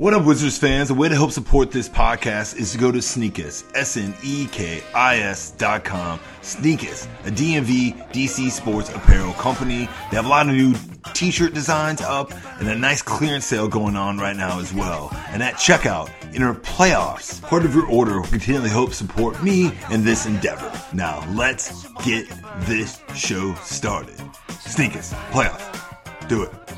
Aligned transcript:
What 0.00 0.14
up, 0.14 0.24
Wizards 0.24 0.56
fans? 0.56 0.88
The 0.88 0.94
way 0.94 1.10
to 1.10 1.14
help 1.14 1.30
support 1.30 1.70
this 1.72 1.86
podcast 1.86 2.56
is 2.56 2.72
to 2.72 2.78
go 2.78 2.90
to 2.90 3.00
Sneekis, 3.00 3.64
S-N-E-K-I-S 3.74 5.50
dot 5.50 5.84
com. 5.84 6.18
Sneekis, 6.40 7.06
a 7.26 7.30
DMV 7.30 8.10
DC 8.10 8.50
sports 8.50 8.88
apparel 8.88 9.34
company. 9.34 9.90
They 10.10 10.16
have 10.16 10.24
a 10.24 10.28
lot 10.28 10.48
of 10.48 10.54
new 10.54 10.74
t-shirt 11.12 11.52
designs 11.52 12.00
up 12.00 12.32
and 12.60 12.68
a 12.68 12.74
nice 12.74 13.02
clearance 13.02 13.44
sale 13.44 13.68
going 13.68 13.94
on 13.94 14.16
right 14.16 14.34
now 14.34 14.58
as 14.58 14.72
well. 14.72 15.10
And 15.32 15.42
at 15.42 15.56
checkout, 15.56 16.10
enter 16.34 16.54
playoffs. 16.54 17.42
Part 17.42 17.66
of 17.66 17.74
your 17.74 17.86
order 17.86 18.22
will 18.22 18.28
continually 18.28 18.70
help 18.70 18.94
support 18.94 19.42
me 19.42 19.70
in 19.90 20.02
this 20.02 20.24
endeavor. 20.24 20.72
Now, 20.94 21.30
let's 21.34 21.86
get 22.06 22.26
this 22.60 23.02
show 23.14 23.54
started. 23.56 24.16
Sneekis, 24.48 25.12
playoffs. 25.30 26.26
Do 26.26 26.44
it. 26.44 26.69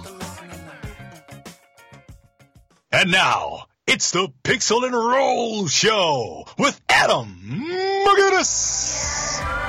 And 2.95 3.11
now, 3.11 3.65
it's 3.87 4.11
the 4.11 4.29
Pixel 4.45 4.85
and 4.85 4.93
Roll 4.93 5.67
Show 5.67 6.45
with 6.59 6.79
Adam 6.91 7.39
McGinnis. 8.07 9.62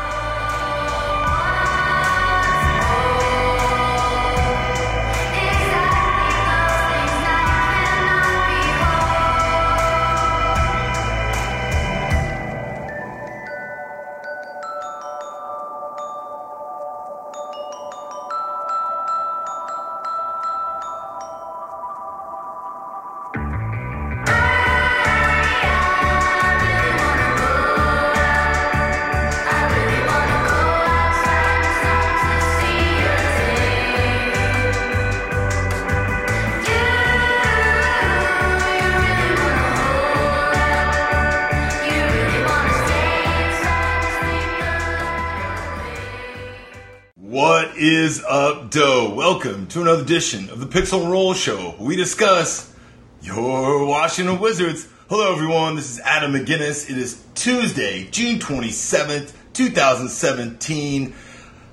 Doe? 48.74 49.14
Welcome 49.14 49.68
to 49.68 49.82
another 49.82 50.02
edition 50.02 50.50
of 50.50 50.60
the 50.60 50.66
Pixel 50.66 51.08
Roll 51.08 51.36
Show. 51.36 51.76
We 51.78 51.96
discuss 51.96 52.74
your 53.22 53.86
Washington 53.86 54.40
Wizards. 54.40 54.88
Hello, 55.10 55.32
everyone. 55.32 55.76
This 55.76 55.92
is 55.92 56.00
Adam 56.00 56.34
McGinnis. 56.34 56.90
It 56.90 56.98
is 56.98 57.24
Tuesday, 57.36 58.08
June 58.10 58.40
27th, 58.40 59.34
2017. 59.54 61.14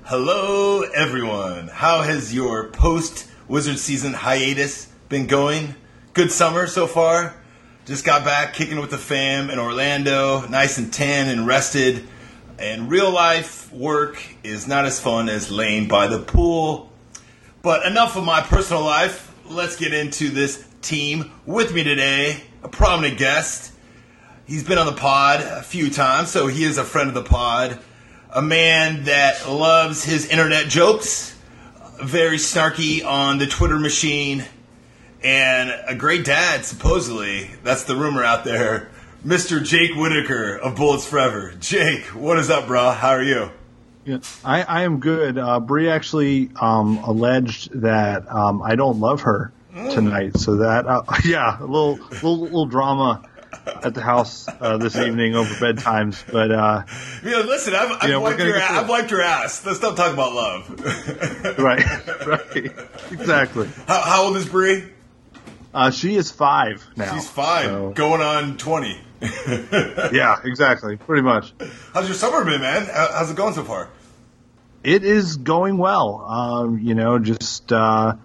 Hello, 0.03 0.81
everyone. 0.81 1.69
How 1.69 2.03
has 2.03 2.35
your 2.35 2.67
post 2.67 3.27
Wizard 3.47 3.79
season 3.79 4.13
hiatus 4.13 4.85
been 5.09 5.25
going? 5.25 5.73
Good 6.13 6.31
summer 6.31 6.67
so 6.67 6.85
far? 6.85 7.33
Just 7.87 8.05
got 8.05 8.23
back 8.23 8.53
kicking 8.53 8.79
with 8.79 8.91
the 8.91 8.99
fam 8.99 9.49
in 9.49 9.57
Orlando, 9.57 10.45
nice 10.49 10.77
and 10.77 10.93
tan 10.93 11.29
and 11.29 11.47
rested. 11.47 12.07
And 12.59 12.91
real 12.91 13.09
life 13.11 13.73
work 13.73 14.23
is 14.43 14.67
not 14.67 14.85
as 14.85 14.99
fun 14.99 15.29
as 15.29 15.49
laying 15.49 15.87
by 15.87 16.05
the 16.05 16.19
pool. 16.19 16.90
But 17.61 17.85
enough 17.85 18.15
of 18.15 18.23
my 18.23 18.41
personal 18.41 18.83
life. 18.83 19.31
Let's 19.47 19.75
get 19.75 19.93
into 19.93 20.29
this 20.29 20.65
team. 20.81 21.31
With 21.45 21.73
me 21.73 21.83
today, 21.83 22.41
a 22.63 22.67
prominent 22.67 23.19
guest. 23.19 23.71
He's 24.47 24.63
been 24.63 24.79
on 24.79 24.87
the 24.87 24.99
pod 24.99 25.41
a 25.41 25.61
few 25.61 25.91
times, 25.91 26.31
so 26.31 26.47
he 26.47 26.63
is 26.63 26.79
a 26.79 26.83
friend 26.83 27.09
of 27.09 27.13
the 27.13 27.23
pod. 27.23 27.77
A 28.31 28.41
man 28.41 29.03
that 29.03 29.47
loves 29.47 30.03
his 30.03 30.27
internet 30.27 30.69
jokes, 30.69 31.37
very 32.01 32.37
snarky 32.37 33.05
on 33.05 33.37
the 33.37 33.45
Twitter 33.45 33.77
machine, 33.77 34.43
and 35.23 35.71
a 35.87 35.93
great 35.93 36.25
dad, 36.25 36.65
supposedly. 36.65 37.51
That's 37.63 37.83
the 37.83 37.95
rumor 37.95 38.23
out 38.23 38.43
there. 38.43 38.89
Mr. 39.23 39.63
Jake 39.63 39.95
Whitacre 39.95 40.55
of 40.55 40.75
Bullets 40.75 41.07
Forever. 41.07 41.53
Jake, 41.59 42.05
what 42.15 42.39
is 42.39 42.49
up, 42.49 42.65
bro? 42.65 42.89
How 42.89 43.09
are 43.09 43.21
you? 43.21 43.51
Yeah, 44.05 44.17
I, 44.43 44.63
I 44.63 44.81
am 44.83 44.99
good. 44.99 45.37
Uh, 45.37 45.59
Bree 45.59 45.89
actually 45.89 46.49
um, 46.59 46.97
alleged 47.03 47.81
that 47.81 48.29
um, 48.31 48.61
I 48.63 48.75
don't 48.75 48.99
love 48.99 49.21
her 49.21 49.51
tonight, 49.73 50.37
so 50.37 50.57
that 50.57 50.87
uh, 50.87 51.03
yeah, 51.25 51.59
a 51.59 51.65
little 51.65 51.95
little 51.95 52.39
little 52.39 52.65
drama 52.65 53.27
at 53.83 53.93
the 53.93 54.01
house 54.01 54.47
uh, 54.59 54.77
this 54.77 54.95
evening 54.95 55.35
over 55.35 55.53
bedtimes. 55.55 56.23
But 56.31 56.51
uh, 56.51 56.83
You 57.23 57.29
know, 57.31 57.41
listen, 57.41 57.75
I've, 57.75 57.91
I've, 58.01 58.09
Yeah, 58.09 58.17
we're 58.17 58.23
wiped 58.31 58.39
your, 58.39 58.53
get 58.53 58.63
a- 58.63 58.67
through 58.67 58.77
I've 58.77 58.89
wiped 58.89 59.11
your 59.11 59.21
ass. 59.21 59.65
Let's 59.65 59.81
not 59.81 59.95
talk 59.95 60.13
about 60.13 60.33
love. 60.33 60.69
right, 61.59 61.85
right, 62.25 62.71
exactly. 63.11 63.69
how, 63.87 64.01
how 64.01 64.23
old 64.23 64.37
is 64.37 64.49
Bree? 64.49 64.85
Uh, 65.73 65.91
she 65.91 66.15
is 66.15 66.31
five 66.31 66.83
now. 66.97 67.13
She's 67.13 67.29
five, 67.29 67.65
so- 67.65 67.91
going 67.91 68.21
on 68.21 68.57
20. 68.57 68.99
yeah, 70.11 70.39
exactly. 70.43 70.97
Pretty 70.97 71.21
much. 71.21 71.53
How's 71.93 72.07
your 72.07 72.15
summer 72.15 72.43
been, 72.43 72.61
man? 72.61 72.87
How's 72.91 73.29
it 73.29 73.37
going 73.37 73.53
so 73.53 73.63
far? 73.63 73.89
It 74.83 75.03
is 75.03 75.37
going 75.37 75.77
well. 75.77 76.25
Um, 76.27 76.79
you 76.79 76.95
know, 76.95 77.19
just 77.19 77.71
uh, 77.71 78.15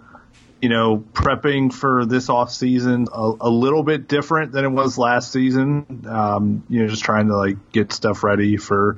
you 0.62 0.70
know, 0.70 1.04
prepping 1.12 1.72
for 1.72 2.06
this 2.06 2.30
off 2.30 2.50
season 2.50 3.08
a, 3.12 3.32
a 3.42 3.50
little 3.50 3.82
bit 3.82 4.08
different 4.08 4.52
than 4.52 4.64
it 4.64 4.70
was 4.70 4.96
last 4.96 5.32
season. 5.32 6.06
Um, 6.08 6.64
you 6.70 6.82
know, 6.82 6.88
just 6.88 7.04
trying 7.04 7.28
to 7.28 7.36
like 7.36 7.72
get 7.72 7.92
stuff 7.92 8.24
ready 8.24 8.56
for 8.56 8.96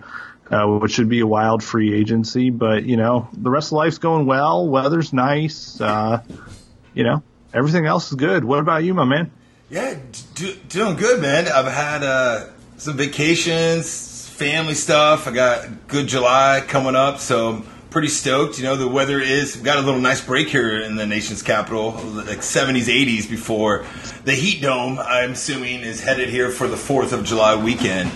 uh, 0.53 0.67
what 0.67 0.93
should 0.93 1.09
be 1.09 1.19
a 1.19 1.27
wild 1.27 1.65
free 1.65 1.95
agency. 1.95 2.51
But 2.51 2.85
you 2.85 2.97
know, 2.97 3.29
the 3.33 3.51
rest 3.51 3.69
of 3.69 3.73
life's 3.73 3.99
going 3.99 4.27
well. 4.27 4.69
Weather's 4.69 5.13
nice. 5.13 5.81
Uh, 5.81 6.23
you 6.95 7.03
know, 7.03 7.25
everything 7.53 7.87
else 7.87 8.09
is 8.13 8.15
good. 8.15 8.45
What 8.45 8.61
about 8.61 8.85
you, 8.85 8.95
my 8.95 9.05
man? 9.05 9.33
Yeah, 9.71 9.99
d- 10.35 10.59
doing 10.71 10.97
good, 10.97 11.21
man. 11.21 11.47
I've 11.47 11.71
had 11.71 12.03
uh, 12.03 12.47
some 12.79 12.97
vacations, 12.97 14.27
family 14.27 14.73
stuff. 14.73 15.29
I 15.29 15.33
got 15.33 15.89
good 15.89 16.07
July 16.07 16.65
coming 16.67 16.97
up, 16.97 17.19
so 17.19 17.51
I'm 17.51 17.63
pretty 17.91 18.09
stoked. 18.09 18.57
You 18.57 18.65
know, 18.65 18.77
the 18.77 18.89
weather 18.89 19.21
is 19.21 19.57
we've 19.57 19.65
got 19.65 19.77
a 19.77 19.83
little 19.83 20.01
nice 20.01 20.25
break 20.25 20.49
here 20.49 20.81
in 20.81 20.97
the 20.97 21.05
nation's 21.05 21.43
capital, 21.43 21.91
like 21.91 22.39
70s, 22.39 22.87
80s 22.87 23.29
before 23.29 23.85
the 24.25 24.33
heat 24.33 24.63
dome. 24.63 24.99
I'm 24.99 25.33
assuming 25.33 25.81
is 25.81 26.01
headed 26.03 26.31
here 26.31 26.49
for 26.49 26.67
the 26.67 26.79
Fourth 26.79 27.13
of 27.13 27.25
July 27.25 27.55
weekend. 27.63 28.11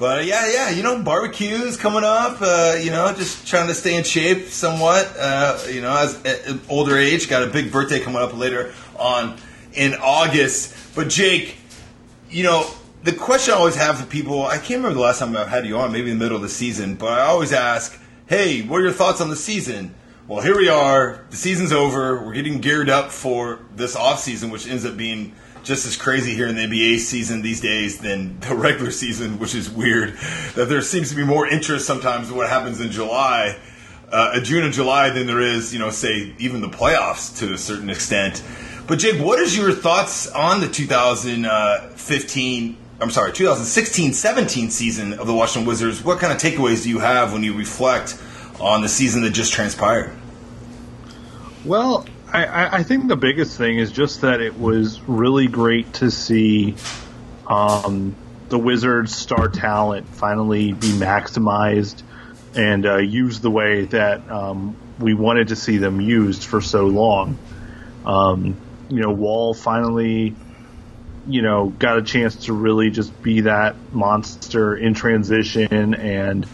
But 0.00 0.24
yeah, 0.24 0.50
yeah, 0.52 0.70
you 0.70 0.82
know, 0.82 1.00
barbecues 1.04 1.76
coming 1.76 2.02
up. 2.02 2.38
Uh, 2.40 2.78
you 2.82 2.90
know, 2.90 3.14
just 3.14 3.46
trying 3.46 3.68
to 3.68 3.74
stay 3.74 3.96
in 3.96 4.02
shape 4.02 4.48
somewhat. 4.48 5.14
Uh, 5.16 5.56
you 5.70 5.82
know, 5.82 5.96
as 5.96 6.58
older 6.68 6.98
age, 6.98 7.28
got 7.28 7.44
a 7.44 7.46
big 7.46 7.70
birthday 7.70 8.00
coming 8.00 8.20
up 8.20 8.36
later 8.36 8.74
on 8.98 9.38
in 9.72 9.94
August. 9.94 10.74
But 10.96 11.10
Jake, 11.10 11.58
you 12.30 12.42
know, 12.42 12.68
the 13.04 13.12
question 13.12 13.52
I 13.52 13.58
always 13.58 13.76
have 13.76 14.00
for 14.00 14.06
people, 14.06 14.46
I 14.46 14.56
can't 14.56 14.78
remember 14.78 14.94
the 14.94 15.00
last 15.00 15.18
time 15.18 15.36
I've 15.36 15.46
had 15.46 15.66
you 15.66 15.76
on, 15.76 15.92
maybe 15.92 16.10
in 16.10 16.18
the 16.18 16.24
middle 16.24 16.36
of 16.36 16.42
the 16.42 16.48
season, 16.48 16.94
but 16.94 17.18
I 17.18 17.26
always 17.26 17.52
ask, 17.52 18.00
hey, 18.26 18.62
what 18.62 18.80
are 18.80 18.84
your 18.84 18.92
thoughts 18.92 19.20
on 19.20 19.28
the 19.28 19.36
season? 19.36 19.94
Well, 20.26 20.42
here 20.42 20.56
we 20.56 20.70
are. 20.70 21.26
The 21.28 21.36
season's 21.36 21.70
over. 21.70 22.24
We're 22.24 22.32
getting 22.32 22.62
geared 22.62 22.88
up 22.88 23.12
for 23.12 23.60
this 23.76 23.94
off 23.94 24.20
season, 24.20 24.48
which 24.48 24.66
ends 24.66 24.86
up 24.86 24.96
being 24.96 25.34
just 25.64 25.84
as 25.86 25.96
crazy 25.96 26.34
here 26.34 26.46
in 26.46 26.56
the 26.56 26.62
NBA 26.62 26.98
season 27.00 27.42
these 27.42 27.60
days 27.60 27.98
than 27.98 28.40
the 28.40 28.54
regular 28.56 28.90
season, 28.90 29.38
which 29.38 29.54
is 29.54 29.70
weird. 29.70 30.16
That 30.54 30.70
there 30.70 30.80
seems 30.80 31.10
to 31.10 31.14
be 31.14 31.24
more 31.24 31.46
interest 31.46 31.86
sometimes 31.86 32.30
in 32.30 32.36
what 32.36 32.48
happens 32.48 32.80
in 32.80 32.90
July, 32.90 33.58
uh, 34.10 34.32
in 34.34 34.44
June 34.44 34.64
and 34.64 34.72
July, 34.72 35.10
than 35.10 35.26
there 35.26 35.42
is, 35.42 35.74
you 35.74 35.78
know, 35.78 35.90
say 35.90 36.34
even 36.38 36.62
the 36.62 36.70
playoffs 36.70 37.36
to 37.40 37.52
a 37.52 37.58
certain 37.58 37.90
extent. 37.90 38.42
But 38.86 39.00
Jake, 39.00 39.20
what 39.20 39.40
is 39.40 39.56
your 39.56 39.72
thoughts 39.72 40.28
on 40.28 40.60
the 40.60 40.68
2015? 40.68 42.76
I'm 43.00 43.10
sorry, 43.10 43.32
2016-17 43.32 44.70
season 44.70 45.14
of 45.14 45.26
the 45.26 45.34
Washington 45.34 45.66
Wizards? 45.66 46.04
What 46.04 46.20
kind 46.20 46.32
of 46.32 46.38
takeaways 46.38 46.84
do 46.84 46.90
you 46.90 47.00
have 47.00 47.32
when 47.32 47.42
you 47.42 47.54
reflect 47.54 48.16
on 48.60 48.82
the 48.82 48.88
season 48.88 49.22
that 49.22 49.30
just 49.30 49.52
transpired? 49.52 50.12
Well, 51.64 52.06
I, 52.32 52.78
I 52.78 52.82
think 52.84 53.08
the 53.08 53.16
biggest 53.16 53.58
thing 53.58 53.78
is 53.78 53.90
just 53.90 54.20
that 54.20 54.40
it 54.40 54.56
was 54.58 55.00
really 55.00 55.48
great 55.48 55.92
to 55.94 56.10
see 56.10 56.76
um, 57.48 58.14
the 58.50 58.58
Wizards' 58.58 59.16
star 59.16 59.48
talent 59.48 60.06
finally 60.08 60.72
be 60.72 60.92
maximized 60.92 62.02
and 62.54 62.86
uh, 62.86 62.98
used 62.98 63.42
the 63.42 63.50
way 63.50 63.86
that 63.86 64.30
um, 64.30 64.76
we 65.00 65.12
wanted 65.12 65.48
to 65.48 65.56
see 65.56 65.78
them 65.78 66.00
used 66.00 66.44
for 66.44 66.60
so 66.60 66.86
long. 66.86 67.36
Um, 68.04 68.56
you 68.88 69.00
know, 69.00 69.10
Wall 69.10 69.54
finally, 69.54 70.34
you 71.26 71.42
know, 71.42 71.68
got 71.68 71.98
a 71.98 72.02
chance 72.02 72.46
to 72.46 72.52
really 72.52 72.90
just 72.90 73.22
be 73.22 73.42
that 73.42 73.76
monster 73.92 74.76
in 74.76 74.94
transition 74.94 75.94
and 75.94 76.46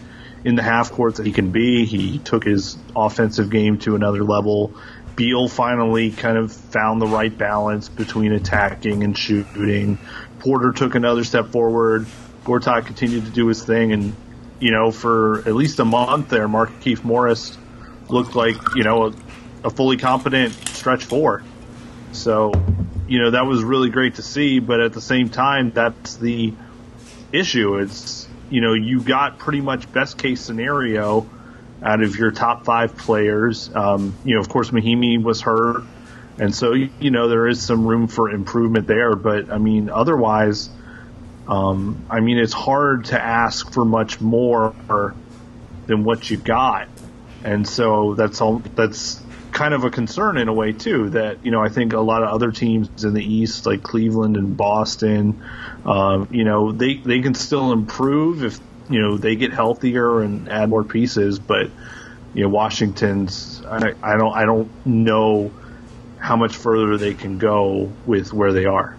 in 0.43 0.55
the 0.55 0.63
half 0.63 0.91
courts 0.91 1.17
that 1.17 1.25
he 1.25 1.31
can 1.31 1.51
be. 1.51 1.85
He 1.85 2.19
took 2.19 2.43
his 2.43 2.77
offensive 2.95 3.49
game 3.49 3.77
to 3.79 3.95
another 3.95 4.23
level 4.23 4.73
Beal 5.15 5.47
finally 5.47 6.11
kind 6.11 6.37
of 6.37 6.51
found 6.51 7.01
the 7.01 7.07
right 7.07 7.35
balance 7.35 7.87
between 7.87 8.31
attacking 8.31 9.03
and 9.03 9.17
shooting. 9.17 9.99
Porter 10.39 10.71
took 10.71 10.95
another 10.95 11.23
step 11.23 11.49
forward. 11.49 12.07
Gortat 12.45 12.87
continued 12.87 13.25
to 13.25 13.31
do 13.31 13.47
his 13.47 13.63
thing, 13.63 13.91
and 13.93 14.15
you 14.59 14.71
know, 14.71 14.91
for 14.91 15.39
at 15.39 15.53
least 15.53 15.79
a 15.79 15.85
month 15.85 16.29
there, 16.29 16.47
Mark 16.47 16.71
Keith 16.81 17.03
Morris 17.03 17.57
looked 18.09 18.35
like 18.35 18.55
you 18.75 18.83
know 18.83 19.07
a, 19.07 19.13
a 19.65 19.69
fully 19.69 19.97
competent 19.97 20.53
stretch 20.69 21.05
four. 21.05 21.43
So, 22.13 22.51
you 23.07 23.21
know, 23.21 23.31
that 23.31 23.45
was 23.45 23.63
really 23.63 23.89
great 23.89 24.15
to 24.15 24.21
see. 24.21 24.59
But 24.59 24.79
at 24.79 24.93
the 24.93 25.01
same 25.01 25.29
time, 25.29 25.71
that's 25.71 26.15
the 26.15 26.53
issue. 27.31 27.77
It's 27.77 28.27
you 28.53 28.61
know, 28.61 28.73
you 28.73 29.01
got 29.01 29.39
pretty 29.39 29.61
much 29.61 29.91
best 29.91 30.19
case 30.19 30.39
scenario 30.39 31.27
out 31.81 32.03
of 32.03 32.15
your 32.17 32.29
top 32.29 32.65
five 32.65 32.95
players. 32.95 33.73
Um, 33.73 34.15
you 34.23 34.35
know, 34.35 34.41
of 34.41 34.47
course, 34.47 34.69
Mahinmi 34.69 35.21
was 35.23 35.41
hurt, 35.41 35.83
and 36.37 36.53
so 36.53 36.73
you 36.73 37.09
know 37.09 37.27
there 37.27 37.47
is 37.47 37.61
some 37.61 37.87
room 37.87 38.07
for 38.07 38.29
improvement 38.29 38.85
there. 38.85 39.15
But 39.15 39.51
I 39.51 39.57
mean, 39.57 39.89
otherwise, 39.89 40.69
um, 41.47 42.05
I 42.11 42.19
mean, 42.19 42.37
it's 42.37 42.53
hard 42.53 43.05
to 43.05 43.19
ask 43.19 43.73
for 43.73 43.83
much 43.83 44.21
more 44.21 44.75
than 45.87 46.03
what 46.03 46.29
you 46.29 46.37
got, 46.37 46.87
and 47.43 47.67
so 47.67 48.13
that's 48.13 48.39
all. 48.39 48.59
That's 48.59 49.15
kind 49.53 49.73
of 49.73 49.83
a 49.83 49.91
concern 49.91 50.37
in 50.37 50.47
a 50.47 50.53
way 50.53 50.73
too. 50.73 51.11
That 51.11 51.45
you 51.45 51.51
know, 51.51 51.63
I 51.63 51.69
think 51.69 51.93
a 51.93 51.99
lot 51.99 52.23
of 52.23 52.29
other 52.29 52.51
teams 52.51 53.03
in 53.03 53.13
the 53.13 53.23
East, 53.23 53.65
like 53.65 53.83
Cleveland 53.83 54.35
and 54.35 54.57
Boston, 54.57 55.41
um, 55.85 56.27
you 56.31 56.43
know, 56.43 56.71
they 56.71 56.95
they 56.95 57.21
can 57.21 57.35
still 57.35 57.71
improve 57.71 58.43
if 58.43 58.59
you 58.89 59.01
know 59.01 59.17
they 59.17 59.35
get 59.35 59.53
healthier 59.53 60.21
and 60.21 60.49
add 60.49 60.69
more 60.69 60.83
pieces. 60.83 61.39
But 61.39 61.69
you 62.33 62.43
know, 62.43 62.49
Washington's 62.49 63.63
I, 63.65 63.93
I 64.01 64.17
don't 64.17 64.33
I 64.35 64.45
don't 64.45 64.85
know 64.85 65.51
how 66.17 66.35
much 66.35 66.55
further 66.55 66.97
they 66.97 67.13
can 67.13 67.37
go 67.37 67.91
with 68.05 68.33
where 68.33 68.53
they 68.53 68.65
are. 68.65 68.97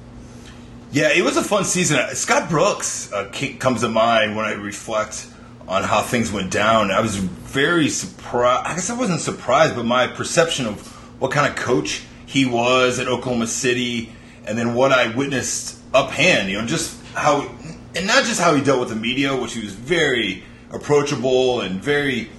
Yeah, 0.93 1.11
it 1.13 1.25
was 1.25 1.37
a 1.37 1.43
fun 1.43 1.65
season. 1.65 1.99
Scott 2.15 2.49
Brooks 2.49 3.13
uh, 3.13 3.29
comes 3.59 3.81
to 3.81 3.89
mind 3.89 4.37
when 4.37 4.45
I 4.45 4.53
reflect 4.53 5.27
on 5.69 5.83
how 5.83 6.03
things 6.03 6.31
went 6.31 6.51
down. 6.51 6.91
I 6.91 7.01
was 7.01 7.17
very 7.17 7.89
surprised. 7.89 8.67
I 8.67 8.75
guess 8.75 8.91
I 8.91 8.95
wasn't 8.95 9.21
surprised, 9.21 9.75
but 9.75 9.85
my 9.85 10.07
perception 10.07 10.67
of 10.67 10.87
what 11.21 11.31
kind 11.31 11.47
of 11.47 11.57
coach 11.57 12.03
he 12.27 12.45
was 12.45 12.99
at 12.99 13.09
Oklahoma 13.09 13.47
City, 13.47 14.13
and 14.47 14.59
then 14.59 14.75
what 14.75 14.93
I 14.93 15.15
witnessed 15.15 15.79
up 15.95 16.11
hand, 16.11 16.51
you 16.51 16.61
know, 16.61 16.67
just 16.67 17.01
how, 17.15 17.49
and 17.95 18.07
not 18.07 18.25
just 18.25 18.41
how 18.41 18.55
he 18.55 18.63
dealt 18.63 18.81
with 18.81 18.89
the 18.89 18.97
media, 18.97 19.37
which 19.37 19.55
he 19.55 19.63
was 19.63 19.73
very 19.73 20.43
approachable 20.73 21.61
and 21.61 21.81
very 21.81 22.31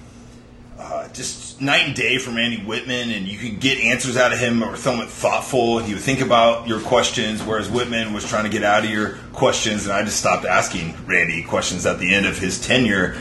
uh, 0.78 1.08
just 1.08 1.45
night 1.60 1.86
and 1.86 1.94
day 1.94 2.18
from 2.18 2.36
Andy 2.36 2.58
Wittman, 2.58 3.16
and 3.16 3.26
you 3.26 3.38
could 3.38 3.60
get 3.60 3.78
answers 3.78 4.16
out 4.16 4.32
of 4.32 4.38
him 4.38 4.62
or 4.62 4.76
somewhat 4.76 5.08
thoughtful. 5.08 5.78
He 5.78 5.94
would 5.94 6.02
think 6.02 6.20
about 6.20 6.68
your 6.68 6.80
questions, 6.80 7.42
whereas 7.42 7.68
Wittman 7.68 8.12
was 8.12 8.28
trying 8.28 8.44
to 8.44 8.50
get 8.50 8.62
out 8.62 8.84
of 8.84 8.90
your 8.90 9.16
questions, 9.32 9.84
and 9.84 9.92
I 9.92 10.02
just 10.04 10.18
stopped 10.18 10.44
asking 10.44 10.94
Randy 11.06 11.42
questions 11.42 11.86
at 11.86 11.98
the 11.98 12.14
end 12.14 12.26
of 12.26 12.38
his 12.38 12.64
tenure. 12.64 13.16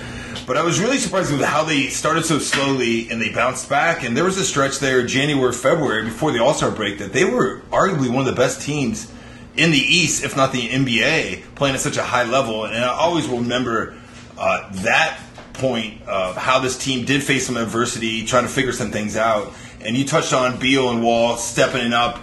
But 0.45 0.57
I 0.57 0.63
was 0.63 0.79
really 0.79 0.97
surprised 0.97 1.31
with 1.31 1.41
how 1.41 1.63
they 1.63 1.87
started 1.87 2.25
so 2.25 2.37
slowly 2.37 3.09
and 3.09 3.19
they 3.19 3.29
bounced 3.29 3.67
back. 3.67 4.03
And 4.03 4.15
there 4.15 4.25
was 4.25 4.37
a 4.37 4.43
stretch 4.43 4.77
there, 4.77 5.03
January, 5.05 5.53
February, 5.53 6.03
before 6.03 6.31
the 6.31 6.39
All 6.39 6.53
Star 6.53 6.69
break, 6.69 6.99
that 6.99 7.13
they 7.13 7.25
were 7.25 7.61
arguably 7.71 8.09
one 8.09 8.19
of 8.19 8.25
the 8.25 8.39
best 8.39 8.61
teams 8.61 9.11
in 9.57 9.71
the 9.71 9.77
East, 9.77 10.23
if 10.23 10.35
not 10.35 10.51
the 10.51 10.67
NBA, 10.67 11.55
playing 11.55 11.75
at 11.75 11.81
such 11.81 11.97
a 11.97 12.03
high 12.03 12.25
level. 12.25 12.65
And 12.65 12.83
I 12.83 12.89
always 12.89 13.27
remember 13.27 13.95
uh, 14.37 14.69
that 14.83 15.19
point 15.57 16.01
of 16.03 16.35
how 16.35 16.59
this 16.59 16.77
team 16.77 17.05
did 17.05 17.23
face 17.23 17.47
some 17.47 17.57
adversity, 17.57 18.25
trying 18.25 18.43
to 18.43 18.49
figure 18.49 18.71
some 18.71 18.91
things 18.91 19.17
out. 19.17 19.53
And 19.81 19.95
you 19.95 20.05
touched 20.05 20.33
on 20.33 20.59
Beal 20.59 20.89
and 20.89 21.03
Wall 21.03 21.37
stepping 21.37 21.93
up, 21.93 22.21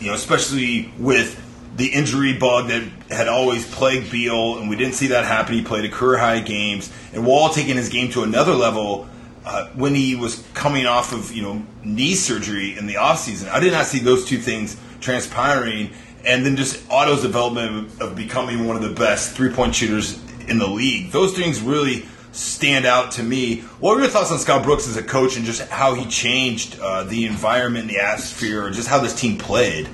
you 0.00 0.08
know, 0.08 0.14
especially 0.14 0.92
with 0.98 1.44
the 1.76 1.86
injury 1.86 2.32
bug 2.32 2.68
that 2.68 2.82
had 3.08 3.28
always 3.28 3.66
plagued 3.72 4.10
Beal, 4.10 4.58
and 4.58 4.68
we 4.68 4.76
didn't 4.76 4.94
see 4.94 5.08
that 5.08 5.24
happen. 5.24 5.54
He 5.54 5.62
played 5.62 5.84
a 5.84 5.88
career 5.88 6.18
high 6.18 6.40
games, 6.40 6.92
and 7.12 7.24
Wall 7.24 7.50
taking 7.50 7.76
his 7.76 7.88
game 7.88 8.10
to 8.12 8.24
another 8.24 8.52
level 8.52 9.08
uh, 9.44 9.68
when 9.68 9.94
he 9.94 10.16
was 10.16 10.44
coming 10.54 10.86
off 10.86 11.12
of 11.12 11.32
you 11.32 11.42
know 11.42 11.64
knee 11.84 12.14
surgery 12.14 12.76
in 12.76 12.86
the 12.86 12.94
offseason. 12.94 13.48
I 13.48 13.60
did 13.60 13.72
not 13.72 13.86
see 13.86 14.00
those 14.00 14.24
two 14.24 14.38
things 14.38 14.76
transpiring, 15.00 15.90
and 16.24 16.44
then 16.44 16.56
just 16.56 16.84
Otto's 16.90 17.22
development 17.22 18.00
of 18.00 18.16
becoming 18.16 18.66
one 18.66 18.76
of 18.76 18.82
the 18.82 18.90
best 18.90 19.36
three 19.36 19.50
point 19.50 19.74
shooters 19.74 20.20
in 20.48 20.58
the 20.58 20.66
league. 20.66 21.12
Those 21.12 21.34
things 21.36 21.60
really 21.60 22.06
stand 22.38 22.86
out 22.86 23.12
to 23.12 23.22
me. 23.22 23.60
What 23.80 23.96
were 23.96 24.02
your 24.02 24.10
thoughts 24.10 24.30
on 24.30 24.38
Scott 24.38 24.62
Brooks 24.62 24.86
as 24.88 24.96
a 24.96 25.02
coach 25.02 25.36
and 25.36 25.44
just 25.44 25.68
how 25.68 25.94
he 25.94 26.06
changed 26.06 26.78
uh, 26.80 27.04
the 27.04 27.26
environment, 27.26 27.88
the 27.88 27.98
atmosphere, 27.98 28.64
or 28.64 28.70
just 28.70 28.88
how 28.88 29.00
this 29.00 29.18
team 29.18 29.38
played? 29.38 29.88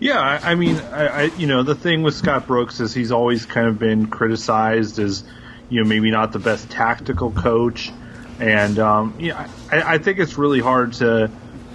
Yeah, 0.00 0.18
I, 0.18 0.52
I 0.52 0.54
mean, 0.54 0.76
I, 0.76 1.06
I, 1.06 1.22
you 1.36 1.46
know 1.46 1.62
the 1.62 1.74
thing 1.74 2.02
with 2.02 2.14
Scott 2.14 2.46
Brooks 2.46 2.80
is 2.80 2.92
he's 2.92 3.12
always 3.12 3.46
kind 3.46 3.68
of 3.68 3.78
been 3.78 4.08
criticized 4.08 4.98
as 4.98 5.24
you 5.68 5.82
know 5.82 5.88
maybe 5.88 6.10
not 6.10 6.32
the 6.32 6.38
best 6.38 6.70
tactical 6.70 7.30
coach, 7.30 7.92
and 8.38 8.78
um, 8.78 9.14
yeah, 9.18 9.48
I, 9.70 9.94
I 9.94 9.98
think 9.98 10.18
it's 10.18 10.36
really 10.36 10.60
hard 10.60 10.94
to 10.94 11.30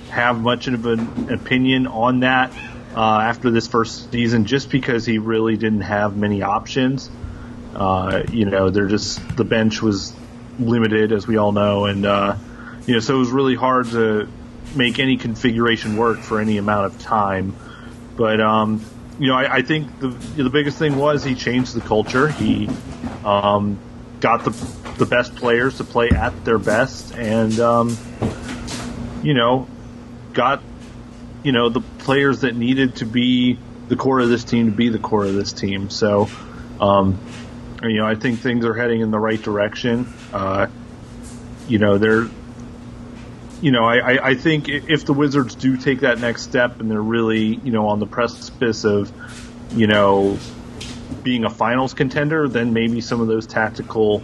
have 0.10 0.40
much 0.40 0.68
of 0.68 0.86
an 0.86 1.32
opinion 1.32 1.88
on 1.88 2.22
that 2.22 2.52
uh, 2.96 3.20
after 3.20 3.52
this 3.52 3.68
first 3.68 4.12
season, 4.12 4.46
just 4.46 4.70
because 4.70 5.06
he 5.06 5.18
really 5.18 5.56
didn't 5.58 5.82
have 5.82 6.18
many 6.18 6.42
options. 6.42 7.10
Uh, 7.76 8.24
you 8.32 8.46
know, 8.46 8.70
they're 8.70 8.88
just 8.88 9.38
the 9.38 9.44
bench 9.44 9.82
was 9.82 10.14
limited, 10.60 11.12
as 11.12 11.28
we 11.28 11.38
all 11.38 11.52
know, 11.52 11.86
and 11.86 12.06
uh, 12.06 12.36
you 12.86 12.96
know, 12.96 13.00
so 13.00 13.16
it 13.16 13.20
was 13.20 13.30
really 13.30 13.56
hard 13.56 13.88
to 13.92 14.28
make 14.76 15.00
any 15.00 15.18
configuration 15.18 15.98
work 15.98 16.20
for 16.20 16.40
any 16.40 16.58
amount 16.58 16.86
of 16.86 17.00
time. 17.00 17.56
But 18.16 18.42
um, 18.42 18.84
you 19.20 19.28
know, 19.28 19.36
I, 19.36 19.58
I, 19.58 19.62
think 19.62 20.00
the 20.00 20.10
the 20.10 20.50
biggest 20.50 20.78
thing 20.78 20.98
was 20.98 21.24
he 21.24 21.36
changed 21.36 21.74
the 21.74 21.82
culture. 21.82 22.30
He 22.30 22.70
um, 23.24 23.80
got 24.20 24.44
the 24.44 24.52
the 24.98 25.06
best 25.06 25.36
players 25.36 25.78
to 25.78 25.84
play 25.84 26.10
at 26.10 26.46
their 26.46 26.60
best, 26.60 27.16
and 27.16 27.58
um, 27.60 27.98
you 29.24 29.34
know, 29.34 29.68
got 30.34 30.62
you 31.44 31.52
know 31.52 31.70
the 31.70 31.82
players 31.82 32.42
that 32.42 32.56
needed 32.56 32.98
to 32.98 33.06
be 33.06 33.58
the 33.88 33.96
core 33.96 34.20
of 34.20 34.30
this 34.30 34.44
team 34.44 34.72
to 34.72 34.76
be 34.76 34.90
the 34.90 35.00
core 35.00 35.26
of 35.26 35.34
this 35.34 35.54
team. 35.54 35.90
So, 35.90 36.30
um, 36.80 37.20
you 37.84 37.98
know, 37.98 38.06
I 38.06 38.16
think 38.16 38.40
things 38.40 38.66
are 38.66 38.74
heading 38.74 39.02
in 39.02 39.12
the 39.12 39.20
right 39.20 39.42
direction. 39.42 40.12
Uh, 40.34 40.68
you 41.68 41.80
know, 41.80 41.98
they're, 41.98 42.28
you 43.62 43.72
know, 43.72 43.84
I, 43.84 44.30
I 44.30 44.36
think 44.36 44.70
if 44.70 45.06
the 45.06 45.14
Wizards 45.14 45.56
do 45.56 45.78
take 45.78 46.02
that 46.02 46.20
next 46.20 46.44
step 46.44 46.80
and 46.80 46.90
they're 46.90 47.02
really, 47.02 47.56
you 47.56 47.72
know, 47.72 47.88
on 47.88 48.00
the 48.00 48.08
precipice 48.08 48.86
of, 48.86 49.12
you 49.76 49.88
know, 49.88 50.38
being 51.24 51.46
a 51.46 51.50
finals 51.50 51.94
contender, 51.94 52.48
then 52.48 52.74
maybe 52.74 53.02
some 53.02 53.22
of 53.22 53.28
those 53.28 53.46
tactical 53.46 54.24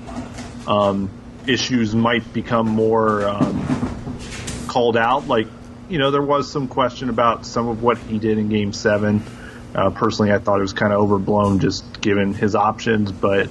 um, 0.67 1.09
issues 1.47 1.93
might 1.93 2.33
become 2.33 2.67
more 2.67 3.27
um, 3.27 4.65
called 4.67 4.97
out. 4.97 5.27
Like, 5.27 5.47
you 5.89 5.99
know, 5.99 6.11
there 6.11 6.21
was 6.21 6.51
some 6.51 6.67
question 6.67 7.09
about 7.09 7.45
some 7.45 7.67
of 7.67 7.83
what 7.83 7.97
he 7.97 8.17
did 8.19 8.37
in 8.37 8.49
Game 8.49 8.73
Seven. 8.73 9.23
Uh, 9.75 9.89
personally, 9.89 10.31
I 10.31 10.39
thought 10.39 10.59
it 10.59 10.63
was 10.63 10.73
kind 10.73 10.93
of 10.93 10.99
overblown, 11.01 11.59
just 11.59 12.01
given 12.01 12.33
his 12.33 12.55
options. 12.55 13.11
But 13.11 13.49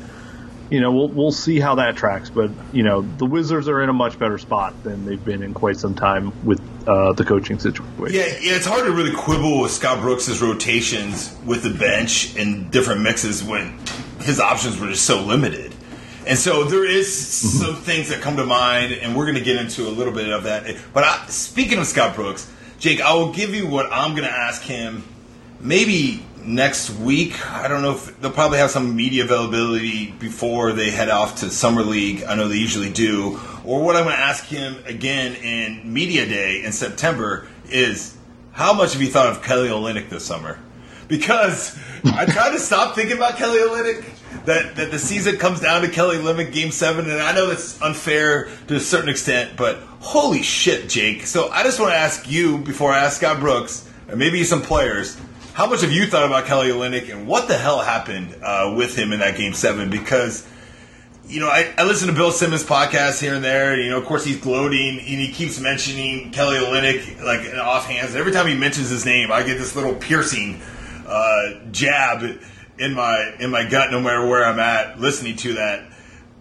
you 0.70 0.80
know, 0.80 0.90
we'll 0.90 1.08
we'll 1.08 1.32
see 1.32 1.60
how 1.60 1.74
that 1.76 1.96
tracks. 1.96 2.30
But 2.30 2.50
you 2.72 2.82
know, 2.82 3.02
the 3.02 3.26
Wizards 3.26 3.68
are 3.68 3.82
in 3.82 3.90
a 3.90 3.92
much 3.92 4.18
better 4.18 4.38
spot 4.38 4.82
than 4.82 5.04
they've 5.04 5.22
been 5.22 5.42
in 5.42 5.52
quite 5.52 5.76
some 5.76 5.94
time 5.94 6.32
with 6.44 6.60
uh, 6.88 7.12
the 7.12 7.24
coaching 7.24 7.58
situation. 7.58 8.18
Yeah, 8.18 8.26
yeah, 8.40 8.56
it's 8.56 8.66
hard 8.66 8.86
to 8.86 8.92
really 8.92 9.14
quibble 9.14 9.60
with 9.60 9.70
Scott 9.70 10.00
Brooks' 10.00 10.40
rotations 10.40 11.36
with 11.44 11.62
the 11.62 11.70
bench 11.70 12.34
and 12.36 12.70
different 12.70 13.02
mixes 13.02 13.44
when 13.44 13.78
his 14.20 14.40
options 14.40 14.80
were 14.80 14.88
just 14.88 15.04
so 15.04 15.20
limited. 15.22 15.74
And 16.26 16.38
so 16.38 16.64
there 16.64 16.86
is 16.86 17.06
mm-hmm. 17.06 17.64
some 17.64 17.76
things 17.76 18.08
that 18.08 18.22
come 18.22 18.36
to 18.38 18.46
mind, 18.46 18.92
and 18.92 19.14
we're 19.14 19.26
going 19.26 19.36
to 19.36 19.44
get 19.44 19.56
into 19.56 19.86
a 19.86 19.90
little 19.90 20.12
bit 20.12 20.30
of 20.30 20.44
that. 20.44 20.74
But 20.94 21.04
I, 21.04 21.26
speaking 21.26 21.78
of 21.78 21.86
Scott 21.86 22.14
Brooks, 22.14 22.50
Jake, 22.78 23.02
I 23.02 23.12
will 23.14 23.32
give 23.32 23.54
you 23.54 23.66
what 23.66 23.92
I'm 23.92 24.12
going 24.12 24.26
to 24.26 24.34
ask 24.34 24.62
him 24.62 25.04
maybe 25.64 26.24
next 26.44 26.90
week. 26.90 27.44
I 27.50 27.66
don't 27.68 27.82
know 27.82 27.92
if 27.92 28.20
they'll 28.20 28.30
probably 28.30 28.58
have 28.58 28.70
some 28.70 28.94
media 28.94 29.24
availability 29.24 30.12
before 30.12 30.72
they 30.72 30.90
head 30.90 31.08
off 31.08 31.40
to 31.40 31.50
Summer 31.50 31.82
League. 31.82 32.22
I 32.22 32.34
know 32.34 32.48
they 32.48 32.56
usually 32.56 32.92
do. 32.92 33.40
Or 33.64 33.82
what 33.82 33.96
I'm 33.96 34.04
going 34.04 34.14
to 34.14 34.22
ask 34.22 34.44
him 34.44 34.76
again 34.84 35.34
in 35.36 35.92
Media 35.92 36.26
Day 36.26 36.62
in 36.62 36.72
September 36.72 37.48
is 37.70 38.16
how 38.52 38.74
much 38.74 38.92
have 38.92 39.02
you 39.02 39.08
thought 39.08 39.28
of 39.28 39.42
Kelly 39.42 39.68
Olynyk 39.68 40.10
this 40.10 40.24
summer? 40.24 40.58
Because 41.08 41.78
I 42.04 42.26
try 42.26 42.50
to 42.50 42.58
stop 42.58 42.94
thinking 42.94 43.16
about 43.16 43.36
Kelly 43.36 43.58
Olynyk. 43.58 44.10
That, 44.46 44.76
that 44.76 44.90
the 44.90 44.98
season 44.98 45.38
comes 45.38 45.60
down 45.60 45.82
to 45.82 45.88
Kelly 45.88 46.16
Olynyk 46.16 46.52
Game 46.52 46.72
Seven, 46.72 47.08
and 47.08 47.22
I 47.22 47.32
know 47.32 47.46
that's 47.46 47.80
unfair 47.80 48.50
to 48.66 48.74
a 48.74 48.80
certain 48.80 49.08
extent, 49.08 49.56
but 49.56 49.78
holy 50.00 50.42
shit, 50.42 50.88
Jake! 50.88 51.26
So 51.26 51.48
I 51.50 51.62
just 51.62 51.78
want 51.78 51.92
to 51.92 51.96
ask 51.96 52.28
you 52.30 52.58
before 52.58 52.92
I 52.92 53.04
ask 53.04 53.18
Scott 53.18 53.38
Brooks, 53.38 53.88
and 54.08 54.18
maybe 54.18 54.42
some 54.44 54.60
players, 54.60 55.16
how 55.54 55.66
much 55.68 55.82
have 55.82 55.92
you 55.92 56.06
thought 56.06 56.26
about 56.26 56.46
Kelly 56.46 56.70
Olynyk 56.70 57.12
and 57.12 57.28
what 57.28 57.46
the 57.46 57.56
hell 57.56 57.78
happened 57.78 58.36
uh, 58.42 58.74
with 58.76 58.96
him 58.98 59.12
in 59.12 59.20
that 59.20 59.36
game 59.36 59.54
seven? 59.54 59.88
Because 59.88 60.46
you 61.26 61.40
know, 61.40 61.48
I, 61.48 61.72
I 61.78 61.84
listen 61.84 62.08
to 62.08 62.14
Bill 62.14 62.32
Simmons 62.32 62.64
podcast 62.64 63.20
here 63.20 63.34
and 63.34 63.42
there. 63.42 63.72
And, 63.72 63.82
you 63.82 63.90
know, 63.90 63.98
of 63.98 64.04
course, 64.04 64.24
he's 64.24 64.38
gloating 64.38 64.98
and 64.98 65.06
he 65.06 65.32
keeps 65.32 65.58
mentioning 65.58 66.32
Kelly 66.32 66.58
Olynyk 66.58 67.22
like 67.22 67.46
in 67.46 68.16
every 68.16 68.32
time 68.32 68.46
he 68.46 68.54
mentions 68.54 68.90
his 68.90 69.06
name, 69.06 69.32
I 69.32 69.42
get 69.42 69.56
this 69.56 69.74
little 69.74 69.94
piercing 69.94 70.60
uh, 71.06 71.54
jab 71.70 72.40
in 72.78 72.92
my 72.92 73.34
in 73.38 73.50
my 73.50 73.64
gut, 73.64 73.90
no 73.90 74.00
matter 74.00 74.26
where 74.26 74.44
I'm 74.44 74.58
at, 74.58 75.00
listening 75.00 75.36
to 75.36 75.54
that. 75.54 75.84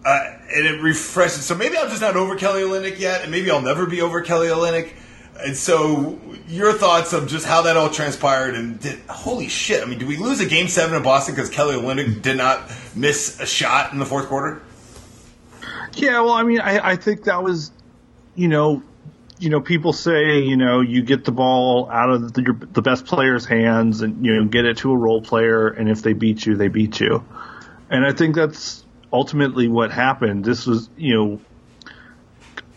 Uh, 0.04 0.38
and 0.54 0.66
it 0.66 0.82
refreshes. 0.82 1.46
So 1.46 1.54
maybe 1.54 1.78
I'm 1.78 1.88
just 1.88 2.02
not 2.02 2.16
over 2.16 2.36
Kelly 2.36 2.62
Olynyk 2.62 2.98
yet, 2.98 3.22
and 3.22 3.30
maybe 3.30 3.50
I'll 3.50 3.62
never 3.62 3.86
be 3.86 4.02
over 4.02 4.20
Kelly 4.20 4.48
Olynyk. 4.48 4.92
And 5.40 5.56
so, 5.56 6.18
your 6.48 6.72
thoughts 6.72 7.12
of 7.12 7.26
just 7.26 7.44
how 7.44 7.62
that 7.62 7.76
all 7.76 7.90
transpired, 7.90 8.54
and 8.54 8.78
did, 8.78 9.00
holy 9.08 9.48
shit! 9.48 9.82
I 9.82 9.86
mean, 9.86 9.98
did 9.98 10.06
we 10.06 10.16
lose 10.16 10.40
a 10.40 10.46
game 10.46 10.68
seven 10.68 10.96
in 10.96 11.02
Boston 11.02 11.34
because 11.34 11.50
Kelly 11.50 11.74
Olynyk 11.74 12.22
did 12.22 12.36
not 12.36 12.70
miss 12.94 13.40
a 13.40 13.46
shot 13.46 13.92
in 13.92 13.98
the 13.98 14.06
fourth 14.06 14.28
quarter? 14.28 14.62
Yeah, 15.94 16.20
well, 16.20 16.32
I 16.32 16.42
mean, 16.44 16.60
I, 16.60 16.90
I 16.90 16.96
think 16.96 17.24
that 17.24 17.42
was, 17.42 17.72
you 18.34 18.48
know, 18.48 18.82
you 19.38 19.50
know, 19.50 19.60
people 19.60 19.92
say, 19.92 20.40
you 20.40 20.56
know, 20.56 20.80
you 20.80 21.02
get 21.02 21.24
the 21.24 21.32
ball 21.32 21.90
out 21.90 22.10
of 22.10 22.32
the, 22.32 22.42
your, 22.42 22.54
the 22.54 22.82
best 22.82 23.04
player's 23.04 23.44
hands 23.44 24.00
and, 24.00 24.24
you 24.24 24.34
know, 24.34 24.44
get 24.46 24.64
it 24.64 24.78
to 24.78 24.92
a 24.92 24.96
role 24.96 25.20
player, 25.20 25.68
and 25.68 25.88
if 25.88 26.02
they 26.02 26.12
beat 26.12 26.46
you, 26.46 26.56
they 26.56 26.68
beat 26.68 27.00
you. 27.00 27.24
And 27.90 28.06
I 28.06 28.12
think 28.12 28.34
that's 28.34 28.84
ultimately 29.12 29.68
what 29.68 29.90
happened. 29.90 30.44
This 30.44 30.66
was, 30.66 30.88
you 30.96 31.14
know, 31.14 31.40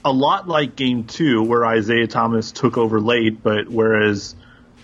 a 0.08 0.12
lot 0.12 0.48
like 0.48 0.76
game 0.76 1.04
two, 1.06 1.44
where 1.44 1.66
Isaiah 1.66 2.08
Thomas 2.08 2.52
took 2.52 2.78
over 2.78 3.00
late, 3.00 3.44
but 3.44 3.68
whereas 3.68 4.36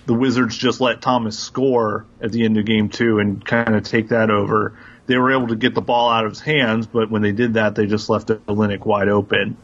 the 0.06 0.14
Wizards 0.14 0.58
just 0.58 0.82
let 0.82 1.02
Thomas 1.02 1.40
score 1.40 2.06
at 2.22 2.32
the 2.32 2.46
end 2.46 2.58
of 2.58 2.66
game 2.66 2.90
two 2.90 3.20
and 3.20 3.44
kind 3.44 3.76
of 3.76 3.84
take 3.84 4.10
that 4.10 4.30
over 4.30 4.78
they 5.06 5.18
were 5.18 5.32
able 5.32 5.48
to 5.48 5.56
get 5.56 5.76
the 5.76 5.82
ball 5.82 6.10
out 6.10 6.26
of 6.26 6.32
his 6.32 6.40
hands, 6.40 6.88
but 6.88 7.10
when 7.10 7.22
they 7.22 7.32
did 7.32 7.56
that, 7.56 7.76
they 7.76 7.86
just 7.86 8.10
left 8.10 8.28
Olynyk 8.28 8.86
wide 8.86 9.10
open. 9.10 9.58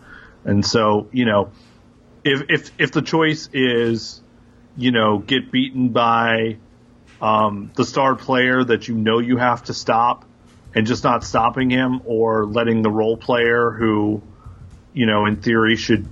And 0.43 0.65
so, 0.65 1.07
you 1.11 1.25
know, 1.25 1.51
if 2.23 2.43
if 2.49 2.71
if 2.77 2.91
the 2.91 3.01
choice 3.01 3.49
is, 3.53 4.21
you 4.75 4.91
know, 4.91 5.19
get 5.19 5.51
beaten 5.51 5.89
by 5.89 6.57
um, 7.21 7.71
the 7.75 7.85
star 7.85 8.15
player 8.15 8.63
that 8.63 8.87
you 8.87 8.95
know 8.95 9.19
you 9.19 9.37
have 9.37 9.63
to 9.65 9.73
stop, 9.73 10.25
and 10.75 10.85
just 10.85 11.03
not 11.03 11.23
stopping 11.23 11.69
him, 11.69 12.01
or 12.05 12.45
letting 12.45 12.81
the 12.81 12.91
role 12.91 13.15
player 13.15 13.71
who, 13.71 14.21
you 14.93 15.05
know, 15.05 15.25
in 15.25 15.37
theory 15.37 15.75
should 15.75 16.07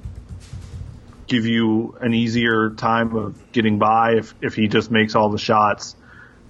give 1.27 1.45
you 1.45 1.97
an 1.99 2.13
easier 2.13 2.69
time 2.71 3.15
of 3.15 3.51
getting 3.51 3.79
by 3.79 4.13
if 4.13 4.33
if 4.41 4.55
he 4.55 4.67
just 4.67 4.89
makes 4.91 5.15
all 5.15 5.29
the 5.29 5.37
shots 5.37 5.95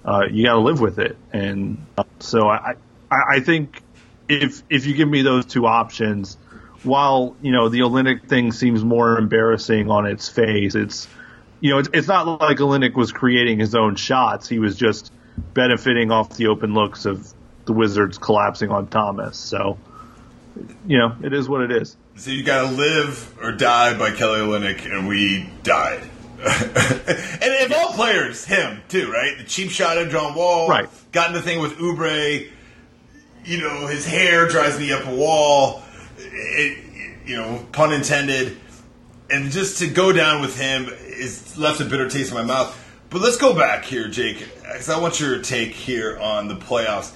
uh, 0.08 0.22
you 0.30 0.44
got 0.44 0.54
to 0.54 0.60
live 0.60 0.80
with 0.80 0.98
it. 0.98 1.16
And 1.32 1.84
so 2.18 2.48
I, 2.48 2.74
I, 3.10 3.16
I 3.36 3.40
think 3.40 3.82
if 4.28 4.62
if 4.70 4.86
you 4.86 4.94
give 4.94 5.08
me 5.08 5.22
those 5.22 5.44
two 5.44 5.66
options, 5.66 6.36
while 6.82 7.36
you 7.42 7.52
know 7.52 7.68
the 7.68 7.80
Olynyk 7.80 8.26
thing 8.26 8.52
seems 8.52 8.82
more 8.82 9.18
embarrassing 9.18 9.90
on 9.90 10.06
its 10.06 10.28
face, 10.28 10.74
it's 10.74 11.08
you 11.60 11.70
know 11.70 11.78
it's, 11.78 11.90
it's 11.92 12.08
not 12.08 12.40
like 12.40 12.58
Olynyk 12.58 12.94
was 12.94 13.12
creating 13.12 13.58
his 13.58 13.74
own 13.74 13.96
shots; 13.96 14.48
he 14.48 14.58
was 14.58 14.76
just 14.76 15.12
benefiting 15.52 16.10
off 16.10 16.36
the 16.36 16.46
open 16.46 16.72
looks 16.72 17.04
of 17.04 17.32
the 17.66 17.74
Wizards 17.74 18.16
collapsing 18.16 18.70
on 18.70 18.86
Thomas. 18.86 19.36
So 19.36 19.76
you 20.86 20.98
know 20.98 21.16
it 21.22 21.34
is 21.34 21.48
what 21.48 21.62
it 21.62 21.72
is. 21.72 21.96
So 22.18 22.32
you 22.32 22.42
got 22.42 22.68
to 22.68 22.74
live 22.74 23.38
or 23.40 23.52
die 23.52 23.96
by 23.96 24.10
Kelly 24.10 24.40
Olynyk, 24.40 24.84
and 24.92 25.06
we 25.06 25.48
died. 25.62 26.02
and 26.40 27.64
of 27.64 27.72
all 27.72 27.92
players, 27.92 28.44
him 28.44 28.82
too, 28.88 29.08
right? 29.08 29.38
The 29.38 29.44
cheap 29.44 29.70
shot 29.70 29.98
of 29.98 30.10
John 30.10 30.34
Wall, 30.34 30.68
right? 30.68 30.88
Got 31.12 31.28
in 31.28 31.34
the 31.34 31.42
thing 31.42 31.60
with 31.60 31.78
Oubre. 31.78 32.50
You 33.44 33.60
know, 33.60 33.86
his 33.86 34.04
hair 34.04 34.48
drives 34.48 34.80
me 34.80 34.92
up 34.92 35.06
a 35.06 35.14
wall. 35.14 35.84
It, 36.18 36.78
you 37.24 37.36
know, 37.36 37.64
pun 37.70 37.92
intended. 37.92 38.56
And 39.30 39.52
just 39.52 39.78
to 39.78 39.86
go 39.86 40.12
down 40.12 40.40
with 40.40 40.58
him 40.58 40.88
is 41.06 41.56
left 41.56 41.80
a 41.80 41.84
bitter 41.84 42.10
taste 42.10 42.32
in 42.32 42.36
my 42.36 42.42
mouth. 42.42 42.76
But 43.10 43.20
let's 43.20 43.36
go 43.36 43.54
back 43.54 43.84
here, 43.84 44.08
Jake, 44.08 44.44
because 44.60 44.88
I 44.88 44.98
want 44.98 45.20
your 45.20 45.40
take 45.40 45.70
here 45.70 46.18
on 46.18 46.48
the 46.48 46.56
playoffs. 46.56 47.12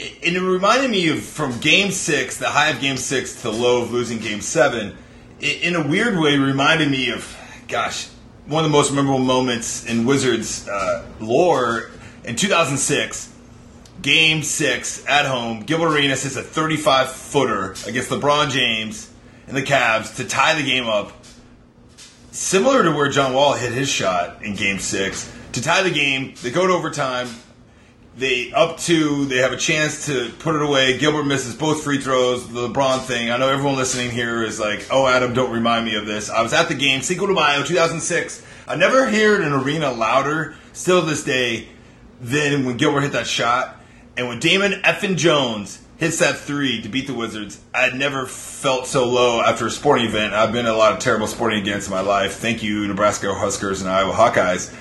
And 0.00 0.36
it 0.36 0.40
reminded 0.40 0.90
me 0.90 1.08
of 1.08 1.22
from 1.22 1.58
Game 1.58 1.90
Six, 1.90 2.36
the 2.36 2.48
high 2.48 2.70
of 2.70 2.80
Game 2.80 2.96
Six 2.96 3.36
to 3.36 3.50
the 3.50 3.52
low 3.52 3.82
of 3.82 3.90
losing 3.90 4.18
Game 4.18 4.40
Seven. 4.40 4.96
it, 5.40 5.62
In 5.62 5.74
a 5.74 5.86
weird 5.86 6.18
way, 6.18 6.38
reminded 6.38 6.88
me 6.90 7.10
of, 7.10 7.36
gosh, 7.66 8.06
one 8.46 8.64
of 8.64 8.70
the 8.70 8.76
most 8.76 8.92
memorable 8.92 9.18
moments 9.18 9.84
in 9.84 10.06
Wizards 10.06 10.68
uh, 10.68 11.04
lore 11.20 11.90
in 12.24 12.36
2006. 12.36 13.34
Game 14.00 14.44
six 14.44 15.04
at 15.08 15.26
home, 15.26 15.62
Gilbert 15.64 15.88
Arenas 15.88 16.22
hits 16.22 16.36
a 16.36 16.42
35 16.42 17.10
footer 17.10 17.72
against 17.84 18.10
LeBron 18.10 18.48
James 18.48 19.10
and 19.48 19.56
the 19.56 19.62
Cavs 19.62 20.14
to 20.16 20.24
tie 20.24 20.54
the 20.54 20.62
game 20.62 20.86
up. 20.86 21.10
Similar 22.30 22.84
to 22.84 22.92
where 22.92 23.08
John 23.08 23.32
Wall 23.32 23.54
hit 23.54 23.72
his 23.72 23.88
shot 23.88 24.44
in 24.44 24.54
game 24.54 24.78
six. 24.78 25.32
To 25.54 25.60
tie 25.60 25.82
the 25.82 25.90
game, 25.90 26.34
they 26.42 26.52
go 26.52 26.68
to 26.68 26.72
overtime. 26.74 27.28
They 28.18 28.52
up 28.52 28.78
two. 28.78 29.26
They 29.26 29.36
have 29.36 29.52
a 29.52 29.56
chance 29.56 30.06
to 30.06 30.30
put 30.40 30.56
it 30.56 30.62
away. 30.62 30.98
Gilbert 30.98 31.22
misses 31.22 31.54
both 31.54 31.84
free 31.84 32.00
throws. 32.00 32.48
The 32.48 32.68
LeBron 32.68 33.02
thing. 33.02 33.30
I 33.30 33.36
know 33.36 33.48
everyone 33.48 33.76
listening 33.76 34.10
here 34.10 34.42
is 34.42 34.58
like, 34.58 34.88
"Oh, 34.90 35.06
Adam, 35.06 35.34
don't 35.34 35.52
remind 35.52 35.84
me 35.84 35.94
of 35.94 36.04
this." 36.04 36.28
I 36.28 36.42
was 36.42 36.52
at 36.52 36.66
the 36.66 36.74
game, 36.74 37.00
Cinco 37.00 37.28
de 37.28 37.32
Mayo, 37.32 37.62
2006. 37.62 38.42
I 38.66 38.74
never 38.74 39.08
heard 39.08 39.42
an 39.42 39.52
arena 39.52 39.92
louder, 39.92 40.56
still 40.72 41.00
this 41.02 41.22
day, 41.22 41.68
than 42.20 42.64
when 42.64 42.76
Gilbert 42.76 43.02
hit 43.02 43.12
that 43.12 43.28
shot. 43.28 43.80
And 44.16 44.26
when 44.26 44.40
Damon 44.40 44.82
effing 44.84 45.16
Jones 45.16 45.78
hits 45.96 46.18
that 46.18 46.38
three 46.38 46.82
to 46.82 46.88
beat 46.88 47.06
the 47.06 47.14
Wizards, 47.14 47.60
I'd 47.72 47.94
never 47.94 48.26
felt 48.26 48.88
so 48.88 49.08
low 49.08 49.40
after 49.40 49.68
a 49.68 49.70
sporting 49.70 50.06
event. 50.06 50.34
I've 50.34 50.52
been 50.52 50.66
a 50.66 50.76
lot 50.76 50.92
of 50.92 50.98
terrible 50.98 51.28
sporting 51.28 51.64
events 51.64 51.86
in 51.86 51.92
my 51.92 52.00
life. 52.00 52.34
Thank 52.34 52.64
you, 52.64 52.88
Nebraska 52.88 53.32
Huskers 53.32 53.80
and 53.80 53.88
Iowa 53.88 54.12
Hawkeyes. 54.12 54.74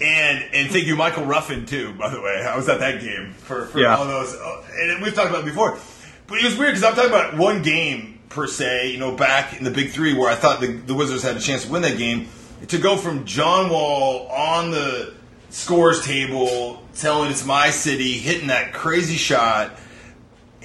And 0.00 0.44
and 0.52 0.70
thank 0.70 0.86
you, 0.86 0.96
Michael 0.96 1.24
Ruffin, 1.24 1.66
too. 1.66 1.92
By 1.94 2.08
the 2.10 2.20
way, 2.20 2.44
I 2.46 2.56
was 2.56 2.68
at 2.68 2.80
that 2.80 3.00
game 3.00 3.32
for, 3.32 3.66
for 3.66 3.80
yeah. 3.80 3.96
all 3.96 4.04
those. 4.04 4.34
And 4.80 5.02
we've 5.02 5.14
talked 5.14 5.30
about 5.30 5.42
it 5.42 5.46
before, 5.46 5.78
but 6.26 6.38
it 6.38 6.44
was 6.44 6.56
weird 6.56 6.74
because 6.74 6.84
I'm 6.84 6.94
talking 6.94 7.10
about 7.10 7.36
one 7.36 7.62
game 7.62 8.20
per 8.28 8.46
se. 8.46 8.92
You 8.92 8.98
know, 8.98 9.16
back 9.16 9.58
in 9.58 9.64
the 9.64 9.70
Big 9.70 9.90
Three 9.90 10.14
where 10.14 10.30
I 10.30 10.36
thought 10.36 10.60
the, 10.60 10.68
the 10.68 10.94
Wizards 10.94 11.22
had 11.22 11.36
a 11.36 11.40
chance 11.40 11.64
to 11.64 11.72
win 11.72 11.82
that 11.82 11.98
game. 11.98 12.28
To 12.68 12.78
go 12.78 12.96
from 12.96 13.24
John 13.24 13.70
Wall 13.70 14.26
on 14.28 14.70
the 14.70 15.14
scores 15.50 16.04
table, 16.04 16.82
telling 16.94 17.30
it's 17.30 17.44
my 17.44 17.70
city, 17.70 18.18
hitting 18.18 18.48
that 18.48 18.72
crazy 18.72 19.16
shot 19.16 19.78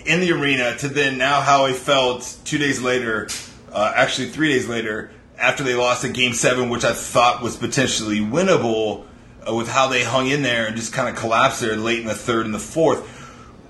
in 0.06 0.20
the 0.20 0.32
arena, 0.32 0.76
to 0.78 0.88
then 0.90 1.18
now 1.18 1.42
how 1.42 1.66
he 1.68 1.74
felt 1.74 2.38
two 2.46 2.58
days 2.58 2.82
later, 2.82 3.30
uh, 3.72 3.94
actually 3.96 4.30
three 4.30 4.50
days 4.50 4.68
later, 4.68 5.12
after 5.40 5.64
they 5.64 5.76
lost 5.76 6.04
in 6.04 6.14
Game 6.14 6.34
Seven, 6.34 6.70
which 6.70 6.84
I 6.84 6.94
thought 6.94 7.42
was 7.42 7.56
potentially 7.56 8.20
winnable 8.20 9.06
uh, 9.48 9.54
with 9.54 9.68
how 9.68 9.88
they 9.88 10.04
hung 10.04 10.28
in 10.28 10.42
there 10.42 10.68
and 10.68 10.76
just 10.76 10.94
kind 10.94 11.10
of 11.10 11.16
collapsed 11.16 11.62
there 11.62 11.76
late 11.76 12.00
in 12.00 12.06
the 12.06 12.14
third 12.16 12.46
and 12.46 12.54
the 12.54 12.60
fourth. 12.60 13.22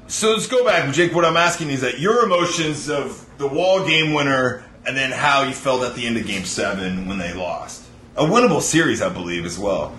So 0.08 0.32
let's 0.32 0.48
go 0.48 0.65
back, 0.65 0.94
Jake. 0.94 1.13
What 1.13 1.25
I'm 1.25 1.38
asking 1.38 1.70
is 1.70 1.82
that 1.82 2.00
your 2.00 2.25
emotions 2.25 2.89
of 2.89 3.25
the 3.38 3.48
Wall 3.48 3.86
game 3.86 4.13
winner 4.13 4.63
and 4.86 4.98
then 4.98 5.12
how 5.12 5.44
you 5.44 5.53
felt 5.53 5.84
at 5.84 5.96
the 5.96 6.06
end 6.06 6.18
of 6.18 6.25
Game 6.27 6.44
Seven 6.44 7.08
when 7.08 7.18
they 7.18 7.34
lost. 7.34 7.84
A 8.15 8.24
winnable 8.24 8.62
series, 8.62 9.01
I 9.01 9.10
believe, 9.10 9.46
as 9.46 9.58
well. 9.58 9.96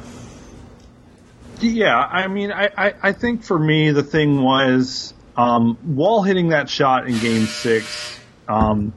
Yeah, 1.61 1.99
I 1.99 2.29
mean, 2.29 2.53
I, 2.53 2.71
I, 2.77 2.95
I 3.03 3.13
think 3.13 3.45
for 3.45 3.59
me 3.59 3.91
the 3.91 4.03
thing 4.03 4.43
was 4.43 5.15
um, 5.37 5.79
Wall 5.97 6.23
hitting 6.23 6.49
that 6.51 6.69
shot 6.69 7.09
in 7.09 7.19
Game 7.19 7.47
Six, 7.47 8.19
um, 8.47 8.93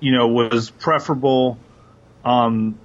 you 0.00 0.12
know, 0.12 0.28
was 0.28 0.70
preferable. 0.70 1.58
Um, 2.24 2.78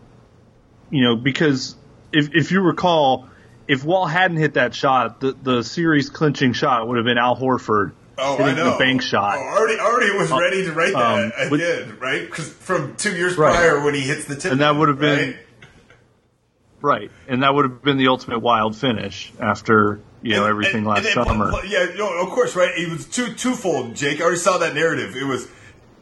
you 0.89 1.03
know, 1.03 1.15
because 1.15 1.75
if 2.15 2.29
if 2.33 2.51
you 2.51 2.61
recall, 2.61 3.27
if 3.67 3.83
Wall 3.83 4.05
hadn't 4.05 4.37
hit 4.37 4.55
that 4.55 4.73
shot, 4.73 5.19
the 5.19 5.33
the 5.33 5.63
series 5.63 6.09
clinching 6.09 6.53
shot 6.53 6.87
would 6.87 6.97
have 6.97 7.05
been 7.05 7.17
Al 7.17 7.35
Horford 7.35 7.93
Oh, 8.17 8.37
know. 8.37 8.71
The 8.71 8.77
bank 8.77 9.01
shot. 9.01 9.37
Oh, 9.37 9.41
already, 9.41 9.79
already 9.79 10.17
was 10.17 10.31
uh, 10.31 10.37
ready 10.37 10.63
to 10.63 10.71
write 10.71 10.93
that. 10.93 11.25
Um, 11.25 11.31
I 11.37 11.49
but, 11.49 11.57
did, 11.57 11.99
right? 11.99 12.25
Because 12.25 12.49
from 12.49 12.95
two 12.95 13.15
years 13.15 13.37
right. 13.37 13.53
prior 13.53 13.83
when 13.83 13.93
he 13.93 14.01
hits 14.01 14.25
the 14.25 14.35
tip, 14.35 14.51
and 14.51 14.61
that 14.61 14.75
would 14.75 14.87
have 14.87 14.99
been 14.99 15.31
right? 15.31 15.39
right, 16.81 17.11
and 17.27 17.43
that 17.43 17.53
would 17.53 17.65
have 17.65 17.83
been 17.83 17.97
the 17.97 18.07
ultimate 18.07 18.39
wild 18.39 18.75
finish 18.75 19.33
after 19.39 19.99
you 20.21 20.33
know 20.33 20.43
and, 20.43 20.49
everything 20.49 20.77
and, 20.77 20.87
last 20.87 21.05
and 21.05 21.13
summer. 21.13 21.51
Yeah, 21.65 21.87
no, 21.97 22.21
of 22.21 22.29
course, 22.29 22.55
right? 22.55 22.71
It 22.77 22.89
was 22.89 23.05
two 23.05 23.33
twofold. 23.33 23.95
Jake, 23.95 24.21
I 24.21 24.23
already 24.23 24.37
saw 24.37 24.59
that 24.59 24.75
narrative. 24.75 25.15
It 25.15 25.25
was 25.25 25.49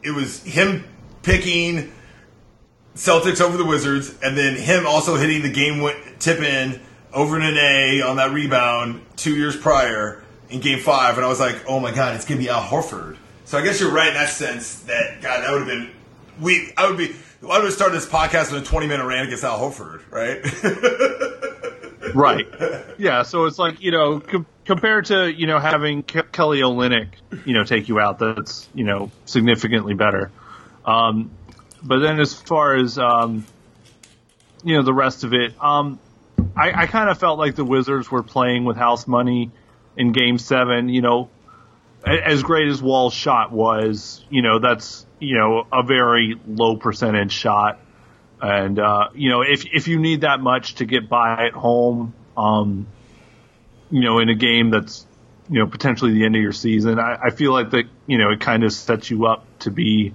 it 0.02 0.12
was 0.12 0.42
him 0.42 0.84
picking 1.22 1.92
Celtics 2.94 3.40
over 3.40 3.56
the 3.56 3.64
Wizards, 3.64 4.14
and 4.22 4.36
then 4.36 4.56
him 4.56 4.86
also 4.86 5.16
hitting 5.16 5.42
the 5.42 5.50
game 5.50 5.88
tip 6.18 6.40
in 6.40 6.80
over 7.12 7.38
an 7.38 7.56
A 7.56 8.02
on 8.02 8.16
that 8.16 8.32
rebound 8.32 9.02
two 9.16 9.34
years 9.34 9.56
prior 9.56 10.22
in 10.48 10.60
Game 10.60 10.78
Five, 10.78 11.16
and 11.16 11.24
I 11.24 11.28
was 11.28 11.40
like, 11.40 11.56
oh 11.68 11.80
my 11.80 11.92
god, 11.92 12.14
it's 12.14 12.24
gonna 12.24 12.40
be 12.40 12.48
Al 12.48 12.62
Horford. 12.62 13.16
So 13.44 13.58
I 13.58 13.62
guess 13.62 13.80
you're 13.80 13.92
right 13.92 14.08
in 14.08 14.14
that 14.14 14.30
sense. 14.30 14.80
That 14.80 15.20
God, 15.20 15.42
that 15.42 15.50
would 15.50 15.60
have 15.60 15.68
been 15.68 15.90
we. 16.40 16.72
I 16.76 16.88
would 16.88 16.98
be. 16.98 17.14
I 17.42 17.58
would 17.58 17.64
have 17.64 17.72
started 17.74 17.94
this 17.94 18.08
podcast 18.08 18.52
with 18.52 18.62
a 18.62 18.64
20 18.64 18.86
minute 18.86 19.04
rant 19.04 19.26
against 19.26 19.44
Al 19.44 19.58
Horford, 19.58 20.00
right? 20.10 20.40
right. 22.14 22.46
Yeah. 22.98 23.22
So 23.22 23.44
it's 23.44 23.58
like 23.58 23.82
you 23.82 23.90
know, 23.90 24.20
com- 24.20 24.46
compared 24.64 25.06
to 25.06 25.32
you 25.32 25.46
know 25.46 25.58
having 25.58 26.02
Ke- 26.02 26.30
Kelly 26.32 26.60
Olynyk, 26.60 27.08
you 27.44 27.54
know, 27.54 27.64
take 27.64 27.88
you 27.88 28.00
out, 28.00 28.18
that's 28.18 28.68
you 28.74 28.84
know 28.84 29.10
significantly 29.26 29.94
better. 29.94 30.30
Um, 30.86 31.30
but 31.84 31.98
then 31.98 32.18
as 32.18 32.34
far 32.34 32.76
as 32.76 32.98
um, 32.98 33.44
you 34.64 34.76
know 34.76 34.82
the 34.82 34.94
rest 34.94 35.22
of 35.24 35.34
it, 35.34 35.54
um, 35.62 35.98
I, 36.56 36.82
I 36.82 36.86
kind 36.86 37.10
of 37.10 37.18
felt 37.18 37.38
like 37.38 37.54
the 37.54 37.64
Wizards 37.64 38.10
were 38.10 38.22
playing 38.22 38.64
with 38.64 38.76
house 38.76 39.06
money 39.06 39.50
in 39.96 40.12
Game 40.12 40.38
Seven. 40.38 40.88
You 40.88 41.02
know, 41.02 41.30
as 42.04 42.42
great 42.42 42.68
as 42.68 42.82
Wall's 42.82 43.14
shot 43.14 43.52
was, 43.52 44.24
you 44.30 44.42
know, 44.42 44.58
that's 44.58 45.06
you 45.18 45.36
know 45.36 45.66
a 45.72 45.82
very 45.82 46.40
low 46.46 46.76
percentage 46.76 47.32
shot. 47.32 47.80
And 48.40 48.78
uh, 48.78 49.08
you 49.14 49.30
know, 49.30 49.42
if 49.42 49.66
if 49.72 49.86
you 49.86 49.98
need 49.98 50.22
that 50.22 50.40
much 50.40 50.76
to 50.76 50.86
get 50.86 51.08
by 51.08 51.46
at 51.46 51.52
home, 51.52 52.14
um, 52.36 52.86
you 53.90 54.00
know, 54.00 54.18
in 54.18 54.30
a 54.30 54.34
game 54.34 54.70
that's 54.70 55.06
you 55.50 55.58
know 55.58 55.66
potentially 55.66 56.12
the 56.12 56.24
end 56.24 56.34
of 56.34 56.42
your 56.42 56.52
season, 56.52 56.98
I, 56.98 57.18
I 57.24 57.30
feel 57.30 57.52
like 57.52 57.70
that 57.70 57.84
you 58.06 58.18
know 58.18 58.30
it 58.30 58.40
kind 58.40 58.64
of 58.64 58.72
sets 58.72 59.10
you 59.10 59.26
up 59.26 59.46
to 59.60 59.70
be 59.70 60.14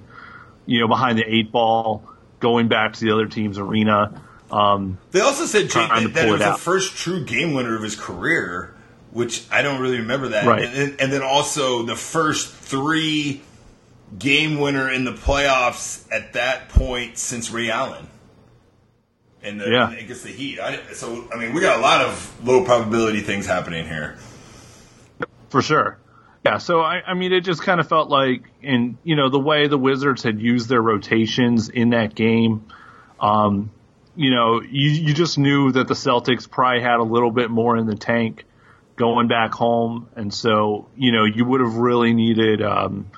you 0.70 0.80
know 0.80 0.88
behind 0.88 1.18
the 1.18 1.24
eight 1.26 1.52
ball, 1.52 2.04
going 2.40 2.68
back 2.68 2.94
to 2.94 3.00
the 3.06 3.12
other 3.12 3.26
team's 3.28 3.58
arena. 3.58 4.22
Um, 4.52 4.98
They 5.12 5.22
also 5.22 5.46
said 5.46 5.70
Jake, 5.70 5.90
that, 5.90 6.14
that 6.14 6.28
it 6.28 6.32
was 6.32 6.42
it 6.42 6.46
the 6.46 6.54
first 6.58 6.96
true 6.96 7.24
game 7.24 7.54
winner 7.54 7.76
of 7.76 7.84
his 7.84 7.96
career, 7.96 8.74
which 9.12 9.44
I 9.52 9.62
don't 9.62 9.80
really 9.82 10.00
remember 10.00 10.30
that. 10.30 10.46
Right. 10.46 10.64
And, 10.64 10.74
then- 10.74 10.96
and 11.00 11.14
then 11.14 11.22
also 11.22 11.84
the 11.84 11.96
first 11.96 12.52
three 12.54 13.42
game 14.18 14.60
winner 14.60 14.90
in 14.90 15.04
the 15.04 15.12
playoffs 15.14 16.04
at 16.12 16.34
that 16.34 16.70
point 16.70 17.18
since 17.20 17.52
Ray 17.52 17.70
Allen. 17.70 18.08
And 19.44 19.62
the, 19.62 19.70
Yeah. 19.70 19.92
against 19.92 20.24
the 20.24 20.32
Heat. 20.32 20.60
I, 20.60 20.80
so 20.94 21.28
I 21.34 21.38
mean, 21.38 21.54
we 21.54 21.62
got 21.62 21.78
a 21.78 21.82
lot 21.82 22.02
of 22.02 22.34
low 22.44 22.64
probability 22.66 23.22
things 23.22 23.46
happening 23.46 23.86
here. 23.86 24.18
For 25.50 25.62
sure. 25.62 25.98
Yeah, 26.50 26.58
so 26.58 26.82
I, 26.82 27.04
I 27.06 27.14
mean, 27.14 27.32
it 27.32 27.42
just 27.42 27.62
kind 27.62 27.80
of 27.80 27.88
felt 27.88 28.10
like, 28.10 28.42
in 28.64 28.98
you 29.04 29.16
know, 29.16 29.30
the 29.30 29.40
way 29.40 29.68
the 29.68 29.78
Wizards 29.78 30.24
had 30.24 30.42
used 30.42 30.68
their 30.68 30.82
rotations 30.82 31.70
in 31.70 31.92
that 31.92 32.16
game, 32.16 32.66
um, 33.20 33.70
you 34.16 34.32
know, 34.32 34.60
you, 34.60 34.90
you 34.90 35.14
just 35.14 35.38
knew 35.38 35.72
that 35.72 35.88
the 35.88 35.94
Celtics 35.94 36.50
probably 36.50 36.82
had 36.82 36.98
a 36.98 37.04
little 37.04 37.30
bit 37.30 37.52
more 37.52 37.78
in 37.78 37.86
the 37.86 37.96
tank 37.96 38.46
going 38.96 39.28
back 39.28 39.54
home, 39.54 40.10
and 40.16 40.34
so 40.34 40.88
you 40.98 41.12
know, 41.12 41.26
you 41.26 41.46
would 41.46 41.62
have 41.62 41.76
really 41.76 42.14
needed 42.14 42.64
um, 42.64 43.12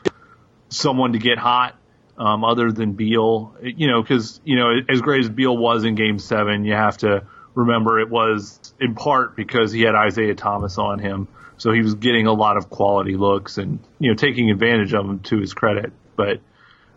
someone 0.68 1.14
to 1.14 1.20
get 1.20 1.38
hot 1.38 1.78
um, 2.18 2.44
other 2.44 2.70
than 2.74 2.94
Beal, 2.94 3.56
you 3.64 3.88
know, 3.88 4.02
because 4.02 4.42
you 4.44 4.58
know, 4.58 4.74
as 4.90 5.00
great 5.00 5.22
as 5.22 5.30
Beal 5.30 5.58
was 5.58 5.86
in 5.86 5.96
Game 5.96 6.20
Seven, 6.20 6.66
you 6.66 6.74
have 6.74 6.98
to 6.98 7.26
remember 7.56 7.98
it 8.02 8.10
was 8.10 8.74
in 8.78 8.94
part 8.94 9.38
because 9.38 9.72
he 9.72 9.84
had 9.84 9.96
Isaiah 9.96 10.36
Thomas 10.36 10.78
on 10.78 11.00
him, 11.00 11.30
so 11.62 11.72
he 11.72 11.84
was 11.84 11.94
getting 11.94 12.25
a 12.25 12.34
lot 12.34 12.58
of 12.58 12.72
quality 12.72 13.15
looks 13.15 13.60
and 13.60 13.77
you 14.00 14.10
know 14.10 14.15
taking 14.15 14.50
advantage 14.50 14.96
of 14.96 15.06
them 15.06 15.20
to 15.20 15.38
his 15.38 15.53
credit. 15.53 15.94
But 16.15 16.39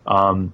um, 0.07 0.53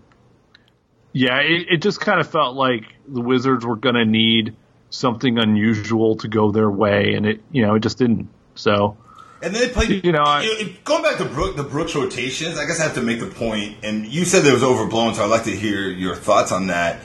yeah, 1.13 1.37
it, 1.39 1.67
it 1.69 1.81
just 1.81 2.01
kind 2.01 2.19
of 2.19 2.29
felt 2.29 2.57
like 2.57 2.83
the 3.07 3.21
Wizards 3.21 3.65
were 3.65 3.77
going 3.77 3.95
to 3.95 4.03
need 4.03 4.53
something 4.89 5.37
unusual 5.37 6.17
to 6.17 6.27
go 6.27 6.51
their 6.51 6.69
way, 6.69 7.13
and 7.13 7.25
it 7.25 7.41
you 7.53 7.61
know 7.65 7.75
it 7.75 7.79
just 7.79 7.99
didn't. 7.99 8.27
So 8.55 8.97
And 9.41 9.55
then 9.55 9.61
they 9.61 9.69
played. 9.69 10.03
You 10.03 10.11
know, 10.11 10.23
I- 10.23 10.41
you 10.41 10.65
know, 10.65 10.73
going 10.83 11.03
back 11.03 11.17
to 11.19 11.25
Brook, 11.25 11.55
the 11.55 11.63
Brooks 11.63 11.95
rotations. 11.95 12.57
I 12.57 12.65
guess 12.65 12.81
I 12.81 12.83
have 12.83 12.95
to 12.95 13.01
make 13.01 13.21
the 13.21 13.27
point, 13.27 13.77
and 13.81 14.05
you 14.05 14.25
said 14.25 14.45
it 14.45 14.51
was 14.51 14.61
overblown, 14.61 15.15
so 15.15 15.23
I'd 15.23 15.27
like 15.31 15.45
to 15.45 15.55
hear 15.55 15.87
your 15.87 16.17
thoughts 16.17 16.51
on 16.51 16.67
that. 16.67 16.99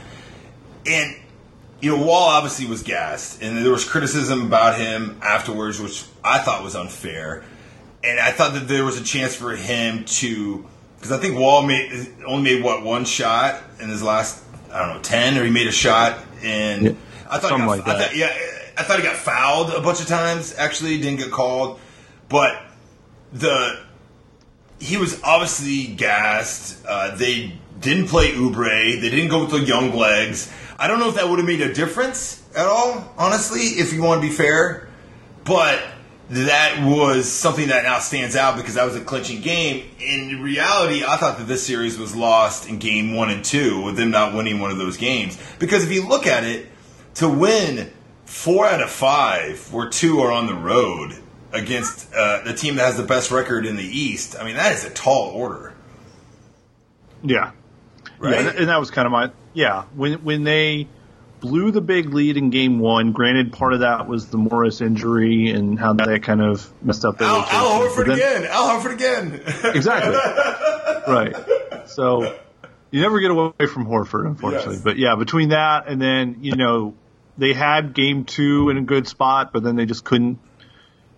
And 0.86 1.14
you 1.80 1.94
know, 1.96 2.02
Wall 2.04 2.28
obviously 2.28 2.66
was 2.66 2.82
gassed, 2.82 3.42
and 3.42 3.58
there 3.58 3.72
was 3.72 3.84
criticism 3.88 4.46
about 4.46 4.78
him 4.78 5.18
afterwards, 5.22 5.78
which 5.80 6.04
I 6.24 6.38
thought 6.38 6.62
was 6.64 6.74
unfair. 6.74 7.44
And 8.02 8.18
I 8.20 8.30
thought 8.30 8.54
that 8.54 8.68
there 8.68 8.84
was 8.84 9.00
a 9.00 9.04
chance 9.04 9.34
for 9.34 9.54
him 9.56 10.04
to, 10.04 10.64
because 10.96 11.12
I 11.12 11.18
think 11.18 11.38
Wall 11.38 11.62
made 11.62 12.14
only 12.26 12.54
made 12.54 12.64
what 12.64 12.82
one 12.82 13.04
shot 13.04 13.62
in 13.80 13.88
his 13.88 14.02
last, 14.02 14.42
I 14.72 14.78
don't 14.78 14.96
know, 14.96 15.02
ten, 15.02 15.36
or 15.36 15.44
he 15.44 15.50
made 15.50 15.66
a 15.66 15.72
shot, 15.72 16.18
and 16.42 16.82
Yeah, 16.82 16.90
I 17.28 17.38
thought, 17.38 17.50
something 17.50 17.66
got, 17.66 17.78
like 17.78 17.88
I 17.88 17.98
that. 17.98 18.06
thought, 18.08 18.16
yeah, 18.16 18.32
I 18.78 18.82
thought 18.82 18.98
he 18.98 19.02
got 19.02 19.16
fouled 19.16 19.70
a 19.70 19.80
bunch 19.80 20.00
of 20.00 20.06
times. 20.06 20.54
Actually, 20.56 20.98
didn't 20.98 21.18
get 21.18 21.30
called, 21.30 21.80
but 22.28 22.62
the 23.32 23.80
he 24.78 24.96
was 24.96 25.20
obviously 25.22 25.86
gassed. 25.94 26.84
Uh, 26.86 27.14
they 27.16 27.58
didn't 27.80 28.08
play 28.08 28.32
Oubre. 28.32 29.00
They 29.00 29.10
didn't 29.10 29.28
go 29.28 29.40
with 29.40 29.50
the 29.50 29.60
young 29.60 29.92
legs. 29.94 30.52
I 30.78 30.88
don't 30.88 30.98
know 31.00 31.08
if 31.08 31.14
that 31.14 31.28
would 31.28 31.38
have 31.38 31.46
made 31.46 31.62
a 31.62 31.72
difference 31.72 32.42
at 32.54 32.66
all, 32.66 33.12
honestly, 33.16 33.60
if 33.60 33.92
you 33.92 34.02
want 34.02 34.20
to 34.22 34.28
be 34.28 34.32
fair. 34.32 34.88
But 35.44 35.82
that 36.28 36.84
was 36.84 37.30
something 37.30 37.68
that 37.68 37.84
now 37.84 37.98
stands 37.98 38.36
out 38.36 38.56
because 38.56 38.74
that 38.74 38.84
was 38.84 38.96
a 38.96 39.00
clinching 39.00 39.40
game. 39.40 39.88
In 40.00 40.42
reality, 40.42 41.04
I 41.06 41.16
thought 41.16 41.38
that 41.38 41.46
this 41.46 41.64
series 41.66 41.98
was 41.98 42.14
lost 42.14 42.68
in 42.68 42.78
game 42.78 43.14
one 43.14 43.30
and 43.30 43.44
two 43.44 43.82
with 43.82 43.96
them 43.96 44.10
not 44.10 44.34
winning 44.34 44.60
one 44.60 44.70
of 44.70 44.76
those 44.76 44.96
games. 44.96 45.38
Because 45.58 45.84
if 45.84 45.92
you 45.92 46.06
look 46.06 46.26
at 46.26 46.44
it, 46.44 46.66
to 47.14 47.28
win 47.28 47.90
four 48.24 48.66
out 48.66 48.82
of 48.82 48.90
five, 48.90 49.72
where 49.72 49.88
two 49.88 50.20
are 50.20 50.32
on 50.32 50.46
the 50.46 50.54
road 50.54 51.14
against 51.52 52.12
uh, 52.12 52.42
the 52.44 52.52
team 52.52 52.74
that 52.76 52.84
has 52.84 52.96
the 52.96 53.04
best 53.04 53.30
record 53.30 53.64
in 53.64 53.76
the 53.76 53.84
East, 53.84 54.36
I 54.38 54.44
mean, 54.44 54.56
that 54.56 54.72
is 54.72 54.84
a 54.84 54.90
tall 54.90 55.30
order. 55.30 55.72
yeah, 57.22 57.52
Right? 58.18 58.44
Yeah, 58.44 58.52
and 58.56 58.68
that 58.68 58.78
was 58.78 58.90
kind 58.90 59.06
of 59.06 59.12
my 59.12 59.30
yeah 59.56 59.84
when 59.94 60.22
when 60.22 60.44
they 60.44 60.86
blew 61.40 61.70
the 61.70 61.80
big 61.80 62.12
lead 62.14 62.36
in 62.36 62.50
game 62.50 62.78
one. 62.78 63.12
Granted, 63.12 63.52
part 63.52 63.72
of 63.74 63.80
that 63.80 64.08
was 64.08 64.28
the 64.28 64.38
Morris 64.38 64.80
injury 64.80 65.50
and 65.50 65.78
how 65.78 65.92
that 65.92 66.22
kind 66.22 66.40
of 66.40 66.72
messed 66.82 67.04
up 67.04 67.18
their 67.18 67.28
Al, 67.28 67.40
rotation. 67.40 67.56
Al 67.56 67.80
Horford 67.80 68.06
then- 68.06 68.16
again. 68.16 68.44
Al 68.50 68.68
Horford 68.80 68.92
again. 68.94 69.42
Exactly. 69.76 70.14
right. 71.12 71.36
So 71.88 72.34
you 72.90 73.00
never 73.02 73.20
get 73.20 73.30
away 73.30 73.52
from 73.72 73.86
Horford, 73.86 74.26
unfortunately. 74.26 74.74
Yes. 74.76 74.82
But 74.82 74.96
yeah, 74.96 75.14
between 75.16 75.50
that 75.50 75.88
and 75.88 76.00
then 76.00 76.38
you 76.40 76.56
know 76.56 76.94
they 77.38 77.52
had 77.52 77.92
game 77.94 78.24
two 78.24 78.70
in 78.70 78.78
a 78.78 78.82
good 78.82 79.06
spot, 79.06 79.52
but 79.52 79.62
then 79.62 79.76
they 79.76 79.84
just 79.84 80.04
couldn't 80.04 80.38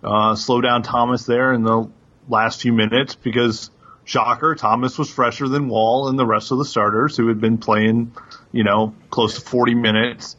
uh, 0.03 0.35
slow 0.35 0.59
down 0.61 0.83
Thomas 0.83 1.25
there 1.25 1.53
in 1.53 1.63
the 1.63 1.89
last 2.27 2.61
few 2.61 2.73
minutes 2.73 3.15
because 3.15 3.71
shocker, 4.09 4.55
Thomas 4.55 4.97
was 4.97 5.09
fresher 5.09 5.47
than 5.47 5.69
Wall 5.69 6.09
and 6.09 6.17
the 6.17 6.25
rest 6.25 6.51
of 6.51 6.57
the 6.57 6.65
starters 6.65 7.15
who 7.15 7.27
had 7.27 7.39
been 7.39 7.59
playing, 7.59 8.11
you 8.51 8.63
know, 8.63 8.95
close 9.11 9.35
to 9.35 9.41
40 9.41 9.75
minutes 9.75 10.35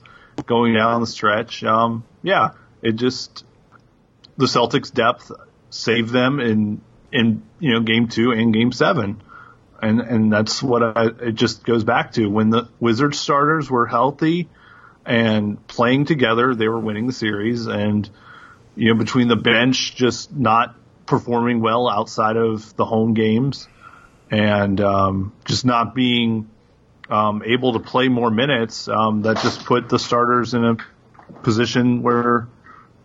going 0.47 0.75
down 0.75 1.01
the 1.01 1.07
stretch. 1.07 1.63
Um, 1.63 2.05
yeah, 2.23 2.51
it 2.83 2.93
just 2.93 3.45
the 4.37 4.47
Celtics' 4.47 4.93
depth 4.93 5.31
saved 5.71 6.11
them 6.11 6.41
in 6.41 6.81
in 7.13 7.43
you 7.61 7.73
know 7.73 7.81
game 7.81 8.09
two 8.09 8.33
and 8.33 8.53
game 8.53 8.73
seven, 8.73 9.23
and 9.81 10.01
and 10.01 10.33
that's 10.33 10.63
what 10.63 10.83
I, 10.83 11.07
it 11.21 11.33
just 11.35 11.65
goes 11.65 11.85
back 11.85 12.13
to. 12.13 12.27
When 12.27 12.51
the 12.51 12.69
Wizards 12.81 13.21
starters 13.21 13.71
were 13.71 13.87
healthy 13.87 14.49
and 15.07 15.65
playing 15.69 16.07
together, 16.07 16.55
they 16.55 16.69
were 16.69 16.81
winning 16.81 17.07
the 17.07 17.13
series, 17.13 17.67
and 17.67 18.09
you 18.75 18.93
know 18.93 18.99
between 18.99 19.29
the 19.29 19.37
bench 19.37 19.95
just 19.95 20.35
not 20.35 20.75
performing 21.11 21.61
well 21.61 21.91
outside 21.91 22.37
of 22.37 22.75
the 22.77 22.85
home 22.85 23.13
games, 23.13 23.69
and 24.31 24.81
um, 24.81 25.33
just 25.45 25.65
not 25.67 25.95
being 25.95 26.49
um, 27.11 27.43
able 27.45 27.73
to 27.73 27.81
play 27.81 28.09
more 28.09 28.31
minutes, 28.31 28.89
um, 28.89 29.23
that 29.23 29.39
just 29.39 29.67
put 29.67 29.89
the 29.89 29.99
starters 29.99 30.55
in 30.55 30.65
a 30.65 30.77
position 31.43 32.03
where 32.03 32.47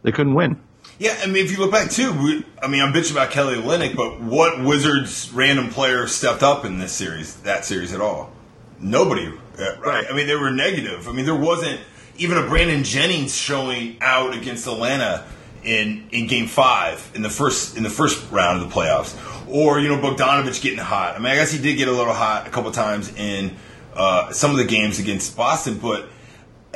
they 0.04 0.12
couldn't 0.12 0.36
win. 0.36 0.62
Yeah, 1.00 1.18
I 1.22 1.26
mean, 1.26 1.44
if 1.44 1.52
you 1.52 1.58
look 1.58 1.72
back 1.72 1.90
too, 1.90 2.14
we, 2.14 2.46
I 2.62 2.68
mean, 2.68 2.82
I'm 2.82 2.94
bitching 2.94 3.12
about 3.12 3.32
Kelly 3.32 3.56
Olynyk, 3.56 3.96
but 3.98 4.22
what 4.22 4.64
Wizards 4.64 5.32
random 5.34 5.70
player 5.70 6.08
stepped 6.08 6.44
up 6.44 6.64
in 6.64 6.78
this 6.78 6.94
series, 6.94 7.36
that 7.38 7.66
series 7.66 7.92
at 7.92 8.00
all? 8.00 8.32
Nobody, 8.80 9.28
uh, 9.28 9.32
right? 9.62 9.80
Right. 9.80 10.06
I 10.10 10.16
mean, 10.16 10.28
they 10.28 10.36
were 10.36 10.52
negative. 10.52 11.10
I 11.10 11.12
mean, 11.12 11.26
there 11.26 11.36
wasn't 11.36 11.82
even 12.18 12.38
a 12.38 12.48
Brandon 12.48 12.84
Jennings 12.84 13.36
showing 13.36 13.98
out 14.00 14.36
against 14.36 14.68
Atlanta 14.68 15.26
in 15.66 16.08
in 16.12 16.28
Game 16.28 16.48
Five 16.48 17.12
in 17.16 17.22
the 17.22 17.30
first 17.30 17.76
in 17.76 17.84
the 17.84 17.90
first 17.90 18.32
round 18.32 18.62
of 18.62 18.70
the 18.70 18.74
playoffs, 18.74 19.16
or 19.50 19.80
you 19.80 19.90
know 19.90 19.98
Bogdanovic 19.98 20.62
getting 20.62 20.80
hot. 20.80 21.16
I 21.16 21.20
mean, 21.20 21.28
I 21.28 21.36
guess 21.36 21.52
he 21.52 21.62
did 21.62 21.76
get 21.76 21.88
a 21.88 21.92
little 21.92 22.14
hot 22.14 22.48
a 22.48 22.50
couple 22.52 22.72
times 22.72 23.14
in 23.16 23.56
uh, 23.96 24.32
some 24.32 24.52
of 24.52 24.58
the 24.58 24.66
games 24.66 25.00
against 25.00 25.36
Boston, 25.36 25.80
but 25.80 26.08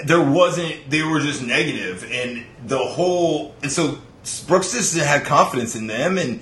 there 0.06 0.22
wasn't 0.22 0.90
they 0.90 1.04
were 1.04 1.20
just 1.20 1.44
negative. 1.44 2.10
And 2.12 2.46
the 2.66 2.80
whole 2.80 3.56
and 3.62 3.72
so 3.72 4.00
Brooks 4.48 4.72
just 4.72 4.98
had 4.98 5.24
confidence 5.24 5.76
in 5.76 5.88
them. 5.88 6.18
And 6.18 6.42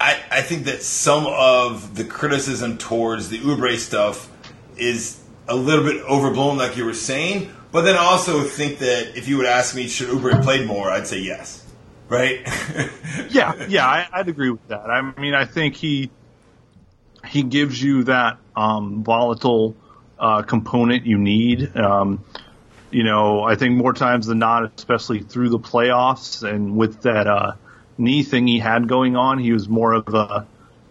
I, 0.00 0.20
I 0.30 0.42
think 0.42 0.64
that 0.64 0.82
some 0.82 1.26
of 1.26 1.94
the 1.94 2.04
criticism 2.04 2.78
towards 2.78 3.28
the 3.28 3.38
Oubre 3.38 3.76
stuff 3.78 4.30
is 4.76 5.20
a 5.46 5.54
little 5.54 5.84
bit 5.84 6.02
overblown 6.02 6.58
like 6.58 6.76
you 6.76 6.84
were 6.84 6.94
saying. 6.94 7.50
But 7.70 7.82
then 7.82 7.96
I 7.96 8.04
also 8.04 8.42
think 8.42 8.78
that 8.78 9.16
if 9.16 9.28
you 9.28 9.36
would 9.36 9.46
ask 9.46 9.74
me 9.74 9.88
should 9.88 10.08
Oubre 10.08 10.32
have 10.32 10.44
played 10.44 10.66
more 10.66 10.90
I'd 10.90 11.06
say 11.06 11.20
yes 11.20 11.63
right 12.08 12.40
yeah, 13.30 13.66
yeah, 13.68 13.86
I, 13.86 14.06
I'd 14.12 14.28
agree 14.28 14.50
with 14.50 14.66
that. 14.68 14.90
I 14.90 15.00
mean, 15.20 15.34
I 15.34 15.44
think 15.44 15.76
he 15.76 16.10
he 17.26 17.42
gives 17.42 17.82
you 17.82 18.04
that 18.04 18.38
um, 18.54 19.02
volatile 19.02 19.74
uh, 20.18 20.42
component 20.42 21.06
you 21.06 21.18
need. 21.18 21.76
Um, 21.76 22.24
you 22.90 23.02
know, 23.02 23.42
I 23.42 23.56
think 23.56 23.76
more 23.76 23.92
times 23.92 24.26
than 24.26 24.38
not, 24.38 24.72
especially 24.76 25.20
through 25.20 25.48
the 25.48 25.58
playoffs 25.58 26.48
and 26.48 26.76
with 26.76 27.02
that 27.02 27.26
uh, 27.26 27.52
knee 27.98 28.22
thing 28.22 28.46
he 28.46 28.58
had 28.58 28.88
going 28.88 29.16
on, 29.16 29.38
he 29.38 29.52
was 29.52 29.68
more 29.68 29.94
of 29.94 30.14
a, 30.14 30.46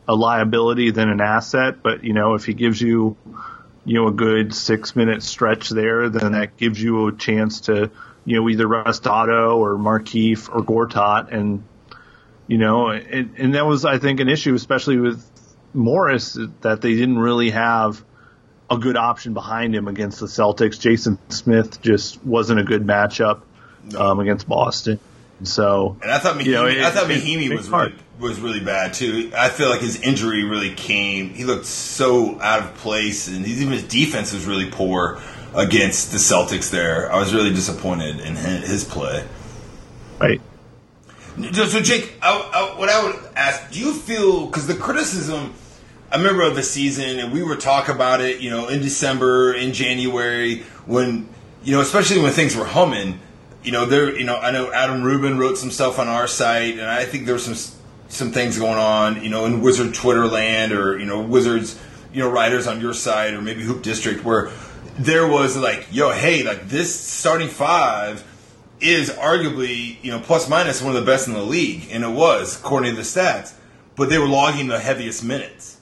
a 0.07 0.13
liability 0.13 0.91
than 0.91 1.09
an 1.09 1.21
asset. 1.21 1.81
But, 1.81 2.03
you 2.03 2.13
know, 2.13 2.33
if 2.33 2.45
he 2.45 2.53
gives 2.53 2.81
you, 2.81 3.15
you 3.85 4.01
know, 4.01 4.07
a 4.07 4.11
good 4.11 4.53
six 4.53 4.95
minute 4.95 5.23
stretch 5.23 5.69
there, 5.69 6.09
then 6.09 6.33
that 6.33 6.57
gives 6.57 6.81
you 6.81 7.07
a 7.07 7.15
chance 7.15 7.61
to, 7.61 7.89
you 8.25 8.39
know, 8.39 8.49
either 8.49 8.67
rest 8.67 9.07
Otto 9.07 9.57
or 9.57 9.75
Markieff 9.75 10.53
or 10.53 10.63
Gortat. 10.63 11.33
And, 11.33 11.63
you 12.47 12.57
know, 12.57 12.89
and, 12.89 13.35
and 13.37 13.55
that 13.55 13.65
was, 13.65 13.85
I 13.85 13.97
think, 13.97 14.19
an 14.19 14.29
issue, 14.29 14.53
especially 14.53 14.97
with 14.97 15.25
Morris, 15.73 16.37
that 16.61 16.81
they 16.81 16.95
didn't 16.95 17.19
really 17.19 17.51
have 17.51 18.03
a 18.69 18.77
good 18.77 18.97
option 18.97 19.33
behind 19.33 19.75
him 19.75 19.87
against 19.87 20.19
the 20.19 20.27
Celtics. 20.27 20.79
Jason 20.79 21.19
Smith 21.29 21.81
just 21.81 22.23
wasn't 22.25 22.59
a 22.59 22.63
good 22.63 22.85
matchup 22.85 23.41
um, 23.97 24.19
against 24.19 24.47
Boston. 24.47 24.99
So, 25.43 25.97
and 26.01 26.11
I 26.11 26.19
thought 26.19 26.37
Mahinmi, 26.37 26.45
you 26.45 26.51
know, 26.53 26.65
it, 26.67 26.77
I 26.79 26.91
thought 26.91 27.09
Mahinmi 27.09 27.55
was 27.55 27.69
really, 27.69 27.95
was 28.19 28.39
really 28.39 28.59
bad 28.61 28.93
too. 28.93 29.31
I 29.35 29.49
feel 29.49 29.69
like 29.69 29.81
his 29.81 29.99
injury 29.99 30.43
really 30.45 30.73
came. 30.73 31.31
He 31.31 31.43
looked 31.43 31.65
so 31.65 32.39
out 32.39 32.63
of 32.63 32.75
place, 32.75 33.27
and 33.27 33.45
even 33.45 33.73
his 33.73 33.83
defense 33.83 34.31
was 34.31 34.45
really 34.45 34.69
poor 34.69 35.21
against 35.55 36.11
the 36.11 36.17
Celtics. 36.17 36.69
There, 36.69 37.11
I 37.11 37.17
was 37.17 37.33
really 37.33 37.53
disappointed 37.53 38.19
in 38.19 38.35
his 38.35 38.83
play. 38.83 39.25
Right. 40.19 40.41
So, 41.53 41.81
Jake, 41.81 42.13
I, 42.21 42.29
I, 42.53 42.79
what 42.79 42.89
I 42.89 43.03
would 43.03 43.15
ask, 43.35 43.71
do 43.71 43.79
you 43.79 43.93
feel 43.93 44.45
because 44.45 44.67
the 44.67 44.75
criticism 44.75 45.53
I 46.13 46.17
remember 46.17 46.43
of 46.43 46.55
the 46.55 46.61
season, 46.61 47.17
and 47.17 47.33
we 47.33 47.41
were 47.41 47.55
talking 47.55 47.95
about 47.95 48.21
it, 48.21 48.39
you 48.39 48.51
know, 48.51 48.67
in 48.67 48.83
December, 48.83 49.51
in 49.55 49.73
January, 49.73 50.59
when 50.85 51.27
you 51.63 51.71
know, 51.71 51.81
especially 51.81 52.21
when 52.21 52.31
things 52.31 52.55
were 52.55 52.65
humming. 52.65 53.19
You 53.63 53.71
know, 53.71 53.85
there, 53.85 54.15
you 54.15 54.23
know, 54.23 54.37
I 54.37 54.51
know 54.51 54.71
Adam 54.71 55.01
Rubin 55.01 55.39
wrote 55.39 55.57
some 55.57 55.71
stuff 55.71 55.97
on 55.97 56.07
our 56.07 56.27
site, 56.27 56.73
and 56.73 56.87
I 56.87 57.05
think 57.05 57.25
there 57.25 57.33
was 57.33 57.45
some 57.45 57.79
some 58.09 58.31
things 58.31 58.59
going 58.59 58.77
on, 58.77 59.23
you 59.23 59.29
know, 59.29 59.45
in 59.45 59.61
Wizard 59.61 59.95
Twitter 59.95 60.27
land, 60.27 60.71
or 60.71 60.99
you 60.99 61.05
know, 61.05 61.19
Wizards, 61.19 61.79
you 62.13 62.21
know, 62.21 62.29
writers 62.29 62.67
on 62.67 62.79
your 62.79 62.93
site, 62.93 63.33
or 63.33 63.41
maybe 63.41 63.63
Hoop 63.63 63.81
District, 63.81 64.23
where 64.23 64.51
there 64.97 65.27
was 65.27 65.57
like, 65.57 65.87
yo, 65.91 66.11
hey, 66.11 66.43
like 66.43 66.67
this 66.67 66.93
starting 66.97 67.47
five 67.47 68.23
is 68.79 69.09
arguably, 69.11 70.03
you 70.03 70.11
know, 70.11 70.19
plus 70.19 70.49
minus 70.49 70.81
one 70.81 70.95
of 70.95 71.01
the 71.01 71.09
best 71.09 71.27
in 71.27 71.33
the 71.33 71.43
league, 71.43 71.87
and 71.91 72.03
it 72.03 72.09
was 72.09 72.59
according 72.59 72.91
to 72.91 72.97
the 72.97 73.03
stats, 73.03 73.53
but 73.95 74.09
they 74.09 74.17
were 74.17 74.27
logging 74.27 74.67
the 74.67 74.79
heaviest 74.79 75.23
minutes. 75.23 75.77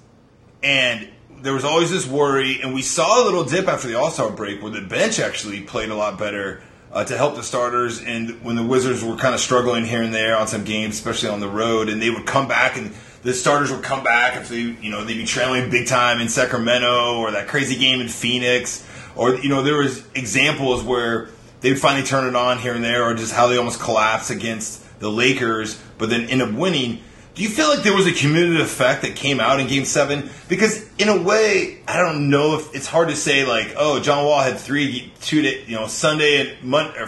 And 0.63 1.09
there 1.41 1.53
was 1.53 1.63
always 1.63 1.89
this 1.89 2.07
worry, 2.07 2.61
and 2.61 2.73
we 2.73 2.81
saw 2.81 3.23
a 3.23 3.25
little 3.25 3.43
dip 3.43 3.67
after 3.67 3.87
the 3.87 3.95
All 3.95 4.11
Star 4.11 4.29
break 4.29 4.61
where 4.61 4.71
the 4.71 4.81
bench 4.81 5.19
actually 5.19 5.61
played 5.61 5.89
a 5.89 5.95
lot 5.95 6.19
better 6.19 6.61
uh, 6.91 7.03
to 7.03 7.17
help 7.17 7.35
the 7.35 7.43
starters. 7.43 8.01
And 8.01 8.43
when 8.43 8.55
the 8.55 8.63
Wizards 8.63 9.03
were 9.03 9.15
kind 9.15 9.33
of 9.33 9.41
struggling 9.41 9.85
here 9.85 10.03
and 10.03 10.13
there 10.13 10.37
on 10.37 10.47
some 10.47 10.63
games, 10.63 10.95
especially 10.95 11.29
on 11.29 11.39
the 11.39 11.47
road, 11.47 11.89
and 11.89 12.01
they 12.01 12.11
would 12.11 12.25
come 12.25 12.47
back 12.47 12.77
and 12.77 12.93
the 13.23 13.33
starters 13.33 13.71
would 13.71 13.83
come 13.83 14.03
back 14.03 14.35
if 14.35 14.49
they, 14.49 14.59
you 14.59 14.89
know, 14.89 15.03
they'd 15.03 15.13
be 15.13 15.25
trailing 15.25 15.69
big 15.69 15.87
time 15.87 16.19
in 16.19 16.29
Sacramento 16.29 17.17
or 17.17 17.31
that 17.31 17.47
crazy 17.47 17.77
game 17.77 18.01
in 18.01 18.07
Phoenix, 18.07 18.87
or 19.15 19.35
you 19.35 19.49
know, 19.49 19.63
there 19.63 19.77
was 19.77 20.03
examples 20.15 20.83
where 20.83 21.29
they'd 21.61 21.79
finally 21.79 22.05
turn 22.05 22.27
it 22.27 22.35
on 22.35 22.57
here 22.57 22.73
and 22.73 22.83
there, 22.83 23.03
or 23.03 23.13
just 23.13 23.33
how 23.33 23.47
they 23.47 23.57
almost 23.57 23.79
collapse 23.79 24.29
against 24.29 24.83
the 24.99 25.09
Lakers, 25.09 25.81
but 25.97 26.09
then 26.09 26.29
end 26.29 26.41
up 26.41 26.51
winning 26.51 26.99
do 27.33 27.43
you 27.43 27.49
feel 27.49 27.69
like 27.69 27.83
there 27.83 27.95
was 27.95 28.07
a 28.07 28.11
cumulative 28.11 28.59
effect 28.59 29.03
that 29.03 29.15
came 29.15 29.39
out 29.39 29.59
in 29.59 29.67
Game 29.67 29.85
Seven? 29.85 30.29
Because 30.49 30.85
in 30.97 31.07
a 31.07 31.21
way, 31.21 31.81
I 31.87 31.97
don't 31.97 32.29
know 32.29 32.57
if 32.57 32.75
it's 32.75 32.87
hard 32.87 33.07
to 33.07 33.15
say 33.15 33.45
like, 33.45 33.73
oh, 33.77 34.01
John 34.01 34.25
Wall 34.25 34.41
had 34.41 34.57
three, 34.57 35.13
two, 35.21 35.41
day, 35.41 35.63
you 35.65 35.75
know, 35.75 35.87
Sunday 35.87 36.41
and 36.41 36.63
Monday, 36.63 37.05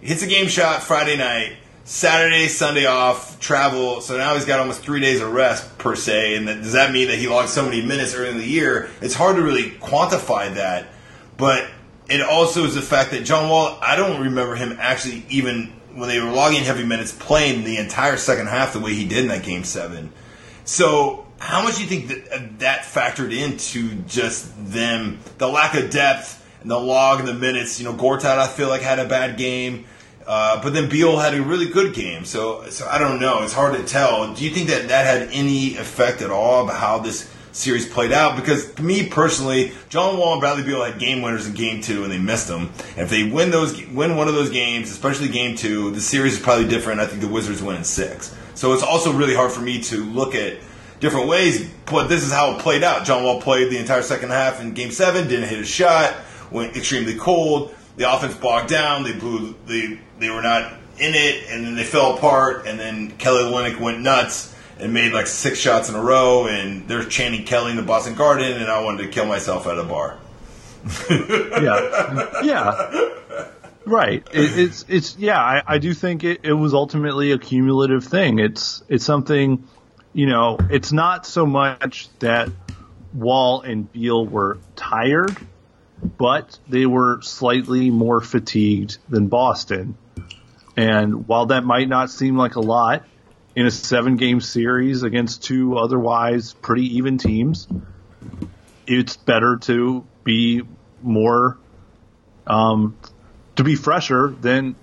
hits 0.00 0.22
a 0.22 0.26
game 0.26 0.48
shot 0.48 0.82
Friday 0.82 1.16
night, 1.16 1.56
Saturday, 1.88 2.48
Sunday 2.48 2.84
off, 2.84 3.40
travel. 3.40 4.02
So 4.02 4.18
now 4.18 4.34
he's 4.34 4.44
got 4.44 4.60
almost 4.60 4.82
three 4.82 5.00
days 5.00 5.22
of 5.22 5.32
rest 5.32 5.78
per 5.78 5.96
se. 5.96 6.36
And 6.36 6.46
that, 6.46 6.56
does 6.56 6.74
that 6.74 6.92
mean 6.92 7.08
that 7.08 7.16
he 7.16 7.28
logged 7.28 7.48
so 7.48 7.64
many 7.64 7.80
minutes 7.80 8.14
early 8.14 8.28
in 8.28 8.36
the 8.36 8.46
year? 8.46 8.90
It's 9.00 9.14
hard 9.14 9.36
to 9.36 9.42
really 9.42 9.70
quantify 9.70 10.54
that, 10.56 10.88
but 11.38 11.66
it 12.10 12.20
also 12.20 12.64
is 12.64 12.74
the 12.74 12.82
fact 12.82 13.12
that 13.12 13.24
John 13.24 13.48
Wall. 13.48 13.78
I 13.80 13.96
don't 13.96 14.20
remember 14.20 14.54
him 14.54 14.76
actually 14.78 15.24
even 15.30 15.72
when 15.94 16.10
they 16.10 16.20
were 16.20 16.30
logging 16.30 16.62
heavy 16.62 16.84
minutes, 16.84 17.10
playing 17.10 17.64
the 17.64 17.78
entire 17.78 18.18
second 18.18 18.48
half 18.48 18.74
the 18.74 18.80
way 18.80 18.92
he 18.92 19.08
did 19.08 19.20
in 19.20 19.28
that 19.28 19.42
game 19.42 19.64
seven. 19.64 20.12
So, 20.66 21.26
how 21.38 21.62
much 21.62 21.76
do 21.76 21.82
you 21.84 21.88
think 21.88 22.08
that 22.08 22.30
uh, 22.30 22.46
that 22.58 22.80
factored 22.80 23.34
into 23.34 23.94
just 24.02 24.52
them, 24.70 25.20
the 25.38 25.48
lack 25.48 25.74
of 25.74 25.88
depth 25.88 26.46
and 26.60 26.70
the 26.70 26.78
log 26.78 27.20
and 27.20 27.28
the 27.28 27.32
minutes? 27.32 27.80
You 27.80 27.86
know, 27.86 27.94
Gortat, 27.94 28.38
I 28.38 28.46
feel 28.46 28.68
like 28.68 28.82
had 28.82 28.98
a 28.98 29.08
bad 29.08 29.38
game. 29.38 29.86
Uh, 30.28 30.62
but 30.62 30.74
then 30.74 30.90
Beal 30.90 31.16
had 31.16 31.32
a 31.32 31.40
really 31.40 31.70
good 31.70 31.94
game, 31.94 32.26
so 32.26 32.68
so 32.68 32.86
I 32.86 32.98
don't 32.98 33.18
know. 33.18 33.42
It's 33.42 33.54
hard 33.54 33.74
to 33.78 33.82
tell. 33.82 34.34
Do 34.34 34.44
you 34.44 34.50
think 34.50 34.68
that 34.68 34.88
that 34.88 35.06
had 35.06 35.30
any 35.32 35.76
effect 35.76 36.20
at 36.20 36.30
all 36.30 36.64
about 36.64 36.78
how 36.78 36.98
this 36.98 37.32
series 37.52 37.88
played 37.88 38.12
out 38.12 38.36
because 38.36 38.72
to 38.74 38.82
me 38.82 39.08
personally, 39.08 39.72
John 39.88 40.18
Wall 40.18 40.32
and 40.32 40.40
Bradley 40.40 40.64
Beal 40.64 40.84
had 40.84 40.98
game 40.98 41.22
winners 41.22 41.46
in 41.46 41.54
game 41.54 41.80
two 41.80 42.02
and 42.02 42.12
they 42.12 42.18
missed 42.18 42.46
them. 42.46 42.70
And 42.90 42.98
if 42.98 43.10
they 43.10 43.24
win 43.24 43.50
those 43.50 43.82
win 43.86 44.16
one 44.16 44.28
of 44.28 44.34
those 44.34 44.50
games, 44.50 44.90
especially 44.90 45.28
game 45.28 45.56
two, 45.56 45.92
the 45.92 46.00
series 46.00 46.34
is 46.34 46.40
probably 46.40 46.68
different. 46.68 47.00
I 47.00 47.06
think 47.06 47.22
the 47.22 47.28
Wizards 47.28 47.62
win 47.62 47.76
in 47.76 47.84
six. 47.84 48.36
So 48.54 48.74
it's 48.74 48.82
also 48.82 49.12
really 49.14 49.34
hard 49.34 49.50
for 49.50 49.62
me 49.62 49.80
to 49.84 50.04
look 50.04 50.34
at 50.34 50.58
different 51.00 51.26
ways, 51.26 51.70
but 51.86 52.08
this 52.08 52.22
is 52.22 52.30
how 52.30 52.54
it 52.54 52.58
played 52.60 52.82
out. 52.84 53.06
John 53.06 53.24
Wall 53.24 53.40
played 53.40 53.70
the 53.70 53.78
entire 53.78 54.02
second 54.02 54.28
half 54.28 54.60
in 54.60 54.74
game 54.74 54.90
seven, 54.90 55.26
didn't 55.26 55.48
hit 55.48 55.58
a 55.58 55.64
shot, 55.64 56.14
went 56.50 56.76
extremely 56.76 57.14
cold. 57.14 57.74
The 57.96 58.12
offense 58.12 58.34
bogged 58.36 58.68
down. 58.68 59.02
They 59.02 59.12
blew. 59.12 59.56
They 59.66 59.98
they 60.18 60.30
were 60.30 60.42
not 60.42 60.72
in 60.98 61.14
it, 61.14 61.44
and 61.50 61.64
then 61.64 61.76
they 61.76 61.84
fell 61.84 62.16
apart. 62.16 62.66
And 62.66 62.78
then 62.78 63.10
Kelly 63.12 63.44
Olynyk 63.44 63.80
went 63.80 64.00
nuts 64.00 64.54
and 64.78 64.92
made 64.92 65.12
like 65.12 65.26
six 65.26 65.58
shots 65.58 65.88
in 65.88 65.94
a 65.94 66.00
row, 66.00 66.46
and 66.46 66.86
they're 66.88 67.04
chanting 67.04 67.44
Kelly 67.44 67.70
in 67.70 67.76
the 67.76 67.82
Boston 67.82 68.14
Garden, 68.14 68.60
and 68.60 68.70
I 68.70 68.82
wanted 68.82 69.04
to 69.04 69.08
kill 69.08 69.26
myself 69.26 69.66
at 69.66 69.78
a 69.78 69.84
bar. 69.84 70.18
yeah, 71.10 72.42
yeah, 72.42 73.10
right. 73.84 74.26
It, 74.32 74.58
it's 74.58 74.84
it's 74.88 75.16
yeah. 75.18 75.40
I, 75.40 75.62
I 75.66 75.78
do 75.78 75.92
think 75.92 76.24
it, 76.24 76.40
it 76.44 76.52
was 76.52 76.72
ultimately 76.72 77.32
a 77.32 77.38
cumulative 77.38 78.04
thing. 78.04 78.38
It's 78.38 78.82
it's 78.88 79.04
something, 79.04 79.66
you 80.12 80.26
know. 80.26 80.58
It's 80.70 80.92
not 80.92 81.26
so 81.26 81.44
much 81.44 82.08
that 82.20 82.50
Wall 83.12 83.62
and 83.62 83.90
Beal 83.92 84.24
were 84.24 84.58
tired, 84.76 85.36
but 86.02 86.58
they 86.68 86.86
were 86.86 87.20
slightly 87.22 87.90
more 87.90 88.20
fatigued 88.20 88.98
than 89.08 89.26
Boston. 89.26 89.96
And 90.78 91.26
while 91.26 91.46
that 91.46 91.64
might 91.64 91.88
not 91.88 92.08
seem 92.08 92.36
like 92.36 92.54
a 92.54 92.60
lot, 92.60 93.04
in 93.56 93.66
a 93.66 93.70
seven 93.72 94.16
game 94.16 94.40
series 94.40 95.02
against 95.02 95.42
two 95.42 95.76
otherwise 95.76 96.52
pretty 96.52 96.98
even 96.98 97.18
teams, 97.18 97.66
it's 98.86 99.16
better 99.16 99.56
to 99.62 100.06
be 100.22 100.62
more 101.02 101.58
um, 102.46 102.96
to 103.56 103.64
be 103.64 103.74
fresher 103.74 104.28
than 104.40 104.76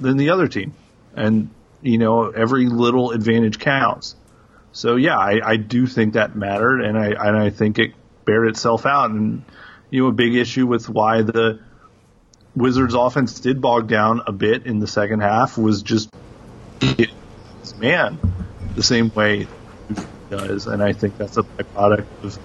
than 0.00 0.16
the 0.16 0.30
other 0.30 0.48
team, 0.48 0.72
and 1.14 1.50
you 1.82 1.98
know 1.98 2.30
every 2.30 2.64
little 2.64 3.10
advantage 3.10 3.58
counts. 3.58 4.16
So 4.72 4.96
yeah, 4.96 5.18
I, 5.18 5.40
I 5.44 5.56
do 5.56 5.86
think 5.86 6.14
that 6.14 6.34
mattered, 6.34 6.80
and 6.80 6.96
I 6.96 7.08
and 7.08 7.36
I 7.36 7.50
think 7.50 7.78
it 7.78 7.92
bared 8.24 8.48
itself 8.48 8.86
out. 8.86 9.10
And 9.10 9.44
you 9.90 10.04
know, 10.04 10.08
a 10.08 10.12
big 10.12 10.34
issue 10.34 10.66
with 10.66 10.88
why 10.88 11.20
the 11.20 11.60
Wizards' 12.58 12.94
offense 12.94 13.40
did 13.40 13.60
bog 13.60 13.88
down 13.88 14.22
a 14.26 14.32
bit 14.32 14.66
in 14.66 14.78
the 14.80 14.86
second 14.86 15.20
half 15.20 15.56
was 15.56 15.82
just 15.82 16.10
man 17.78 18.18
the 18.74 18.82
same 18.82 19.10
way 19.14 19.46
does, 20.30 20.66
and 20.66 20.82
I 20.82 20.92
think 20.92 21.16
that's 21.16 21.36
a 21.36 21.42
byproduct 21.42 22.06
of 22.22 22.38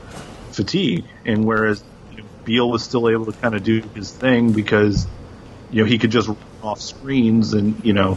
fatigue. 0.52 1.06
And 1.26 1.46
whereas 1.46 1.84
you 2.12 2.18
know, 2.18 2.24
Beal 2.46 2.70
was 2.70 2.84
still 2.84 3.10
able 3.10 3.26
to 3.26 3.34
kind 3.34 3.56
of 3.56 3.64
do 3.64 3.82
his 3.96 4.12
thing 4.12 4.52
because 4.54 5.06
you 5.72 5.82
know 5.82 5.86
he 5.86 5.98
could 5.98 6.12
just 6.12 6.28
run 6.28 6.38
off 6.62 6.82
screens, 6.82 7.54
and 7.54 7.84
you 7.84 7.94
know 7.94 8.16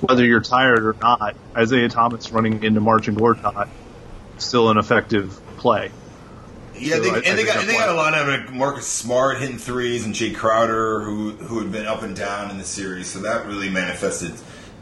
whether 0.00 0.24
you're 0.24 0.40
tired 0.40 0.84
or 0.84 0.96
not, 1.00 1.36
Isaiah 1.56 1.88
Thomas 1.88 2.30
running 2.30 2.62
into 2.62 2.80
Marcin 2.80 3.16
Gortat 3.16 3.68
still 4.38 4.70
an 4.70 4.78
effective 4.78 5.38
play. 5.58 5.90
Yeah, 6.80 6.96
so 6.96 7.02
they, 7.02 7.10
I, 7.10 7.14
and, 7.16 7.26
I 7.26 7.34
they 7.34 7.44
got, 7.44 7.56
and 7.58 7.68
they 7.68 7.74
got 7.74 7.88
a 7.88 7.94
lot 7.94 8.14
of 8.14 8.26
like 8.26 8.52
Marcus 8.52 8.86
Smart 8.86 9.38
hitting 9.38 9.58
threes 9.58 10.04
and 10.04 10.14
Jae 10.14 10.34
Crowder 10.34 11.00
who 11.00 11.32
who 11.32 11.60
had 11.60 11.70
been 11.70 11.86
up 11.86 12.02
and 12.02 12.16
down 12.16 12.50
in 12.50 12.58
the 12.58 12.64
series, 12.64 13.08
so 13.08 13.20
that 13.20 13.46
really 13.46 13.68
manifested 13.68 14.32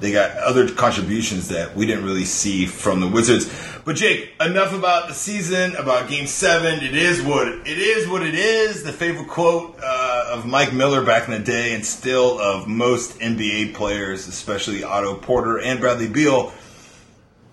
they 0.01 0.13
got 0.13 0.37
other 0.37 0.69
contributions 0.69 1.49
that 1.49 1.75
we 1.75 1.87
didn't 1.87 2.05
really 2.05 2.25
see 2.25 2.67
from 2.67 3.01
the 3.01 3.09
Wizards. 3.09 3.51
But 3.85 3.97
Jake, 3.97 4.33
enough 4.41 4.73
about 4.73 5.09
the 5.09 5.15
season, 5.15 5.75
about 5.77 6.09
Game 6.09 6.27
Seven. 6.27 6.85
It 6.85 6.95
is 6.95 7.21
what 7.23 7.49
it 7.49 7.67
is. 7.67 8.09
What 8.09 8.23
it 8.23 8.35
is. 8.35 8.85
The 8.85 8.93
favorite 8.93 9.29
quote 9.29 9.79
uh, 9.83 10.27
of 10.31 10.47
Mike 10.47 10.73
Miller 10.73 11.05
back 11.05 11.27
in 11.27 11.33
the 11.33 11.41
day, 11.41 11.75
and 11.75 11.85
still 11.85 12.39
of 12.39 12.69
most 12.69 13.19
NBA 13.19 13.75
players, 13.75 14.29
especially 14.29 14.85
Otto 14.85 15.17
Porter 15.17 15.59
and 15.59 15.81
Bradley 15.81 16.09
Beal. 16.09 16.53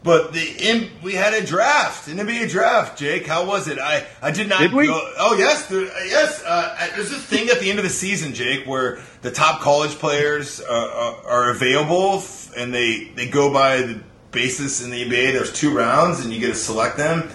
But 0.06 0.34
the 0.34 0.56
in, 0.60 0.91
we 1.02 1.13
had 1.13 1.34
a 1.34 1.44
draft, 1.44 2.08
an 2.08 2.18
NBA 2.18 2.52
draft. 2.52 2.96
Jake, 2.96 3.26
how 3.26 3.48
was 3.48 3.68
it? 3.68 3.80
I, 3.80 4.06
I 4.22 4.30
did 4.30 4.48
not. 4.48 4.60
Did 4.60 4.72
we? 4.72 4.86
Go, 4.86 5.13
oh 5.18 5.36
yes, 5.36 5.65
there, 5.65 5.82
yes. 6.06 6.44
Uh, 6.46 6.91
there's 6.94 7.10
this 7.10 7.24
thing 7.26 7.50
at 7.50 7.60
the 7.60 7.72
end 7.72 7.80
of 7.80 7.84
the 7.84 7.89
season, 7.89 8.36
Jake, 8.36 8.68
where 8.68 9.00
the 9.24 9.32
top 9.32 9.62
college 9.62 9.96
players 9.98 10.62
uh, 10.62 10.65
are, 11.26 11.28
are 11.28 11.50
available, 11.50 12.24
and 12.56 12.72
they 12.72 13.06
they 13.15 13.28
go 13.28 13.52
by 13.52 13.78
the 13.78 14.00
basis 14.30 14.84
in 14.84 14.91
the 14.91 15.06
NBA. 15.06 15.34
There's 15.34 15.52
two 15.52 15.76
rounds, 15.76 16.24
and 16.24 16.32
you 16.32 16.39
get 16.39 16.50
to 16.50 16.56
select 16.56 16.98
them. 16.98 17.28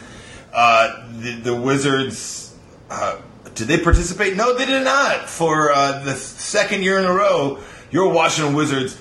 Uh, 0.53 1.09
the, 1.19 1.33
the 1.33 1.55
Wizards. 1.57 2.57
Uh, 2.89 3.21
did 3.57 3.67
they 3.67 3.79
participate? 3.79 4.37
No, 4.37 4.57
they 4.57 4.67
did 4.67 4.85
not. 4.85 5.29
For 5.29 5.73
uh, 5.73 6.05
the 6.05 6.15
second 6.15 6.85
year 6.85 7.01
in 7.01 7.05
a 7.05 7.13
row, 7.13 7.59
your 7.91 8.13
Washington 8.13 8.55
Wizards 8.55 8.97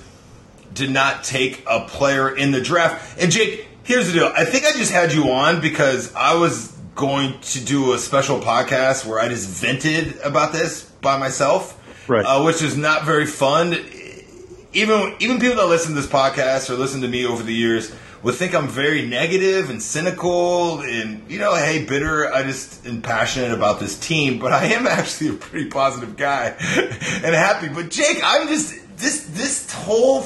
did 0.72 0.90
not 0.90 1.24
take 1.24 1.62
a 1.68 1.80
player 1.86 2.34
in 2.34 2.52
the 2.52 2.60
draft. 2.60 3.20
And 3.20 3.30
Jake, 3.30 3.66
here's 3.82 4.06
the 4.06 4.12
deal. 4.12 4.32
I 4.36 4.44
think 4.44 4.64
I 4.64 4.72
just 4.72 4.92
had 4.92 5.12
you 5.12 5.30
on 5.30 5.60
because 5.60 6.14
I 6.14 6.34
was 6.34 6.68
going 6.94 7.40
to 7.40 7.64
do 7.64 7.92
a 7.92 7.98
special 7.98 8.40
podcast 8.40 9.06
where 9.06 9.18
I 9.18 9.28
just 9.28 9.48
vented 9.48 10.18
about 10.22 10.52
this 10.52 10.84
by 11.00 11.18
myself, 11.18 11.76
Right. 12.08 12.24
Uh, 12.24 12.42
which 12.42 12.60
is 12.60 12.76
not 12.76 13.04
very 13.04 13.26
fun. 13.26 13.76
Even 14.72 15.14
even 15.20 15.38
people 15.38 15.56
that 15.56 15.66
listen 15.66 15.94
to 15.94 16.00
this 16.00 16.10
podcast 16.10 16.70
or 16.70 16.74
listen 16.74 17.00
to 17.02 17.08
me 17.08 17.24
over 17.26 17.42
the 17.42 17.54
years 17.54 17.94
would 18.22 18.34
think 18.34 18.54
I'm 18.54 18.68
very 18.68 19.06
negative 19.06 19.70
and 19.70 19.82
cynical 19.82 20.80
and 20.80 21.28
you 21.30 21.38
know, 21.38 21.54
hey, 21.54 21.84
bitter. 21.84 22.32
I 22.32 22.42
just 22.42 22.86
am 22.86 23.00
passionate 23.02 23.52
about 23.52 23.80
this 23.80 23.98
team, 23.98 24.38
but 24.38 24.52
I 24.52 24.66
am 24.66 24.86
actually 24.88 25.30
a 25.30 25.32
pretty 25.34 25.70
positive 25.70 26.16
guy 26.16 26.54
and 26.76 27.34
happy. 27.34 27.68
But 27.68 27.90
Jake, 27.90 28.20
I'm 28.24 28.48
just 28.48 28.74
this 28.96 29.24
this 29.30 29.72
whole 29.72 30.22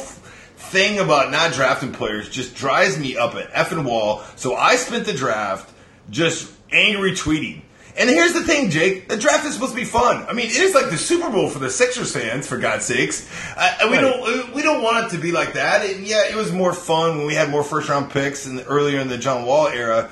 thing 0.74 0.98
about 0.98 1.30
not 1.30 1.52
drafting 1.52 1.92
players 1.92 2.28
just 2.28 2.54
drives 2.54 2.98
me 2.98 3.16
up 3.16 3.34
an 3.34 3.46
effing 3.54 3.84
wall. 3.84 4.22
So 4.36 4.54
I 4.56 4.76
spent 4.76 5.06
the 5.06 5.14
draft 5.14 5.72
just 6.10 6.52
angry 6.72 7.12
tweeting. 7.12 7.62
And 7.96 8.10
here's 8.10 8.32
the 8.32 8.42
thing, 8.42 8.70
Jake. 8.70 9.08
The 9.08 9.16
draft 9.16 9.46
is 9.46 9.54
supposed 9.54 9.70
to 9.72 9.76
be 9.78 9.84
fun. 9.84 10.26
I 10.28 10.32
mean, 10.32 10.46
it 10.46 10.56
is 10.56 10.74
like 10.74 10.90
the 10.90 10.98
Super 10.98 11.30
Bowl 11.30 11.48
for 11.48 11.60
the 11.60 11.70
Sixers 11.70 12.12
fans, 12.12 12.44
for 12.48 12.58
God's 12.58 12.84
sakes. 12.84 13.30
Uh, 13.56 13.72
and 13.82 13.90
we 13.92 13.98
Right. 13.98 14.02
don't 14.02 14.52
we 14.52 14.62
don't 14.62 14.82
want 14.82 15.06
it 15.06 15.10
to 15.16 15.22
be 15.22 15.30
like 15.30 15.52
that. 15.52 15.86
And 15.88 16.04
yeah, 16.04 16.24
it 16.28 16.34
was 16.34 16.50
more 16.50 16.72
fun 16.72 17.18
when 17.18 17.26
we 17.28 17.34
had 17.34 17.50
more 17.50 17.62
first 17.62 17.88
round 17.88 18.10
picks 18.10 18.44
the, 18.44 18.64
earlier 18.66 18.98
in 18.98 19.06
the 19.06 19.16
John 19.16 19.46
Wall 19.46 19.68
era, 19.68 20.10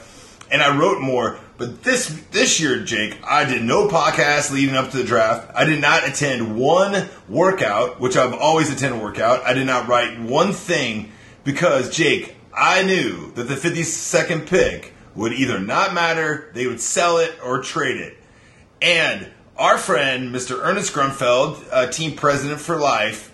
and 0.53 0.63
I 0.63 0.77
wrote 0.79 1.01
more. 1.01 1.41
But 1.63 1.85
this 1.85 2.09
this 2.33 2.59
year, 2.59 2.83
Jake, 2.83 3.21
I 3.25 3.45
did 3.45 3.63
no 3.63 3.87
podcast 3.87 4.51
leading 4.51 4.75
up 4.75 4.91
to 4.91 4.97
the 4.97 5.05
draft. 5.05 5.49
I 5.55 5.65
did 5.65 5.81
not 5.81 6.05
attend 6.05 6.57
one 6.57 7.09
workout, 7.29 8.01
which 8.01 8.17
I've 8.17 8.35
always 8.35 8.69
attended 8.69 9.01
workout. 9.01 9.47
I 9.47 9.53
did 9.53 9.69
not 9.69 9.87
write 9.87 10.21
one 10.21 10.53
thing 10.53 11.13
because 11.45 11.89
Jake, 11.89 12.35
I 12.53 12.83
knew 12.83 13.31
that 13.35 13.45
the 13.45 13.55
52nd 13.55 14.49
pick 14.49 14.93
would 15.15 15.33
either 15.35 15.61
not 15.61 15.95
matter, 15.95 16.51
they 16.53 16.67
would 16.67 16.81
sell 16.81 17.19
it 17.19 17.33
or 17.45 17.63
trade 17.63 17.99
it. 17.99 18.17
And 18.81 19.29
our 19.57 19.79
friend, 19.79 20.35
Mr. 20.35 20.59
Ernest 20.65 20.93
Grunfeld, 20.93 21.65
uh, 21.71 21.87
team 21.87 22.17
president 22.17 22.61
for 22.61 22.77
life, 22.77 23.31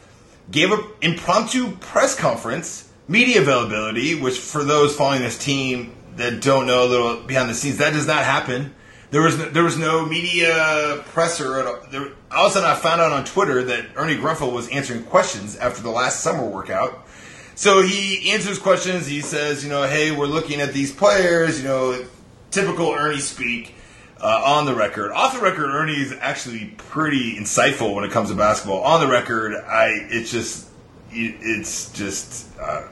gave 0.51 0.71
an 0.71 0.85
impromptu 1.01 1.77
press 1.77 2.14
conference, 2.14 2.93
media 3.09 3.41
availability, 3.41 4.21
which 4.21 4.38
for 4.38 4.64
those 4.64 4.95
following 4.95 5.23
this 5.23 5.38
team 5.38 5.95
that 6.19 6.43
don't 6.43 6.67
know 6.67 6.85
a 6.85 6.89
little 6.89 7.21
behind 7.23 7.49
the 7.49 7.55
scenes, 7.55 7.79
that 7.79 7.93
does 7.93 8.07
not 8.07 8.25
happen. 8.25 8.75
There 9.11 9.23
was 9.23 9.39
no, 9.39 9.49
there 9.49 9.65
was 9.65 9.79
no 9.79 10.05
media 10.05 11.03
presser. 11.07 11.61
At 11.61 11.67
all. 11.67 11.79
There, 11.91 12.13
all 12.31 12.47
of 12.47 12.51
a 12.51 12.55
sudden, 12.55 12.69
I 12.69 12.75
found 12.75 13.01
out 13.01 13.13
on 13.13 13.25
Twitter 13.25 13.65
that 13.65 13.87
Ernie 13.97 14.17
Grunfeld 14.17 14.53
was 14.53 14.69
answering 14.69 15.05
questions 15.05 15.57
after 15.57 15.83
the 15.83 15.91
last 15.91 16.21
summer 16.21 16.45
workout. 16.45 17.07
So 17.55 17.83
he 17.83 18.31
answers 18.31 18.59
questions. 18.59 19.07
He 19.07 19.23
says, 19.23 19.65
you 19.65 19.71
know, 19.71 19.85
hey, 19.85 20.11
we're 20.11 20.27
looking 20.27 20.61
at 20.61 20.75
these 20.75 20.93
players. 20.93 21.59
You 21.59 21.67
know, 21.67 22.05
typical 22.51 22.93
Ernie 22.93 23.19
speak 23.19 23.75
uh, 24.21 24.43
on 24.45 24.67
the 24.67 24.75
record. 24.75 25.13
Off 25.13 25.35
the 25.35 25.41
record, 25.41 25.71
Ernie 25.71 25.95
is 25.95 26.13
actually 26.21 26.75
pretty 26.77 27.37
insightful 27.37 27.95
when 27.95 28.05
it 28.05 28.11
comes 28.11 28.29
to 28.29 28.37
basketball. 28.37 28.83
On 28.83 29.01
the 29.01 29.09
record, 29.09 29.55
I 29.55 30.07
it's 30.11 30.31
just 30.31 30.69
it's 31.11 31.91
just 31.93 32.47
uh, 32.61 32.89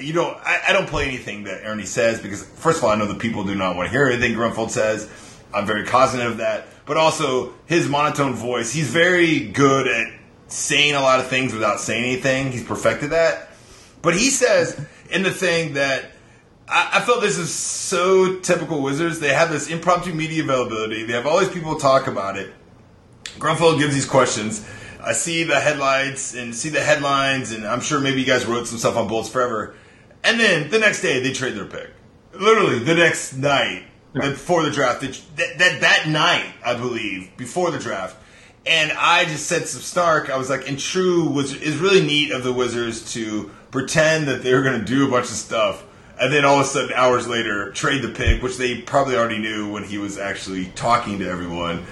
you 0.00 0.12
don't 0.12 0.36
I, 0.38 0.60
I 0.68 0.72
don't 0.72 0.88
play 0.88 1.06
anything 1.06 1.44
that 1.44 1.64
Ernie 1.64 1.86
says 1.86 2.20
because 2.20 2.42
first 2.42 2.78
of 2.78 2.84
all, 2.84 2.90
I 2.90 2.96
know 2.96 3.06
the 3.06 3.14
people 3.14 3.44
do 3.44 3.54
not 3.54 3.76
want 3.76 3.86
to 3.86 3.90
hear 3.90 4.06
anything 4.06 4.34
Grunfeld 4.34 4.70
says. 4.70 5.10
I'm 5.54 5.66
very 5.66 5.84
cognizant 5.84 6.30
of 6.30 6.38
that, 6.38 6.66
but 6.86 6.96
also 6.96 7.54
his 7.66 7.88
monotone 7.88 8.34
voice. 8.34 8.72
He's 8.72 8.88
very 8.88 9.40
good 9.40 9.86
at 9.86 10.12
saying 10.48 10.94
a 10.94 11.00
lot 11.00 11.20
of 11.20 11.28
things 11.28 11.52
without 11.52 11.80
saying 11.80 12.04
anything. 12.04 12.52
He's 12.52 12.64
perfected 12.64 13.10
that. 13.10 13.50
But 14.00 14.14
he 14.14 14.30
says 14.30 14.80
in 15.10 15.22
the 15.22 15.30
thing 15.30 15.74
that 15.74 16.10
I, 16.68 16.90
I 16.94 17.00
felt 17.00 17.20
this 17.20 17.38
is 17.38 17.52
so 17.52 18.38
typical 18.40 18.82
Wizards. 18.82 19.20
They 19.20 19.32
have 19.32 19.50
this 19.50 19.68
impromptu 19.68 20.14
media 20.14 20.42
availability. 20.42 21.04
They 21.04 21.12
have 21.12 21.26
all 21.26 21.38
these 21.38 21.50
people 21.50 21.76
talk 21.76 22.06
about 22.06 22.36
it. 22.36 22.52
Grunfeld 23.38 23.78
gives 23.78 23.94
these 23.94 24.06
questions. 24.06 24.66
I 25.04 25.12
see 25.12 25.42
the 25.42 25.58
headlights 25.58 26.34
and 26.34 26.54
see 26.54 26.68
the 26.68 26.80
headlines, 26.80 27.50
and 27.50 27.66
I'm 27.66 27.80
sure 27.80 28.00
maybe 28.00 28.20
you 28.20 28.26
guys 28.26 28.46
wrote 28.46 28.68
some 28.68 28.78
stuff 28.78 28.96
on 28.96 29.08
Bullets 29.08 29.28
Forever. 29.28 29.74
And 30.24 30.38
then 30.38 30.70
the 30.70 30.78
next 30.78 31.02
day, 31.02 31.20
they 31.20 31.32
trade 31.32 31.54
their 31.54 31.64
pick. 31.64 31.90
Literally, 32.32 32.78
the 32.78 32.94
next 32.94 33.34
night 33.34 33.84
before 34.14 34.62
the 34.62 34.70
draft, 34.70 35.00
they, 35.00 35.08
that, 35.08 35.58
that 35.58 35.80
that 35.80 36.08
night, 36.08 36.54
I 36.64 36.74
believe, 36.74 37.36
before 37.36 37.70
the 37.70 37.78
draft. 37.78 38.16
And 38.64 38.92
I 38.92 39.24
just 39.24 39.46
said 39.46 39.66
some 39.66 39.82
snark. 39.82 40.30
I 40.30 40.36
was 40.36 40.48
like, 40.48 40.68
in 40.68 40.76
true 40.76 41.28
was 41.28 41.54
is 41.54 41.78
really 41.78 42.04
neat 42.04 42.30
of 42.30 42.44
the 42.44 42.52
Wizards 42.52 43.12
to 43.14 43.50
pretend 43.72 44.28
that 44.28 44.42
they 44.42 44.54
were 44.54 44.62
going 44.62 44.78
to 44.78 44.84
do 44.84 45.08
a 45.08 45.10
bunch 45.10 45.24
of 45.24 45.32
stuff, 45.32 45.84
and 46.20 46.32
then 46.32 46.44
all 46.44 46.60
of 46.60 46.66
a 46.66 46.68
sudden, 46.68 46.92
hours 46.92 47.26
later, 47.26 47.72
trade 47.72 48.02
the 48.02 48.10
pick, 48.10 48.42
which 48.42 48.58
they 48.58 48.80
probably 48.82 49.16
already 49.16 49.38
knew 49.38 49.72
when 49.72 49.82
he 49.82 49.98
was 49.98 50.18
actually 50.18 50.66
talking 50.76 51.18
to 51.18 51.28
everyone. 51.28 51.84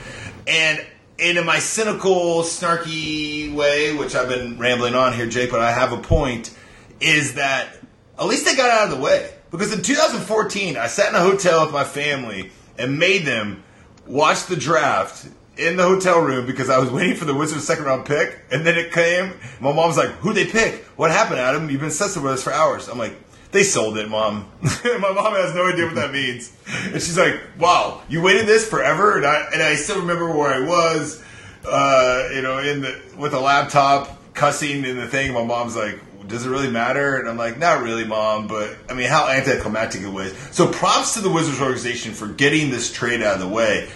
And 0.47 0.85
in 1.19 1.45
my 1.45 1.59
cynical, 1.59 2.43
snarky 2.43 3.53
way, 3.53 3.97
which 3.97 4.15
I've 4.15 4.29
been 4.29 4.59
rambling 4.59 4.95
on 4.95 5.15
here, 5.15 5.27
Jake, 5.27 5.51
but 5.51 5.61
I 5.61 5.73
have 5.73 5.93
a 5.93 5.99
point, 5.99 6.55
is 7.01 7.35
that 7.35 7.80
at 8.21 8.27
least 8.27 8.45
they 8.45 8.55
got 8.55 8.71
out 8.71 8.91
of 8.93 8.99
the 8.99 9.03
way. 9.03 9.33
Because 9.51 9.73
in 9.73 9.83
2014, 9.83 10.77
I 10.77 10.87
sat 10.87 11.09
in 11.09 11.15
a 11.15 11.21
hotel 11.21 11.65
with 11.65 11.73
my 11.73 11.85
family 11.85 12.51
and 12.79 12.99
made 12.99 13.25
them 13.25 13.65
watch 14.07 14.47
the 14.47 14.57
draft 14.57 15.27
in 15.57 15.77
the 15.77 15.83
hotel 15.83 16.21
room 16.21 16.47
because 16.47 16.71
I 16.71 16.79
was 16.79 16.91
waiting 16.93 17.17
for 17.17 17.25
the 17.25 17.35
Wizards' 17.35 17.67
second 17.67 17.85
round 17.85 18.07
pick, 18.07 18.39
and 18.51 18.65
then 18.65 18.79
it 18.79 18.93
came. 18.93 19.33
My 19.61 19.73
mom 19.73 19.89
was 19.89 19.97
like, 19.97 20.11
"Who 20.21 20.33
they 20.33 20.47
pick? 20.47 20.85
What 20.97 21.11
happened, 21.11 21.41
Adam? 21.41 21.69
You've 21.71 21.81
been 21.81 21.89
obsessed 21.89 22.17
with 22.17 22.27
us 22.27 22.43
for 22.43 22.53
hours." 22.53 22.89
I'm 22.89 22.99
like, 22.99 23.17
"They 23.51 23.63
sold 23.63 23.99
it, 23.99 24.09
mom." 24.09 24.51
my 24.63 25.13
mom 25.13 25.35
has 25.35 25.55
no 25.55 25.67
idea 25.67 25.87
what 25.87 25.97
that 25.97 26.13
means, 26.13 26.53
and 26.85 26.95
she's 26.95 27.19
like, 27.19 27.41
"Wow, 27.59 28.03
you 28.09 28.23
waited 28.23 28.47
this 28.47 28.69
forever?" 28.69 29.17
And 29.17 29.27
I 29.27 29.49
and 29.53 29.63
I 29.63 29.75
still 29.77 30.01
remember 30.01 30.31
where 30.31 30.53
I 30.53 30.67
was, 30.67 31.23
uh, 31.67 32.29
you 32.35 32.43
know, 32.43 32.59
in 32.59 32.83
the 32.83 33.01
with 33.17 33.35
a 33.35 33.41
laptop 33.41 34.35
cussing 34.35 34.85
in 34.85 34.97
the 34.97 35.09
thing. 35.09 35.33
My 35.33 35.45
mom's 35.45 35.77
like, 35.77 35.99
does 36.31 36.47
it 36.47 36.51
really 36.51 36.71
matter? 36.71 37.19
And 37.19 37.29
I'm 37.29 37.37
like, 37.37 37.59
not 37.59 37.83
really, 37.83 38.05
mom, 38.05 38.47
but 38.47 38.77
I 38.89 38.95
mean, 38.95 39.09
how 39.09 39.29
anticlimactic 39.29 40.03
it 40.03 40.09
was. 40.09 40.33
So 40.53 40.71
props 40.71 41.15
to 41.15 41.21
the 41.21 41.31
Wizards 41.31 41.61
organization 41.61 42.15
for 42.15 42.29
getting 42.29 42.71
this 42.71 42.93
trade 42.93 43.23
out 43.23 43.35
of 43.35 43.41
the 43.41 43.49
way. 43.49 43.91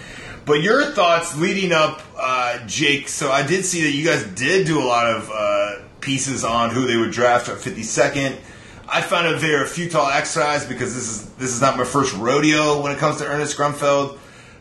But 0.45 0.61
your 0.61 0.83
thoughts 0.91 1.37
leading 1.37 1.71
up, 1.71 2.01
uh, 2.17 2.59
Jake. 2.67 3.07
So 3.07 3.31
I 3.31 3.45
did 3.45 3.65
see 3.65 3.83
that 3.83 3.91
you 3.91 4.05
guys 4.05 4.23
did 4.23 4.67
do 4.67 4.79
a 4.79 4.85
lot 4.85 5.07
of 5.07 5.31
uh, 5.33 5.79
pieces 6.01 6.43
on 6.43 6.69
who 6.69 6.85
they 6.85 6.97
would 6.97 7.11
draft 7.11 7.49
at 7.49 7.57
52nd. 7.57 8.37
I 8.87 9.01
found 9.01 9.25
it 9.25 9.39
very 9.39 9.65
futile 9.65 10.05
exercise 10.05 10.63
because 10.63 10.93
this 10.93 11.07
is 11.07 11.29
this 11.31 11.51
is 11.51 11.61
not 11.61 11.75
my 11.75 11.83
first 11.83 12.15
rodeo 12.15 12.81
when 12.81 12.91
it 12.91 12.99
comes 12.99 13.17
to 13.17 13.25
Ernest 13.25 13.57
Grunfeld. 13.57 14.19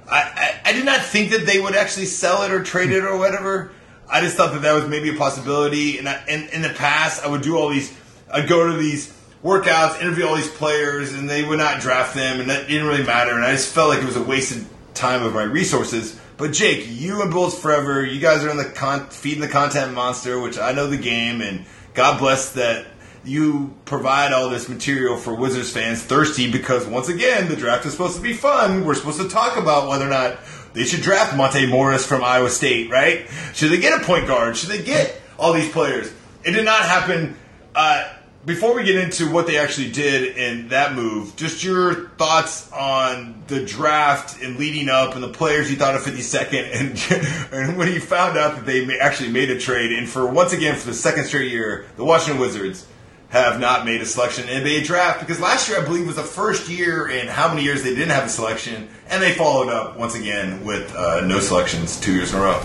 I, 0.09 0.61
I, 0.65 0.71
I 0.71 0.73
did 0.73 0.87
not 0.87 1.03
think 1.03 1.31
that 1.31 1.45
they 1.45 1.61
would 1.61 1.75
actually 1.75 2.07
sell 2.07 2.43
it 2.43 2.51
or 2.51 2.63
trade 2.63 2.91
it 2.91 3.05
or 3.05 3.19
whatever. 3.19 3.73
I 4.09 4.21
just 4.21 4.37
thought 4.37 4.53
that 4.53 4.63
that 4.63 4.73
was 4.73 4.87
maybe 4.87 5.11
a 5.11 5.19
possibility. 5.19 5.99
And, 5.99 6.09
I, 6.09 6.23
and 6.29 6.49
in 6.51 6.63
the 6.63 6.71
past, 6.71 7.25
I 7.25 7.29
would 7.29 7.43
do 7.43 7.57
all 7.57 7.69
these. 7.69 7.97
I'd 8.33 8.49
go 8.49 8.71
to 8.71 8.77
these 8.77 9.13
workouts, 9.43 10.01
interview 10.01 10.27
all 10.27 10.37
these 10.37 10.51
players, 10.51 11.13
and 11.13 11.29
they 11.29 11.45
would 11.45 11.59
not 11.59 11.81
draft 11.81 12.15
them, 12.15 12.41
and 12.41 12.51
that 12.51 12.67
didn't 12.69 12.87
really 12.87 13.05
matter. 13.05 13.33
And 13.33 13.45
I 13.45 13.53
just 13.53 13.73
felt 13.73 13.91
like 13.91 14.01
it 14.01 14.07
was 14.07 14.17
a 14.17 14.23
wasted 14.23 14.67
time 14.95 15.23
of 15.23 15.35
my 15.35 15.43
resources. 15.43 16.19
But 16.37 16.53
Jake, 16.53 16.87
you 16.89 17.23
and 17.23 17.31
Bulls 17.31 17.59
Forever, 17.59 18.05
you 18.05 18.21
guys 18.21 18.43
are 18.43 18.51
in 18.51 18.57
the 18.57 18.65
con- 18.65 19.09
feeding 19.11 19.41
the 19.41 19.49
content 19.49 19.93
monster, 19.93 20.41
which 20.41 20.59
I 20.59 20.73
know 20.73 20.89
the 20.89 20.97
game, 20.97 21.41
and 21.41 21.65
God 21.93 22.19
bless 22.19 22.53
that 22.53 22.87
you 23.25 23.75
provide 23.85 24.33
all 24.33 24.51
this 24.51 24.69
material 24.69 25.17
for 25.17 25.35
Wizards 25.35 25.71
fans 25.71 26.03
thirsty 26.03 26.51
because 26.51 26.87
once 26.87 27.09
again 27.09 27.49
the 27.49 27.57
draft 27.57 27.87
is 27.87 27.93
supposed 27.93 28.17
to 28.17 28.23
be 28.23 28.35
fun. 28.35 28.85
We're 28.85 28.95
supposed 28.95 29.21
to 29.21 29.29
talk 29.29 29.57
about 29.57 29.89
whether 29.89 30.07
or 30.07 30.11
not 30.11 30.39
they 30.75 30.85
should 30.85 31.01
draft 31.01 31.37
Monte 31.37 31.67
Morris 31.67 32.05
from 32.05 32.23
Iowa 32.23 32.51
State, 32.51 32.91
right? 32.91 33.27
Should 33.55 33.71
they 33.71 33.79
get 33.79 34.01
a 34.01 34.05
point 34.05 34.27
guard? 34.27 34.57
Should 34.57 34.71
they 34.71 34.83
get 34.83 35.21
all 35.39 35.53
these 35.53 35.71
players? 35.71 36.13
It 36.45 36.51
did 36.51 36.65
not 36.65 36.83
happen. 36.83 37.37
Uh, 37.75 38.13
before 38.45 38.75
we 38.75 38.85
get 38.85 38.97
into 38.97 39.31
what 39.31 39.47
they 39.47 39.57
actually 39.57 39.91
did 39.91 40.37
in 40.37 40.69
that 40.69 40.95
move, 40.95 41.35
just 41.37 41.65
your 41.65 42.11
thoughts 42.11 42.71
on 42.73 43.43
the 43.47 43.65
draft 43.65 44.43
and 44.43 44.59
leading 44.59 44.89
up 44.89 45.15
and 45.15 45.23
the 45.23 45.29
players 45.29 45.71
you 45.71 45.77
thought 45.77 45.95
of 45.95 46.03
52nd 46.03 46.81
and, 46.81 47.53
and 47.53 47.79
when 47.79 47.93
you 47.93 48.01
found 48.01 48.37
out 48.37 48.57
that 48.57 48.67
they 48.67 48.99
actually 48.99 49.31
made 49.31 49.51
a 49.51 49.59
trade 49.59 49.93
and 49.93 50.09
for 50.09 50.27
once 50.27 50.53
again 50.53 50.77
for 50.77 50.89
the 50.89 50.95
second 50.95 51.25
straight 51.25 51.51
year, 51.51 51.87
the 51.97 52.05
Washington 52.05 52.41
Wizards 52.41 52.87
have 53.35 53.59
not 53.59 53.85
made 53.85 54.01
a 54.01 54.07
selection 54.07 54.49
in 54.49 54.63
NBA 54.63 54.85
draft 54.85 55.19
because 55.19 55.41
last 55.41 55.69
year 55.69 55.81
I 55.81 55.85
believe 55.85 56.07
was 56.07 56.15
the 56.15 56.23
first 56.23 56.69
year 56.69 57.09
in 57.09 57.27
how 57.27 57.49
many 57.49 57.65
years 57.65 57.83
they 57.83 57.93
didn't 57.93 58.13
have 58.13 58.27
a 58.27 58.29
selection, 58.29 58.89
and 59.09 59.21
they 59.21 59.33
followed 59.33 59.69
up 59.69 59.99
once 59.99 60.15
again 60.15 60.65
with 60.65 60.95
uh, 60.95 61.21
no 61.27 61.41
selections 61.41 61.99
two 61.99 62.15
years 62.15 62.33
in 62.33 62.39
a 62.39 62.43
row. 62.43 62.63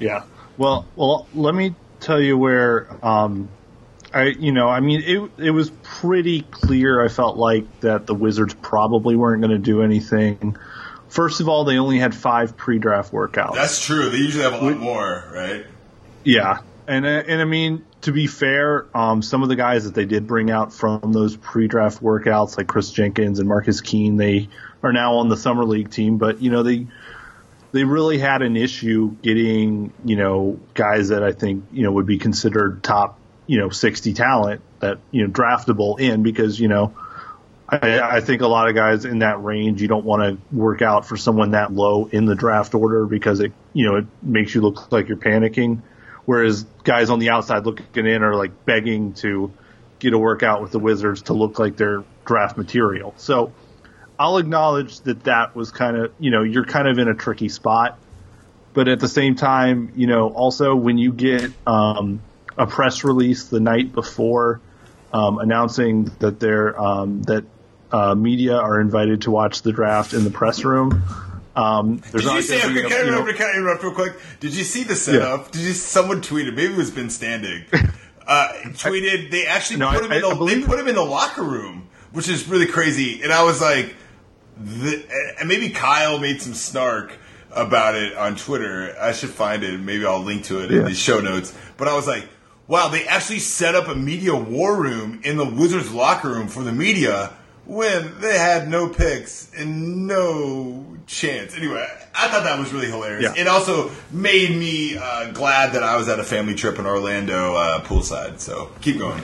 Yeah. 0.00 0.24
Well, 0.58 0.84
well, 0.96 1.28
let 1.32 1.54
me 1.54 1.76
tell 2.00 2.20
you 2.20 2.36
where 2.36 2.88
um, 3.06 3.48
I, 4.12 4.24
you 4.24 4.50
know, 4.50 4.68
I 4.68 4.80
mean, 4.80 5.00
it 5.00 5.30
it 5.46 5.50
was 5.52 5.70
pretty 5.84 6.42
clear. 6.42 7.00
I 7.00 7.06
felt 7.06 7.36
like 7.36 7.82
that 7.82 8.08
the 8.08 8.16
Wizards 8.16 8.54
probably 8.62 9.14
weren't 9.14 9.42
going 9.42 9.52
to 9.52 9.58
do 9.58 9.82
anything. 9.82 10.56
First 11.08 11.40
of 11.40 11.48
all, 11.48 11.64
they 11.64 11.78
only 11.78 12.00
had 12.00 12.16
five 12.16 12.56
pre-draft 12.56 13.12
workouts. 13.12 13.54
That's 13.54 13.84
true. 13.84 14.10
They 14.10 14.16
usually 14.16 14.42
have 14.42 14.54
a 14.54 14.56
lot 14.56 14.64
we, 14.64 14.74
more, 14.74 15.24
right? 15.32 15.66
Yeah, 16.24 16.62
and 16.88 17.06
uh, 17.06 17.22
and 17.28 17.40
I 17.40 17.44
mean, 17.44 17.84
to 18.02 18.12
be 18.12 18.26
fair, 18.26 18.86
um, 18.96 19.22
some 19.22 19.42
of 19.42 19.48
the 19.48 19.56
guys 19.56 19.84
that 19.84 19.94
they 19.94 20.04
did 20.04 20.26
bring 20.26 20.50
out 20.50 20.72
from 20.72 21.12
those 21.12 21.36
pre-draft 21.36 22.02
workouts, 22.02 22.58
like 22.58 22.66
Chris 22.66 22.90
Jenkins 22.90 23.38
and 23.38 23.48
Marcus 23.48 23.80
Keene, 23.80 24.16
they 24.16 24.48
are 24.82 24.92
now 24.92 25.16
on 25.16 25.28
the 25.28 25.36
summer 25.36 25.64
league 25.64 25.90
team. 25.90 26.18
But 26.18 26.42
you 26.42 26.50
know, 26.50 26.62
they 26.62 26.88
they 27.70 27.84
really 27.84 28.18
had 28.18 28.42
an 28.42 28.56
issue 28.56 29.16
getting 29.22 29.92
you 30.04 30.16
know 30.16 30.60
guys 30.74 31.08
that 31.08 31.22
I 31.22 31.32
think 31.32 31.64
you 31.72 31.84
know 31.84 31.92
would 31.92 32.06
be 32.06 32.18
considered 32.18 32.82
top 32.82 33.18
you 33.46 33.58
know 33.58 33.70
60 33.70 34.14
talent 34.14 34.60
that 34.80 34.98
you 35.10 35.26
know 35.26 35.32
draftable 35.32 35.98
in 35.98 36.22
because 36.22 36.58
you 36.58 36.68
know 36.68 36.94
I, 37.68 38.00
I 38.00 38.20
think 38.20 38.42
a 38.42 38.46
lot 38.46 38.68
of 38.68 38.74
guys 38.74 39.04
in 39.04 39.20
that 39.20 39.42
range 39.42 39.80
you 39.80 39.88
don't 39.88 40.04
want 40.04 40.22
to 40.22 40.56
work 40.56 40.82
out 40.82 41.06
for 41.06 41.16
someone 41.16 41.52
that 41.52 41.72
low 41.72 42.06
in 42.06 42.26
the 42.26 42.34
draft 42.34 42.74
order 42.74 43.06
because 43.06 43.40
it 43.40 43.52
you 43.72 43.88
know 43.88 43.96
it 43.96 44.06
makes 44.22 44.54
you 44.54 44.60
look 44.60 44.90
like 44.92 45.08
you're 45.08 45.16
panicking 45.16 45.82
whereas 46.24 46.64
guys 46.84 47.10
on 47.10 47.18
the 47.18 47.30
outside 47.30 47.64
looking 47.66 48.06
in 48.06 48.22
are 48.22 48.34
like 48.34 48.64
begging 48.64 49.12
to 49.14 49.52
get 49.98 50.12
a 50.12 50.18
workout 50.18 50.62
with 50.62 50.72
the 50.72 50.78
Wizards 50.78 51.22
to 51.22 51.32
look 51.32 51.58
like 51.58 51.76
they're 51.76 52.04
draft 52.24 52.56
material 52.56 53.14
so 53.16 53.52
I'll 54.18 54.38
acknowledge 54.38 55.00
that 55.00 55.24
that 55.24 55.56
was 55.56 55.70
kind 55.70 55.96
of 55.96 56.12
you 56.18 56.30
know 56.30 56.42
you're 56.42 56.64
kind 56.64 56.88
of 56.88 56.98
in 56.98 57.08
a 57.08 57.14
tricky 57.14 57.48
spot 57.48 57.98
but 58.74 58.88
at 58.88 59.00
the 59.00 59.08
same 59.08 59.34
time 59.34 59.92
you 59.96 60.06
know 60.06 60.28
also 60.28 60.74
when 60.74 60.98
you 60.98 61.12
get 61.12 61.50
um, 61.66 62.20
a 62.56 62.66
press 62.66 63.04
release 63.04 63.44
the 63.44 63.60
night 63.60 63.92
before 63.92 64.60
um, 65.12 65.38
announcing 65.38 66.04
that 66.20 66.40
they're 66.40 66.80
um, 66.80 67.22
that 67.24 67.44
uh, 67.92 68.14
media 68.14 68.56
are 68.56 68.80
invited 68.80 69.22
to 69.22 69.30
watch 69.30 69.62
the 69.62 69.72
draft 69.72 70.14
in 70.14 70.24
the 70.24 70.30
press 70.30 70.64
room. 70.64 71.02
Um, 71.54 71.96
Did 72.12 72.24
you 72.24 72.42
see? 72.42 72.56
Okay, 72.56 72.82
can 72.82 72.92
I 72.92 73.00
remember? 73.00 73.32
Can 73.32 73.46
I 73.46 73.56
interrupt 73.56 73.82
real 73.82 73.92
quick? 73.92 74.14
Did 74.40 74.54
you 74.54 74.64
see 74.64 74.84
the 74.84 74.96
setup? 74.96 75.46
Yeah. 75.46 75.52
Did 75.52 75.60
you? 75.62 75.72
Someone 75.72 76.22
tweeted. 76.22 76.54
Maybe 76.54 76.72
it 76.72 76.76
was 76.76 76.90
Ben 76.90 77.08
Standig. 77.08 77.66
Uh, 78.24 78.52
tweeted. 78.74 79.32
They 79.32 79.46
actually 79.46 79.80
no, 79.80 79.90
put 79.90 80.04
him 80.04 80.12
I, 80.12 80.16
in 80.16 80.22
the. 80.22 80.44
They 80.46 80.62
put 80.62 80.78
him 80.78 80.86
in 80.86 80.94
the 80.94 81.04
locker 81.04 81.42
room, 81.42 81.88
which 82.12 82.28
is 82.28 82.46
really 82.46 82.66
crazy. 82.66 83.20
And 83.20 83.32
I 83.32 83.42
was 83.42 83.60
like, 83.60 83.96
the, 84.56 85.04
and 85.40 85.48
maybe 85.48 85.70
Kyle 85.70 86.20
made 86.20 86.40
some 86.40 86.54
snark 86.54 87.18
about 87.50 87.96
it 87.96 88.16
on 88.16 88.36
Twitter. 88.36 88.96
I 88.98 89.12
should 89.12 89.30
find 89.30 89.64
it. 89.64 89.78
Maybe 89.80 90.06
I'll 90.06 90.22
link 90.22 90.44
to 90.44 90.62
it 90.62 90.70
yeah. 90.70 90.78
in 90.78 90.84
the 90.84 90.94
show 90.94 91.18
notes. 91.18 91.52
But 91.76 91.88
I 91.88 91.96
was 91.96 92.06
like, 92.06 92.28
wow, 92.68 92.88
they 92.88 93.06
actually 93.06 93.40
set 93.40 93.74
up 93.74 93.88
a 93.88 93.94
media 93.94 94.34
war 94.36 94.80
room 94.80 95.20
in 95.24 95.36
the 95.36 95.44
Wizards 95.44 95.92
locker 95.92 96.28
room 96.28 96.46
for 96.46 96.62
the 96.62 96.72
media 96.72 97.32
when 97.64 98.20
they 98.20 98.38
had 98.38 98.68
no 98.68 98.88
picks 98.88 99.52
and 99.56 100.06
no 100.06 100.84
chance. 101.06 101.56
Anyway, 101.56 101.86
I 102.14 102.28
thought 102.28 102.44
that 102.44 102.58
was 102.58 102.72
really 102.72 102.88
hilarious. 102.88 103.34
Yeah. 103.34 103.42
It 103.42 103.48
also 103.48 103.90
made 104.10 104.50
me 104.50 104.96
uh, 104.96 105.30
glad 105.32 105.74
that 105.74 105.82
I 105.82 105.96
was 105.96 106.08
at 106.08 106.18
a 106.18 106.24
family 106.24 106.54
trip 106.54 106.78
in 106.78 106.86
Orlando 106.86 107.54
uh, 107.54 107.84
poolside. 107.84 108.40
So 108.40 108.70
keep 108.80 108.98
going. 108.98 109.22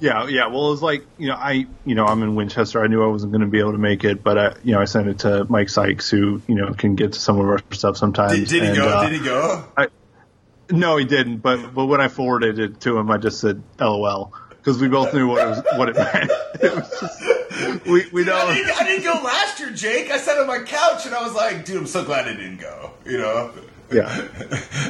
Yeah, 0.00 0.26
yeah. 0.26 0.48
Well, 0.48 0.66
it 0.66 0.70
was 0.70 0.82
like 0.82 1.04
you 1.16 1.28
know, 1.28 1.36
I 1.36 1.66
you 1.84 1.94
know, 1.94 2.06
I'm 2.06 2.22
in 2.22 2.34
Winchester. 2.34 2.82
I 2.82 2.88
knew 2.88 3.02
I 3.04 3.06
wasn't 3.06 3.32
going 3.32 3.42
to 3.42 3.46
be 3.46 3.60
able 3.60 3.72
to 3.72 3.78
make 3.78 4.04
it, 4.04 4.22
but 4.22 4.38
I 4.38 4.54
you 4.64 4.72
know, 4.72 4.80
I 4.80 4.84
sent 4.84 5.08
it 5.08 5.20
to 5.20 5.46
Mike 5.48 5.68
Sykes, 5.68 6.10
who 6.10 6.42
you 6.48 6.56
know 6.56 6.74
can 6.74 6.96
get 6.96 7.12
to 7.12 7.20
some 7.20 7.38
of 7.38 7.46
our 7.46 7.60
stuff 7.70 7.96
sometimes. 7.96 8.32
Did, 8.32 8.48
did 8.48 8.70
he 8.70 8.76
go? 8.76 8.88
Uh, 8.88 9.08
did 9.08 9.20
he 9.20 9.24
go? 9.24 9.64
I, 9.76 9.86
no, 10.70 10.96
he 10.96 11.04
didn't. 11.04 11.38
But 11.38 11.72
but 11.72 11.86
when 11.86 12.00
I 12.00 12.08
forwarded 12.08 12.58
it 12.58 12.80
to 12.80 12.98
him, 12.98 13.10
I 13.10 13.18
just 13.18 13.40
said 13.40 13.62
LOL 13.78 14.32
because 14.62 14.80
we 14.80 14.88
both 14.88 15.12
knew 15.12 15.26
what 15.26 15.44
it 15.44 15.48
was, 15.48 15.62
what 15.76 15.88
it 15.88 15.96
meant. 15.96 16.30
It 16.62 16.72
was 16.76 17.00
just 17.00 17.86
we 17.86 18.06
we 18.12 18.24
know. 18.24 18.36
I 18.36 18.54
didn't, 18.54 18.80
I 18.80 18.84
didn't 18.84 19.02
go 19.02 19.20
last 19.24 19.58
year, 19.58 19.70
Jake. 19.70 20.12
I 20.12 20.18
sat 20.18 20.38
on 20.38 20.46
my 20.46 20.60
couch 20.60 21.06
and 21.06 21.14
I 21.14 21.24
was 21.24 21.34
like, 21.34 21.64
dude, 21.64 21.76
I'm 21.76 21.86
so 21.88 22.04
glad 22.04 22.28
I 22.28 22.34
didn't 22.34 22.58
go. 22.58 22.92
You 23.04 23.18
know. 23.18 23.52
yeah, 23.90 24.28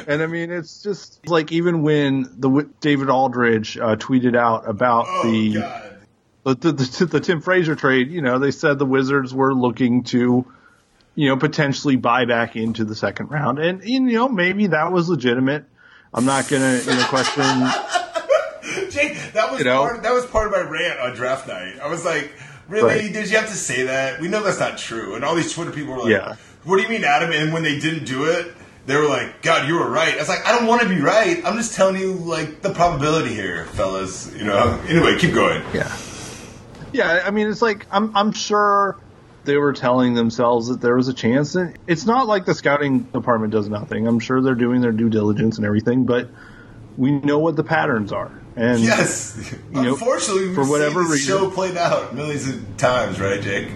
and 0.07 0.21
I 0.21 0.27
mean 0.27 0.51
it's 0.51 0.83
just 0.83 1.27
like 1.27 1.51
even 1.51 1.81
when 1.81 2.29
the 2.37 2.69
David 2.79 3.09
Aldridge 3.09 3.75
uh, 3.77 3.95
tweeted 3.95 4.35
out 4.35 4.69
about 4.69 5.05
oh, 5.09 5.23
the, 5.23 5.53
the, 6.43 6.53
the, 6.53 6.71
the 6.71 7.05
the 7.05 7.19
Tim 7.19 7.41
Frazier 7.41 7.75
trade, 7.75 8.11
you 8.11 8.21
know, 8.21 8.37
they 8.37 8.51
said 8.51 8.77
the 8.77 8.85
Wizards 8.85 9.33
were 9.33 9.55
looking 9.55 10.03
to 10.05 10.45
you 11.15 11.29
know, 11.29 11.37
potentially 11.37 11.95
buy 11.95 12.25
back 12.25 12.55
into 12.55 12.85
the 12.85 12.95
second 12.95 13.29
round. 13.29 13.59
And, 13.59 13.83
you 13.83 13.99
know, 13.99 14.27
maybe 14.27 14.67
that 14.67 14.91
was 14.91 15.09
legitimate. 15.09 15.65
I'm 16.13 16.25
not 16.25 16.47
going 16.47 16.61
to, 16.61 16.91
you 16.91 16.97
know, 16.97 17.05
question. 17.05 17.43
Jake, 18.93 19.33
that 19.33 19.51
was, 19.51 19.59
you 19.59 19.65
know, 19.65 19.81
part, 19.81 20.03
that 20.03 20.13
was 20.13 20.25
part 20.25 20.47
of 20.47 20.53
my 20.53 20.61
rant 20.61 20.99
on 20.99 21.15
draft 21.15 21.47
night. 21.47 21.79
I 21.81 21.87
was 21.87 22.05
like, 22.05 22.31
really? 22.67 22.87
Right. 22.87 23.13
Did 23.13 23.29
you 23.29 23.37
have 23.37 23.49
to 23.49 23.55
say 23.55 23.83
that? 23.83 24.19
We 24.19 24.27
know 24.27 24.43
that's 24.43 24.59
not 24.59 24.77
true. 24.77 25.15
And 25.15 25.25
all 25.25 25.35
these 25.35 25.53
Twitter 25.53 25.71
people 25.71 25.93
were 25.93 25.99
like, 26.01 26.11
yeah. 26.11 26.35
what 26.63 26.77
do 26.77 26.83
you 26.83 26.89
mean, 26.89 27.03
Adam? 27.03 27.31
And 27.31 27.53
when 27.53 27.63
they 27.63 27.79
didn't 27.79 28.05
do 28.05 28.25
it, 28.25 28.53
they 28.85 28.97
were 28.97 29.07
like, 29.07 29.41
God, 29.41 29.67
you 29.67 29.75
were 29.75 29.89
right. 29.89 30.13
I 30.13 30.17
was 30.17 30.29
like, 30.29 30.45
I 30.45 30.57
don't 30.57 30.67
want 30.67 30.81
to 30.81 30.89
be 30.89 30.99
right. 30.99 31.41
I'm 31.45 31.57
just 31.57 31.73
telling 31.73 31.95
you, 31.95 32.13
like, 32.13 32.61
the 32.61 32.73
probability 32.73 33.33
here, 33.33 33.65
fellas. 33.65 34.33
You 34.35 34.43
know? 34.43 34.79
Anyway, 34.87 35.17
keep 35.17 35.33
going. 35.33 35.63
Yeah. 35.73 35.95
Yeah, 36.91 37.23
I 37.25 37.31
mean, 37.31 37.47
it's 37.47 37.61
like, 37.61 37.87
I'm, 37.91 38.15
I'm 38.15 38.33
sure 38.33 38.99
they 39.45 39.57
were 39.57 39.73
telling 39.73 40.13
themselves 40.13 40.67
that 40.67 40.79
there 40.81 40.95
was 40.95 41.07
a 41.07 41.13
chance. 41.13 41.55
And 41.55 41.77
it's 41.87 42.05
not 42.05 42.27
like 42.27 42.45
the 42.45 42.53
scouting 42.53 43.03
department 43.03 43.51
does 43.51 43.67
nothing. 43.67 44.05
I'm 44.05 44.19
sure 44.19 44.41
they're 44.41 44.53
doing 44.53 44.81
their 44.81 44.91
due 44.91 45.09
diligence 45.09 45.57
and 45.57 45.65
everything, 45.65 46.05
but 46.05 46.29
we 46.97 47.11
know 47.11 47.39
what 47.39 47.55
the 47.55 47.63
patterns 47.63 48.11
are. 48.11 48.42
And 48.55 48.81
yes, 48.81 49.53
know, 49.71 49.93
unfortunately, 49.93 50.53
for 50.53 50.63
whatever 50.65 51.01
reason, 51.01 51.37
show 51.37 51.49
played 51.49 51.75
out 51.75 52.13
millions 52.13 52.47
of 52.47 52.77
times, 52.77 53.19
right, 53.19 53.41
Jake? 53.41 53.69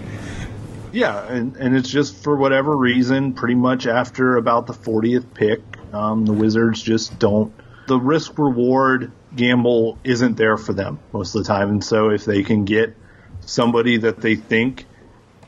Yeah, 0.92 1.26
and 1.26 1.56
and 1.56 1.76
it's 1.76 1.88
just 1.88 2.22
for 2.22 2.36
whatever 2.36 2.76
reason, 2.76 3.32
pretty 3.34 3.56
much 3.56 3.86
after 3.86 4.36
about 4.36 4.66
the 4.66 4.72
40th 4.72 5.34
pick, 5.34 5.60
um, 5.92 6.24
the 6.24 6.32
Wizards 6.32 6.82
just 6.82 7.18
don't. 7.18 7.52
The 7.88 7.98
risk 7.98 8.38
reward 8.38 9.10
gamble 9.34 9.98
isn't 10.04 10.36
there 10.36 10.56
for 10.56 10.72
them 10.72 11.00
most 11.12 11.34
of 11.34 11.42
the 11.42 11.48
time, 11.48 11.70
and 11.70 11.84
so 11.84 12.10
if 12.10 12.24
they 12.24 12.42
can 12.42 12.64
get 12.64 12.96
somebody 13.40 13.96
that 13.98 14.20
they 14.20 14.36
think 14.36 14.86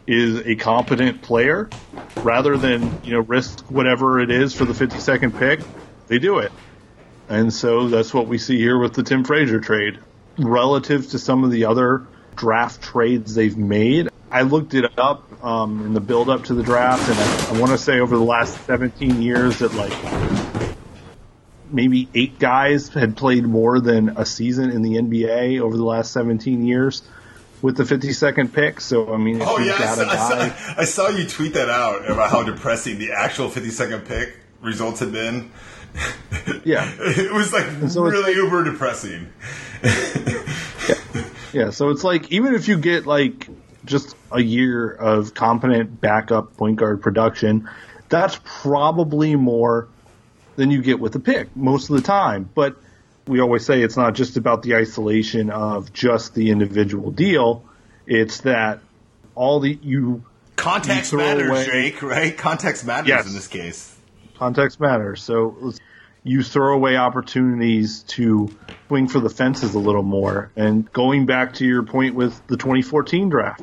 is 0.06 0.44
a 0.46 0.56
competent 0.56 1.22
player 1.22 1.70
rather 2.16 2.56
than 2.56 3.00
you 3.04 3.12
know 3.12 3.20
risk 3.20 3.60
whatever 3.66 4.18
it 4.18 4.30
is 4.30 4.54
for 4.54 4.64
the 4.64 4.72
52nd 4.72 5.38
pick 5.38 5.60
they 6.08 6.18
do 6.18 6.38
it 6.38 6.50
and 7.30 7.52
so 7.52 7.88
that's 7.88 8.12
what 8.12 8.26
we 8.26 8.36
see 8.36 8.58
here 8.58 8.78
with 8.78 8.92
the 8.92 9.02
tim 9.02 9.24
frazier 9.24 9.60
trade 9.60 9.98
relative 10.36 11.08
to 11.08 11.18
some 11.18 11.44
of 11.44 11.50
the 11.50 11.64
other 11.64 12.06
draft 12.36 12.82
trades 12.82 13.34
they've 13.34 13.56
made 13.56 14.08
i 14.30 14.42
looked 14.42 14.74
it 14.74 14.98
up 14.98 15.26
um, 15.42 15.86
in 15.86 15.94
the 15.94 16.00
build 16.00 16.28
up 16.28 16.44
to 16.44 16.54
the 16.54 16.62
draft 16.62 17.08
and 17.08 17.18
i, 17.18 17.56
I 17.56 17.60
want 17.60 17.72
to 17.72 17.78
say 17.78 18.00
over 18.00 18.16
the 18.16 18.22
last 18.22 18.60
17 18.66 19.22
years 19.22 19.60
that 19.60 19.72
like 19.72 19.92
maybe 21.70 22.08
eight 22.14 22.38
guys 22.38 22.88
had 22.88 23.16
played 23.16 23.44
more 23.44 23.80
than 23.80 24.10
a 24.18 24.26
season 24.26 24.70
in 24.70 24.82
the 24.82 24.96
nba 24.96 25.60
over 25.60 25.76
the 25.76 25.84
last 25.84 26.12
17 26.12 26.66
years 26.66 27.02
with 27.62 27.76
the 27.76 27.82
52nd 27.82 28.52
pick. 28.54 28.80
So 28.80 29.12
I 29.12 29.18
mean, 29.18 29.42
oh 29.42 29.58
yeah, 29.58 29.74
I 29.74 29.94
saw, 29.94 30.08
I, 30.08 30.16
saw, 30.16 30.80
I 30.80 30.84
saw, 30.84 31.08
you 31.08 31.26
tweet 31.26 31.54
that 31.54 31.68
out 31.68 32.10
about 32.10 32.30
how 32.30 32.42
depressing 32.42 32.98
the 32.98 33.12
actual 33.12 33.50
52nd 33.50 34.06
pick 34.06 34.36
results 34.62 35.00
had 35.00 35.12
been. 35.12 35.50
Yeah, 36.64 36.90
it 36.98 37.32
was 37.32 37.52
like 37.52 37.66
so 37.90 38.02
really 38.02 38.34
uber 38.34 38.64
depressing. 38.64 39.28
yeah. 39.82 41.24
yeah, 41.52 41.70
so 41.70 41.90
it's 41.90 42.04
like 42.04 42.30
even 42.30 42.54
if 42.54 42.68
you 42.68 42.78
get 42.78 43.06
like 43.06 43.48
just 43.84 44.14
a 44.30 44.40
year 44.40 44.90
of 44.90 45.34
competent 45.34 46.00
backup 46.00 46.56
point 46.56 46.76
guard 46.76 47.02
production, 47.02 47.68
that's 48.08 48.38
probably 48.44 49.36
more 49.36 49.88
than 50.56 50.70
you 50.70 50.82
get 50.82 51.00
with 51.00 51.14
a 51.14 51.20
pick 51.20 51.54
most 51.56 51.90
of 51.90 51.96
the 51.96 52.02
time, 52.02 52.48
but 52.54 52.76
we 53.26 53.40
always 53.40 53.64
say 53.64 53.82
it's 53.82 53.96
not 53.96 54.14
just 54.14 54.36
about 54.36 54.62
the 54.62 54.74
isolation 54.74 55.50
of 55.50 55.92
just 55.92 56.34
the 56.34 56.50
individual 56.50 57.10
deal. 57.10 57.64
It's 58.06 58.40
that 58.40 58.80
all 59.34 59.60
the 59.60 59.78
you 59.82 60.24
context 60.56 61.12
you 61.12 61.18
matters, 61.18 61.48
away, 61.48 61.64
Jake. 61.64 62.02
Right? 62.02 62.36
Context 62.36 62.84
matters 62.84 63.08
yes. 63.08 63.26
in 63.26 63.32
this 63.32 63.48
case. 63.48 63.96
Context 64.40 64.80
matters. 64.80 65.22
So 65.22 65.74
you 66.24 66.42
throw 66.42 66.74
away 66.74 66.96
opportunities 66.96 68.04
to 68.04 68.48
swing 68.88 69.06
for 69.06 69.20
the 69.20 69.28
fences 69.28 69.74
a 69.74 69.78
little 69.78 70.02
more. 70.02 70.50
And 70.56 70.90
going 70.94 71.26
back 71.26 71.52
to 71.56 71.66
your 71.66 71.82
point 71.82 72.14
with 72.14 72.40
the 72.46 72.56
2014 72.56 73.28
draft, 73.28 73.62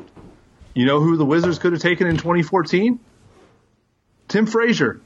you 0.74 0.86
know 0.86 1.00
who 1.00 1.16
the 1.16 1.24
Wizards 1.24 1.58
could 1.58 1.72
have 1.72 1.82
taken 1.82 2.06
in 2.06 2.16
2014? 2.16 3.00
Tim 4.28 4.46
Frazier. 4.46 5.00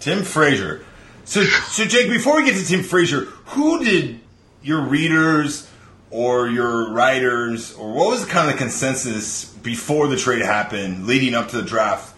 Tim 0.00 0.24
Frazier. 0.24 0.84
So, 1.24 1.44
so 1.44 1.84
Jake, 1.84 2.10
before 2.10 2.34
we 2.34 2.44
get 2.44 2.56
to 2.56 2.66
Tim 2.66 2.82
Frazier, 2.82 3.20
who 3.20 3.84
did 3.84 4.18
your 4.60 4.80
readers 4.80 5.70
or 6.10 6.48
your 6.48 6.92
writers, 6.92 7.74
or 7.74 7.92
what 7.92 8.08
was 8.08 8.26
the 8.26 8.30
kind 8.32 8.50
of 8.50 8.56
consensus 8.56 9.44
before 9.44 10.08
the 10.08 10.16
trade 10.16 10.42
happened, 10.42 11.06
leading 11.06 11.34
up 11.34 11.50
to 11.50 11.58
the 11.58 11.62
draft? 11.62 12.09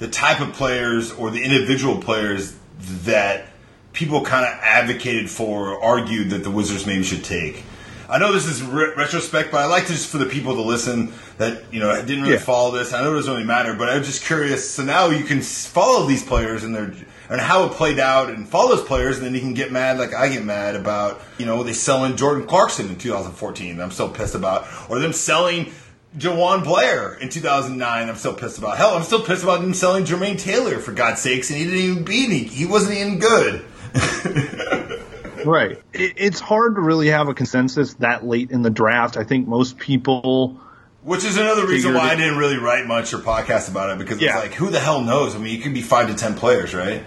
The 0.00 0.08
type 0.08 0.40
of 0.40 0.52
players 0.54 1.12
or 1.12 1.30
the 1.30 1.42
individual 1.44 1.98
players 1.98 2.56
that 3.04 3.46
people 3.92 4.22
kind 4.24 4.44
of 4.46 4.52
advocated 4.62 5.30
for, 5.30 5.70
or 5.74 5.82
argued 5.82 6.30
that 6.30 6.42
the 6.42 6.50
Wizards 6.50 6.86
maybe 6.86 7.02
should 7.04 7.22
take. 7.24 7.64
I 8.08 8.18
know 8.18 8.32
this 8.32 8.46
is 8.46 8.60
re- 8.62 8.92
retrospect, 8.96 9.52
but 9.52 9.58
I 9.60 9.66
like 9.66 9.86
to 9.86 9.92
just 9.92 10.08
for 10.10 10.18
the 10.18 10.26
people 10.26 10.54
to 10.56 10.62
listen 10.62 11.12
that 11.38 11.62
you 11.72 11.78
know 11.78 11.94
didn't 12.00 12.22
really 12.22 12.34
Yeah. 12.34 12.40
follow 12.40 12.72
this. 12.76 12.92
I 12.92 13.02
know 13.02 13.12
it 13.12 13.16
doesn't 13.16 13.32
really 13.32 13.44
matter, 13.46 13.74
but 13.74 13.88
I'm 13.88 14.02
just 14.02 14.24
curious. 14.24 14.68
So 14.68 14.82
now 14.82 15.10
you 15.10 15.22
can 15.22 15.40
follow 15.42 16.06
these 16.06 16.22
players 16.24 16.64
and 16.64 16.74
their 16.74 16.92
and 17.28 17.40
how 17.40 17.66
it 17.66 17.72
played 17.72 18.00
out, 18.00 18.28
and 18.30 18.48
follow 18.48 18.74
those 18.74 18.84
players, 18.84 19.18
and 19.18 19.24
then 19.26 19.34
you 19.34 19.40
can 19.40 19.54
get 19.54 19.70
mad 19.70 19.98
like 19.98 20.12
I 20.12 20.28
get 20.28 20.44
mad 20.44 20.74
about 20.74 21.20
you 21.38 21.46
know 21.46 21.62
they 21.62 21.72
selling 21.72 22.16
Jordan 22.16 22.46
Clarkson 22.48 22.88
in 22.88 22.96
2014. 22.96 23.80
I'm 23.80 23.92
so 23.92 24.08
pissed 24.08 24.34
about, 24.34 24.66
or 24.88 24.98
them 24.98 25.12
selling. 25.12 25.72
DeJuan 26.16 26.64
Blair 26.64 27.14
in 27.14 27.28
2009, 27.28 28.08
I'm 28.08 28.16
still 28.16 28.34
pissed 28.34 28.58
about. 28.58 28.76
Hell, 28.78 28.94
I'm 28.96 29.02
still 29.04 29.22
pissed 29.22 29.44
about 29.44 29.62
him 29.62 29.74
selling 29.74 30.04
Jermaine 30.04 30.38
Taylor 30.38 30.78
for 30.78 30.92
God's 30.92 31.20
sakes, 31.20 31.50
and 31.50 31.58
he 31.58 31.64
didn't 31.64 31.78
even 31.80 32.04
beat 32.04 32.28
me. 32.28 32.38
He 32.44 32.66
wasn't 32.66 32.96
even 32.98 33.18
good. 33.18 33.64
Right. 35.42 35.82
It, 35.94 36.12
it's 36.16 36.38
hard 36.38 36.74
to 36.74 36.82
really 36.82 37.08
have 37.08 37.28
a 37.28 37.32
consensus 37.34 37.94
that 37.94 38.26
late 38.26 38.50
in 38.50 38.60
the 38.60 38.68
draft. 38.68 39.16
I 39.16 39.24
think 39.24 39.48
most 39.48 39.78
people. 39.78 40.60
Which 41.02 41.24
is 41.24 41.38
another 41.38 41.66
reason 41.66 41.94
why 41.94 42.10
I 42.10 42.14
didn't 42.14 42.36
really 42.36 42.58
write 42.58 42.86
much 42.86 43.14
or 43.14 43.18
podcast 43.20 43.70
about 43.70 43.88
it 43.88 43.96
because 43.96 44.20
Yeah. 44.20 44.34
it's 44.36 44.44
like, 44.50 44.52
who 44.54 44.68
the 44.68 44.78
hell 44.80 45.00
knows? 45.00 45.34
I 45.34 45.38
mean, 45.38 45.56
you 45.56 45.62
could 45.62 45.72
be 45.72 45.80
five 45.80 46.08
to 46.08 46.14
ten 46.14 46.34
players, 46.34 46.74
right? 46.74 47.02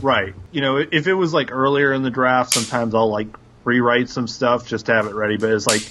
Right. 0.00 0.34
You 0.52 0.62
know, 0.62 0.78
if 0.78 1.06
it 1.06 1.12
was 1.12 1.34
like 1.34 1.52
earlier 1.52 1.92
in 1.92 2.02
the 2.02 2.08
draft, 2.10 2.54
sometimes 2.54 2.94
I'll 2.94 3.10
like 3.10 3.28
rewrite 3.62 4.08
some 4.08 4.26
stuff 4.26 4.66
just 4.66 4.86
to 4.86 4.94
have 4.94 5.04
it 5.06 5.14
ready. 5.14 5.36
But 5.36 5.50
it's 5.50 5.66
like 5.66 5.82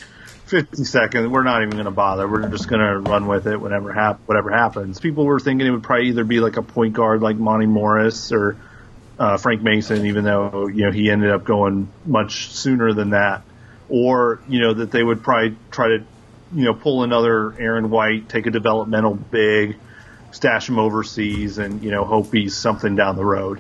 50 0.47 0.83
seconds. 0.85 1.27
We're 1.27 1.43
not 1.43 1.61
even 1.61 1.71
going 1.71 1.85
to 1.85 1.91
bother. 1.91 2.27
We're 2.27 2.47
just 2.49 2.67
going 2.67 2.81
to 2.81 2.99
run 2.99 3.27
with 3.27 3.47
it 3.47 3.59
whenever 3.59 3.93
hap- 3.93 4.21
whatever 4.25 4.49
happens. 4.49 4.99
People 4.99 5.25
were 5.25 5.39
thinking 5.39 5.67
it 5.67 5.71
would 5.71 5.83
probably 5.83 6.07
either 6.07 6.23
be 6.23 6.39
like 6.39 6.57
a 6.57 6.61
point 6.61 6.93
guard 6.93 7.21
like 7.21 7.35
Monte 7.35 7.65
Morris 7.65 8.31
or 8.31 8.57
uh, 9.19 9.37
Frank 9.37 9.61
Mason, 9.61 10.05
even 10.05 10.23
though 10.23 10.67
you 10.67 10.85
know 10.85 10.91
he 10.91 11.09
ended 11.09 11.31
up 11.31 11.43
going 11.43 11.89
much 12.05 12.49
sooner 12.51 12.93
than 12.93 13.11
that, 13.11 13.41
or 13.89 14.41
you 14.47 14.59
know 14.59 14.73
that 14.73 14.91
they 14.91 15.03
would 15.03 15.23
probably 15.23 15.57
try 15.71 15.87
to 15.89 16.03
you 16.53 16.63
know 16.65 16.73
pull 16.73 17.03
another 17.03 17.53
Aaron 17.59 17.89
White, 17.89 18.29
take 18.29 18.45
a 18.45 18.51
developmental 18.51 19.15
big, 19.15 19.77
stash 20.31 20.69
him 20.69 20.79
overseas, 20.79 21.57
and 21.57 21.83
you 21.83 21.91
know 21.91 22.05
hope 22.05 22.31
he's 22.31 22.55
something 22.55 22.95
down 22.95 23.15
the 23.15 23.25
road, 23.25 23.59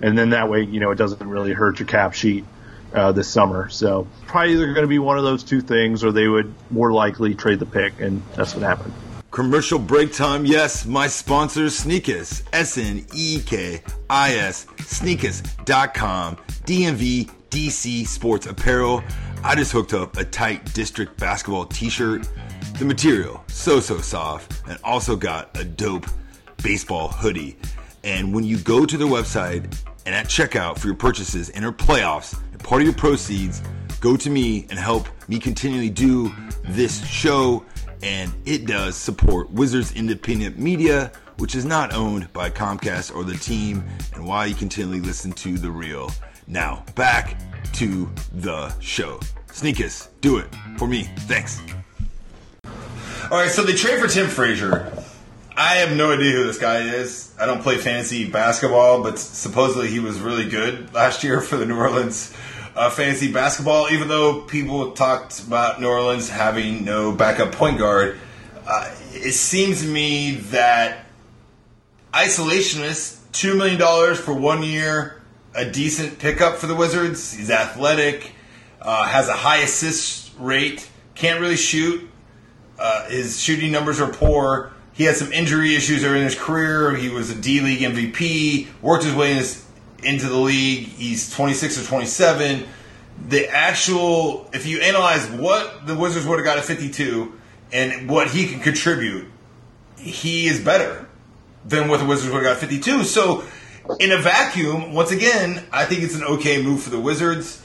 and 0.00 0.16
then 0.16 0.30
that 0.30 0.48
way 0.48 0.62
you 0.62 0.80
know 0.80 0.92
it 0.92 0.96
doesn't 0.96 1.28
really 1.28 1.52
hurt 1.52 1.80
your 1.80 1.88
cap 1.88 2.14
sheet 2.14 2.44
uh, 2.94 3.12
this 3.12 3.28
summer. 3.28 3.68
So 3.68 4.06
probably 4.26 4.52
either 4.52 4.66
going 4.66 4.82
to 4.82 4.86
be 4.86 4.98
one 4.98 5.18
of 5.18 5.24
those 5.24 5.42
two 5.42 5.60
things, 5.60 6.04
or 6.04 6.12
they 6.12 6.28
would 6.28 6.52
more 6.70 6.92
likely 6.92 7.34
trade 7.34 7.58
the 7.58 7.66
pick, 7.66 8.00
and 8.00 8.22
that's 8.34 8.54
what 8.54 8.62
happened. 8.62 8.92
Commercial 9.32 9.78
break 9.78 10.12
time. 10.12 10.44
Yes, 10.44 10.84
my 10.84 11.06
sponsor, 11.06 11.62
Sneekis. 11.62 12.42
S 12.52 12.76
N 12.76 13.06
E 13.14 13.40
K 13.40 13.82
I 14.10 14.34
S. 14.34 14.66
Sneekis.com. 14.76 16.36
DMV 16.36 17.30
DC 17.48 18.06
Sports 18.06 18.46
Apparel. 18.46 19.02
I 19.42 19.54
just 19.54 19.72
hooked 19.72 19.94
up 19.94 20.18
a 20.18 20.24
tight 20.24 20.74
district 20.74 21.18
basketball 21.18 21.64
t 21.64 21.88
shirt. 21.88 22.28
The 22.78 22.84
material, 22.84 23.42
so, 23.48 23.80
so 23.80 23.98
soft. 23.98 24.62
And 24.68 24.78
also 24.84 25.16
got 25.16 25.58
a 25.58 25.64
dope 25.64 26.06
baseball 26.62 27.08
hoodie. 27.08 27.56
And 28.04 28.34
when 28.34 28.44
you 28.44 28.58
go 28.58 28.84
to 28.84 28.96
their 28.98 29.08
website 29.08 29.64
and 30.04 30.14
at 30.14 30.26
checkout 30.26 30.78
for 30.78 30.88
your 30.88 30.96
purchases, 30.96 31.50
enter 31.54 31.72
playoffs, 31.72 32.38
part 32.62 32.82
of 32.82 32.86
your 32.86 32.94
proceeds 32.94 33.62
go 34.00 34.16
to 34.16 34.30
me 34.30 34.66
and 34.68 34.78
help 34.78 35.08
me 35.28 35.38
continually 35.38 35.90
do 35.90 36.32
this 36.64 37.06
show. 37.06 37.64
And 38.02 38.32
it 38.44 38.66
does 38.66 38.96
support 38.96 39.50
Wizards 39.50 39.92
Independent 39.92 40.58
Media, 40.58 41.12
which 41.38 41.54
is 41.54 41.64
not 41.64 41.94
owned 41.94 42.32
by 42.32 42.50
Comcast 42.50 43.14
or 43.14 43.22
the 43.22 43.36
team, 43.36 43.84
and 44.14 44.26
why 44.26 44.46
you 44.46 44.56
continually 44.56 45.00
listen 45.00 45.32
to 45.32 45.56
The 45.56 45.70
Real. 45.70 46.10
Now, 46.48 46.84
back 46.96 47.40
to 47.74 48.10
the 48.32 48.76
show. 48.80 49.20
Sneekis, 49.48 50.08
do 50.20 50.38
it 50.38 50.46
for 50.78 50.88
me. 50.88 51.04
Thanks. 51.20 51.62
All 52.64 53.38
right, 53.38 53.50
so 53.50 53.62
they 53.62 53.74
trade 53.74 54.00
for 54.00 54.08
Tim 54.08 54.26
Frazier. 54.26 54.92
I 55.56 55.76
have 55.76 55.96
no 55.96 56.12
idea 56.12 56.32
who 56.32 56.44
this 56.44 56.58
guy 56.58 56.80
is. 56.80 57.34
I 57.38 57.46
don't 57.46 57.62
play 57.62 57.76
fantasy 57.76 58.28
basketball, 58.28 59.02
but 59.02 59.18
supposedly 59.18 59.88
he 59.88 60.00
was 60.00 60.18
really 60.18 60.48
good 60.48 60.92
last 60.92 61.22
year 61.22 61.40
for 61.40 61.56
the 61.56 61.66
New 61.66 61.78
Orleans 61.78 62.34
uh, 62.74 62.90
fantasy 62.90 63.32
basketball. 63.32 63.90
Even 63.90 64.08
though 64.08 64.42
people 64.42 64.92
talked 64.92 65.40
about 65.40 65.80
New 65.80 65.88
Orleans 65.88 66.28
having 66.28 66.84
no 66.84 67.12
backup 67.12 67.52
point 67.52 67.78
guard, 67.78 68.18
uh, 68.66 68.94
it 69.12 69.32
seems 69.32 69.82
to 69.82 69.88
me 69.88 70.36
that 70.50 71.06
isolationist, 72.12 73.20
two 73.32 73.56
million 73.56 73.78
dollars 73.78 74.20
for 74.20 74.34
one 74.34 74.62
year, 74.62 75.20
a 75.54 75.64
decent 75.64 76.18
pickup 76.18 76.56
for 76.56 76.66
the 76.66 76.74
Wizards. 76.74 77.32
He's 77.32 77.50
athletic, 77.50 78.32
uh, 78.80 79.06
has 79.06 79.28
a 79.28 79.34
high 79.34 79.58
assist 79.58 80.32
rate, 80.38 80.88
can't 81.14 81.40
really 81.40 81.56
shoot. 81.56 82.08
Uh, 82.78 83.08
his 83.08 83.40
shooting 83.40 83.70
numbers 83.70 84.00
are 84.00 84.12
poor. 84.12 84.72
He 84.92 85.04
had 85.04 85.16
some 85.16 85.32
injury 85.32 85.74
issues 85.74 86.04
early 86.04 86.18
in 86.18 86.24
his 86.24 86.34
career. 86.34 86.94
He 86.94 87.08
was 87.08 87.30
a 87.30 87.34
D 87.34 87.60
League 87.60 87.80
MVP, 87.80 88.68
worked 88.82 89.04
his 89.04 89.14
way 89.14 89.32
in 89.32 89.38
his, 89.38 89.61
into 90.04 90.28
the 90.28 90.36
league. 90.36 90.86
He's 90.86 91.30
26 91.34 91.82
or 91.82 91.86
27. 91.86 92.66
The 93.28 93.48
actual, 93.48 94.48
if 94.52 94.66
you 94.66 94.80
analyze 94.80 95.28
what 95.30 95.86
the 95.86 95.96
Wizards 95.96 96.26
would 96.26 96.38
have 96.38 96.44
got 96.44 96.58
at 96.58 96.64
52 96.64 97.32
and 97.72 98.08
what 98.08 98.30
he 98.30 98.46
can 98.46 98.60
contribute, 98.60 99.26
he 99.96 100.46
is 100.46 100.60
better 100.60 101.08
than 101.64 101.88
what 101.88 102.00
the 102.00 102.06
Wizards 102.06 102.32
would 102.32 102.44
have 102.44 102.56
got 102.56 102.62
at 102.62 102.68
52. 102.68 103.04
So, 103.04 103.44
in 103.98 104.12
a 104.12 104.18
vacuum, 104.18 104.92
once 104.92 105.10
again, 105.10 105.66
I 105.72 105.84
think 105.84 106.02
it's 106.02 106.14
an 106.14 106.24
okay 106.24 106.62
move 106.62 106.82
for 106.82 106.90
the 106.90 107.00
Wizards. 107.00 107.64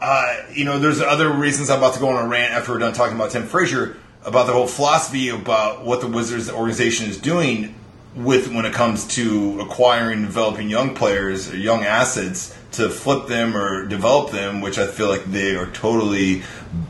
Uh, 0.00 0.42
you 0.52 0.64
know, 0.64 0.78
there's 0.78 1.00
other 1.00 1.32
reasons 1.32 1.70
I'm 1.70 1.78
about 1.78 1.94
to 1.94 2.00
go 2.00 2.08
on 2.08 2.24
a 2.24 2.28
rant 2.28 2.52
after 2.52 2.72
we're 2.72 2.78
done 2.78 2.92
talking 2.92 3.16
about 3.16 3.30
Tim 3.30 3.44
Frazier 3.44 3.96
about 4.24 4.46
the 4.46 4.52
whole 4.52 4.66
philosophy 4.66 5.28
about 5.28 5.84
what 5.84 6.00
the 6.00 6.08
Wizards 6.08 6.50
organization 6.50 7.08
is 7.08 7.18
doing 7.18 7.74
with 8.16 8.52
when 8.52 8.64
it 8.64 8.72
comes 8.72 9.06
to 9.06 9.60
acquiring 9.60 10.22
developing 10.22 10.70
young 10.70 10.94
players 10.94 11.52
or 11.52 11.56
young 11.56 11.84
assets 11.84 12.56
to 12.72 12.88
flip 12.88 13.28
them 13.28 13.56
or 13.56 13.86
develop 13.86 14.30
them, 14.30 14.60
which 14.60 14.78
I 14.78 14.86
feel 14.86 15.08
like 15.08 15.24
they 15.24 15.54
are 15.54 15.66
totally 15.66 16.42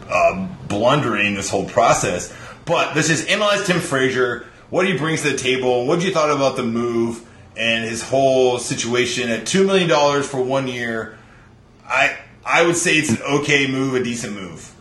uh, 0.09 0.49
blundering 0.69 1.35
this 1.35 1.51
whole 1.51 1.69
process. 1.69 2.33
But 2.65 2.95
let's 2.97 3.09
just 3.09 3.29
analyze 3.29 3.67
Tim 3.67 3.81
Frazier, 3.81 4.47
what 4.71 4.87
he 4.87 4.97
brings 4.97 5.23
to 5.23 5.31
the 5.31 5.37
table, 5.37 5.87
what 5.87 6.03
you 6.03 6.13
thought 6.13 6.31
about 6.31 6.57
the 6.57 6.65
move 6.65 7.25
and 7.57 7.85
his 7.85 8.03
whole 8.03 8.59
situation 8.59 9.31
at 9.31 9.47
two 9.47 9.67
million 9.67 9.89
dollars 9.89 10.29
for 10.29 10.43
one 10.43 10.69
year. 10.69 11.19
I 11.87 12.17
I 12.45 12.65
would 12.65 12.77
say 12.77 12.95
it's 12.95 13.11
an 13.11 13.23
okay 13.23 13.67
move, 13.67 13.95
a 13.95 14.03
decent 14.03 14.35
move. 14.35 14.73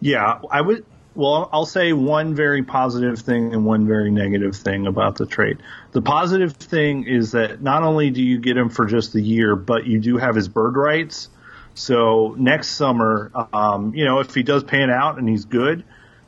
Yeah, 0.00 0.40
I 0.50 0.60
would. 0.60 0.84
Well, 1.16 1.48
I'll 1.50 1.64
say 1.64 1.94
one 1.94 2.34
very 2.34 2.62
positive 2.62 3.18
thing 3.18 3.54
and 3.54 3.64
one 3.64 3.86
very 3.86 4.10
negative 4.10 4.54
thing 4.54 4.86
about 4.86 5.16
the 5.16 5.24
trade. 5.24 5.56
The 5.92 6.02
positive 6.02 6.52
thing 6.52 7.04
is 7.04 7.32
that 7.32 7.62
not 7.62 7.82
only 7.82 8.10
do 8.10 8.22
you 8.22 8.38
get 8.38 8.54
him 8.54 8.68
for 8.68 8.84
just 8.84 9.14
the 9.14 9.22
year, 9.22 9.56
but 9.56 9.86
you 9.86 9.98
do 9.98 10.18
have 10.18 10.34
his 10.34 10.46
bird 10.46 10.76
rights. 10.76 11.30
So 11.74 12.34
next 12.38 12.68
summer, 12.72 13.32
um, 13.54 13.94
you 13.94 14.04
know, 14.04 14.20
if 14.20 14.34
he 14.34 14.42
does 14.42 14.62
pan 14.62 14.90
out 14.90 15.18
and 15.18 15.26
he's 15.26 15.46
good, 15.46 15.84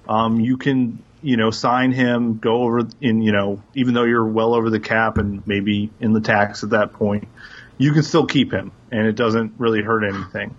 um, 0.09 0.41
you 0.41 0.57
can, 0.57 1.03
you 1.21 1.37
know, 1.37 1.51
sign 1.51 1.93
him, 1.93 2.39
go 2.39 2.63
over 2.63 2.89
in, 3.03 3.21
you 3.21 3.33
know, 3.33 3.63
even 3.75 3.93
though 3.93 4.05
you're 4.05 4.27
well 4.27 4.55
over 4.55 4.71
the 4.71 4.81
cap 4.81 5.19
and 5.19 5.47
maybe 5.47 5.91
in 6.01 6.15
the 6.15 6.21
tax 6.23 6.65
at 6.65 6.71
that 6.71 6.95
point, 6.95 7.29
you 7.77 7.93
can 7.93 8.03
still 8.03 8.25
keep 8.25 8.51
him 8.51 8.73
and 8.91 9.07
it 9.07 9.17
doesn't 9.17 9.53
really 9.59 9.83
hurt 9.83 10.03
anything. 10.03 10.57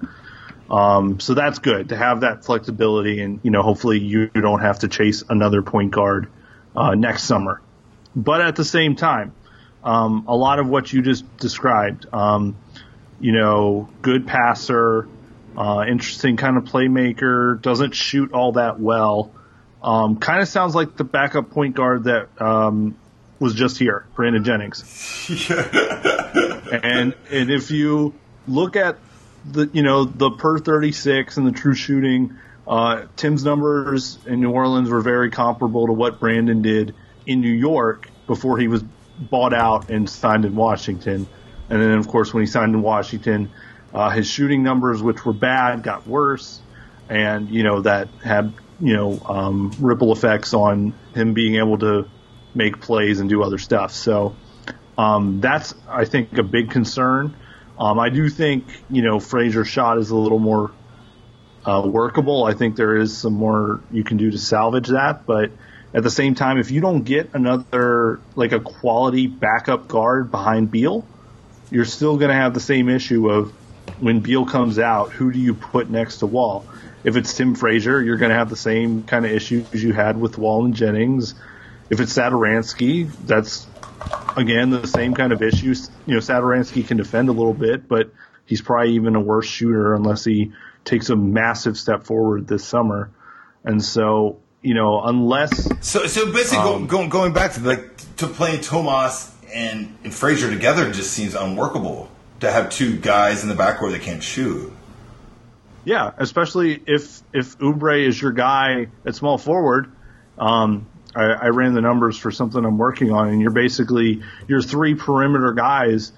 Um, 0.70 1.20
so 1.20 1.34
that's 1.34 1.60
good 1.60 1.90
to 1.90 1.98
have 1.98 2.22
that 2.22 2.46
flexibility, 2.46 3.22
and 3.22 3.40
you 3.44 3.52
know, 3.52 3.64
hopefully 3.64 4.00
you 4.00 4.28
don't 4.28 4.62
have 4.62 4.80
to 4.80 4.88
chase 4.88 5.24
another 5.28 5.62
point 5.62 5.92
guard 5.92 6.30
uh, 6.76 6.94
next 6.94 7.24
summer. 7.24 7.62
But 8.16 8.42
at 8.42 8.56
the 8.56 8.66
same 8.66 8.96
time, 8.96 9.34
um, 9.84 10.26
a 10.28 10.36
lot 10.36 10.60
of 10.60 10.68
what 10.68 10.92
you 10.92 11.02
just 11.02 11.38
described, 11.38 12.06
um, 12.14 12.56
you 13.20 13.32
know, 13.32 13.90
good 14.02 14.28
passer, 14.28 15.08
uh, 15.58 15.86
interesting 15.88 16.38
kind 16.38 16.58
of 16.58 16.66
playmaker, 16.66 17.60
doesn't 17.62 17.96
shoot 17.96 18.32
all 18.34 18.54
that 18.54 18.80
well. 18.80 19.32
Um, 19.82 20.18
kind 20.18 20.42
of 20.42 20.48
sounds 20.48 20.76
like 20.76 20.98
the 20.98 21.04
backup 21.04 21.52
point 21.52 21.76
guard 21.76 22.04
that 22.04 22.30
um, 22.42 22.96
was 23.40 23.56
just 23.56 23.80
here, 23.80 24.06
Brandon 24.16 24.44
Jennings. 24.44 24.84
and 26.84 27.16
and 27.32 27.50
if 27.50 27.72
you 27.72 28.14
look 28.48 28.76
at 28.76 28.98
the 29.46 29.70
you 29.74 29.84
know 29.84 30.06
the 30.06 30.32
per 30.32 30.60
36 30.60 31.38
and 31.38 31.48
the 31.48 31.52
true 31.52 31.74
shooting, 31.76 32.38
uh, 32.68 33.06
Tim's 33.16 33.44
numbers 33.44 34.18
in 34.26 34.42
New 34.42 34.52
Orleans 34.52 34.90
were 34.90 35.02
very 35.02 35.30
comparable 35.32 35.88
to 35.88 35.94
what 35.94 36.20
Brandon 36.20 36.62
did 36.62 36.96
in 37.26 37.42
New 37.42 37.54
York 37.54 38.10
before 38.28 38.58
he 38.58 38.68
was 38.68 38.84
bought 39.20 39.54
out 39.54 39.90
and 39.90 40.10
signed 40.10 40.46
in 40.46 40.56
Washington. 40.56 41.28
And 41.70 41.82
then 41.82 41.92
of 41.92 42.08
course 42.08 42.34
when 42.34 42.44
he 42.44 42.48
signed 42.48 42.74
in 42.74 42.82
Washington, 42.82 43.52
Uh, 43.92 44.12
his 44.12 44.28
shooting 44.30 44.62
numbers, 44.62 45.02
which 45.02 45.26
were 45.26 45.34
bad, 45.34 45.82
got 45.82 46.06
worse, 46.06 46.62
and 47.10 47.50
you 47.50 47.64
know 47.64 47.82
that 47.82 48.08
had 48.24 48.54
you 48.80 48.94
know 48.96 49.20
um, 49.26 49.72
ripple 49.80 50.12
effects 50.12 50.54
on 50.54 50.94
him 51.16 51.34
being 51.34 51.56
able 51.56 51.80
to 51.80 52.08
make 52.54 52.80
plays 52.80 53.20
and 53.20 53.30
do 53.30 53.42
other 53.42 53.58
stuff. 53.58 53.92
So 53.92 54.36
um, 54.96 55.42
that's 55.42 55.74
I 55.88 56.06
think 56.06 56.38
a 56.38 56.44
big 56.44 56.70
concern. 56.70 57.36
Um, 57.80 57.98
I 57.98 58.10
do 58.10 58.30
think 58.30 58.66
you 58.90 59.02
know 59.02 59.20
Frazier's 59.20 59.68
shot 59.68 59.98
is 59.98 60.10
a 60.10 60.16
little 60.16 60.40
more 60.40 60.72
uh, 61.66 61.84
workable. 61.86 62.44
I 62.44 62.54
think 62.54 62.76
there 62.76 62.98
is 62.98 63.18
some 63.18 63.34
more 63.34 63.82
you 63.92 64.04
can 64.04 64.18
do 64.18 64.32
to 64.32 64.38
salvage 64.38 64.90
that, 64.90 65.26
but 65.26 65.52
at 65.94 66.04
the 66.04 66.12
same 66.12 66.36
time, 66.36 66.58
if 66.58 66.72
you 66.72 66.82
don't 66.82 67.04
get 67.04 67.32
another 67.34 68.20
like 68.36 68.52
a 68.52 68.60
quality 68.60 69.28
backup 69.28 69.88
guard 69.88 70.30
behind 70.30 70.72
Beal, 70.72 71.06
you're 71.72 71.86
still 71.86 72.18
going 72.18 72.30
to 72.30 72.36
have 72.36 72.54
the 72.54 72.60
same 72.60 72.90
issue 72.90 73.30
of 73.30 73.52
when 74.00 74.20
Beal 74.20 74.46
comes 74.46 74.78
out, 74.80 75.12
who 75.12 75.32
do 75.32 75.40
you 75.40 75.54
put 75.54 75.90
next 75.90 76.18
to 76.18 76.26
Wall? 76.26 76.66
If 77.04 77.16
it's 77.16 77.34
Tim 77.34 77.56
Frazier, 77.56 78.02
you're 78.02 78.18
going 78.18 78.30
to 78.30 78.36
have 78.36 78.50
the 78.50 78.56
same 78.56 79.04
kind 79.04 79.26
of 79.26 79.32
issues 79.32 79.84
you 79.84 79.94
had 79.94 80.20
with 80.20 80.38
Wall 80.38 80.66
and 80.66 80.76
Jennings. 80.76 81.34
If 81.90 82.00
it's 82.00 82.14
Satoransky, 82.14 83.10
that's 83.26 83.66
again 84.36 84.70
the 84.70 84.88
same 84.88 85.14
kind 85.14 85.34
of 85.34 85.42
issues. 85.42 85.90
You 86.06 86.16
know, 86.16 86.20
Satoransky 86.20 86.86
can 86.88 86.98
defend 86.98 87.30
a 87.30 87.32
little 87.32 87.54
bit, 87.54 87.88
but 87.88 88.12
he's 88.46 88.62
probably 88.62 88.94
even 88.94 89.16
a 89.16 89.20
worse 89.20 89.48
shooter 89.48 89.94
unless 89.94 90.24
he 90.24 90.52
takes 90.86 91.10
a 91.10 91.16
massive 91.16 91.78
step 91.78 92.04
forward 92.04 92.48
this 92.48 92.66
summer. 92.66 93.12
And 93.64 93.84
so, 93.84 94.40
you 94.62 94.74
know, 94.74 95.02
unless 95.02 95.70
so, 95.86 96.08
so 96.08 96.32
basically, 96.32 96.58
um, 96.60 96.88
go, 96.88 96.98
going 96.98 97.10
going 97.10 97.34
back 97.34 97.54
to 97.54 97.62
like 97.62 97.98
to 98.18 98.28
playing 98.28 98.62
Tomas 98.62 99.34
and, 99.54 99.98
and 100.04 100.14
Frazier 100.14 100.50
together 100.50 100.92
just 100.92 101.12
seems 101.12 101.36
unworkable 101.36 102.10
to 102.40 102.52
have 102.52 102.70
two 102.70 102.98
guys 102.98 103.44
in 103.44 103.50
the 103.50 103.56
backcourt 103.56 103.92
that 103.92 104.02
can't 104.02 104.24
shoot. 104.24 104.72
Yeah, 105.86 106.12
especially 106.18 106.82
if 106.86 107.22
if 107.34 107.58
Oubre 107.60 108.06
is 108.06 108.22
your 108.22 108.32
guy 108.32 108.88
at 109.06 109.16
small 109.16 109.38
forward. 109.38 109.92
Um, 110.38 110.88
I, 111.16 111.24
I, 111.24 111.48
ran 111.48 111.74
the 111.74 111.82
numbers 111.82 112.18
for 112.18 112.32
something 112.32 112.64
I'm 112.64 112.78
working 112.78 113.12
on, 113.12 113.30
and 113.30 113.42
you're 113.42 113.52
basically 113.52 114.22
your 114.48 114.62
three 114.62 114.96
perimeter 114.96 115.54
guys 115.54 116.12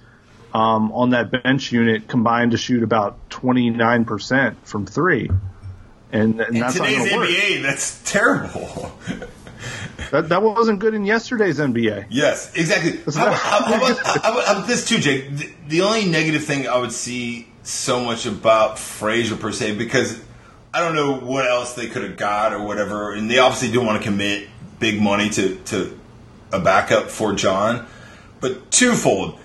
um, 0.54 0.92
on 0.92 1.12
that 1.12 1.32
bench 1.32 1.72
unit 1.72 2.08
combined 2.08 2.52
to 2.52 2.58
shoot 2.58 2.84
about 2.84 3.30
29 3.30 4.06
percent 4.06 4.68
from 4.68 4.86
three, 4.86 5.30
and, 6.12 6.42
and 6.42 6.56
in 6.56 6.60
that's 6.62 6.76
today's 6.76 7.12
not 7.12 7.28
NBA, 7.28 7.54
work. 7.56 7.62
that's 7.64 8.12
terrible. 8.12 8.92
That, 10.12 10.28
that 10.30 10.42
wasn't 10.42 10.80
good 10.80 10.94
in 10.94 11.06
yesterday's 11.06 11.58
NBA. 11.58 12.08
Yes, 12.10 12.54
exactly. 12.56 13.00
How 13.14 13.28
about, 13.28 13.34
how, 13.38 13.60
about, 13.60 13.80
how, 13.80 14.32
about, 14.32 14.46
how 14.46 14.54
about, 14.58 14.68
this 14.68 14.88
too, 14.88 14.98
Jake? 14.98 15.30
The, 15.30 15.54
the, 15.68 15.82
only 15.82 16.06
negative 16.06 16.44
thing 16.44 16.68
I 16.68 16.78
would 16.78 16.92
see 16.92 17.48
so 17.64 18.04
much 18.04 18.26
about 18.26 18.78
Frazier 18.78 19.38
per 19.38 19.54
se, 19.54 19.76
because 19.76 20.22
I 20.74 20.82
don't 20.82 20.96
know 20.96 21.18
what 21.18 21.46
else 21.46 21.76
they 21.76 21.88
could 21.88 22.04
have 22.04 22.18
got 22.18 22.52
or 22.52 22.66
whatever, 22.66 23.14
and 23.14 23.32
they 23.32 23.38
obviously 23.38 23.72
don't 23.72 23.86
want 23.86 24.02
to 24.02 24.04
commit 24.04 24.50
big 24.82 25.02
money 25.02 25.30
to, 25.30 25.56
to 25.56 25.98
a 26.52 26.60
backup 26.60 27.10
for 27.10 27.32
John. 27.32 27.88
But 28.42 28.70
twofold, 28.72 29.40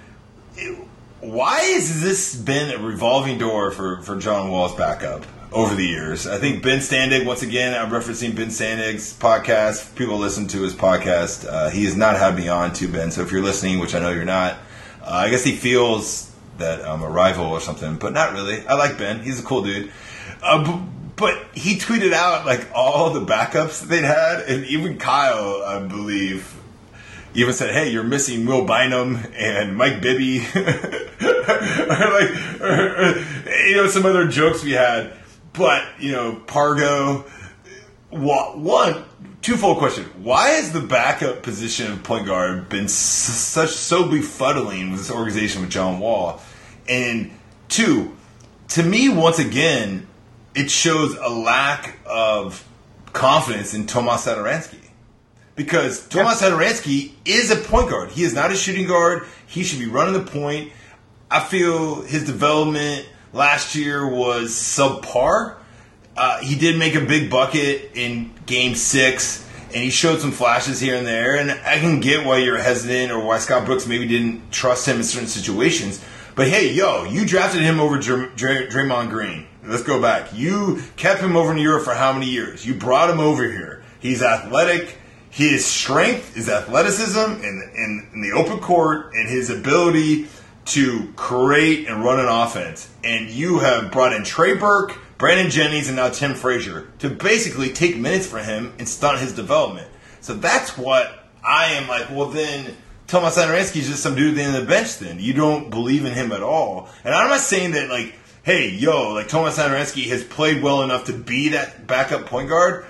why 1.20 1.60
has 1.60 2.02
this 2.02 2.34
been 2.34 2.74
a 2.74 2.82
revolving 2.82 3.38
door 3.38 3.70
for, 3.70 4.02
for 4.02 4.18
John 4.18 4.50
Wall's 4.50 4.74
backup? 4.74 5.24
over 5.52 5.74
the 5.74 5.86
years. 5.86 6.26
I 6.26 6.38
think 6.38 6.62
Ben 6.62 6.80
Standig, 6.80 7.24
once 7.24 7.42
again, 7.42 7.72
I'm 7.72 7.90
referencing 7.90 8.34
Ben 8.34 8.48
Standig's 8.48 9.16
podcast. 9.16 9.94
People 9.94 10.18
listen 10.18 10.48
to 10.48 10.60
his 10.60 10.74
podcast. 10.74 11.46
Uh, 11.48 11.70
he 11.70 11.84
has 11.84 11.96
not 11.96 12.18
had 12.18 12.36
me 12.36 12.48
on 12.48 12.72
to 12.74 12.88
Ben, 12.88 13.10
so 13.10 13.22
if 13.22 13.32
you're 13.32 13.42
listening, 13.42 13.78
which 13.78 13.94
I 13.94 14.00
know 14.00 14.10
you're 14.10 14.24
not, 14.24 14.54
uh, 15.02 15.12
I 15.12 15.30
guess 15.30 15.44
he 15.44 15.52
feels 15.52 16.30
that 16.58 16.86
I'm 16.86 17.00
a 17.00 17.08
rival 17.08 17.46
or 17.46 17.60
something, 17.60 17.96
but 17.96 18.12
not 18.12 18.32
really. 18.32 18.66
I 18.66 18.74
like 18.74 18.98
Ben. 18.98 19.20
He's 19.20 19.40
a 19.40 19.42
cool 19.42 19.62
dude. 19.62 19.92
Uh, 20.42 20.84
but 21.16 21.46
he 21.54 21.78
tweeted 21.78 22.12
out 22.12 22.44
like 22.44 22.68
all 22.74 23.10
the 23.10 23.20
backups 23.20 23.80
that 23.80 23.88
they'd 23.88 24.04
had, 24.04 24.40
and 24.40 24.66
even 24.66 24.98
Kyle, 24.98 25.62
I 25.66 25.80
believe, 25.80 26.54
even 27.34 27.54
said, 27.54 27.72
"Hey, 27.72 27.90
you're 27.90 28.04
missing 28.04 28.44
Will 28.46 28.64
Bynum 28.64 29.18
and 29.34 29.76
Mike 29.76 30.02
Bibby, 30.02 30.40
or 30.54 30.62
like, 30.62 32.60
or, 32.60 32.96
or, 32.96 33.24
you 33.66 33.76
know, 33.76 33.88
some 33.88 34.04
other 34.04 34.28
jokes 34.28 34.62
we 34.62 34.72
had." 34.72 35.14
But 35.52 35.84
you 35.98 36.12
know, 36.12 36.40
Pargo. 36.46 37.28
One 38.10 39.04
twofold 39.42 39.78
question: 39.78 40.04
Why 40.22 40.50
has 40.50 40.72
the 40.72 40.80
backup 40.80 41.42
position 41.42 41.92
of 41.92 42.02
point 42.02 42.26
guard 42.26 42.68
been 42.68 42.88
such 42.88 43.70
so 43.70 44.04
befuddling 44.04 44.90
with 44.90 45.00
this 45.00 45.10
organization 45.10 45.62
with 45.62 45.70
John 45.70 45.98
Wall? 45.98 46.40
And 46.88 47.32
two, 47.68 48.14
to 48.68 48.82
me, 48.82 49.08
once 49.08 49.38
again, 49.38 50.06
it 50.56 50.70
shows 50.70 51.14
a 51.20 51.28
lack 51.28 51.98
of 52.06 52.66
confidence 53.12 53.74
in 53.74 53.86
Tomas 53.86 54.26
Satoransky. 54.26 54.80
Because 55.54 56.06
Tomas. 56.08 56.40
Satoransky 56.40 57.12
is 57.24 57.50
a 57.50 57.56
point 57.56 57.90
guard. 57.90 58.10
He 58.10 58.24
is 58.24 58.34
not 58.34 58.50
a 58.50 58.56
shooting 58.56 58.86
guard. 58.86 59.26
He 59.46 59.62
should 59.62 59.78
be 59.78 59.86
running 59.86 60.14
the 60.14 60.30
point. 60.30 60.72
I 61.30 61.40
feel 61.40 62.02
his 62.02 62.24
development 62.24 63.06
last 63.32 63.74
year 63.74 64.06
was 64.06 64.50
subpar. 64.50 65.56
Uh, 66.16 66.40
he 66.40 66.56
did 66.56 66.78
make 66.78 66.94
a 66.94 67.00
big 67.00 67.30
bucket 67.30 67.90
in 67.94 68.32
game 68.46 68.74
six, 68.74 69.46
and 69.66 69.76
he 69.76 69.90
showed 69.90 70.20
some 70.20 70.32
flashes 70.32 70.80
here 70.80 70.96
and 70.96 71.06
there. 71.06 71.36
And 71.36 71.50
I 71.50 71.78
can 71.78 72.00
get 72.00 72.24
why 72.24 72.38
you're 72.38 72.58
hesitant 72.58 73.12
or 73.12 73.20
why 73.20 73.38
Scott 73.38 73.66
Brooks 73.66 73.86
maybe 73.86 74.06
didn't 74.06 74.50
trust 74.50 74.86
him 74.86 74.96
in 74.96 75.04
certain 75.04 75.28
situations. 75.28 76.02
But 76.34 76.48
hey, 76.48 76.72
yo, 76.72 77.04
you 77.04 77.26
drafted 77.26 77.62
him 77.62 77.80
over 77.80 77.98
Dr- 77.98 78.36
Dr- 78.36 78.68
Draymond 78.68 79.10
Green. 79.10 79.46
Let's 79.66 79.82
go 79.82 80.00
back. 80.00 80.32
You 80.32 80.82
kept 80.96 81.20
him 81.20 81.36
over 81.36 81.52
in 81.52 81.58
Europe 81.58 81.84
for 81.84 81.94
how 81.94 82.12
many 82.12 82.26
years? 82.26 82.64
You 82.64 82.74
brought 82.74 83.10
him 83.10 83.20
over 83.20 83.44
here. 83.44 83.82
He's 84.00 84.22
athletic. 84.22 84.98
His 85.30 85.66
strength, 85.66 86.34
his 86.34 86.48
athleticism 86.48 87.18
in, 87.18 87.70
in, 87.74 88.08
in 88.14 88.20
the 88.22 88.32
open 88.32 88.58
court, 88.58 89.12
and 89.12 89.28
his 89.28 89.50
ability 89.50 90.28
to 90.66 91.12
create 91.14 91.88
and 91.88 92.02
run 92.02 92.18
an 92.18 92.26
offense. 92.26 92.88
And 93.04 93.28
you 93.28 93.58
have 93.58 93.92
brought 93.92 94.14
in 94.14 94.24
Trey 94.24 94.54
Burke, 94.54 94.98
Brandon 95.18 95.50
Jennings, 95.50 95.88
and 95.88 95.96
now 95.96 96.08
Tim 96.08 96.34
Frazier 96.34 96.90
to 97.00 97.10
basically 97.10 97.70
take 97.70 97.96
minutes 97.96 98.26
for 98.26 98.38
him 98.38 98.72
and 98.78 98.88
stunt 98.88 99.20
his 99.20 99.32
development. 99.32 99.88
So 100.20 100.34
that's 100.34 100.78
what 100.78 101.28
I 101.44 101.72
am 101.72 101.86
like, 101.86 102.10
well, 102.10 102.30
then 102.30 102.74
Tomas 103.06 103.36
Satoransky 103.36 103.76
is 103.76 103.88
just 103.88 104.02
some 104.02 104.16
dude 104.16 104.30
at 104.30 104.36
the 104.36 104.42
end 104.42 104.56
of 104.56 104.62
the 104.62 104.68
bench 104.68 104.98
then. 104.98 105.20
You 105.20 105.32
don't 105.32 105.70
believe 105.70 106.04
in 106.04 106.12
him 106.12 106.32
at 106.32 106.42
all. 106.42 106.88
And 107.04 107.14
I'm 107.14 107.28
not 107.28 107.40
saying 107.40 107.72
that, 107.72 107.88
like, 107.88 108.14
hey, 108.46 108.70
yo, 108.70 109.12
like 109.12 109.26
Tomas 109.26 109.58
Satoransky 109.58 110.06
has 110.06 110.22
played 110.22 110.62
well 110.62 110.82
enough 110.82 111.06
to 111.06 111.12
be 111.12 111.48
that 111.48 111.88
backup 111.88 112.26
point 112.26 112.48
guard. 112.48 112.86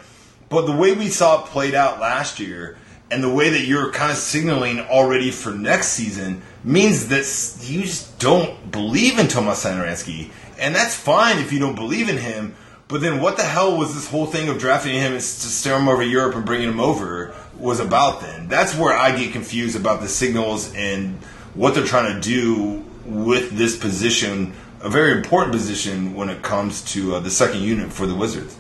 But 0.50 0.66
the 0.66 0.76
way 0.76 0.92
we 0.92 1.08
saw 1.08 1.42
it 1.42 1.46
played 1.46 1.74
out 1.74 1.98
last 1.98 2.38
year 2.38 2.76
and 3.10 3.24
the 3.24 3.32
way 3.32 3.48
that 3.48 3.62
you're 3.62 3.90
kind 3.90 4.12
of 4.12 4.18
signaling 4.18 4.80
already 4.80 5.30
for 5.30 5.52
next 5.52 5.92
season 5.92 6.42
means 6.62 7.08
that 7.08 7.24
you 7.66 7.84
just 7.84 8.18
don't 8.18 8.70
believe 8.70 9.18
in 9.18 9.28
Tomas 9.28 9.64
Satoransky. 9.64 10.30
And 10.58 10.74
that's 10.74 10.94
fine 10.94 11.38
if 11.38 11.54
you 11.54 11.58
don't 11.58 11.74
believe 11.74 12.10
in 12.10 12.18
him. 12.18 12.54
But 12.86 13.00
then 13.00 13.22
what 13.22 13.38
the 13.38 13.42
hell 13.42 13.78
was 13.78 13.94
this 13.94 14.10
whole 14.10 14.26
thing 14.26 14.50
of 14.50 14.58
drafting 14.58 14.92
him 14.92 15.12
and 15.12 15.22
to 15.22 15.26
steer 15.26 15.78
him 15.78 15.88
over 15.88 16.02
Europe 16.02 16.34
and 16.34 16.44
bringing 16.44 16.68
him 16.68 16.80
over 16.80 17.34
was 17.58 17.80
about 17.80 18.20
then? 18.20 18.48
That's 18.48 18.76
where 18.76 18.92
I 18.92 19.16
get 19.16 19.32
confused 19.32 19.74
about 19.74 20.02
the 20.02 20.08
signals 20.08 20.74
and 20.74 21.14
what 21.54 21.74
they're 21.74 21.86
trying 21.86 22.14
to 22.14 22.20
do 22.20 22.84
with 23.06 23.52
this 23.52 23.76
position, 23.76 24.52
a 24.86 24.88
very 24.88 25.10
important 25.10 25.52
position 25.52 26.14
when 26.14 26.28
it 26.28 26.42
comes 26.42 26.80
to 26.92 27.16
uh, 27.16 27.20
the 27.20 27.30
second 27.30 27.60
unit 27.60 27.92
for 27.92 28.06
the 28.06 28.14
Wizards. 28.14 28.56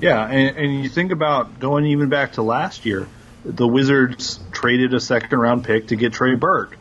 Yeah, 0.00 0.26
and, 0.26 0.56
and 0.56 0.82
you 0.82 0.88
think 0.88 1.12
about 1.12 1.60
going 1.60 1.84
even 1.84 2.08
back 2.08 2.32
to 2.32 2.42
last 2.42 2.86
year, 2.86 3.06
the 3.44 3.68
Wizards 3.68 4.40
traded 4.52 4.94
a 4.94 5.00
second 5.00 5.38
round 5.38 5.64
pick 5.64 5.88
to 5.88 5.96
get 5.96 6.14
Trey 6.14 6.34
Burke 6.34 6.78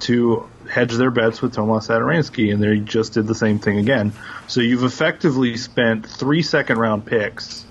to 0.00 0.48
hedge 0.70 0.94
their 0.94 1.10
bets 1.10 1.42
with 1.42 1.52
Tomas 1.52 1.88
Satoransky, 1.88 2.54
and 2.54 2.62
they 2.62 2.78
just 2.78 3.12
did 3.12 3.26
the 3.26 3.34
same 3.34 3.58
thing 3.58 3.76
again. 3.76 4.14
So 4.48 4.62
you've 4.62 4.84
effectively 4.84 5.58
spent 5.58 6.06
three 6.06 6.40
second 6.40 6.78
round 6.78 7.04
picks 7.04 7.66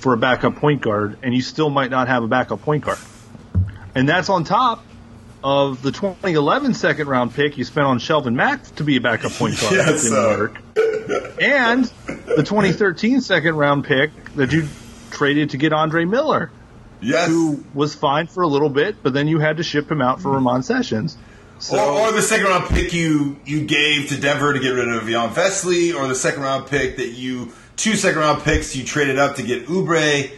for 0.00 0.14
a 0.14 0.16
backup 0.16 0.56
point 0.56 0.82
guard, 0.82 1.16
and 1.22 1.32
you 1.32 1.42
still 1.42 1.70
might 1.70 1.92
not 1.92 2.08
have 2.08 2.24
a 2.24 2.28
backup 2.28 2.62
point 2.62 2.84
guard. 2.84 2.98
And 3.94 4.08
that's 4.08 4.28
on 4.28 4.42
top 4.42 4.84
of 5.42 5.82
the 5.82 5.92
2011 5.92 6.74
second 6.74 7.08
round 7.08 7.34
pick 7.34 7.58
you 7.58 7.64
spent 7.64 7.86
on 7.86 7.98
Shelvin 7.98 8.34
Mack 8.34 8.64
to 8.76 8.84
be 8.84 8.96
a 8.96 9.00
backup 9.00 9.32
point 9.32 9.60
guard. 9.60 9.74
yes, 9.74 10.02
didn't 10.04 10.18
work. 10.18 10.60
and 11.40 11.84
the 11.84 12.44
2013 12.44 13.20
second 13.20 13.56
round 13.56 13.84
pick 13.84 14.10
that 14.34 14.52
you 14.52 14.68
traded 15.10 15.50
to 15.50 15.56
get 15.56 15.72
Andre 15.72 16.04
Miller. 16.04 16.50
Yes. 17.00 17.28
Who 17.28 17.64
was 17.72 17.94
fine 17.94 18.26
for 18.26 18.42
a 18.42 18.46
little 18.46 18.68
bit, 18.68 19.02
but 19.02 19.14
then 19.14 19.26
you 19.26 19.38
had 19.38 19.56
to 19.56 19.62
ship 19.62 19.90
him 19.90 20.02
out 20.02 20.20
for 20.20 20.32
Ramon 20.32 20.62
Sessions. 20.62 21.16
So, 21.58 21.78
or, 21.78 22.08
or, 22.08 22.12
the 22.12 22.22
second 22.22 22.46
round 22.46 22.68
pick 22.68 22.92
you 22.92 23.38
you 23.44 23.66
gave 23.66 24.08
to 24.08 24.20
Denver 24.20 24.52
to 24.52 24.60
get 24.60 24.70
rid 24.70 24.88
of 24.88 25.06
Jan 25.06 25.30
Vesely, 25.30 25.94
or 25.94 26.08
the 26.08 26.14
second 26.14 26.42
round 26.42 26.66
pick 26.66 26.96
that 26.96 27.08
you 27.08 27.52
two 27.76 27.96
second 27.96 28.18
round 28.18 28.42
picks 28.42 28.74
you 28.76 28.84
traded 28.84 29.18
up 29.18 29.36
to 29.36 29.42
get 29.42 29.66
Oubre. 29.66 30.30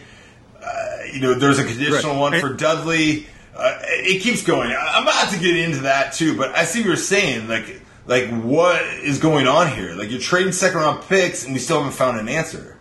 Uh, 0.61 0.97
you 1.13 1.21
know, 1.21 1.33
there's 1.33 1.59
a 1.59 1.63
conditional 1.65 2.13
right. 2.13 2.19
one 2.19 2.39
for 2.39 2.53
Dudley. 2.53 3.27
Uh, 3.55 3.77
it 3.83 4.21
keeps 4.21 4.43
going. 4.43 4.75
I'm 4.77 5.03
about 5.03 5.31
to 5.31 5.39
get 5.39 5.55
into 5.55 5.81
that 5.81 6.13
too, 6.13 6.35
but 6.35 6.55
I 6.55 6.65
see 6.65 6.79
what 6.79 6.87
you're 6.87 6.95
saying. 6.95 7.47
Like 7.47 7.81
Like, 8.05 8.29
what 8.29 8.81
is 8.81 9.19
going 9.19 9.47
on 9.47 9.71
here? 9.71 9.93
Like, 9.93 10.11
you're 10.11 10.19
trading 10.19 10.51
second 10.51 10.79
round 10.79 11.03
picks, 11.07 11.45
and 11.45 11.53
we 11.53 11.59
still 11.59 11.77
haven't 11.77 11.93
found 11.93 12.19
an 12.19 12.27
answer. 12.27 12.77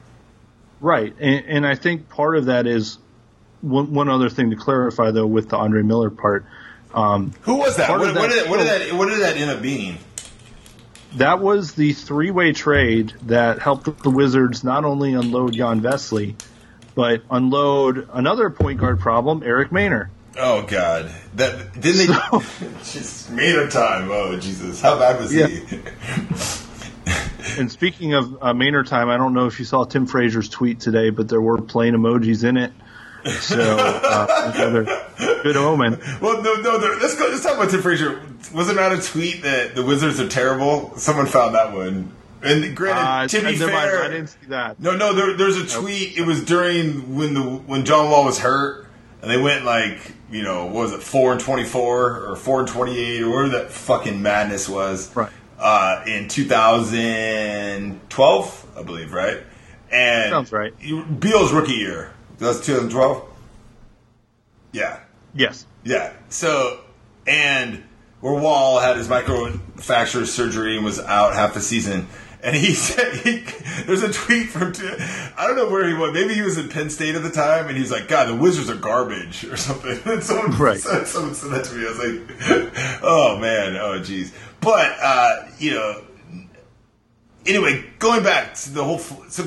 Right, 0.81 1.15
and, 1.21 1.45
and 1.47 1.67
I 1.67 1.77
think 1.77 2.09
part 2.09 2.37
of 2.37 2.47
that 2.47 2.67
is 2.67 2.99
one, 3.61 3.95
one 3.95 4.09
other 4.09 4.29
thing 4.29 4.51
to 4.51 4.57
clarify 4.57 5.13
though 5.13 5.27
with 5.27 5.49
the 5.49 5.57
Andre 5.57 5.83
Miller 5.83 6.11
part. 6.11 6.45
Um, 6.93 7.33
Who 7.43 7.57
was 7.57 7.77
that? 7.77 7.91
What, 7.91 8.09
of 8.09 8.17
what 8.17 8.31
did, 8.31 8.51
what 8.51 8.57
did 8.59 8.67
that? 8.67 8.93
What 8.95 9.09
did 9.09 9.21
that 9.21 9.37
end 9.37 9.51
up 9.51 9.63
being? 9.63 9.99
that 11.17 11.41
was 11.41 11.75
the 11.75 11.93
three-way 11.93 12.53
trade 12.53 13.13
that 13.23 13.59
helped 13.59 14.03
the 14.03 14.11
Wizards 14.11 14.65
not 14.65 14.85
only 14.85 15.13
unload 15.13 15.53
Jan 15.53 15.81
Vesely, 15.81 16.35
but 16.95 17.23
unload 17.31 18.09
another 18.13 18.51
point 18.51 18.81
guard 18.81 19.01
problem, 19.01 19.43
Eric 19.45 19.71
Maynor. 19.71 20.09
Oh 20.39 20.63
God! 20.63 21.11
That 21.35 21.73
didn't 21.81 22.07
they? 22.07 22.07
So- 22.07 22.43
just 22.85 23.31
made 23.31 23.55
a 23.55 23.69
time. 23.69 24.11
Oh 24.11 24.39
Jesus! 24.39 24.81
How 24.81 24.99
bad 24.99 25.21
was 25.21 25.35
Yeah. 25.35 25.47
he? 25.47 25.79
And 27.59 27.71
speaking 27.71 28.15
of 28.15 28.33
uh, 28.41 28.55
Maynor 28.55 28.87
time, 28.87 29.11
I 29.11 29.19
don't 29.19 29.35
know 29.35 29.45
if 29.47 29.59
you 29.59 29.67
saw 29.67 29.85
Tim 29.85 30.07
Frazier's 30.07 30.49
tweet 30.49 30.81
today, 30.81 31.11
but 31.11 31.29
there 31.29 31.41
were 31.43 31.61
plane 31.61 31.93
emojis 31.93 32.45
in 32.49 32.57
it. 32.57 32.73
So 33.41 33.59
uh, 33.79 34.53
another 34.55 34.85
good 35.43 35.57
omen. 35.59 36.01
well, 36.23 36.41
no, 36.41 36.55
no. 36.55 36.79
there- 36.79 36.97
Let's 36.99 37.15
go. 37.17 37.27
Let's 37.29 37.43
talk 37.43 37.57
about 37.57 37.69
Tim 37.71 37.83
Frazier. 37.83 38.23
Wasn't 38.55 38.79
that 38.79 38.93
a 38.93 39.03
tweet 39.03 39.43
that 39.43 39.75
the 39.75 39.85
Wizards 39.85 40.19
are 40.19 40.29
terrible? 40.29 40.97
Someone 40.97 41.27
found 41.27 41.55
that 41.55 41.73
one. 41.75 42.11
And 42.43 42.75
granted, 42.75 43.03
Uh, 43.03 43.29
to 43.29 43.39
be 43.53 43.59
never 43.59 43.73
mind, 43.73 43.91
fair, 43.91 44.03
I 44.05 44.09
didn't 44.09 44.27
see 44.29 44.47
that. 44.49 44.81
No, 44.81 44.97
no. 44.97 45.13
There, 45.13 45.35
there's 45.37 45.57
a 45.59 45.67
tweet. 45.67 46.17
It 46.17 46.23
was 46.27 46.43
during 46.45 47.15
when 47.17 47.35
the 47.35 47.43
when 47.43 47.85
John 47.85 48.09
Wall 48.11 48.25
was 48.25 48.39
hurt, 48.39 48.82
and 49.23 49.31
they 49.31 49.41
went 49.41 49.65
like 49.65 50.13
you 50.31 50.43
know 50.43 50.67
what 50.67 50.75
was 50.75 50.93
it 50.93 51.03
four 51.03 51.33
and 51.33 51.41
twenty 51.41 51.65
four 51.65 52.27
or 52.27 52.37
four 52.37 52.61
and 52.61 52.69
twenty 52.69 52.99
eight 52.99 53.23
or 53.23 53.31
whatever 53.31 53.49
that 53.59 53.71
fucking 53.71 54.21
madness 54.21 54.69
was. 54.69 55.11
Right. 55.17 55.31
Uh, 55.59 56.03
in 56.09 56.27
2012, 56.27 58.67
I 58.77 58.83
believe, 58.83 59.13
right? 59.13 59.39
And 59.93 60.31
Sounds 60.31 60.51
right. 60.51 60.75
Beal's 61.21 61.53
rookie 61.53 61.75
year. 61.75 62.13
That 62.39 62.49
was 62.49 62.67
2012. 62.67 63.25
Yeah. 64.73 64.99
Yes. 65.35 65.67
Yeah. 65.85 66.13
So, 66.31 66.81
and 67.29 67.85
where 68.21 68.35
Wall 68.35 68.81
had 68.81 68.97
his 68.97 69.07
microfracture 69.07 70.27
surgery 70.27 70.75
and 70.77 70.85
was 70.85 70.99
out 70.99 71.35
half 71.35 71.55
the 71.55 71.61
season. 71.61 72.09
And 72.43 72.57
he 72.57 72.75
said, 72.75 73.15
he, 73.15 73.45
there's 73.85 74.03
a 74.03 74.13
tweet 74.13 74.49
from, 74.49 74.73
I 75.37 75.47
don't 75.47 75.57
know 75.57 75.69
where 75.71 75.87
he 75.87 75.95
was. 75.95 76.13
Maybe 76.13 76.35
he 76.35 76.43
was 76.43 76.59
in 76.59 76.69
Penn 76.69 76.91
State 76.91 77.15
at 77.15 77.23
the 77.23 77.31
time. 77.31 77.69
And 77.69 77.77
he's 77.79 77.91
like, 77.93 78.09
God, 78.09 78.29
the 78.29 78.35
Wizards 78.35 78.69
are 78.69 78.75
garbage 78.77 79.45
or 79.45 79.57
something. 79.57 79.99
And 80.13 80.23
someone, 80.23 80.59
Right. 80.59 80.79
said, 80.81 81.07
someone 81.07 81.35
said 81.35 81.51
that 81.53 81.65
to 81.67 81.75
me. 81.75 81.87
I 81.87 81.89
was 81.89 81.99
like, 81.99 83.01
oh 83.03 83.39
man, 83.39 83.77
oh 83.77 84.03
geez. 84.03 84.33
But, 84.61 84.97
uh, 85.01 85.47
you 85.59 85.73
know, 85.73 86.03
anyway, 87.47 87.85
going 87.99 88.23
back 88.23 88.55
to 88.55 88.71
the 88.71 88.85
whole, 88.85 88.99
so, 88.99 89.45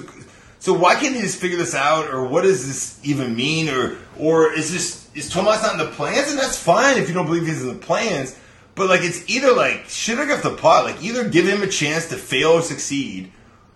so 0.59 0.73
why 0.73 0.95
can't 0.95 1.15
he 1.15 1.21
just 1.21 1.39
figure 1.39 1.57
this 1.57 1.75
out, 1.75 2.07
or 2.13 2.25
what 2.25 2.41
does 2.43 2.65
this 2.67 2.99
even 3.03 3.35
mean, 3.35 3.69
or, 3.69 3.97
or 4.17 4.51
is 4.53 4.71
this 4.71 5.09
is 5.15 5.29
Tomas 5.29 5.61
not 5.61 5.73
in 5.73 5.77
the 5.79 5.91
plans, 5.93 6.29
and 6.29 6.37
that's 6.39 6.57
fine 6.61 6.97
if 6.97 7.07
you 7.07 7.13
don't 7.13 7.25
believe 7.25 7.45
he's 7.45 7.61
in 7.61 7.69
the 7.69 7.75
plans. 7.75 8.37
But 8.75 8.89
like, 8.89 9.01
it's 9.03 9.27
either 9.29 9.53
like 9.53 9.85
shit 9.87 10.19
off 10.19 10.43
the 10.43 10.55
pot, 10.55 10.85
like 10.85 11.01
either 11.01 11.27
give 11.29 11.47
him 11.47 11.63
a 11.63 11.67
chance 11.67 12.09
to 12.09 12.17
fail 12.17 12.51
or 12.51 12.61
succeed, 12.61 13.31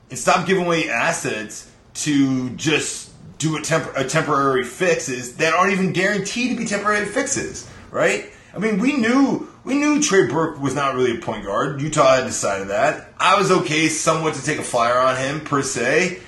and 0.10 0.20
stop 0.20 0.46
giving 0.46 0.66
away 0.66 0.90
assets 0.90 1.72
to 1.96 2.50
just 2.52 3.12
do 3.38 3.58
a, 3.58 3.62
temp- 3.62 3.96
a 3.96 4.04
temporary 4.04 4.66
fixes 4.66 5.38
that 5.38 5.54
aren't 5.54 5.72
even 5.72 5.94
guaranteed 5.94 6.52
to 6.52 6.58
be 6.58 6.66
temporary 6.66 7.06
fixes, 7.06 7.70
right? 7.90 8.30
I 8.54 8.60
mean, 8.60 8.80
we 8.80 8.98
knew 8.98 9.48
we 9.64 9.76
knew 9.76 10.02
Trey 10.02 10.28
Burke 10.28 10.60
was 10.60 10.76
not 10.76 10.96
really 10.96 11.18
a 11.18 11.22
point 11.22 11.46
guard. 11.46 11.82
Utah 11.82 12.16
had 12.16 12.26
decided 12.26 12.70
that. 12.70 13.14
I 13.20 13.38
was 13.38 13.52
okay 13.52 13.88
somewhat 13.88 14.34
to 14.36 14.44
take 14.44 14.58
a 14.58 14.64
flyer 14.64 14.98
on 14.98 15.16
him 15.18 15.42
per 15.42 15.62
se, 15.62 16.20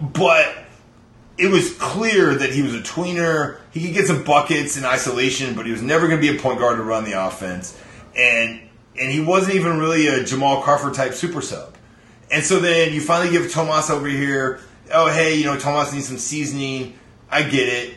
but 0.00 0.64
it 1.38 1.48
was 1.48 1.74
clear 1.78 2.34
that 2.34 2.52
he 2.52 2.62
was 2.62 2.74
a 2.74 2.80
tweener. 2.80 3.60
He 3.70 3.84
could 3.84 3.94
get 3.94 4.06
some 4.06 4.24
buckets 4.24 4.76
in 4.76 4.84
isolation, 4.84 5.54
but 5.54 5.66
he 5.66 5.72
was 5.72 5.82
never 5.82 6.08
going 6.08 6.20
to 6.20 6.32
be 6.32 6.36
a 6.36 6.40
point 6.40 6.58
guard 6.58 6.76
to 6.76 6.82
run 6.82 7.04
the 7.04 7.12
offense. 7.12 7.78
And 8.16 8.60
and 8.98 9.10
he 9.10 9.20
wasn't 9.20 9.56
even 9.56 9.78
really 9.78 10.08
a 10.08 10.24
Jamal 10.24 10.62
Crawford 10.62 10.94
type 10.94 11.14
super 11.14 11.40
sub. 11.40 11.74
And 12.30 12.44
so 12.44 12.60
then 12.60 12.92
you 12.92 13.00
finally 13.00 13.30
give 13.30 13.50
Tomas 13.50 13.90
over 13.90 14.08
here. 14.08 14.60
Oh, 14.92 15.08
hey, 15.08 15.36
you 15.36 15.44
know 15.44 15.58
Tomas 15.58 15.92
needs 15.92 16.08
some 16.08 16.18
seasoning. 16.18 16.98
I 17.30 17.42
get 17.42 17.68
it. 17.68 17.94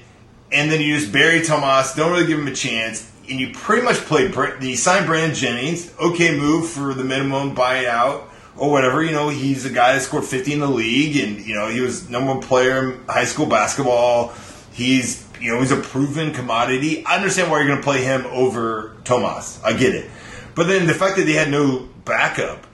And 0.51 0.71
then 0.71 0.81
you 0.81 0.97
just 0.97 1.11
bury 1.11 1.41
Tomas. 1.41 1.95
Don't 1.95 2.11
really 2.11 2.27
give 2.27 2.39
him 2.39 2.47
a 2.47 2.55
chance. 2.55 3.11
And 3.29 3.39
you 3.39 3.53
pretty 3.53 3.83
much 3.83 3.97
play. 3.97 4.31
You 4.61 4.75
sign 4.75 5.05
Brandon 5.05 5.35
Jennings. 5.35 5.93
Okay, 5.99 6.37
move 6.37 6.69
for 6.69 6.93
the 6.93 7.03
minimum, 7.03 7.55
buyout 7.55 8.27
or 8.55 8.71
whatever. 8.71 9.03
You 9.03 9.11
know, 9.11 9.29
he's 9.29 9.65
a 9.65 9.69
guy 9.69 9.93
that 9.93 10.01
scored 10.01 10.25
50 10.25 10.53
in 10.53 10.59
the 10.59 10.67
league, 10.67 11.17
and 11.17 11.45
you 11.45 11.55
know 11.55 11.67
he 11.67 11.81
was 11.81 12.09
number 12.09 12.33
one 12.33 12.41
player 12.41 12.93
in 12.93 13.05
high 13.05 13.25
school 13.25 13.45
basketball. 13.45 14.33
He's 14.71 15.22
you 15.43 15.51
know 15.51 15.59
he's 15.59 15.71
a 15.71 15.77
proven 15.77 16.33
commodity. 16.33 17.05
I 17.05 17.17
understand 17.17 17.51
why 17.51 17.59
you're 17.59 17.67
going 17.67 17.79
to 17.79 17.83
play 17.83 18.03
him 18.03 18.25
over 18.27 18.95
Tomas. 19.03 19.61
I 19.63 19.73
get 19.73 19.93
it, 19.93 20.09
but 20.55 20.67
then 20.67 20.87
the 20.87 20.93
fact 20.93 21.17
that 21.17 21.25
they 21.25 21.33
had 21.33 21.51
no 21.51 21.89
backup 22.05 22.65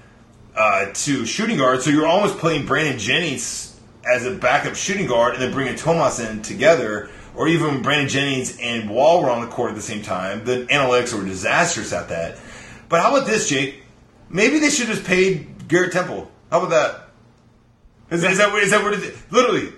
uh, 0.56 0.92
to 0.94 1.26
shooting 1.26 1.58
guard, 1.58 1.82
so 1.82 1.90
you're 1.90 2.08
almost 2.08 2.38
playing 2.38 2.66
Brandon 2.68 3.00
Jennings 3.00 3.80
as 4.06 4.26
a 4.26 4.36
backup 4.36 4.76
shooting 4.76 5.08
guard, 5.08 5.34
and 5.34 5.42
then 5.42 5.52
bringing 5.52 5.76
Tomas 5.76 6.20
in 6.20 6.42
together. 6.42 7.10
Or 7.36 7.48
even 7.48 7.82
Brandon 7.82 8.10
Jennings 8.10 8.58
and 8.60 8.90
Wall 8.90 9.22
were 9.22 9.30
on 9.30 9.40
the 9.40 9.48
court 9.48 9.70
at 9.70 9.76
the 9.76 9.82
same 9.82 10.02
time, 10.02 10.44
the 10.44 10.66
analytics 10.66 11.14
were 11.14 11.24
disastrous 11.24 11.94
at 11.94 12.10
that. 12.10 12.38
But 12.90 13.02
how 13.02 13.16
about 13.16 13.28
this, 13.28 13.48
Jake? 13.48 13.84
Maybe 14.30 14.60
they 14.60 14.70
should 14.70 14.88
have 14.88 14.98
just 14.98 15.08
paid 15.08 15.68
Garrett 15.70 15.94
Temple. 15.94 16.30
How 16.52 16.60
about 16.60 16.72
that? 16.72 17.10
Is, 18.14 18.24
is 18.24 18.40
that 18.40 18.54
is 18.56 18.72
that 18.72 18.84
what 18.84 18.94
it 18.94 19.04
is? 19.04 19.32
Literally, 19.32 19.72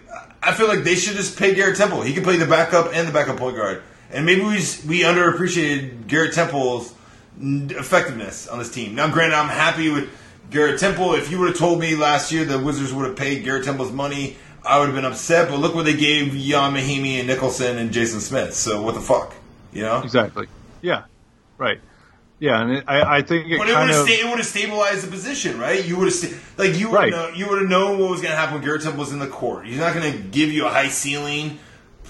I 0.44 0.54
feel 0.54 0.68
like 0.68 0.84
they 0.84 0.96
should 0.96 1.16
just 1.16 1.38
pay 1.38 1.54
Garrett 1.54 1.78
Temple. 1.78 2.02
He 2.02 2.14
can 2.14 2.24
play 2.24 2.38
the 2.38 2.48
backup 2.48 2.94
and 2.94 3.08
the 3.08 3.12
backup 3.12 3.38
point 3.38 3.56
guard. 3.56 3.84
And 4.12 4.26
maybe 4.26 4.42
we 4.42 4.56
we 4.88 5.02
underappreciated 5.02 6.08
Garrett 6.08 6.34
Temple's 6.34 6.94
effectiveness 7.40 8.48
on 8.48 8.60
this 8.60 8.72
team. 8.72 8.96
Now, 8.96 9.10
granted, 9.10 9.36
I'm 9.36 9.50
happy 9.50 9.90
with 9.90 10.10
Garrett 10.50 10.80
Temple. 10.80 11.14
If 11.14 11.32
you 11.32 11.40
would 11.40 11.50
have 11.50 11.58
told 11.58 11.80
me 11.80 11.96
last 11.96 12.32
year 12.32 12.44
the 12.44 12.60
Wizards 12.60 12.94
would 12.94 13.08
have 13.08 13.16
paid 13.16 13.44
Garrett 13.44 13.64
Temple's 13.66 13.92
money, 13.92 14.38
I 14.66 14.80
would 14.80 14.88
have 14.88 14.96
been 14.96 15.06
upset. 15.06 15.50
But 15.50 15.60
look 15.60 15.74
what 15.76 15.86
they 15.86 15.96
gave 15.96 16.36
Ian 16.36 16.74
Mahinmi 16.74 17.20
and 17.20 17.28
Nicholson 17.28 17.78
and 17.78 17.92
Jason 17.92 18.20
Smith. 18.20 18.54
So 18.54 18.82
what 18.82 18.96
the 18.96 19.02
fuck, 19.02 19.34
you 19.72 19.84
know? 19.84 20.02
Exactly. 20.02 20.48
Yeah. 20.82 21.04
Right. 21.58 21.80
Yeah, 22.42 22.60
and 22.60 22.72
it, 22.72 22.84
I, 22.88 23.18
I 23.18 23.22
think 23.22 23.52
it 23.52 23.60
But 23.60 23.70
it 23.70 23.76
would 23.78 23.88
have 23.92 24.02
of 24.02 24.08
sta- 24.10 24.20
it 24.20 24.26
would 24.28 24.40
have 24.40 24.48
stabilized 24.48 25.04
the 25.06 25.12
position, 25.12 25.60
right? 25.60 25.86
You 25.86 25.96
would 25.98 26.06
have 26.08 26.14
sta- 26.16 26.36
like 26.58 26.76
you 26.76 26.90
would 26.90 26.96
Right. 26.98 27.12
know, 27.12 27.30
you 27.30 27.48
would 27.48 27.62
have 27.62 27.70
known 27.70 28.00
what 28.00 28.10
was 28.10 28.20
going 28.20 28.32
to 28.32 28.36
happen 28.38 28.56
when 28.56 28.64
Garrett 28.64 28.82
Temple 28.82 29.00
was 29.00 29.12
in 29.14 29.20
the 29.20 29.28
court. 29.28 29.68
He's 29.68 29.78
not 29.78 29.94
going 29.94 30.12
to 30.12 30.18
give 30.18 30.52
you 30.52 30.66
a 30.66 30.70
high 30.70 30.88
ceiling. 30.90 31.60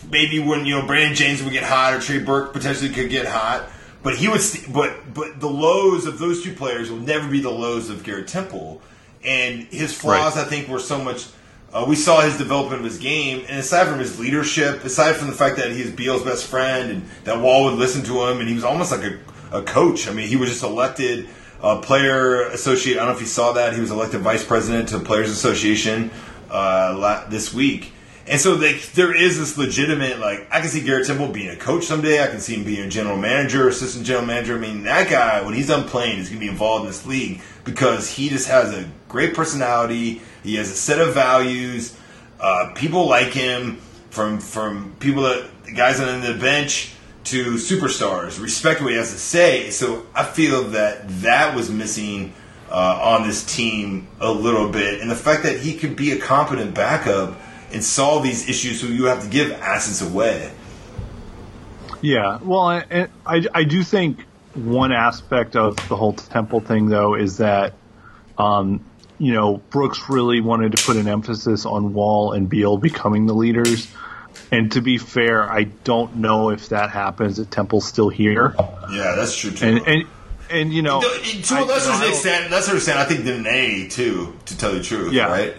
Maybe 0.10 0.40
when 0.40 0.66
you 0.66 0.80
know 0.80 0.88
Brandon 0.88 1.16
James 1.16 1.44
would 1.44 1.52
get 1.52 1.64
hot 1.64 1.94
or 1.94 2.00
Trey 2.00 2.20
Burke 2.20 2.54
potentially 2.54 2.90
could 2.92 3.10
get 3.10 3.28
hot, 3.28 3.70
but 4.02 4.16
he 4.16 4.30
would. 4.30 4.40
St- 4.42 4.72
but 4.74 5.14
but 5.14 5.42
the 5.42 5.50
lows 5.50 6.06
of 6.08 6.18
those 6.18 6.42
two 6.44 6.54
players 6.56 6.90
will 6.90 6.98
never 7.00 7.28
be 7.28 7.42
the 7.42 7.52
lows 7.52 7.90
of 7.90 8.04
Garrett 8.06 8.30
Temple, 8.30 8.82
and 9.26 9.64
his 9.66 9.94
flaws 9.94 10.38
Right. 10.38 10.46
I 10.46 10.50
think 10.50 10.70
were 10.70 10.80
so 10.80 10.98
much. 11.04 11.26
Uh, 11.74 11.86
we 11.88 11.96
saw 11.98 12.22
his 12.22 12.38
development 12.38 12.80
of 12.80 12.86
his 12.86 12.98
game, 12.98 13.46
and 13.50 13.60
aside 13.60 13.88
from 13.88 14.00
his 14.00 14.18
leadership, 14.20 14.84
aside 14.86 15.18
from 15.18 15.28
the 15.28 15.34
fact 15.34 15.58
that 15.58 15.72
he's 15.72 15.92
Beal's 15.92 16.24
best 16.24 16.48
friend 16.48 16.90
and 16.90 17.10
that 17.26 17.40
Wall 17.40 17.66
would 17.66 17.76
listen 17.76 18.02
to 18.06 18.28
him, 18.28 18.40
and 18.40 18.48
he 18.50 18.56
was 18.56 18.64
almost 18.64 18.92
like 18.92 19.04
a, 19.04 19.20
a 19.52 19.62
coach. 19.62 20.08
I 20.08 20.14
mean, 20.14 20.28
he 20.28 20.36
was 20.36 20.50
just 20.50 20.64
elected 20.64 21.28
uh, 21.62 21.80
player 21.80 22.44
associate. 22.44 22.98
I 22.98 23.00
don't 23.00 23.10
know 23.10 23.16
if 23.16 23.22
you 23.22 23.28
saw 23.28 23.54
that. 23.54 23.74
He 23.74 23.82
was 23.82 23.92
elected 23.92 24.22
vice 24.22 24.44
president 24.44 24.90
to 24.90 25.00
the 25.00 25.06
Players 25.06 25.30
Association 25.30 26.12
uh, 26.50 27.28
this 27.30 27.54
week. 27.54 27.94
And 28.28 28.40
so 28.40 28.54
like, 28.54 28.92
there 28.94 29.16
is 29.16 29.40
this 29.40 29.58
legitimate, 29.58 30.20
like, 30.20 30.48
I 30.52 30.62
can 30.62 30.70
see 30.70 30.82
Garrett 30.82 31.08
Temple 31.08 31.30
being 31.30 31.50
a 31.50 31.56
coach 31.56 31.86
someday. 31.86 32.24
I 32.24 32.28
can 32.28 32.40
see 32.40 32.56
him 32.56 32.64
being 32.64 32.86
a 32.86 32.90
general 32.90 33.18
manager, 33.18 33.68
assistant 33.68 34.06
general 34.06 34.26
manager. 34.26 34.56
I 34.56 34.60
mean, 34.60 34.84
that 34.84 35.10
guy, 35.10 35.42
when 35.42 35.54
he's 35.54 35.68
done 35.68 35.88
playing, 35.88 36.20
is 36.20 36.30
going 36.30 36.40
to 36.40 36.46
be 36.46 36.50
involved 36.50 36.86
in 36.86 36.88
this 36.88 37.06
league 37.06 37.42
because 37.64 38.10
he 38.10 38.30
just 38.30 38.48
has 38.48 38.74
a 38.74 38.90
great 39.10 39.34
personality. 39.34 40.22
He 40.44 40.56
has 40.56 40.70
a 40.70 40.76
set 40.76 41.00
of 41.00 41.14
values. 41.14 41.98
Uh, 42.40 42.72
people 42.76 43.08
like 43.08 43.34
him 43.34 43.78
from 44.10 44.40
from 44.40 44.96
people 45.00 45.24
that 45.24 45.50
guys 45.76 46.00
on 46.00 46.22
the 46.22 46.34
bench 46.34 46.94
to 47.26 47.56
superstars 47.56 48.42
respect 48.42 48.82
what 48.82 48.92
he 48.92 48.98
has 48.98 49.12
to 49.12 49.20
say. 49.20 49.70
So 49.70 50.06
I 50.16 50.24
feel 50.24 50.64
that 50.70 51.08
that 51.22 51.56
was 51.56 51.70
missing 51.70 52.34
uh, 52.70 53.00
on 53.18 53.28
this 53.28 53.44
team 53.44 54.08
a 54.20 54.32
little 54.32 54.70
bit, 54.70 55.02
and 55.02 55.12
the 55.12 55.16
fact 55.16 55.44
that 55.44 55.60
he 55.60 55.76
could 55.76 55.96
be 55.96 56.12
a 56.12 56.18
competent 56.18 56.74
backup 56.74 57.38
and 57.74 57.84
solve 57.84 58.24
these 58.24 58.50
issues, 58.50 58.82
so 58.82 58.88
you 58.88 59.06
have 59.06 59.24
to 59.24 59.30
give 59.30 59.52
assets 59.52 60.02
away. 60.02 60.52
Yeah, 62.02 62.40
well, 62.42 62.62
I, 62.62 63.08
I, 63.26 63.46
I 63.54 63.64
do 63.64 63.84
think 63.84 64.26
one 64.56 64.92
aspect 64.92 65.56
of 65.56 65.76
the 65.88 65.96
whole 65.96 66.14
Temple 66.14 66.60
thing, 66.60 66.88
though, 66.88 67.16
is 67.16 67.38
that, 67.38 67.74
um, 68.38 68.84
you 69.20 69.34
know, 69.34 69.58
Brooks 69.70 70.10
really 70.10 70.42
wanted 70.42 70.76
to 70.76 70.84
put 70.84 70.98
an 70.98 71.08
emphasis 71.08 71.66
on 71.66 71.94
Wall 71.94 72.34
and 72.34 72.50
Beal 72.50 72.78
becoming 72.78 73.28
the 73.28 73.36
leaders. 73.36 73.88
And 74.52 74.72
to 74.74 74.82
be 74.82 74.98
fair, 74.98 75.50
I 75.50 75.64
don't 75.64 76.18
know 76.18 76.50
if 76.50 76.70
that 76.70 76.90
happens 76.90 77.40
if 77.40 77.50
Temple's 77.50 77.86
still 77.88 78.10
here. 78.10 78.54
Yeah, 78.92 79.16
that's 79.16 79.36
true 79.36 79.52
too. 79.52 79.66
And 79.66 79.88
and 79.88 80.04
and 80.50 80.74
you 80.74 80.82
know, 80.82 81.00
to 81.02 81.08
a 81.08 81.64
lesser 81.64 81.92
you 81.92 82.00
know, 82.00 82.06
I 82.06 82.10
extent, 82.10 82.52
lesser 82.52 82.76
extent, 82.76 82.98
I 83.00 83.06
think 83.06 83.24
Dene 83.24 83.90
too. 83.90 84.34
To 84.48 84.58
tell 84.58 84.74
you 84.74 84.80
the 84.80 84.84
truth, 84.84 85.14
Yeah. 85.14 85.28
right? 85.28 85.56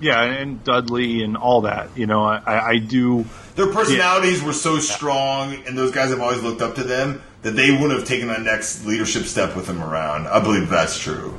yeah, 0.00 0.20
and 0.22 0.62
Dudley 0.64 1.22
and 1.22 1.36
all 1.36 1.62
that. 1.62 1.96
You 1.96 2.06
know, 2.06 2.24
I, 2.24 2.36
I 2.44 2.68
I 2.70 2.78
do. 2.78 3.24
Their 3.56 3.72
personalities 3.72 4.42
were 4.42 4.52
so 4.52 4.78
strong, 4.78 5.54
and 5.66 5.78
those 5.78 5.90
guys 5.92 6.10
have 6.10 6.20
always 6.20 6.42
looked 6.42 6.60
up 6.60 6.74
to 6.74 6.84
them 6.84 7.22
that 7.42 7.52
they 7.52 7.70
wouldn't 7.70 7.92
have 7.92 8.04
taken 8.06 8.28
that 8.28 8.42
next 8.42 8.84
leadership 8.84 9.24
step 9.24 9.56
with 9.56 9.66
them 9.66 9.82
around. 9.82 10.26
I 10.28 10.40
believe 10.40 10.68
that's 10.68 10.98
true. 10.98 11.38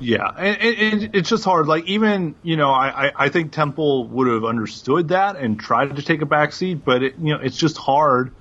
Yeah, 0.00 0.28
and, 0.36 0.78
and, 0.78 1.14
it's 1.14 1.28
just 1.28 1.44
hard. 1.44 1.66
Like 1.66 1.84
even 1.86 2.34
you 2.42 2.56
know, 2.56 2.70
I, 2.70 3.06
I, 3.06 3.12
I 3.16 3.28
think 3.28 3.52
Temple 3.52 4.06
would 4.08 4.28
have 4.28 4.44
understood 4.44 5.08
that 5.08 5.36
and 5.36 5.58
tried 5.58 5.96
to 5.96 6.02
take 6.02 6.22
a 6.22 6.26
backseat, 6.26 6.82
but 6.84 7.02
it, 7.02 7.14
you 7.18 7.34
know, 7.34 7.40
it's 7.40 7.56
just 7.56 7.76
hard 7.78 8.34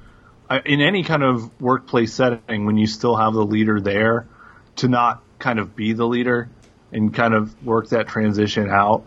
uh, 0.50 0.60
in 0.66 0.82
any 0.82 1.04
kind 1.04 1.24
of 1.24 1.62
workplace 1.62 2.14
setting 2.14 2.66
when 2.66 2.78
you 2.78 2.88
still 2.88 3.16
have 3.16 3.34
the 3.34 3.46
leader 3.46 3.80
there 3.80 4.28
to 4.78 4.88
not 4.88 5.24
kind 5.40 5.60
of 5.60 5.76
be 5.76 5.94
the 5.94 6.06
leader 6.06 6.50
and 6.92 7.14
kind 7.14 7.34
of 7.34 7.64
work 7.66 7.90
that 7.90 8.08
transition 8.08 8.70
out. 8.70 9.06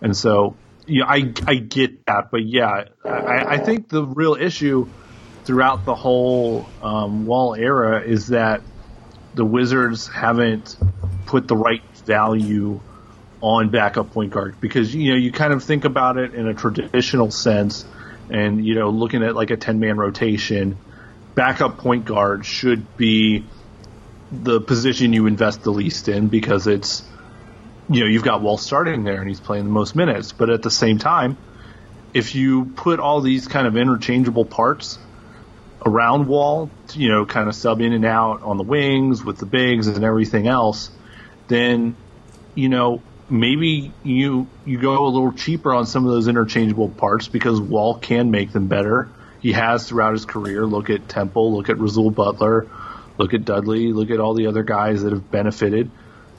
And 0.00 0.16
so, 0.16 0.56
yeah, 0.86 1.04
I 1.04 1.32
I 1.46 1.54
get 1.56 2.06
that, 2.06 2.30
but 2.30 2.44
yeah, 2.44 2.84
I, 3.04 3.54
I 3.54 3.58
think 3.58 3.88
the 3.88 4.04
real 4.04 4.34
issue 4.34 4.88
throughout 5.44 5.84
the 5.84 5.94
whole 5.94 6.66
um, 6.82 7.26
Wall 7.26 7.54
era 7.54 8.02
is 8.02 8.28
that 8.28 8.62
the 9.34 9.44
Wizards 9.44 10.08
haven't 10.08 10.76
put 11.26 11.46
the 11.46 11.56
right 11.56 11.82
value 12.00 12.80
on 13.40 13.70
backup 13.70 14.12
point 14.12 14.32
guard? 14.32 14.60
Because 14.60 14.94
you 14.94 15.12
know 15.12 15.18
you 15.18 15.32
kind 15.32 15.52
of 15.52 15.64
think 15.64 15.84
about 15.84 16.16
it 16.16 16.34
in 16.34 16.46
a 16.46 16.54
traditional 16.54 17.30
sense 17.30 17.84
and 18.30 18.64
you 18.64 18.74
know 18.74 18.90
looking 18.90 19.22
at 19.22 19.34
like 19.34 19.50
a 19.50 19.56
10 19.56 19.80
man 19.80 19.96
rotation 19.96 20.76
backup 21.34 21.78
point 21.78 22.04
guard 22.04 22.44
should 22.44 22.96
be 22.96 23.44
the 24.30 24.60
position 24.60 25.12
you 25.12 25.26
invest 25.26 25.62
the 25.62 25.70
least 25.72 26.08
in 26.08 26.28
because 26.28 26.66
it's 26.66 27.02
you 27.88 28.00
know 28.00 28.06
you've 28.06 28.22
got 28.22 28.42
Wall 28.42 28.58
starting 28.58 29.04
there 29.04 29.20
and 29.20 29.28
he's 29.28 29.40
playing 29.40 29.64
the 29.64 29.70
most 29.70 29.96
minutes. 29.96 30.32
But 30.32 30.50
at 30.50 30.62
the 30.62 30.70
same 30.70 30.98
time 30.98 31.36
if 32.12 32.34
you 32.34 32.64
put 32.64 33.00
all 33.00 33.20
these 33.20 33.46
kind 33.46 33.66
of 33.66 33.76
interchangeable 33.76 34.44
parts 34.44 34.98
around 35.84 36.26
Wall, 36.26 36.70
you 36.94 37.08
know, 37.08 37.24
kind 37.24 37.48
of 37.48 37.54
sub 37.54 37.80
in 37.80 37.92
and 37.92 38.04
out 38.04 38.42
on 38.42 38.56
the 38.56 38.62
wings 38.62 39.24
with 39.24 39.38
the 39.38 39.46
bigs 39.46 39.86
and 39.86 40.04
everything 40.04 40.46
else, 40.46 40.90
then 41.50 41.96
you 42.54 42.70
know 42.70 43.02
maybe 43.28 43.92
you 44.02 44.46
you 44.64 44.80
go 44.80 45.06
a 45.06 45.10
little 45.10 45.32
cheaper 45.32 45.74
on 45.74 45.84
some 45.84 46.06
of 46.06 46.12
those 46.12 46.28
interchangeable 46.28 46.88
parts 46.88 47.28
because 47.28 47.60
Wall 47.60 47.98
can 47.98 48.30
make 48.30 48.52
them 48.52 48.68
better. 48.68 49.08
He 49.40 49.52
has 49.52 49.88
throughout 49.88 50.12
his 50.12 50.24
career. 50.24 50.64
Look 50.64 50.88
at 50.88 51.08
Temple, 51.08 51.54
look 51.54 51.68
at 51.68 51.78
Rasual 51.78 52.10
Butler, 52.10 52.66
look 53.18 53.34
at 53.34 53.44
Dudley, 53.44 53.92
look 53.92 54.10
at 54.10 54.20
all 54.20 54.34
the 54.34 54.46
other 54.46 54.62
guys 54.62 55.02
that 55.02 55.12
have 55.12 55.30
benefited 55.30 55.90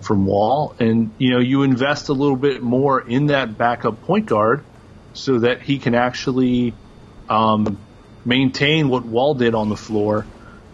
from 0.01 0.25
Wall, 0.25 0.75
and 0.79 1.11
you 1.17 1.31
know 1.31 1.39
you 1.39 1.63
invest 1.63 2.09
a 2.09 2.13
little 2.13 2.35
bit 2.35 2.63
more 2.63 2.99
in 2.99 3.27
that 3.27 3.57
backup 3.57 4.01
point 4.03 4.25
guard 4.25 4.63
so 5.13 5.39
that 5.39 5.61
he 5.61 5.77
can 5.77 5.93
actually 5.93 6.73
um, 7.29 7.77
maintain 8.25 8.89
what 8.89 9.05
Wall 9.05 9.33
did 9.33 9.53
on 9.55 9.69
the 9.69 9.77
floor 9.77 10.25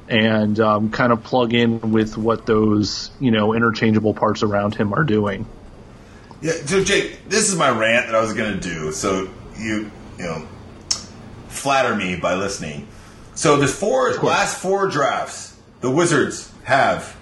and 0.09 0.59
um, 0.59 0.89
kind 0.91 1.11
of 1.11 1.23
plug 1.23 1.53
in 1.53 1.91
with 1.91 2.17
what 2.17 2.45
those 2.45 3.11
you 3.19 3.31
know 3.31 3.53
interchangeable 3.53 4.13
parts 4.13 4.43
around 4.43 4.75
him 4.75 4.93
are 4.93 5.03
doing. 5.03 5.45
Yeah, 6.41 6.53
so 6.65 6.83
Jake, 6.83 7.27
this 7.27 7.49
is 7.49 7.55
my 7.55 7.69
rant 7.69 8.07
that 8.07 8.15
I 8.15 8.21
was 8.21 8.33
going 8.33 8.53
to 8.53 8.59
do. 8.59 8.91
So 8.91 9.29
you, 9.57 9.91
you 10.17 10.23
know, 10.23 10.47
flatter 11.47 11.95
me 11.95 12.15
by 12.15 12.35
listening. 12.35 12.87
So 13.33 13.57
the 13.57 13.67
four 13.67 14.13
last 14.15 14.59
four 14.59 14.87
drafts, 14.87 15.57
the 15.81 15.89
Wizards 15.89 16.51
have 16.63 17.15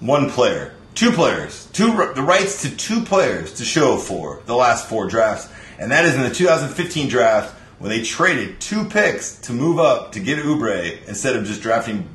one 0.00 0.30
player, 0.30 0.74
two 0.94 1.12
players, 1.12 1.66
two 1.72 1.88
the 2.14 2.22
rights 2.22 2.62
to 2.62 2.76
two 2.76 3.02
players 3.02 3.54
to 3.54 3.64
show 3.64 3.96
for 3.96 4.42
the 4.46 4.56
last 4.56 4.88
four 4.88 5.06
drafts, 5.06 5.48
and 5.78 5.92
that 5.92 6.04
is 6.04 6.14
in 6.14 6.22
the 6.22 6.30
2015 6.30 7.08
draft 7.08 7.54
when 7.78 7.90
they 7.90 8.02
traded 8.02 8.60
two 8.60 8.84
picks 8.84 9.36
to 9.40 9.52
move 9.52 9.78
up 9.78 10.12
to 10.12 10.20
get 10.20 10.38
Oubre 10.38 11.06
instead 11.06 11.36
of 11.36 11.44
just 11.44 11.60
drafting 11.60 12.08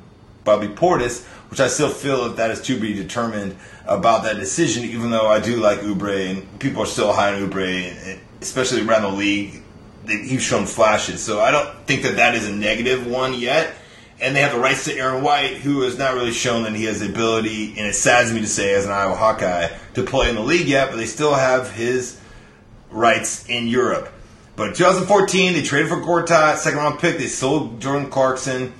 Bobby 0.44 0.68
Portis, 0.68 1.26
which 1.50 1.60
I 1.60 1.68
still 1.68 1.90
feel 1.90 2.26
that 2.26 2.38
that 2.38 2.52
is 2.52 2.62
to 2.64 2.80
be 2.80 2.94
determined 2.94 3.56
about 3.86 4.24
that 4.24 4.38
decision, 4.38 4.84
even 4.86 5.12
though 5.12 5.28
I 5.28 5.40
do 5.40 5.58
like 5.58 5.80
Oubre 5.80 6.32
and 6.32 6.60
people 6.60 6.84
are 6.84 6.88
still 6.88 7.14
high 7.14 7.34
on 7.34 7.42
Oubre, 7.42 8.20
especially 8.42 8.86
around 8.86 9.04
the 9.04 9.10
league. 9.10 9.62
He's 10.08 10.42
shown 10.42 10.66
flashes, 10.66 11.22
so 11.22 11.40
I 11.40 11.52
don't 11.52 11.70
think 11.86 12.04
that 12.04 12.16
that 12.16 12.34
is 12.34 12.48
a 12.48 12.54
negative 12.54 13.06
one 13.06 13.34
yet. 13.34 13.76
And 14.20 14.36
they 14.36 14.42
have 14.42 14.52
the 14.52 14.60
rights 14.60 14.86
to 14.86 14.96
Aaron 14.96 15.24
White, 15.24 15.58
who 15.58 15.82
has 15.82 15.98
not 15.98 16.14
really 16.14 16.32
shown 16.32 16.64
that 16.64 16.74
he 16.74 16.86
has 16.86 17.00
the 17.00 17.10
ability, 17.10 17.70
and 17.78 17.88
it 17.88 17.96
saddens 17.96 18.32
me 18.32 18.42
to 18.42 18.48
say, 18.48 18.74
as 18.76 18.86
an 18.86 18.92
Iowa 18.92 19.16
Hawkeye, 19.16 19.70
to 19.96 20.04
play 20.04 20.30
in 20.30 20.36
the 20.36 20.42
league 20.42 20.68
yet, 20.68 20.92
but 20.92 20.98
they 20.98 21.08
still 21.08 21.34
have 21.34 21.72
his 21.72 22.20
rights 22.92 23.48
in 23.50 23.68
Europe. 23.68 24.12
But 24.56 24.76
2014, 24.76 25.54
they 25.54 25.64
traded 25.64 25.90
for 25.90 25.98
Gortat, 25.98 26.58
second 26.58 26.78
round 26.78 27.00
pick. 27.00 27.18
They 27.18 27.28
sold 27.28 27.82
Jordan 27.82 28.12
Clarkson. 28.12 28.74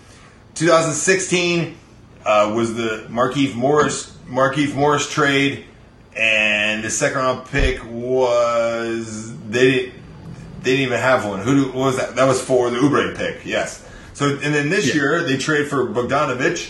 2016 0.56 1.78
uh, 2.26 2.52
was 2.56 2.76
the 2.76 3.06
Markieff 3.10 3.56
Morris 3.56 4.16
Markieff 4.28 4.74
Morris 4.76 5.10
trade, 5.10 5.66
and 6.16 6.84
the 6.84 6.90
second 6.90 7.18
round 7.20 7.46
pick 7.48 7.84
was 7.86 9.36
they 9.50 9.72
didn't 9.72 9.94
they 10.64 10.72
didn't 10.78 10.86
even 10.86 11.00
have 11.00 11.26
one. 11.26 11.40
Who 11.42 11.56
do- 11.56 11.72
what 11.72 11.86
was 11.88 11.98
that? 11.98 12.16
That 12.16 12.28
was 12.28 12.40
for 12.42 12.70
the 12.70 12.78
Oubre 12.78 13.16
pick. 13.18 13.42
Yes. 13.46 13.84
So 14.14 14.30
and 14.30 14.54
then 14.54 14.70
this 14.70 14.88
Yeah. 14.88 14.94
year 14.96 15.24
they 15.24 15.38
trade 15.38 15.68
for 15.68 15.88
Bogdanovic, 15.88 16.70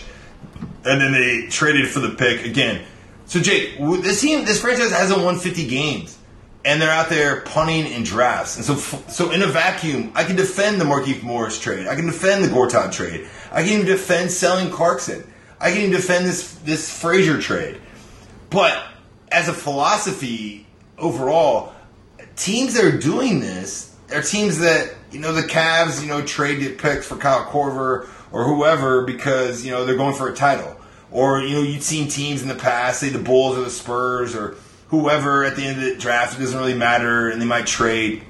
and 0.86 1.02
then 1.02 1.12
they 1.12 1.48
traded 1.50 1.90
for 1.90 2.00
the 2.00 2.10
pick 2.12 2.46
again. 2.46 2.82
So 3.26 3.40
Jake, 3.40 3.78
this 4.02 4.22
team, 4.22 4.46
this 4.46 4.60
franchise 4.62 4.92
hasn't 4.92 5.22
won 5.22 5.38
50 5.40 5.68
games, 5.68 6.18
and 6.66 6.82
they're 6.82 6.90
out 6.92 7.10
there 7.10 7.42
punting 7.42 7.86
in 7.88 8.04
drafts. 8.04 8.58
And 8.58 8.66
so, 8.66 8.76
so 9.08 9.32
in 9.32 9.42
a 9.42 9.48
vacuum, 9.48 10.12
I 10.16 10.24
can 10.26 10.36
defend 10.36 10.82
the 10.82 10.86
Markieff 10.86 11.24
Morris 11.24 11.58
trade. 11.60 11.88
I 11.88 11.96
can 11.96 12.08
defend 12.08 12.44
the 12.44 12.50
Gortat 12.50 12.92
trade. 12.92 13.28
I 13.52 13.64
can 13.64 13.74
even 13.74 13.86
defend 13.86 14.32
selling 14.32 14.70
Clarkson. 14.70 15.24
I 15.60 15.72
can 15.72 15.80
even 15.80 15.92
defend 15.92 16.26
this 16.26 16.54
this 16.60 16.90
Frazier 16.90 17.40
trade. 17.40 17.80
But 18.50 18.82
as 19.32 19.48
a 19.48 19.54
philosophy 19.54 20.66
overall, 20.98 21.74
teams 22.36 22.74
that 22.76 22.84
are 22.86 22.98
doing 22.98 23.40
this 23.40 23.96
are 24.14 24.22
teams 24.22 24.60
that 24.60 24.94
you 25.12 25.20
know 25.20 25.34
the 25.34 25.42
Cavs 25.42 26.02
you 26.02 26.08
know 26.08 26.26
trade 26.26 26.60
traded 26.60 26.80
picks 26.80 27.08
for 27.08 27.18
Kyle 27.18 27.46
Korver 27.46 28.08
or 28.32 28.46
whoever 28.46 29.04
because 29.04 29.66
you 29.66 29.72
know 29.72 29.86
they're 29.86 29.98
going 29.98 30.16
for 30.16 30.30
a 30.30 30.36
title, 30.36 30.76
or 31.12 31.42
you 31.42 31.56
know 31.56 31.62
you've 31.62 31.84
seen 31.84 32.08
teams 32.08 32.42
in 32.42 32.48
the 32.48 32.56
past, 32.56 33.00
say 33.00 33.10
the 33.10 33.20
Bulls 33.20 33.58
or 33.58 33.62
the 33.62 33.70
Spurs 33.70 34.36
or 34.36 34.56
whoever 34.88 35.44
at 35.44 35.56
the 35.56 35.64
end 35.64 35.78
of 35.78 35.84
the 35.84 35.96
draft. 35.96 36.38
It 36.38 36.42
doesn't 36.42 36.58
really 36.58 36.74
matter, 36.74 37.30
and 37.30 37.42
they 37.42 37.46
might 37.46 37.68
trade 37.68 38.24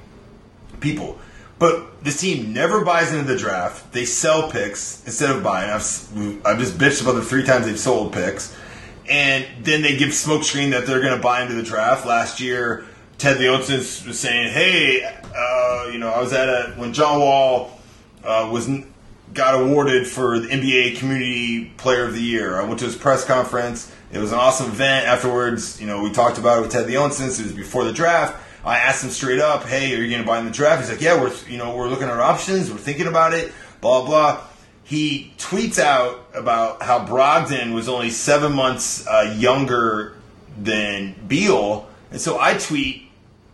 people. 0.80 1.18
But 1.62 2.02
this 2.02 2.20
team 2.20 2.52
never 2.52 2.84
buys 2.84 3.12
into 3.12 3.32
the 3.32 3.38
draft. 3.38 3.92
They 3.92 4.04
sell 4.04 4.50
picks 4.50 5.00
instead 5.06 5.30
of 5.30 5.44
buying. 5.44 5.70
I've, 5.70 6.44
I've 6.44 6.58
just 6.58 6.76
bitched 6.76 7.02
about 7.02 7.12
the 7.12 7.22
three 7.22 7.44
times 7.44 7.66
they've 7.66 7.78
sold 7.78 8.12
picks. 8.12 8.52
And 9.08 9.46
then 9.64 9.80
they 9.80 9.96
give 9.96 10.08
smokescreen 10.08 10.72
that 10.72 10.88
they're 10.88 11.00
going 11.00 11.16
to 11.16 11.22
buy 11.22 11.40
into 11.40 11.54
the 11.54 11.62
draft. 11.62 12.04
Last 12.04 12.40
year, 12.40 12.84
Ted 13.16 13.36
Leonsis 13.36 14.04
was 14.04 14.18
saying, 14.18 14.52
hey, 14.52 15.04
uh, 15.04 15.88
you 15.92 16.00
know, 16.00 16.10
I 16.10 16.20
was 16.20 16.32
at 16.32 16.48
a, 16.48 16.72
when 16.72 16.92
John 16.92 17.20
Wall 17.20 17.78
uh, 18.24 18.50
was 18.52 18.68
got 19.32 19.54
awarded 19.54 20.08
for 20.08 20.40
the 20.40 20.48
NBA 20.48 20.96
Community 20.96 21.66
Player 21.76 22.04
of 22.04 22.14
the 22.14 22.22
Year. 22.22 22.60
I 22.60 22.64
went 22.64 22.80
to 22.80 22.86
his 22.86 22.96
press 22.96 23.24
conference. 23.24 23.94
It 24.10 24.18
was 24.18 24.32
an 24.32 24.38
awesome 24.40 24.66
event. 24.66 25.06
Afterwards, 25.06 25.80
you 25.80 25.86
know, 25.86 26.02
we 26.02 26.10
talked 26.10 26.38
about 26.38 26.58
it 26.58 26.62
with 26.62 26.72
Ted 26.72 26.88
Leonsis. 26.88 27.38
It 27.38 27.44
was 27.44 27.52
before 27.52 27.84
the 27.84 27.92
draft. 27.92 28.41
I 28.64 28.78
asked 28.78 29.02
him 29.02 29.10
straight 29.10 29.40
up, 29.40 29.64
"Hey, 29.64 29.94
are 29.94 30.02
you 30.02 30.08
going 30.08 30.22
to 30.22 30.26
buy 30.26 30.38
in 30.38 30.44
the 30.44 30.52
draft?" 30.52 30.82
He's 30.82 30.90
like, 30.90 31.00
"Yeah, 31.00 31.20
we're 31.20 31.34
you 31.48 31.58
know 31.58 31.74
we're 31.74 31.88
looking 31.88 32.08
at 32.08 32.20
options. 32.20 32.70
We're 32.70 32.78
thinking 32.78 33.06
about 33.06 33.34
it." 33.34 33.52
Blah 33.80 34.06
blah. 34.06 34.40
He 34.84 35.32
tweets 35.38 35.78
out 35.78 36.26
about 36.34 36.82
how 36.82 37.04
Brogdon 37.06 37.72
was 37.72 37.88
only 37.88 38.10
seven 38.10 38.52
months 38.52 39.06
uh, 39.06 39.34
younger 39.36 40.16
than 40.56 41.14
Beal, 41.26 41.88
and 42.10 42.20
so 42.20 42.38
I 42.38 42.54
tweet 42.54 43.08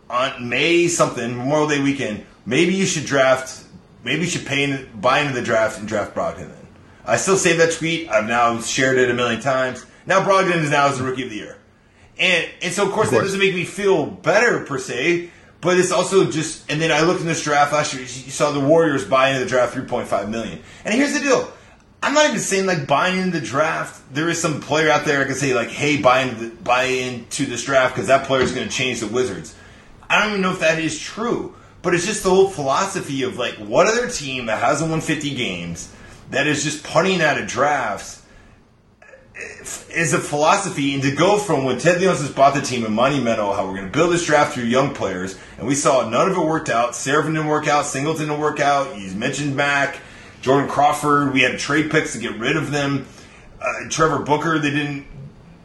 on 0.09 0.49
May 0.49 0.87
something 0.87 1.37
Memorial 1.37 1.69
Day 1.69 1.81
weekend. 1.81 2.25
Maybe 2.45 2.73
you 2.73 2.85
should 2.85 3.05
draft. 3.05 3.63
Maybe 4.03 4.21
you 4.21 4.27
should 4.27 4.45
pay 4.45 4.85
buy 4.95 5.19
into 5.19 5.33
the 5.33 5.41
draft 5.41 5.79
and 5.79 5.87
draft 5.87 6.15
Brogdon. 6.15 6.49
Then 6.49 6.67
I 7.05 7.17
still 7.17 7.37
save 7.37 7.57
that 7.57 7.73
tweet. 7.73 8.09
I've 8.09 8.27
now 8.27 8.59
shared 8.61 8.97
it 8.97 9.09
a 9.09 9.13
million 9.13 9.41
times. 9.41 9.85
Now 10.05 10.23
Brogdon 10.23 10.63
is 10.63 10.69
now 10.69 10.87
as 10.87 10.97
the 10.97 11.03
rookie 11.03 11.23
of 11.23 11.29
the 11.29 11.35
year. 11.35 11.58
And 12.19 12.49
and 12.61 12.73
so 12.73 12.85
of 12.85 12.91
course, 12.91 13.09
that 13.09 13.17
course. 13.17 13.27
doesn't 13.27 13.39
make 13.39 13.55
me 13.55 13.65
feel 13.65 14.05
better 14.05 14.65
per 14.65 14.77
se, 14.77 15.29
but 15.61 15.79
it's 15.79 15.91
also 15.91 16.29
just. 16.29 16.69
And 16.69 16.81
then 16.81 16.91
I 16.91 17.01
looked 17.01 17.21
in 17.21 17.27
this 17.27 17.43
draft 17.43 17.71
last 17.73 17.93
year. 17.93 18.01
You 18.01 18.07
saw 18.07 18.51
the 18.51 18.59
Warriors 18.59 19.05
buy 19.05 19.29
into 19.29 19.43
the 19.43 19.49
draft 19.49 19.73
three 19.73 19.85
point 19.85 20.07
five 20.07 20.29
million. 20.29 20.59
And 20.83 20.93
here's 20.93 21.13
the 21.13 21.21
deal: 21.21 21.51
I'm 22.01 22.13
not 22.13 22.27
even 22.27 22.39
saying 22.39 22.65
like 22.65 22.87
buying 22.87 23.17
into 23.19 23.39
the 23.39 23.45
draft. 23.45 24.01
There 24.13 24.29
is 24.29 24.41
some 24.41 24.61
player 24.61 24.89
out 24.89 25.05
there 25.05 25.21
I 25.21 25.25
can 25.25 25.35
say 25.35 25.53
like, 25.53 25.69
hey, 25.69 26.01
buy 26.01 26.21
into 26.21 26.35
the, 26.35 26.55
buy 26.55 26.83
into 26.83 27.45
this 27.45 27.63
draft 27.63 27.95
because 27.95 28.07
that 28.07 28.25
player 28.25 28.41
is 28.41 28.51
going 28.51 28.67
to 28.67 28.73
change 28.73 28.99
the 28.99 29.07
Wizards. 29.07 29.55
I 30.09 30.19
don't 30.19 30.29
even 30.29 30.41
know 30.41 30.51
if 30.51 30.59
that 30.59 30.79
is 30.79 30.99
true, 30.99 31.55
but 31.81 31.93
it's 31.93 32.05
just 32.05 32.23
the 32.23 32.29
whole 32.29 32.49
philosophy 32.49 33.23
of 33.23 33.37
like, 33.37 33.55
what 33.55 33.87
other 33.87 34.09
team 34.09 34.47
that 34.47 34.59
hasn't 34.59 34.89
won 34.89 35.01
50 35.01 35.35
games 35.35 35.93
that 36.31 36.47
is 36.47 36.63
just 36.63 36.83
punting 36.83 37.21
out 37.21 37.39
of 37.39 37.47
drafts 37.47 38.23
is 39.91 40.13
a 40.13 40.19
philosophy, 40.19 40.93
and 40.93 41.03
to 41.03 41.15
go 41.15 41.37
from 41.37 41.63
when 41.63 41.77
Ted 41.79 42.01
Leonsis 42.01 42.33
bought 42.35 42.53
the 42.53 42.61
team 42.61 42.85
and 42.85 42.93
monumental, 42.93 43.53
how 43.53 43.65
we're 43.65 43.75
going 43.75 43.85
to 43.85 43.91
build 43.91 44.11
this 44.11 44.25
draft 44.25 44.53
through 44.53 44.65
young 44.65 44.93
players, 44.93 45.37
and 45.57 45.67
we 45.67 45.75
saw 45.75 46.09
none 46.09 46.29
of 46.29 46.37
it 46.37 46.45
worked 46.45 46.69
out. 46.69 46.91
Seraphin 46.91 47.33
didn't 47.33 47.47
work 47.47 47.67
out, 47.67 47.85
Singleton 47.85 48.27
didn't 48.27 48.41
work 48.41 48.59
out. 48.59 48.95
He's 48.95 49.15
mentioned 49.15 49.55
Mack, 49.55 49.99
Jordan 50.41 50.69
Crawford. 50.69 51.33
We 51.33 51.41
had 51.41 51.59
trade 51.59 51.91
picks 51.91 52.13
to 52.13 52.19
get 52.19 52.37
rid 52.37 52.55
of 52.55 52.71
them. 52.71 53.05
Uh, 53.61 53.89
Trevor 53.89 54.19
Booker, 54.19 54.59
they 54.59 54.71
didn't. 54.71 55.05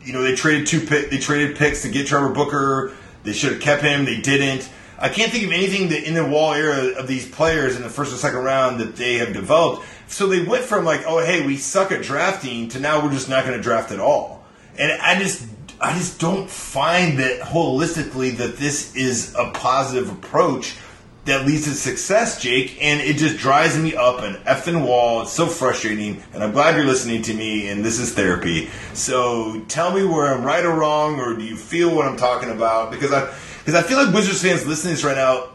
You 0.02 0.12
know, 0.12 0.22
they 0.22 0.34
traded 0.34 0.66
two 0.66 0.80
pick, 0.80 1.10
they 1.10 1.18
traded 1.18 1.56
picks 1.56 1.82
to 1.82 1.88
get 1.88 2.06
Trevor 2.06 2.28
Booker. 2.28 2.92
They 3.22 3.32
should 3.32 3.52
have 3.52 3.62
kept 3.62 3.82
him. 3.82 4.04
They 4.04 4.20
didn't. 4.20 4.68
I 4.98 5.08
can't 5.08 5.32
think 5.32 5.44
of 5.44 5.52
anything 5.52 5.88
that 5.88 6.06
in 6.06 6.14
the 6.14 6.24
wall 6.24 6.54
era 6.54 6.94
of 6.96 7.06
these 7.06 7.28
players 7.28 7.76
in 7.76 7.82
the 7.82 7.88
first 7.88 8.12
or 8.12 8.16
second 8.16 8.44
round 8.44 8.80
that 8.80 8.96
they 8.96 9.14
have 9.14 9.32
developed. 9.32 9.86
So 10.08 10.26
they 10.28 10.42
went 10.42 10.64
from 10.64 10.84
like, 10.84 11.02
oh 11.06 11.18
hey, 11.18 11.44
we 11.44 11.56
suck 11.56 11.92
at 11.92 12.02
drafting 12.02 12.68
to 12.70 12.80
now 12.80 13.04
we're 13.04 13.12
just 13.12 13.28
not 13.28 13.44
going 13.44 13.56
to 13.56 13.62
draft 13.62 13.90
at 13.90 14.00
all. 14.00 14.44
And 14.78 14.92
I 15.00 15.18
just 15.18 15.46
I 15.80 15.96
just 15.98 16.20
don't 16.20 16.48
find 16.48 17.18
that 17.18 17.40
holistically 17.40 18.36
that 18.36 18.56
this 18.56 18.94
is 18.94 19.34
a 19.34 19.50
positive 19.50 20.10
approach 20.10 20.76
that 21.24 21.46
leads 21.46 21.64
to 21.64 21.70
success, 21.70 22.40
Jake, 22.40 22.82
and 22.82 23.00
it 23.00 23.16
just 23.16 23.38
drives 23.38 23.78
me 23.78 23.96
up 23.96 24.20
an 24.20 24.34
effing 24.44 24.86
wall. 24.86 25.22
It's 25.22 25.32
so 25.32 25.46
frustrating, 25.46 26.22
and 26.34 26.44
I'm 26.44 26.52
glad 26.52 26.76
you're 26.76 26.84
listening 26.84 27.22
to 27.22 27.34
me, 27.34 27.68
and 27.68 27.84
this 27.84 27.98
is 27.98 28.12
therapy. 28.12 28.68
So 28.92 29.64
tell 29.68 29.92
me 29.92 30.04
where 30.04 30.32
I'm 30.32 30.44
right 30.44 30.64
or 30.64 30.74
wrong, 30.74 31.18
or 31.18 31.34
do 31.34 31.42
you 31.42 31.56
feel 31.56 31.94
what 31.94 32.06
I'm 32.06 32.16
talking 32.18 32.50
about? 32.50 32.90
Because 32.90 33.12
I 33.12 33.34
because 33.64 33.82
I 33.82 33.86
feel 33.86 33.96
like 33.96 34.14
Wizards 34.14 34.42
fans 34.42 34.66
listening 34.66 34.94
to 34.94 35.02
this 35.02 35.04
right 35.04 35.16
now 35.16 35.48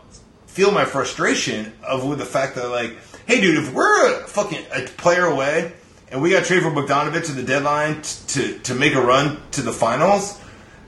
feel 0.48 0.72
my 0.72 0.84
frustration 0.84 1.72
of 1.84 2.04
with 2.04 2.18
the 2.18 2.26
fact 2.26 2.56
that 2.56 2.68
like, 2.70 2.98
hey, 3.28 3.40
dude, 3.40 3.60
if 3.60 3.72
we're 3.72 4.24
a 4.24 4.28
fucking 4.28 4.66
a 4.74 4.82
player 4.82 5.26
away 5.26 5.72
and 6.12 6.20
we 6.20 6.32
got 6.32 6.44
trade 6.44 6.64
for 6.64 6.72
Bogdanovic 6.72 7.30
at 7.30 7.36
the 7.36 7.44
deadline 7.44 8.02
to 8.30 8.58
to 8.58 8.74
make 8.74 8.96
a 8.96 9.02
run 9.02 9.40
to 9.52 9.62
the 9.62 9.72
finals, 9.72 10.42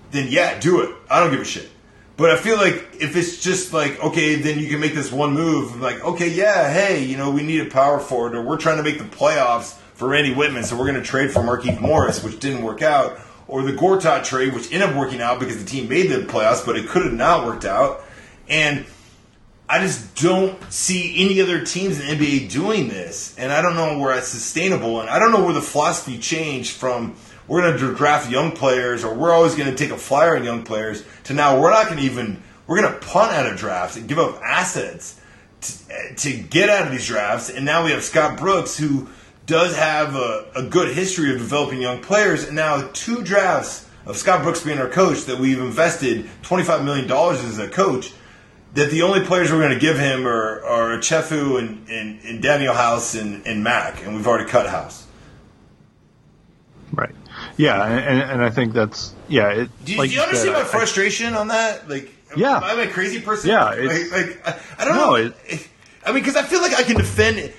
then 0.10 0.30
yeah, 0.32 0.60
do 0.60 0.82
it. 0.82 0.96
I 1.12 1.20
don't 1.20 1.30
give 1.30 1.42
a 1.42 1.46
shit. 1.46 1.70
But 2.18 2.32
I 2.32 2.38
feel 2.38 2.58
like 2.58 2.88
if 3.00 3.16
it's 3.16 3.40
just 3.40 3.72
like 3.72 4.04
okay, 4.04 4.36
then 4.36 4.58
you 4.58 4.68
can 4.68 4.80
make 4.80 4.96
this 4.96 5.12
one 5.12 5.34
move. 5.34 5.80
Like 5.80 6.04
okay, 6.04 6.28
yeah, 6.28 6.74
hey, 6.74 7.04
you 7.04 7.18
know, 7.18 7.30
we 7.30 7.44
need 7.44 7.62
a 7.62 7.70
power 7.70 8.00
forward, 8.00 8.34
or 8.34 8.42
we're 8.42 8.58
trying 8.58 8.78
to 8.78 8.84
make 8.84 8.98
the 8.98 9.04
playoffs 9.04 9.78
for 9.94 10.08
Randy 10.08 10.34
Wittman, 10.34 10.64
so 10.64 10.76
we're 10.76 10.88
going 10.88 11.00
to 11.00 11.04
trade 11.04 11.30
for 11.30 11.42
Markieff 11.42 11.80
Morris, 11.80 12.24
which 12.24 12.40
didn't 12.40 12.64
work 12.64 12.82
out 12.82 13.20
or 13.52 13.64
the 13.64 13.74
Gortat 13.74 14.24
trade, 14.24 14.54
which 14.54 14.72
ended 14.72 14.90
up 14.90 14.96
working 14.96 15.22
out 15.22 15.40
because 15.40 15.62
the 15.62 15.70
team 15.70 15.90
made 15.90 16.10
the 16.10 16.22
playoffs, 16.22 16.66
but 16.66 16.78
it 16.78 16.88
could 16.88 17.04
have 17.04 17.14
not 17.14 17.46
worked 17.46 17.66
out. 17.66 18.02
And 18.48 18.86
I 19.68 19.80
just 19.80 20.16
don't 20.16 20.72
see 20.72 21.22
any 21.24 21.42
other 21.42 21.64
teams 21.66 22.00
in 22.00 22.08
the 22.08 22.14
NBA 22.14 22.50
doing 22.50 22.88
this. 22.88 23.38
And 23.38 23.52
I 23.52 23.62
don't 23.62 23.76
know 23.76 24.00
where 24.00 24.18
it's 24.18 24.30
sustainable. 24.30 25.02
And 25.02 25.10
I 25.10 25.20
don't 25.20 25.32
know 25.32 25.44
where 25.44 25.54
the 25.54 25.62
philosophy 25.62 26.18
changed 26.18 26.72
from 26.72 27.16
we're 27.48 27.62
going 27.62 27.78
to 27.78 27.96
draft 27.96 28.32
young 28.32 28.54
players 28.54 29.04
or 29.04 29.14
we're 29.14 29.34
always 29.34 29.56
going 29.56 29.70
to 29.70 29.76
take 29.76 29.92
a 29.92 29.98
flyer 29.98 30.38
on 30.38 30.46
young 30.46 30.64
players 30.64 31.04
to 31.26 31.34
now 31.34 31.60
we're 31.60 31.72
not 31.72 31.88
going 31.88 31.98
to 31.98 32.06
even, 32.06 32.42
we're 32.68 32.82
going 32.82 32.94
to 32.94 33.00
punt 33.00 33.34
out 33.34 33.46
of 33.46 33.58
drafts 33.58 33.98
and 33.98 34.08
give 34.08 34.18
up 34.18 34.42
assets 34.42 35.20
to, 35.60 36.16
to 36.16 36.38
get 36.38 36.70
out 36.70 36.86
of 36.86 36.94
these 36.94 37.06
drafts. 37.06 37.50
And 37.50 37.66
now 37.66 37.84
we 37.84 37.92
have 37.92 38.04
Scott 38.04 38.40
Brooks 38.40 38.78
who– 38.78 39.10
does 39.52 39.76
have 39.76 40.16
a, 40.16 40.46
a 40.56 40.64
good 40.64 40.96
history 40.96 41.30
of 41.34 41.38
developing 41.38 41.82
young 41.82 42.02
players, 42.02 42.46
and 42.46 42.56
now 42.56 42.90
two 42.94 43.22
drafts 43.22 43.86
of 44.06 44.16
Scott 44.16 44.44
Brooks 44.44 44.64
being 44.64 44.80
our 44.80 44.88
coach 44.88 45.26
that 45.26 45.38
we've 45.38 45.60
invested 45.60 46.26
$25 46.44 46.86
million 46.86 47.12
as 47.12 47.60
a 47.60 47.68
coach, 47.68 48.14
that 48.76 48.90
the 48.92 49.02
only 49.02 49.26
players 49.26 49.52
we're 49.52 49.60
going 49.60 49.74
to 49.74 49.80
give 49.80 50.00
him 50.00 50.26
are, 50.26 50.64
are 50.64 50.98
Chefu 51.00 51.60
and, 51.60 51.90
and, 51.90 52.22
and 52.22 52.42
Danuel 52.42 52.74
House 52.74 53.14
and, 53.14 53.46
and 53.46 53.62
Mac, 53.62 54.06
and 54.06 54.16
we've 54.16 54.26
already 54.26 54.50
cut 54.50 54.70
House. 54.70 55.06
Right. 56.94 57.14
Yeah, 57.58 57.86
and, 57.86 58.22
and 58.22 58.42
I 58.42 58.52
think 58.52 58.72
that's 58.72 59.14
yeah. 59.28 59.50
It, 59.50 59.70
do, 59.84 59.92
you, 59.92 59.98
like 59.98 60.10
do 60.10 60.16
you 60.16 60.22
understand 60.22 60.54
my 60.54 60.64
frustration 60.64 61.34
I, 61.34 61.38
on 61.38 61.48
that? 61.50 61.90
Like, 61.90 62.10
yeah, 62.38 62.56
am 62.58 62.64
I 62.64 62.84
a 62.84 62.90
crazy 62.90 63.20
person? 63.20 63.50
Yeah, 63.50 63.66
like, 63.66 64.12
like 64.12 64.48
I, 64.48 64.60
I, 64.78 64.86
don't 64.86 64.96
no, 64.96 65.08
know. 65.08 65.16
It, 65.16 65.68
I 66.06 66.12
mean, 66.12 66.22
because 66.22 66.38
I 66.38 66.44
feel 66.44 66.62
like 66.62 66.74
I 66.74 66.84
can 66.84 66.96
defend 66.96 67.38
it. 67.38 67.56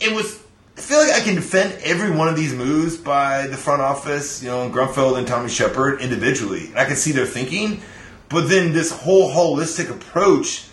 It 0.00 0.12
was 0.12 0.42
I 0.76 0.80
feel 0.82 0.98
like 0.98 1.12
I 1.12 1.20
can 1.20 1.36
defend 1.36 1.72
every 1.82 2.10
one 2.10 2.28
of 2.28 2.36
these 2.36 2.52
moves 2.52 2.98
by 2.98 3.46
the 3.46 3.56
front 3.56 3.80
office, 3.80 4.42
you 4.42 4.50
know, 4.50 4.68
Grunfeld 4.68 5.16
and 5.16 5.26
Tommy 5.26 5.48
Sheppard 5.48 6.02
individually. 6.02 6.66
And 6.66 6.78
I 6.78 6.84
can 6.84 6.96
see 6.96 7.12
their 7.12 7.24
thinking, 7.24 7.80
but 8.28 8.50
then 8.50 8.74
this 8.74 8.92
whole 8.92 9.30
holistic 9.30 9.90
approach 9.90 10.68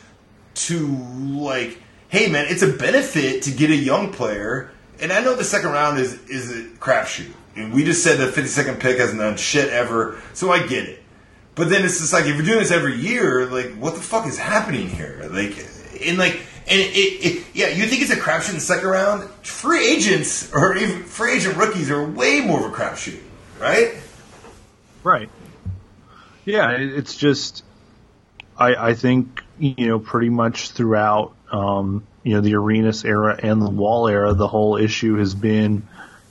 to 0.56 0.88
like, 0.88 1.82
hey 2.10 2.30
man, 2.30 2.48
it's 2.50 2.62
a 2.62 2.68
benefit 2.68 3.44
to 3.44 3.52
get 3.52 3.70
a 3.70 3.76
young 3.76 4.12
player. 4.12 4.72
And 5.00 5.14
I 5.14 5.22
know 5.24 5.36
the 5.36 5.46
second 5.46 5.72
round 5.72 6.00
is 6.00 6.22
is 6.28 6.52
a 6.52 6.64
crapshoot. 6.80 7.32
And 7.56 7.72
we 7.72 7.86
just 7.86 8.04
said 8.04 8.18
the 8.18 8.28
52nd 8.28 8.82
pick 8.82 8.98
hasn't 8.98 9.20
done 9.20 9.38
shit 9.38 9.70
ever, 9.70 10.22
so 10.34 10.52
I 10.52 10.68
get 10.68 10.84
it. 10.84 11.02
But 11.56 11.70
then 11.70 11.86
it's 11.86 12.00
just 12.00 12.12
like 12.12 12.26
if 12.26 12.36
you're 12.36 12.46
doing 12.46 12.60
this 12.60 12.72
every 12.72 12.96
year, 12.96 13.46
like 13.46 13.74
what 13.76 13.96
the 13.96 14.02
fuck 14.02 14.28
is 14.28 14.38
happening 14.38 14.90
here? 14.90 15.30
Like, 15.32 15.66
in 16.02 16.18
like 16.18 16.42
and 16.68 16.80
it, 16.80 16.96
it, 16.96 17.46
yeah, 17.54 17.68
you 17.70 17.86
think 17.86 18.02
it's 18.02 18.12
a 18.12 18.16
crapshoot 18.16 18.50
in 18.50 18.56
the 18.56 18.62
second 18.62 18.88
round? 18.88 19.24
Free 19.46 19.88
agents 19.88 20.52
or 20.54 20.76
even 20.76 21.04
free 21.04 21.34
agent 21.34 21.58
rookies 21.58 21.92
are 21.92 22.04
way 22.04 22.42
more 22.42 22.66
of 22.66 22.74
a 22.74 22.76
crapshoot, 22.76 23.20
right? 23.60 23.96
Right. 25.04 25.30
Yeah, 26.46 26.72
it's 26.72 27.16
just 27.16 27.64
I, 28.58 28.76
I 28.76 28.94
think 28.94 29.44
you 29.58 29.88
know 29.88 30.00
pretty 30.00 30.30
much 30.30 30.72
throughout 30.72 31.36
um, 31.52 32.06
you 32.24 32.36
know 32.36 32.42
the 32.42 32.56
Arenas 32.56 33.06
era 33.06 33.38
and 33.42 33.62
the 33.62 33.70
Wall 33.70 34.08
era, 34.08 34.34
the 34.34 34.48
whole 34.48 34.78
issue 34.78 35.18
has 35.18 35.34
been 35.34 35.88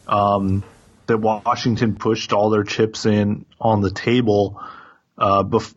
um, 0.06 0.64
that 1.06 1.18
Washington 1.18 1.96
pushed 1.96 2.32
all 2.32 2.50
their 2.50 2.64
chips 2.64 3.06
in 3.06 3.44
on 3.60 3.80
the 3.80 3.90
table 3.90 4.62
uh, 5.18 5.42
bef- 5.42 5.74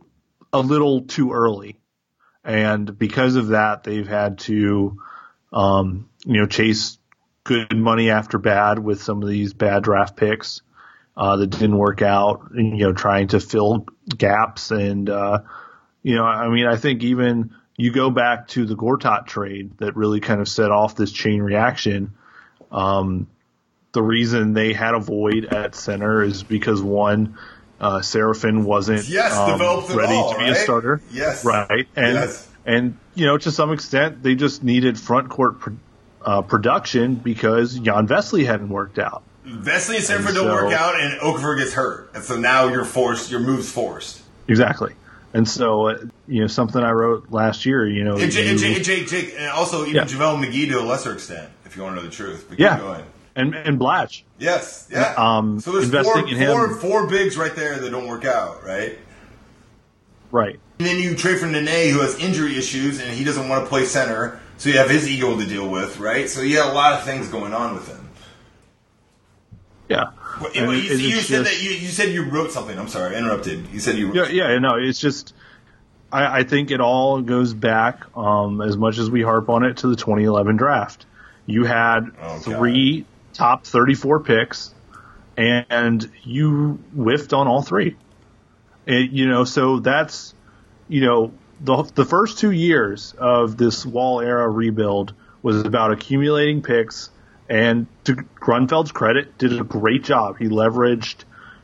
a 0.53 0.59
little 0.59 1.01
too 1.01 1.33
early 1.33 1.77
and 2.45 2.97
because 2.97 3.35
of 3.35 3.47
that, 3.47 3.83
they've 3.83 4.07
had 4.07 4.39
to, 4.39 5.01
um, 5.51 6.09
you 6.25 6.39
know, 6.39 6.45
chase 6.45 6.97
good 7.43 7.75
money 7.75 8.09
after 8.09 8.37
bad 8.37 8.79
with 8.79 9.01
some 9.01 9.21
of 9.23 9.29
these 9.29 9.53
bad 9.53 9.83
draft 9.83 10.15
picks 10.15 10.61
uh, 11.17 11.37
that 11.37 11.47
didn't 11.47 11.77
work 11.77 12.01
out. 12.01 12.51
You 12.53 12.63
know, 12.63 12.93
trying 12.93 13.29
to 13.29 13.39
fill 13.39 13.87
gaps, 14.07 14.71
and 14.71 15.09
uh, 15.09 15.39
you 16.03 16.15
know, 16.15 16.23
I 16.23 16.49
mean, 16.49 16.67
I 16.67 16.75
think 16.75 17.03
even 17.03 17.55
you 17.77 17.91
go 17.91 18.09
back 18.09 18.47
to 18.49 18.65
the 18.65 18.75
Gortat 18.75 19.25
trade 19.25 19.77
that 19.79 19.95
really 19.95 20.19
kind 20.19 20.39
of 20.39 20.47
set 20.47 20.71
off 20.71 20.95
this 20.95 21.11
chain 21.11 21.41
reaction. 21.41 22.13
Um, 22.71 23.27
the 23.91 24.03
reason 24.03 24.53
they 24.53 24.73
had 24.73 24.93
a 24.93 24.99
void 24.99 25.45
at 25.45 25.73
center 25.73 26.21
is 26.21 26.43
because 26.43 26.81
one, 26.81 27.37
uh, 27.79 27.99
Seraphin 27.99 28.63
wasn't 28.63 29.07
yes, 29.07 29.33
um, 29.33 29.59
ready 29.97 30.13
all, 30.13 30.31
to 30.31 30.37
be 30.37 30.43
right? 30.43 30.51
a 30.51 30.55
starter. 30.55 31.01
Yes, 31.11 31.43
right, 31.43 31.87
and 31.95 32.13
yes. 32.13 32.49
and 32.65 32.97
you 33.15 33.25
know 33.25 33.37
to 33.37 33.51
some 33.51 33.71
extent 33.71 34.23
they 34.23 34.35
just 34.35 34.63
needed 34.63 34.99
front 34.99 35.29
court 35.29 35.59
pro- 35.59 35.77
uh, 36.21 36.41
production 36.41 37.15
because 37.15 37.77
Jan 37.77 38.07
Vesely 38.07 38.45
hadn't 38.45 38.69
worked 38.69 38.99
out. 38.99 39.23
Vesely 39.45 39.95
and 39.95 40.25
Seraphin 40.25 40.35
don't 40.35 40.51
work 40.51 40.73
out, 40.73 40.99
and 40.99 41.19
Okafor 41.19 41.57
gets 41.57 41.73
hurt, 41.73 42.11
and 42.15 42.23
so 42.23 42.37
now 42.37 42.67
you're 42.67 42.85
forced. 42.85 43.29
Your 43.29 43.41
move's 43.41 43.71
forced. 43.71 44.21
Exactly. 44.47 44.93
And 45.33 45.49
so, 45.49 45.89
uh, 45.89 45.97
you 46.29 46.39
know, 46.39 46.47
something 46.47 46.81
I 46.81 46.91
wrote 46.91 47.29
last 47.29 47.65
year, 47.65 47.85
you 47.85 48.05
know. 48.05 48.15
And 48.15 48.31
Jake, 48.31 48.57
you, 48.57 48.79
Jake, 48.79 49.07
Jake, 49.09 49.33
and 49.37 49.51
also 49.51 49.81
even 49.81 49.95
yeah. 49.95 50.03
JaVale 50.05 50.45
McGee 50.45 50.69
to 50.69 50.79
a 50.79 50.81
lesser 50.81 51.11
extent, 51.11 51.49
if 51.65 51.75
you 51.75 51.83
want 51.83 51.97
to 51.97 52.01
know 52.01 52.07
the 52.07 52.15
truth. 52.15 52.45
But 52.47 52.57
yeah 52.57 53.03
and 53.35 53.53
and 53.53 53.79
Blatche. 53.79 54.23
Yes, 54.39 54.87
yeah. 54.91 55.13
Um, 55.17 55.59
so 55.59 55.71
there's 55.71 55.85
investing 55.85 56.13
four, 56.13 56.27
in 56.29 56.37
him. 56.37 56.51
Four, 56.51 56.75
four 56.75 57.07
bigs 57.07 57.37
right 57.37 57.55
there 57.55 57.77
that 57.77 57.89
don't 57.89 58.07
work 58.07 58.25
out, 58.25 58.63
right? 58.63 58.97
Right. 60.31 60.59
And 60.79 60.87
then 60.87 60.99
you 60.99 61.15
trade 61.15 61.39
for 61.39 61.45
Nene, 61.45 61.93
who 61.93 62.01
has 62.01 62.19
injury 62.19 62.57
issues, 62.57 62.99
and 62.99 63.09
he 63.11 63.23
doesn't 63.23 63.47
want 63.47 63.63
to 63.63 63.69
play 63.69 63.85
center, 63.85 64.39
so 64.57 64.69
you 64.69 64.77
have 64.77 64.89
his 64.89 65.09
ego 65.09 65.37
to 65.37 65.45
deal 65.45 65.69
with, 65.69 65.99
right? 65.99 66.29
So 66.29 66.41
you 66.41 66.57
have 66.57 66.71
a 66.71 66.75
lot 66.75 66.93
of 66.93 67.05
things 67.05 67.29
going 67.29 67.53
on 67.53 67.75
with 67.75 67.87
him. 67.87 68.09
Yeah. 69.87 70.11
Well, 70.41 70.73
you, 70.73 70.81
you 70.95 71.17
said 71.17 71.45
that 71.45 71.61
you, 71.61 71.69
you 71.71 71.87
said 71.87 72.09
you 72.09 72.23
wrote 72.23 72.51
something. 72.51 72.77
I'm 72.77 72.89
sorry, 72.89 73.15
I 73.15 73.19
interrupted. 73.19 73.67
You 73.71 73.79
said 73.79 73.95
you. 73.95 74.07
Wrote 74.07 74.31
yeah, 74.31 74.49
yeah, 74.49 74.59
no, 74.59 74.75
it's 74.77 74.99
just. 74.99 75.33
I, 76.11 76.39
I 76.39 76.43
think 76.43 76.71
it 76.71 76.81
all 76.81 77.21
goes 77.21 77.53
back, 77.53 78.03
um, 78.17 78.61
as 78.61 78.77
much 78.77 78.97
as 78.97 79.09
we 79.09 79.21
harp 79.21 79.49
on 79.49 79.63
it, 79.63 79.77
to 79.77 79.87
the 79.87 79.95
2011 79.95 80.57
draft. 80.57 81.05
You 81.45 81.63
had 81.63 82.11
oh, 82.21 82.39
three 82.39 83.05
top 83.35 83.65
34 83.65 84.21
picks, 84.21 84.73
and 85.37 86.09
you 86.23 86.79
whiffed 86.95 87.33
on 87.33 87.47
all 87.47 87.61
three. 87.61 87.97
And, 88.87 89.11
you 89.11 89.27
know, 89.27 89.43
so 89.43 89.79
that's, 89.79 90.33
you 90.87 91.01
know, 91.01 91.33
the, 91.61 91.83
the 91.95 92.05
first 92.05 92.39
two 92.39 92.51
years 92.51 93.13
of 93.17 93.57
this 93.57 93.85
wall 93.85 94.21
era 94.21 94.47
rebuild 94.47 95.13
was 95.41 95.61
about 95.61 95.91
accumulating 95.91 96.61
picks, 96.61 97.09
and 97.49 97.87
to 98.05 98.15
Grunfeld's 98.15 98.91
credit, 98.91 99.37
did 99.37 99.59
a 99.59 99.63
great 99.63 100.03
job. 100.03 100.37
He 100.37 100.45
leveraged 100.45 101.15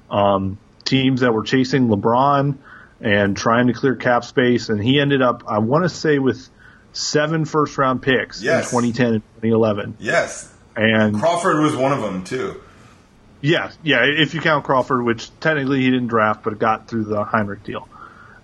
um, 0.09 0.59
teams 0.83 1.21
that 1.21 1.33
were 1.33 1.43
chasing 1.43 1.87
LeBron 1.87 2.57
and 2.99 3.35
trying 3.35 3.67
to 3.67 3.73
clear 3.73 3.95
cap 3.95 4.23
space, 4.23 4.69
and 4.69 4.81
he 4.81 4.99
ended 4.99 5.21
up, 5.21 5.43
I 5.47 5.59
want 5.59 5.83
to 5.83 5.89
say, 5.89 6.19
with 6.19 6.49
seven 6.93 7.45
first 7.45 7.77
round 7.77 8.01
picks 8.01 8.43
yes. 8.43 8.71
in 8.71 8.81
2010 8.81 9.05
and 9.07 9.23
2011. 9.41 9.97
Yes. 9.99 10.53
And 10.81 11.19
Crawford 11.19 11.59
was 11.61 11.75
one 11.75 11.91
of 11.91 12.01
them 12.01 12.23
too. 12.23 12.59
Yeah, 13.41 13.71
yeah. 13.83 14.03
If 14.03 14.33
you 14.33 14.41
count 14.41 14.63
Crawford, 14.65 15.03
which 15.03 15.29
technically 15.39 15.81
he 15.81 15.91
didn't 15.91 16.07
draft, 16.07 16.43
but 16.43 16.57
got 16.57 16.87
through 16.87 17.05
the 17.05 17.23
Hinrich 17.23 17.63
deal, 17.63 17.87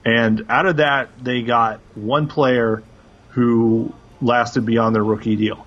and 0.05 0.45
out 0.49 0.65
of 0.67 0.77
that 0.77 1.09
they 1.23 1.41
got 1.41 1.79
one 1.95 2.27
player 2.27 2.83
who 3.29 3.93
lasted 4.21 4.65
beyond 4.65 4.95
their 4.95 5.03
rookie 5.03 5.35
deal, 5.35 5.65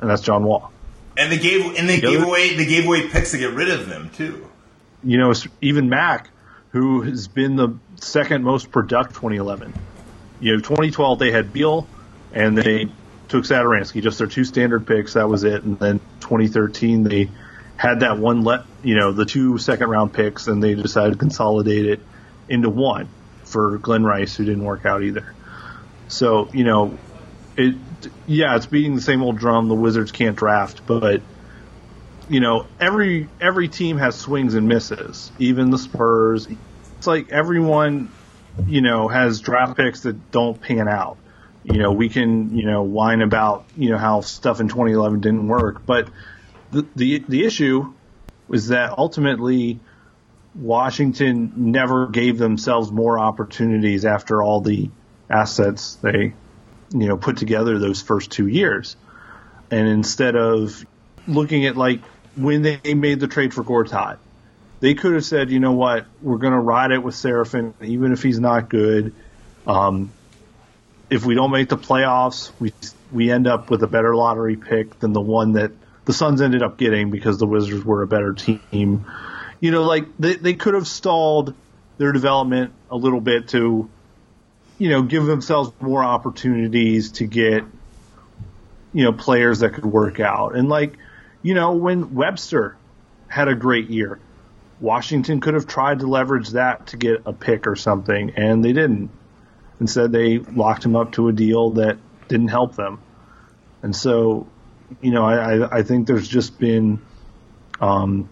and 0.00 0.10
that's 0.10 0.22
John 0.22 0.42
Wall. 0.44 0.72
And 1.16 1.30
they 1.30 1.38
gave 1.38 1.76
and 1.76 1.88
they 1.88 1.96
The 1.96 2.02
gave 2.08 2.16
other- 2.20 2.26
away 2.28 2.56
they 2.56 2.66
gave 2.66 2.84
away 2.86 3.08
picks 3.08 3.30
to 3.32 3.38
get 3.38 3.52
rid 3.54 3.70
of 3.70 3.88
them 3.88 4.10
too. 4.14 4.44
You 5.04 5.18
know, 5.18 5.32
even 5.60 5.88
Mack, 5.88 6.30
who 6.72 7.02
has 7.02 7.28
been 7.28 7.54
the 7.56 7.74
second 7.96 8.42
most 8.44 8.70
productive 8.72 9.14
2011. 9.14 9.72
You 10.40 10.54
know, 10.54 10.58
2012 10.60 11.18
they 11.18 11.30
had 11.30 11.52
Beal, 11.52 11.86
and 12.32 12.56
they 12.58 12.88
took 13.28 13.44
Satoransky, 13.44 14.02
just 14.02 14.18
their 14.18 14.26
two 14.26 14.44
standard 14.44 14.86
picks. 14.86 15.14
That 15.14 15.28
was 15.28 15.42
it. 15.44 15.62
And 15.64 15.78
then 15.78 16.00
2013 16.28 17.04
they 17.04 17.28
had 17.78 18.00
that 18.00 18.18
one 18.18 18.42
let 18.42 18.64
you 18.82 18.96
know 18.96 19.12
the 19.12 19.24
two 19.24 19.56
second 19.56 19.88
round 19.88 20.12
picks, 20.12 20.48
and 20.48 20.62
they 20.62 20.74
decided 20.74 21.12
to 21.12 21.18
consolidate 21.18 21.86
it 21.86 22.00
into 22.48 22.68
one 22.68 23.08
for 23.44 23.78
Glen 23.78 24.04
Rice, 24.04 24.36
who 24.36 24.44
didn't 24.44 24.64
work 24.64 24.84
out 24.84 25.02
either. 25.02 25.32
So 26.08 26.50
you 26.52 26.64
know, 26.64 26.98
it 27.56 27.76
yeah, 28.26 28.56
it's 28.56 28.66
beating 28.66 28.96
the 28.96 29.00
same 29.00 29.22
old 29.22 29.38
drum. 29.38 29.68
The 29.68 29.76
Wizards 29.76 30.10
can't 30.10 30.36
draft, 30.36 30.86
but 30.86 31.22
you 32.28 32.40
know, 32.40 32.66
every 32.80 33.28
every 33.40 33.68
team 33.68 33.96
has 33.98 34.16
swings 34.16 34.54
and 34.54 34.68
misses. 34.68 35.30
Even 35.38 35.70
the 35.70 35.78
Spurs. 35.78 36.48
It's 36.98 37.06
like 37.06 37.30
everyone, 37.30 38.10
you 38.66 38.80
know, 38.80 39.06
has 39.06 39.40
draft 39.40 39.76
picks 39.76 40.00
that 40.00 40.32
don't 40.32 40.60
pan 40.60 40.88
out. 40.88 41.16
You 41.68 41.78
know, 41.78 41.92
we 41.92 42.08
can, 42.08 42.56
you 42.56 42.64
know, 42.64 42.82
whine 42.82 43.20
about, 43.20 43.66
you 43.76 43.90
know, 43.90 43.98
how 43.98 44.22
stuff 44.22 44.60
in 44.60 44.68
2011 44.68 45.20
didn't 45.20 45.48
work, 45.48 45.84
but 45.84 46.08
the 46.70 46.86
the 46.96 47.24
the 47.28 47.44
issue 47.44 47.92
was 48.48 48.68
that 48.68 48.96
ultimately 48.96 49.78
Washington 50.54 51.52
never 51.56 52.06
gave 52.06 52.38
themselves 52.38 52.90
more 52.90 53.18
opportunities 53.18 54.06
after 54.06 54.42
all 54.42 54.62
the 54.62 54.90
assets 55.28 55.96
they, 55.96 56.32
you 56.90 57.06
know, 57.06 57.18
put 57.18 57.36
together 57.36 57.78
those 57.78 58.00
first 58.00 58.30
two 58.30 58.46
years. 58.46 58.96
And 59.70 59.86
instead 59.86 60.36
of 60.36 60.86
looking 61.26 61.66
at 61.66 61.76
like 61.76 62.00
when 62.34 62.62
they 62.62 62.94
made 62.94 63.20
the 63.20 63.28
trade 63.28 63.52
for 63.52 63.62
Gortat, 63.62 64.18
they 64.80 64.94
could 64.94 65.12
have 65.12 65.24
said, 65.24 65.50
you 65.50 65.60
know 65.60 65.72
what, 65.72 66.06
we're 66.22 66.38
going 66.38 66.52
to 66.52 66.58
ride 66.58 66.92
it 66.92 67.02
with 67.02 67.14
Seraphin, 67.14 67.74
even 67.82 68.12
if 68.12 68.22
he's 68.22 68.40
not 68.40 68.70
good. 68.70 69.12
Um, 69.66 70.12
if 71.10 71.24
we 71.24 71.34
don't 71.34 71.50
make 71.50 71.68
the 71.68 71.78
playoffs, 71.78 72.50
we 72.58 72.72
we 73.12 73.30
end 73.30 73.46
up 73.46 73.70
with 73.70 73.82
a 73.82 73.86
better 73.86 74.14
lottery 74.14 74.56
pick 74.56 74.98
than 75.00 75.12
the 75.12 75.20
one 75.20 75.52
that 75.52 75.72
the 76.04 76.12
Suns 76.12 76.40
ended 76.40 76.62
up 76.62 76.78
getting 76.78 77.10
because 77.10 77.38
the 77.38 77.46
Wizards 77.46 77.84
were 77.84 78.02
a 78.02 78.06
better 78.06 78.34
team. 78.34 79.06
You 79.60 79.70
know, 79.70 79.84
like 79.84 80.06
they 80.18 80.34
they 80.34 80.54
could 80.54 80.74
have 80.74 80.86
stalled 80.86 81.54
their 81.98 82.12
development 82.12 82.72
a 82.90 82.96
little 82.96 83.20
bit 83.20 83.48
to, 83.48 83.90
you 84.78 84.88
know, 84.88 85.02
give 85.02 85.26
themselves 85.26 85.72
more 85.80 86.04
opportunities 86.04 87.12
to 87.12 87.26
get, 87.26 87.64
you 88.92 89.04
know, 89.04 89.12
players 89.12 89.60
that 89.60 89.74
could 89.74 89.86
work 89.86 90.20
out. 90.20 90.54
And 90.54 90.68
like, 90.68 90.96
you 91.42 91.54
know, 91.54 91.72
when 91.72 92.14
Webster 92.14 92.76
had 93.26 93.48
a 93.48 93.54
great 93.54 93.90
year, 93.90 94.20
Washington 94.80 95.40
could 95.40 95.54
have 95.54 95.66
tried 95.66 96.00
to 96.00 96.06
leverage 96.06 96.50
that 96.50 96.88
to 96.88 96.96
get 96.96 97.22
a 97.26 97.32
pick 97.32 97.66
or 97.66 97.76
something, 97.76 98.30
and 98.36 98.64
they 98.64 98.72
didn't. 98.72 99.10
Instead, 99.80 100.12
they 100.12 100.38
locked 100.38 100.84
him 100.84 100.96
up 100.96 101.12
to 101.12 101.28
a 101.28 101.32
deal 101.32 101.70
that 101.70 101.98
didn't 102.28 102.48
help 102.48 102.74
them. 102.74 103.00
And 103.82 103.94
so, 103.94 104.46
you 105.00 105.10
know, 105.10 105.24
I, 105.24 105.78
I, 105.78 105.82
think 105.82 106.06
there's 106.06 106.26
just 106.26 106.58
been, 106.58 107.00
um, 107.80 108.28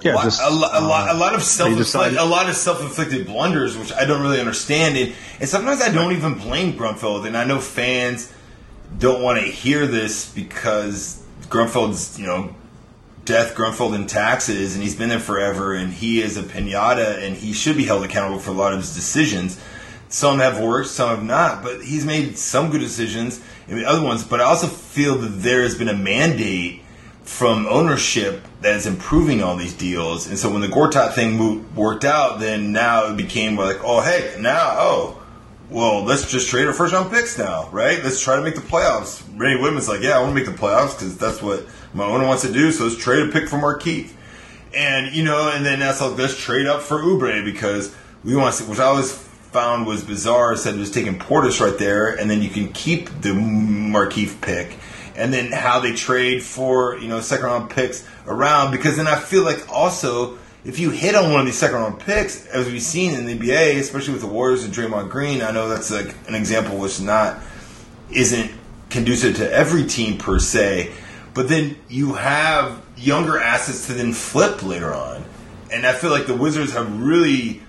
yeah, 0.00 0.12
a 0.12 0.14
lot, 0.14 0.24
just 0.24 0.40
a, 0.40 0.48
a 0.48 0.50
lot, 0.50 1.08
uh, 1.08 1.12
a 1.12 1.16
lot 1.16 1.34
of 1.34 1.42
self, 1.42 1.76
decided- 1.76 2.18
a 2.18 2.24
lot 2.24 2.48
of 2.48 2.56
self-inflicted 2.56 3.26
blunders, 3.26 3.76
which 3.76 3.92
I 3.92 4.04
don't 4.04 4.22
really 4.22 4.40
understand, 4.40 4.96
and, 4.96 5.14
and 5.40 5.48
sometimes 5.48 5.82
I 5.82 5.90
don't 5.90 6.12
even 6.12 6.34
blame 6.34 6.72
Grunfeld, 6.74 7.26
and 7.26 7.36
I 7.36 7.44
know 7.44 7.60
fans 7.60 8.32
don't 8.98 9.22
want 9.22 9.40
to 9.40 9.44
hear 9.44 9.86
this 9.86 10.32
because 10.32 11.22
Grunfeld's, 11.48 12.18
you 12.18 12.26
know, 12.26 12.54
death, 13.24 13.54
Grunfeld 13.54 13.94
in 13.94 14.06
taxes, 14.06 14.74
and 14.74 14.82
he's 14.82 14.96
been 14.96 15.10
there 15.10 15.20
forever, 15.20 15.74
and 15.74 15.92
he 15.92 16.22
is 16.22 16.38
a 16.38 16.42
pinata, 16.42 17.22
and 17.22 17.36
he 17.36 17.52
should 17.52 17.76
be 17.76 17.84
held 17.84 18.02
accountable 18.04 18.40
for 18.40 18.50
a 18.50 18.54
lot 18.54 18.72
of 18.72 18.78
his 18.78 18.94
decisions. 18.94 19.60
Some 20.08 20.38
have 20.38 20.60
worked, 20.60 20.88
some 20.88 21.10
have 21.10 21.24
not, 21.24 21.62
but 21.62 21.82
he's 21.82 22.04
made 22.04 22.38
some 22.38 22.70
good 22.70 22.80
decisions 22.80 23.40
and 23.66 23.78
the 23.78 23.84
other 23.84 24.02
ones. 24.02 24.24
But 24.24 24.40
I 24.40 24.44
also 24.44 24.66
feel 24.66 25.16
that 25.16 25.28
there 25.28 25.62
has 25.62 25.74
been 25.74 25.88
a 25.88 25.96
mandate 25.96 26.82
from 27.22 27.66
ownership 27.66 28.42
that 28.62 28.74
is 28.74 28.86
improving 28.86 29.42
all 29.42 29.54
these 29.54 29.74
deals. 29.74 30.26
And 30.26 30.38
so 30.38 30.50
when 30.50 30.62
the 30.62 30.68
Gortat 30.68 31.14
thing 31.14 31.74
worked 31.74 32.06
out, 32.06 32.40
then 32.40 32.72
now 32.72 33.06
it 33.06 33.18
became 33.18 33.56
like, 33.56 33.84
oh, 33.84 34.00
hey, 34.00 34.34
now, 34.40 34.76
oh, 34.78 35.22
well, 35.68 36.02
let's 36.02 36.30
just 36.30 36.48
trade 36.48 36.66
our 36.66 36.72
first 36.72 36.94
round 36.94 37.10
picks 37.10 37.36
now, 37.36 37.68
right? 37.70 38.02
Let's 38.02 38.18
try 38.18 38.36
to 38.36 38.42
make 38.42 38.54
the 38.54 38.62
playoffs. 38.62 39.22
Randy 39.36 39.62
Wittman's 39.62 39.88
like, 39.88 40.00
yeah, 40.00 40.16
I 40.16 40.20
want 40.20 40.30
to 40.30 40.34
make 40.34 40.46
the 40.46 40.58
playoffs 40.58 40.98
because 40.98 41.18
that's 41.18 41.42
what 41.42 41.66
my 41.92 42.04
owner 42.04 42.26
wants 42.26 42.42
to 42.42 42.52
do. 42.52 42.72
So 42.72 42.84
let's 42.84 42.96
trade 42.96 43.28
a 43.28 43.30
pick 43.30 43.46
for 43.46 43.58
Markieff. 43.58 44.10
And, 44.74 45.14
you 45.14 45.22
know, 45.22 45.52
and 45.54 45.66
then 45.66 45.80
that's 45.80 46.00
like, 46.00 46.16
let's 46.16 46.38
trade 46.38 46.66
up 46.66 46.80
for 46.80 47.02
Oubre 47.02 47.44
because 47.44 47.94
we 48.24 48.34
want 48.36 48.54
to, 48.54 48.62
see, 48.62 48.70
which 48.70 48.78
I 48.78 48.84
always 48.84 49.27
found 49.52 49.86
was 49.86 50.04
bizarre, 50.04 50.56
said 50.56 50.74
it 50.74 50.78
was 50.78 50.90
taking 50.90 51.18
Portis 51.18 51.60
right 51.60 51.78
there, 51.78 52.12
and 52.12 52.30
then 52.30 52.42
you 52.42 52.50
can 52.50 52.72
keep 52.72 53.08
the 53.20 53.30
Markieff 53.30 54.40
pick. 54.40 54.76
And 55.16 55.32
then 55.32 55.50
how 55.50 55.80
they 55.80 55.94
trade 55.94 56.42
for, 56.42 56.96
you 56.98 57.08
know, 57.08 57.20
second 57.20 57.46
round 57.46 57.70
picks 57.70 58.06
around 58.26 58.70
because 58.70 58.96
then 58.96 59.08
I 59.08 59.16
feel 59.16 59.42
like 59.42 59.68
also 59.68 60.38
if 60.64 60.78
you 60.78 60.90
hit 60.90 61.14
on 61.14 61.32
one 61.32 61.40
of 61.40 61.46
these 61.46 61.58
second 61.58 61.76
round 61.76 62.00
picks, 62.00 62.46
as 62.46 62.66
we've 62.66 62.82
seen 62.82 63.14
in 63.14 63.26
the 63.26 63.36
NBA, 63.36 63.78
especially 63.78 64.12
with 64.12 64.22
the 64.22 64.28
Warriors 64.28 64.64
and 64.64 64.74
Draymond 64.74 65.10
Green, 65.10 65.40
I 65.40 65.50
know 65.50 65.68
that's 65.68 65.90
like 65.90 66.14
an 66.28 66.34
example 66.34 66.78
which 66.78 67.00
not 67.00 67.40
isn't 68.10 68.50
conducive 68.90 69.36
to 69.36 69.52
every 69.52 69.86
team 69.86 70.18
per 70.18 70.38
se, 70.38 70.92
but 71.34 71.48
then 71.48 71.76
you 71.88 72.14
have 72.14 72.82
younger 72.96 73.38
assets 73.38 73.86
to 73.86 73.94
then 73.94 74.12
flip 74.12 74.62
later 74.62 74.92
on, 74.92 75.24
and 75.72 75.86
I 75.86 75.92
feel 75.92 76.10
like 76.10 76.26
the 76.26 76.36
Wizards 76.36 76.72
have 76.72 77.00
really 77.00 77.62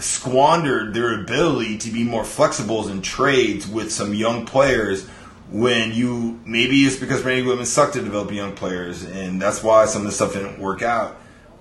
squandered 0.00 0.94
their 0.94 1.20
ability 1.20 1.78
to 1.78 1.90
be 1.90 2.04
more 2.04 2.24
flexible 2.24 2.88
in 2.88 3.02
trades 3.02 3.66
with 3.66 3.92
some 3.92 4.14
young 4.14 4.46
players. 4.46 5.06
When 5.50 5.94
you 5.94 6.40
maybe 6.44 6.76
it's 6.82 6.96
because 6.96 7.22
Randy 7.22 7.42
Wittman 7.42 7.64
sucked 7.64 7.96
at 7.96 8.04
developing 8.04 8.36
young 8.36 8.54
players, 8.54 9.02
and 9.04 9.40
that's 9.40 9.62
why 9.62 9.86
some 9.86 10.02
of 10.02 10.06
the 10.06 10.12
stuff 10.12 10.34
didn't 10.34 10.58
work 10.58 10.82
out. 10.82 11.18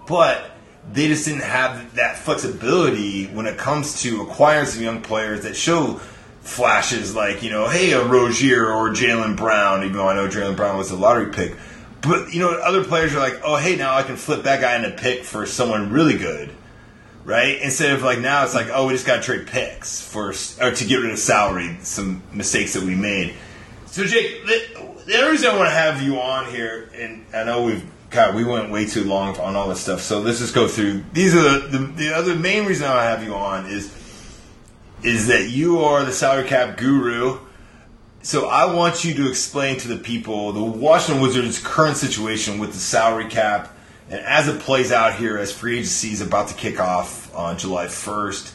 But 0.07 0.51
they 0.91 1.07
just 1.07 1.25
didn't 1.25 1.43
have 1.43 1.95
that 1.95 2.17
flexibility 2.17 3.27
when 3.27 3.45
it 3.45 3.57
comes 3.57 4.01
to 4.01 4.21
acquiring 4.21 4.65
some 4.65 4.83
young 4.83 5.01
players 5.01 5.43
that 5.43 5.55
show 5.55 5.99
flashes 6.41 7.13
like, 7.13 7.43
you 7.43 7.49
know, 7.49 7.67
hey, 7.67 7.91
a 7.91 8.03
Rozier 8.03 8.71
or 8.71 8.89
Jaylen 8.91 9.35
Brown, 9.35 9.83
even 9.83 9.97
though 9.97 10.07
I 10.07 10.15
know 10.15 10.27
Jaylen 10.27 10.55
Brown 10.55 10.77
was 10.77 10.91
a 10.91 10.95
lottery 10.95 11.31
pick. 11.31 11.55
But, 12.01 12.33
you 12.33 12.39
know, 12.39 12.51
other 12.51 12.83
players 12.83 13.13
are 13.13 13.19
like, 13.19 13.41
oh, 13.43 13.57
hey, 13.57 13.75
now 13.75 13.95
I 13.95 14.03
can 14.03 14.15
flip 14.15 14.43
that 14.43 14.61
guy 14.61 14.77
in 14.77 14.85
a 14.85 14.91
pick 14.91 15.23
for 15.23 15.45
someone 15.45 15.91
really 15.91 16.17
good. 16.17 16.51
Right? 17.27 17.61
Instead 17.61 17.91
of 17.91 18.03
like 18.03 18.19
now, 18.19 18.45
it's 18.45 18.55
like, 18.55 18.69
oh, 18.71 18.87
we 18.87 18.93
just 18.93 19.05
got 19.05 19.17
to 19.17 19.21
trade 19.21 19.47
picks 19.47 20.01
for, 20.01 20.29
or 20.61 20.71
to 20.71 20.85
get 20.85 20.95
rid 20.95 21.11
of 21.11 21.19
salary, 21.19 21.77
some 21.81 22.23
mistakes 22.31 22.73
that 22.73 22.83
we 22.83 22.95
made. 22.95 23.35
So, 23.87 24.05
Jake, 24.05 24.45
the, 24.45 25.03
the 25.05 25.17
other 25.17 25.31
reason 25.31 25.49
I 25.49 25.57
want 25.57 25.67
to 25.67 25.75
have 25.75 26.01
you 26.01 26.21
on 26.21 26.49
here, 26.49 26.89
and 26.95 27.25
I 27.33 27.43
know 27.43 27.63
we've 27.63 27.85
God, 28.09 28.35
we 28.35 28.45
went 28.45 28.71
way 28.71 28.85
too 28.85 29.03
long 29.03 29.37
on 29.37 29.55
all 29.55 29.67
this 29.67 29.81
stuff. 29.81 30.01
So 30.01 30.19
let's 30.19 30.39
just 30.39 30.55
go 30.55 30.67
through. 30.67 31.03
These 31.11 31.35
are 31.35 31.41
the, 31.41 31.67
the, 31.67 31.77
the 31.77 32.15
other 32.15 32.35
main 32.35 32.65
reason 32.65 32.87
I 32.87 32.91
want 32.91 33.01
to 33.01 33.09
have 33.09 33.23
you 33.23 33.35
on 33.35 33.65
is 33.65 33.93
is 35.03 35.27
that 35.27 35.49
you 35.49 35.81
are 35.81 36.03
the 36.05 36.11
salary 36.11 36.47
cap 36.47 36.77
guru. 36.77 37.39
So 38.23 38.47
I 38.47 38.73
want 38.73 39.05
you 39.05 39.13
to 39.15 39.29
explain 39.29 39.77
to 39.79 39.87
the 39.87 39.97
people 39.97 40.51
the 40.51 40.63
Washington 40.63 41.21
Wizards' 41.21 41.61
current 41.61 41.97
situation 41.97 42.59
with 42.59 42.73
the 42.73 42.79
salary 42.79 43.29
cap, 43.29 43.76
and 44.09 44.19
as 44.21 44.47
it 44.47 44.61
plays 44.61 44.91
out 44.91 45.15
here, 45.15 45.37
as 45.37 45.51
free 45.51 45.79
agency 45.79 46.11
is 46.11 46.21
about 46.21 46.49
to 46.49 46.53
kick 46.53 46.79
off 46.79 47.33
on 47.35 47.57
July 47.57 47.87
first, 47.87 48.53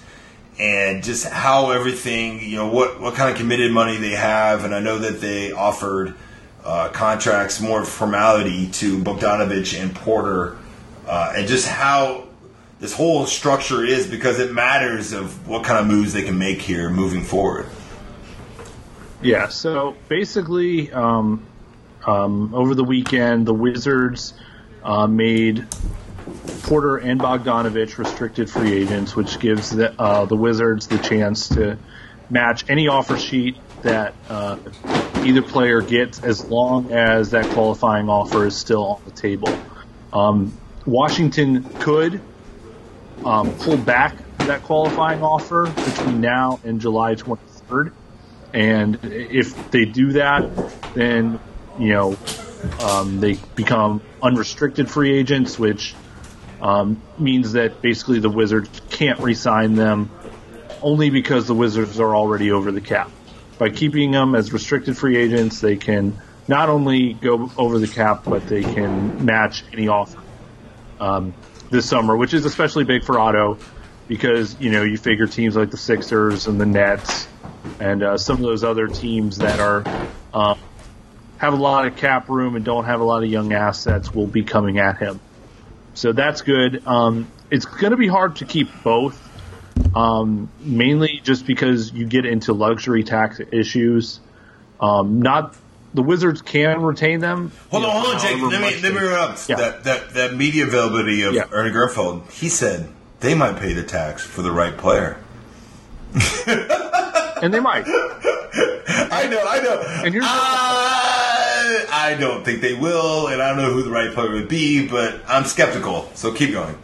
and 0.59 1.03
just 1.03 1.27
how 1.27 1.71
everything, 1.71 2.41
you 2.41 2.57
know, 2.57 2.69
what 2.69 3.01
what 3.01 3.15
kind 3.15 3.31
of 3.31 3.37
committed 3.37 3.73
money 3.73 3.97
they 3.97 4.11
have, 4.11 4.65
and 4.65 4.75
I 4.75 4.81
know 4.81 4.99
that 4.99 5.21
they 5.21 5.53
offered 5.53 6.15
uh, 6.65 6.89
contracts 6.89 7.61
more 7.61 7.85
formality 7.85 8.69
to 8.71 8.99
Bogdanovic 8.99 9.81
and 9.81 9.95
Porter, 9.95 10.57
uh, 11.07 11.35
and 11.37 11.47
just 11.47 11.69
how 11.69 12.25
this 12.81 12.95
whole 12.95 13.27
structure 13.27 13.85
is 13.85 14.07
because 14.07 14.41
it 14.41 14.53
matters 14.53 15.13
of 15.13 15.47
what 15.47 15.65
kind 15.65 15.79
of 15.79 15.87
moves 15.87 16.13
they 16.13 16.23
can 16.23 16.39
make 16.39 16.61
here 16.61 16.91
moving 16.91 17.23
forward. 17.23 17.67
Yeah, 19.21 19.49
so 19.49 19.95
basically, 20.09 20.93
um, 20.93 21.47
um, 22.05 22.53
over 22.55 22.75
the 22.75 22.83
weekend, 22.83 23.47
the 23.47 23.55
Wizards 23.55 24.35
uh, 24.85 25.07
made 25.07 25.67
Porter 26.63 26.97
and 26.97 27.21
Bogdanovic 27.21 27.99
restricted 27.99 28.51
free 28.51 28.73
agents, 28.73 29.17
which 29.17 29.39
gives 29.41 29.71
the, 29.71 30.01
uh, 30.01 30.25
the 30.25 30.37
Wizards 30.37 30.87
the 30.87 30.99
chance 30.99 31.49
to 31.51 31.79
match 32.31 32.65
any 32.69 32.89
offer 32.89 33.19
sheet 33.19 33.57
that 33.83 34.15
uh, 34.29 34.59
either 35.19 35.43
player 35.43 35.81
gets 35.83 36.23
as 36.23 36.45
long 36.45 36.93
as 36.93 37.31
that 37.33 37.45
qualifying 37.51 38.09
offer 38.09 38.47
is 38.47 38.57
still 38.57 38.85
on 38.85 39.03
the 39.05 39.11
table. 39.11 39.55
Um, 40.13 40.57
Washington 40.87 41.65
could 41.81 42.21
um, 43.25 43.53
pull 43.59 43.77
back 43.77 44.17
that 44.39 44.63
qualifying 44.63 45.23
offer 45.23 45.67
between 45.67 46.21
now 46.21 46.61
and 46.65 46.81
July 46.81 47.15
23rd. 47.15 47.93
And 48.53 48.99
if 49.03 49.71
they 49.71 49.85
do 49.85 50.13
that, 50.13 50.51
then, 50.95 51.41
you 51.79 51.89
know, 51.89 52.17
um, 52.81 53.21
they 53.21 53.39
become 53.55 54.03
unrestricted 54.23 54.91
free 54.91 55.13
agents, 55.13 55.59
which 55.59 55.95
um, 56.61 57.03
means 57.19 57.53
that 57.53 57.83
basically 57.83 58.21
the 58.21 58.31
Wizards 58.31 58.69
can't 58.91 59.19
re 59.21 59.35
sign 59.35 59.75
them 59.75 60.11
only 60.81 61.11
because 61.11 61.47
the 61.47 61.55
Wizards 61.55 62.01
are 62.01 62.15
already 62.15 62.51
over 62.51 62.73
the 62.73 62.81
cap. 62.81 63.11
By 63.59 63.71
keeping 63.71 64.11
them 64.11 64.35
as 64.35 64.53
restricted 64.53 64.97
free 64.97 65.17
agents, 65.17 65.61
they 65.61 65.77
can 65.77 66.19
not 66.49 66.69
only 66.69 67.15
go 67.15 67.51
over 67.57 67.79
the 67.79 67.89
cap, 67.89 68.25
but 68.25 68.47
they 68.49 68.63
can 68.63 69.25
match 69.25 69.65
any 69.73 69.89
offer 69.89 70.21
um, 70.99 71.35
this 71.71 71.89
summer, 71.89 72.17
which 72.17 72.35
is 72.35 72.45
especially 72.45 72.85
big 72.85 73.05
for 73.05 73.19
Otto 73.19 73.59
because 74.09 74.61
you 74.61 74.71
know 74.71 74.83
you 74.83 74.97
figure 74.97 75.27
teams 75.27 75.57
like 75.57 75.71
the 75.71 75.77
Sixers 75.77 76.47
and 76.47 76.61
the 76.61 76.67
Nets 76.67 77.29
and 77.81 78.03
uh, 78.03 78.19
some 78.19 78.37
of 78.37 78.43
those 78.43 78.65
other 78.65 78.89
teams 78.89 79.39
that 79.39 79.61
are 79.61 79.85
um, 80.35 80.59
have 81.43 81.55
a 81.55 81.57
lot 81.57 81.87
of 81.89 81.97
cap 81.97 82.29
room 82.29 82.55
and 82.55 82.65
don't 82.65 82.85
have 82.85 83.01
a 83.01 83.05
lot 83.05 83.25
of 83.25 83.29
young 83.29 83.53
assets 83.53 84.15
will 84.15 84.29
be 84.29 84.45
coming 84.45 84.79
at 84.79 84.99
him. 84.99 85.19
So 85.95 86.13
that's 86.13 86.41
good. 86.43 86.87
Um, 86.87 87.27
it's 87.51 87.65
going 87.67 87.91
to 87.91 87.97
be 87.97 88.07
hard 88.07 88.37
to 88.37 88.45
keep 88.45 88.69
both, 88.85 89.19
um, 89.97 90.49
mainly 90.61 91.21
just 91.25 91.45
because 91.45 91.93
you 91.93 92.07
get 92.07 92.27
into 92.27 92.53
luxury 92.53 93.03
tax 93.03 93.41
issues. 93.51 94.21
Um, 94.81 95.21
not 95.21 95.57
the 95.93 96.03
Wizards 96.03 96.43
can 96.43 96.81
retain 96.81 97.19
them. 97.19 97.51
Hold 97.73 97.85
on, 97.87 97.89
know, 97.93 98.01
hold 98.01 98.15
on, 98.15 98.21
Jake. 98.21 98.41
Let 98.41 98.61
me 98.61 98.81
let 98.81 98.93
me 98.95 98.99
interrupt. 99.01 99.49
Yeah. 99.49 99.57
That 99.57 99.85
that 99.85 100.15
that 100.15 100.35
media 100.35 100.65
availability 100.69 101.23
of 101.23 101.35
Yeah. 101.35 101.49
Ernie 101.51 101.73
Grunfeld. 101.73 102.31
He 102.31 102.49
said 102.49 102.89
they 103.19 103.35
might 103.35 103.57
pay 103.59 103.73
the 103.73 103.83
tax 103.83 104.25
for 104.25 104.43
the 104.43 104.53
right 104.53 104.77
player. 104.77 105.19
and 107.43 107.53
they 107.53 107.61
might. 107.61 107.85
I 107.89 109.29
know, 109.29 109.45
I 109.45 109.61
know. 109.61 109.81
And 110.05 110.15
here's 110.15 110.25
the- 110.25 111.22
I, 111.91 112.15
don't 112.15 112.45
think 112.45 112.61
they 112.61 112.75
will, 112.75 113.29
and 113.29 113.43
I 113.43 113.49
don't 113.49 113.59
know 113.59 113.73
who 113.73 113.83
the 113.83 113.91
right 113.91 114.13
player 114.13 114.33
would 114.33 114.49
be, 114.49 114.87
but 114.87 115.21
I'm 115.27 115.45
skeptical. 115.45 116.11
So 116.15 116.33
keep 116.33 116.53
going. 116.53 116.77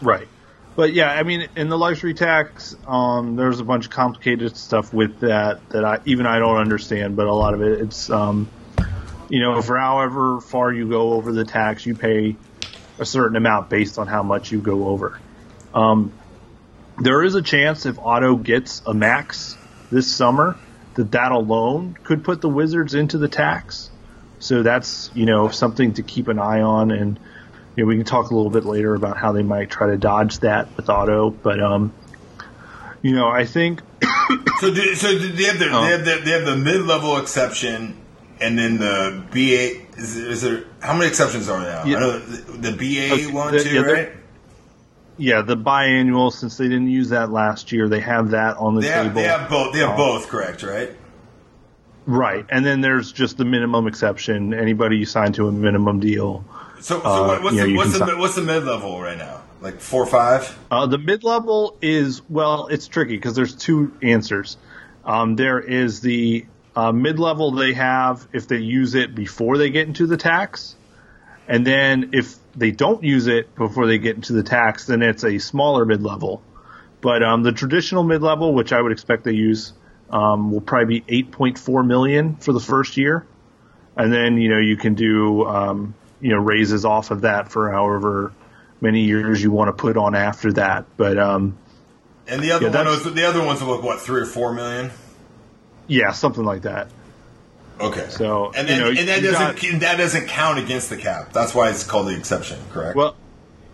Right. 0.00 0.28
But 0.74 0.94
yeah, 0.94 1.10
I 1.10 1.22
mean, 1.22 1.48
in 1.54 1.68
the 1.68 1.76
luxury 1.76 2.14
tax, 2.14 2.74
um, 2.86 3.36
there's 3.36 3.60
a 3.60 3.64
bunch 3.64 3.84
of 3.84 3.90
complicated 3.90 4.56
stuff 4.56 4.92
with 4.92 5.20
that 5.20 5.68
that 5.70 5.84
I 5.84 6.00
even 6.06 6.26
I 6.26 6.38
don't 6.38 6.56
understand. 6.56 7.14
But 7.14 7.26
a 7.26 7.34
lot 7.34 7.52
of 7.52 7.62
it, 7.62 7.80
it's 7.80 8.08
um, 8.08 8.48
you 9.28 9.40
know, 9.40 9.60
for 9.60 9.78
however 9.78 10.40
far 10.40 10.72
you 10.72 10.88
go 10.88 11.12
over 11.12 11.30
the 11.32 11.44
tax, 11.44 11.84
you 11.84 11.94
pay 11.94 12.36
a 12.98 13.04
certain 13.04 13.36
amount 13.36 13.68
based 13.68 13.98
on 13.98 14.06
how 14.06 14.22
much 14.22 14.50
you 14.50 14.60
go 14.60 14.88
over. 14.88 15.20
Um, 15.74 16.12
there 16.98 17.22
is 17.22 17.34
a 17.34 17.42
chance 17.42 17.84
if 17.84 17.98
Otto 17.98 18.36
gets 18.36 18.82
a 18.86 18.94
max 18.94 19.56
this 19.90 20.10
summer 20.10 20.58
that 20.94 21.12
that 21.12 21.32
alone 21.32 21.96
could 22.04 22.24
put 22.24 22.40
the 22.40 22.48
Wizards 22.48 22.94
into 22.94 23.18
the 23.18 23.28
tax. 23.28 23.90
So 24.38 24.62
that's 24.62 25.10
you 25.14 25.26
know 25.26 25.48
something 25.48 25.94
to 25.94 26.02
keep 26.02 26.28
an 26.28 26.38
eye 26.38 26.60
on, 26.62 26.90
and 26.90 27.18
you 27.76 27.84
know, 27.84 27.88
we 27.88 27.96
can 27.96 28.04
talk 28.04 28.30
a 28.30 28.34
little 28.34 28.50
bit 28.50 28.64
later 28.64 28.94
about 28.94 29.16
how 29.16 29.32
they 29.32 29.42
might 29.42 29.70
try 29.70 29.86
to 29.88 29.96
dodge 29.96 30.40
that 30.40 30.76
with 30.76 30.88
Otto. 30.90 31.30
But 31.30 31.62
um, 31.62 31.92
you 33.02 33.14
know, 33.14 33.28
I 33.28 33.44
think 33.44 33.80
So, 34.60 34.72
do, 34.74 34.94
so 34.94 35.08
do 35.18 35.28
they 35.32 35.44
have 35.44 35.58
the 35.58 35.68
Oh. 35.72 35.82
they 35.84 35.90
have 35.92 36.04
the, 36.04 36.20
they 36.24 36.30
have 36.32 36.44
the 36.44 36.56
mid 36.56 36.82
level 36.82 37.18
exception, 37.18 37.96
and 38.40 38.58
then 38.58 38.78
the 38.78 39.22
BA. 39.30 39.82
Is, 39.98 40.14
there- 40.16 40.26
is 40.30 40.42
there 40.42 40.64
how 40.80 40.94
many 40.94 41.06
exceptions 41.06 41.48
are 41.48 41.60
there? 41.60 41.82
Yeah. 41.86 41.98
The, 42.00 42.70
the 42.70 42.72
BA 42.72 43.14
Okay, 43.14 43.26
one 43.32 43.52
the- 43.52 43.62
too, 43.62 43.74
yeah, 43.74 43.80
right? 43.82 44.12
Yeah, 45.18 45.42
the 45.42 45.56
biannual 45.56 46.32
since 46.32 46.56
they 46.56 46.64
didn't 46.68 46.88
use 46.90 47.10
that 47.10 47.30
last 47.30 47.72
year, 47.72 47.88
they 47.88 48.00
have 48.00 48.30
that 48.30 48.56
on 48.56 48.74
the 48.74 48.80
They 48.82 48.88
table. 48.88 49.04
have, 49.04 49.14
they 49.14 49.22
have 49.24 49.48
both. 49.50 49.72
They 49.74 49.78
have 49.80 49.90
Oh. 49.90 49.96
both, 49.96 50.28
correct? 50.28 50.62
Right? 50.62 50.96
Right, 52.04 52.44
and 52.48 52.66
then 52.66 52.80
there's 52.80 53.12
just 53.12 53.36
the 53.38 53.44
minimum 53.44 53.86
exception. 53.86 54.52
Anybody 54.54 54.96
you 54.96 55.04
sign 55.06 55.32
to 55.34 55.46
a 55.46 55.52
minimum 55.52 56.00
deal. 56.00 56.44
So, 56.80 57.00
so 57.00 57.06
Uh, 57.06 57.26
what, 57.28 57.42
what's 57.44 57.56
the 57.56 57.76
what's 57.76 57.92
the 57.92 57.98
sign- 58.06 58.18
what's 58.18 58.34
the 58.34 58.42
mid 58.42 58.64
level 58.64 59.00
right 59.00 59.16
now? 59.16 59.42
Like 59.60 59.78
four 59.80 60.02
or 60.02 60.06
five? 60.06 60.58
Uh, 60.68 60.86
the 60.86 60.98
mid 60.98 61.22
level 61.22 61.76
is 61.80 62.20
well, 62.28 62.66
it's 62.66 62.88
tricky 62.88 63.14
because 63.14 63.36
there's 63.36 63.54
two 63.54 63.92
answers. 64.02 64.56
Um, 65.04 65.36
there 65.36 65.60
is 65.60 66.00
the 66.00 66.44
uh, 66.74 66.90
mid 66.90 67.20
level 67.20 67.52
they 67.52 67.72
have 67.74 68.26
if 68.32 68.48
they 68.48 68.58
use 68.58 68.96
it 68.96 69.14
before 69.14 69.56
they 69.56 69.70
get 69.70 69.86
into 69.86 70.08
the 70.08 70.16
tax, 70.16 70.74
and 71.46 71.64
then 71.64 72.10
if 72.14 72.34
they 72.54 72.70
don't 72.70 73.02
use 73.02 73.26
it 73.26 73.54
before 73.54 73.86
they 73.86 73.98
get 73.98 74.16
into 74.16 74.32
the 74.32 74.42
tax, 74.42 74.86
then 74.86 75.02
it's 75.02 75.24
a 75.24 75.38
smaller 75.38 75.84
mid 75.84 76.02
level. 76.02 76.42
But 77.00 77.22
um, 77.22 77.42
the 77.42 77.52
traditional 77.52 78.04
mid 78.04 78.22
level, 78.22 78.54
which 78.54 78.72
I 78.72 78.80
would 78.80 78.92
expect 78.92 79.24
they 79.24 79.32
use, 79.32 79.72
um, 80.10 80.52
will 80.52 80.60
probably 80.60 81.00
be 81.00 81.22
8.4 81.24 81.86
million 81.86 82.36
for 82.36 82.52
the 82.52 82.60
first 82.60 82.96
year, 82.96 83.26
and 83.96 84.12
then 84.12 84.36
you 84.36 84.50
know 84.50 84.58
you 84.58 84.76
can 84.76 84.94
do 84.94 85.44
um, 85.46 85.94
you 86.20 86.30
know 86.30 86.38
raises 86.38 86.84
off 86.84 87.10
of 87.10 87.22
that 87.22 87.50
for 87.50 87.70
however 87.70 88.32
many 88.80 89.04
years 89.04 89.42
you 89.42 89.50
want 89.50 89.68
to 89.68 89.72
put 89.72 89.96
on 89.96 90.14
after 90.14 90.52
that. 90.52 90.84
But 90.96 91.18
um, 91.18 91.56
And 92.26 92.42
the 92.42 92.52
other 92.52 92.66
Yeah, 92.68 92.74
one 92.76 92.86
was 92.86 93.04
the 93.14 93.24
other 93.26 93.44
ones 93.44 93.62
were 93.62 93.74
like 93.74 93.82
what 93.84 94.00
three 94.00 94.20
or 94.20 94.26
four 94.26 94.52
million? 94.52 94.90
yeah, 95.88 96.12
something 96.12 96.44
like 96.44 96.62
that. 96.62 96.88
Okay. 97.80 98.06
So, 98.10 98.52
and 98.54 98.68
you 98.68 98.74
then, 98.76 98.80
know, 98.80 98.88
and 98.90 99.08
that 99.08 99.22
doesn't 99.22 99.72
got- 99.72 99.80
that 99.80 99.96
doesn't 99.98 100.28
count 100.28 100.58
against 100.58 100.90
the 100.90 100.96
cap. 100.96 101.32
That's 101.32 101.54
why 101.54 101.70
it's 101.70 101.84
called 101.84 102.06
the 102.08 102.16
exception, 102.16 102.58
correct? 102.70 102.96
Well, 102.96 103.16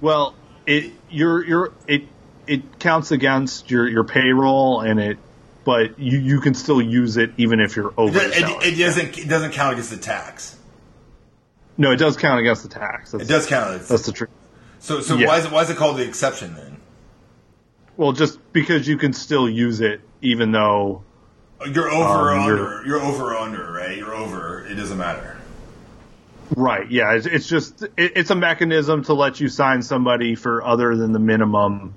well, 0.00 0.34
it 0.66 0.92
you're 1.10 1.44
you're 1.44 1.72
it 1.86 2.04
it 2.46 2.78
counts 2.78 3.10
against 3.10 3.70
your 3.70 3.88
your 3.88 4.04
payroll 4.04 4.80
and 4.80 4.98
it, 5.00 5.18
but 5.64 5.98
you 5.98 6.18
you 6.18 6.40
can 6.40 6.54
still 6.54 6.80
use 6.80 7.16
it 7.16 7.32
even 7.36 7.60
if 7.60 7.76
you're 7.76 7.92
over. 7.96 8.18
it, 8.18 8.32
salary. 8.32 8.64
it 8.66 8.78
doesn't 8.78 9.18
it 9.18 9.28
doesn't 9.28 9.52
count 9.52 9.72
against 9.72 9.90
the 9.90 9.96
tax. 9.98 10.56
no, 11.76 11.90
it 11.92 11.96
does 11.96 12.16
count 12.16 12.40
against 12.40 12.62
the 12.62 12.68
tax. 12.68 13.12
That's, 13.12 13.24
It 13.24 13.28
does 13.28 13.46
count. 13.46 13.74
It's- 13.74 13.88
That's 13.88 14.06
the 14.06 14.12
trick. 14.12 14.30
so 14.78 15.00
so 15.00 15.16
yeah. 15.16 15.26
why 15.26 15.38
is 15.38 15.44
it 15.46 15.52
why 15.52 15.62
is 15.62 15.70
it 15.70 15.76
called 15.76 15.96
the 15.98 16.06
exception 16.06 16.54
then? 16.54 16.76
Well, 17.96 18.12
just 18.12 18.38
because 18.52 18.86
you 18.86 18.96
can 18.96 19.12
still 19.12 19.48
use 19.48 19.80
it 19.80 20.00
even 20.22 20.52
though 20.52 21.02
You're 21.66 21.90
over 21.90 22.30
or 22.30 22.32
Um, 22.34 22.46
you're- 22.46 22.60
under. 22.60 22.82
You're 22.86 23.00
over 23.00 23.24
or 23.32 23.36
under, 23.36 23.72
right? 23.72 23.96
You're 23.96 24.14
over. 24.14 24.64
It 24.66 24.74
doesn't 24.76 24.98
matter. 24.98 25.36
Right. 26.56 26.90
Yeah. 26.90 27.12
It's, 27.12 27.26
it's 27.26 27.48
just 27.48 27.82
it, 27.96 28.12
it's 28.16 28.30
a 28.30 28.34
mechanism 28.34 29.04
to 29.04 29.14
let 29.14 29.40
you 29.40 29.48
sign 29.48 29.82
somebody 29.82 30.34
for 30.34 30.64
other 30.64 30.96
than 30.96 31.12
the 31.12 31.18
minimum, 31.18 31.94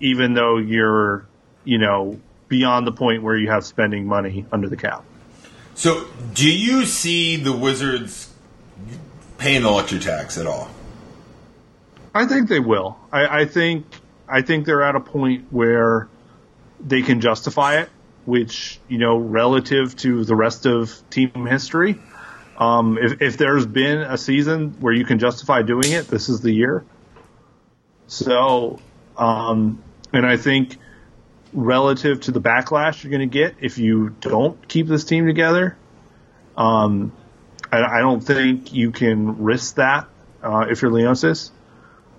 even 0.00 0.34
though 0.34 0.56
you're 0.58 1.26
you 1.64 1.78
know 1.78 2.18
beyond 2.48 2.86
the 2.86 2.92
point 2.92 3.22
where 3.22 3.36
you 3.36 3.48
have 3.48 3.64
spending 3.64 4.06
money 4.06 4.44
under 4.50 4.68
the 4.68 4.76
cap. 4.76 5.04
So, 5.74 6.04
do 6.34 6.50
you 6.50 6.84
see 6.84 7.36
the 7.36 7.52
Wizards 7.52 8.32
paying 9.38 9.62
the 9.62 9.70
luxury 9.70 10.00
tax 10.00 10.36
at 10.36 10.46
all? 10.46 10.68
I 12.14 12.26
think 12.26 12.48
they 12.48 12.60
will. 12.60 12.98
I, 13.12 13.42
I 13.42 13.44
think 13.46 13.86
I 14.28 14.42
think 14.42 14.66
they're 14.66 14.82
at 14.82 14.96
a 14.96 15.00
point 15.00 15.46
where 15.50 16.08
they 16.84 17.02
can 17.02 17.20
justify 17.20 17.76
it, 17.80 17.88
which 18.24 18.80
you 18.88 18.98
know, 18.98 19.16
relative 19.16 19.96
to 19.96 20.24
the 20.24 20.36
rest 20.36 20.66
of 20.66 21.02
team 21.10 21.46
history. 21.46 21.98
Um, 22.56 22.98
if, 23.00 23.20
if 23.20 23.36
there's 23.38 23.66
been 23.66 24.00
a 24.02 24.18
season 24.18 24.76
where 24.80 24.92
you 24.92 25.04
can 25.04 25.18
justify 25.18 25.62
doing 25.62 25.90
it, 25.90 26.06
this 26.08 26.28
is 26.28 26.40
the 26.40 26.52
year. 26.52 26.84
So, 28.06 28.78
um, 29.16 29.82
and 30.12 30.26
I 30.26 30.36
think 30.36 30.76
relative 31.52 32.20
to 32.22 32.30
the 32.30 32.40
backlash 32.40 33.02
you're 33.02 33.10
going 33.10 33.28
to 33.28 33.32
get 33.32 33.56
if 33.60 33.78
you 33.78 34.10
don't 34.20 34.68
keep 34.68 34.86
this 34.86 35.04
team 35.04 35.26
together, 35.26 35.76
um, 36.56 37.12
I, 37.70 37.82
I 37.82 38.00
don't 38.00 38.20
think 38.20 38.72
you 38.72 38.90
can 38.90 39.42
risk 39.42 39.76
that 39.76 40.08
uh, 40.42 40.66
if 40.68 40.82
you're 40.82 40.90
Leonsis. 40.90 41.50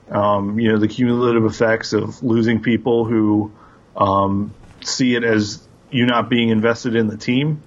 Um, 0.10 0.60
you 0.60 0.72
know, 0.72 0.80
the 0.80 0.88
cumulative 0.88 1.46
effects 1.46 1.94
of 1.94 2.22
losing 2.24 2.62
people 2.62 3.06
who 3.06 3.52
um, 3.96 4.54
see 4.82 5.16
it 5.16 5.24
as 5.24 5.66
you 5.94 6.06
not 6.06 6.30
being 6.30 6.50
invested 6.50 6.96
in 6.96 7.08
the 7.08 7.18
team. 7.18 7.62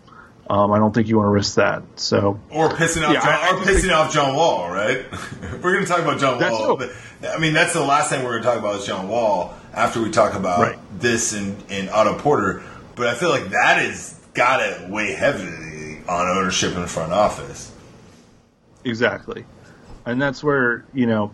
Um, 0.49 0.71
I 0.71 0.79
don't 0.79 0.95
think 0.95 1.09
you 1.09 1.17
want 1.17 1.27
to 1.27 1.33
risk 1.33 1.57
that. 1.57 1.83
So, 1.97 2.39
Or 2.51 2.69
pissing 2.69 3.05
off 3.07 3.13
Yeah, 3.15 3.21
John, 3.21 3.29
I- 3.35 3.49
I 3.49 3.51
or 3.57 3.65
think- 3.65 3.79
pissing 3.79 3.93
off 3.97 4.13
John 4.15 4.37
Wall, 4.37 4.71
right? 4.71 5.05
we're 5.63 5.73
going 5.73 5.85
to 5.85 5.91
talk 5.91 6.01
about 6.01 6.21
John 6.21 6.39
Wall. 6.39 6.77
But, 6.77 6.91
I 7.29 7.39
mean, 7.39 7.53
that's 7.53 7.73
the 7.73 7.81
last 7.85 8.11
thing 8.11 8.23
we're 8.25 8.31
going 8.41 8.43
to 8.45 8.49
talk 8.51 8.59
about 8.59 8.77
is 8.81 8.87
John 8.87 9.09
Wall 9.09 9.55
after 9.75 10.01
we 10.01 10.11
talk 10.11 10.35
about 10.35 10.61
Right. 10.61 10.79
this 11.01 11.33
and, 11.33 11.57
and 11.69 11.91
Otto 11.91 12.17
Porter. 12.19 12.63
But 12.95 13.09
I 13.09 13.15
feel 13.15 13.31
like 13.31 13.49
that 13.51 13.83
is 13.85 14.19
got 14.35 14.59
to 14.59 14.87
weigh 14.89 15.13
heavily 15.15 16.01
on 16.09 16.29
ownership 16.29 16.75
in 16.77 16.81
the 16.83 16.87
front 16.89 17.13
office. 17.13 17.73
exactly, 18.85 19.45
and 20.05 20.21
that's 20.23 20.43
where 20.45 20.85
you 20.95 21.07
know, 21.07 21.33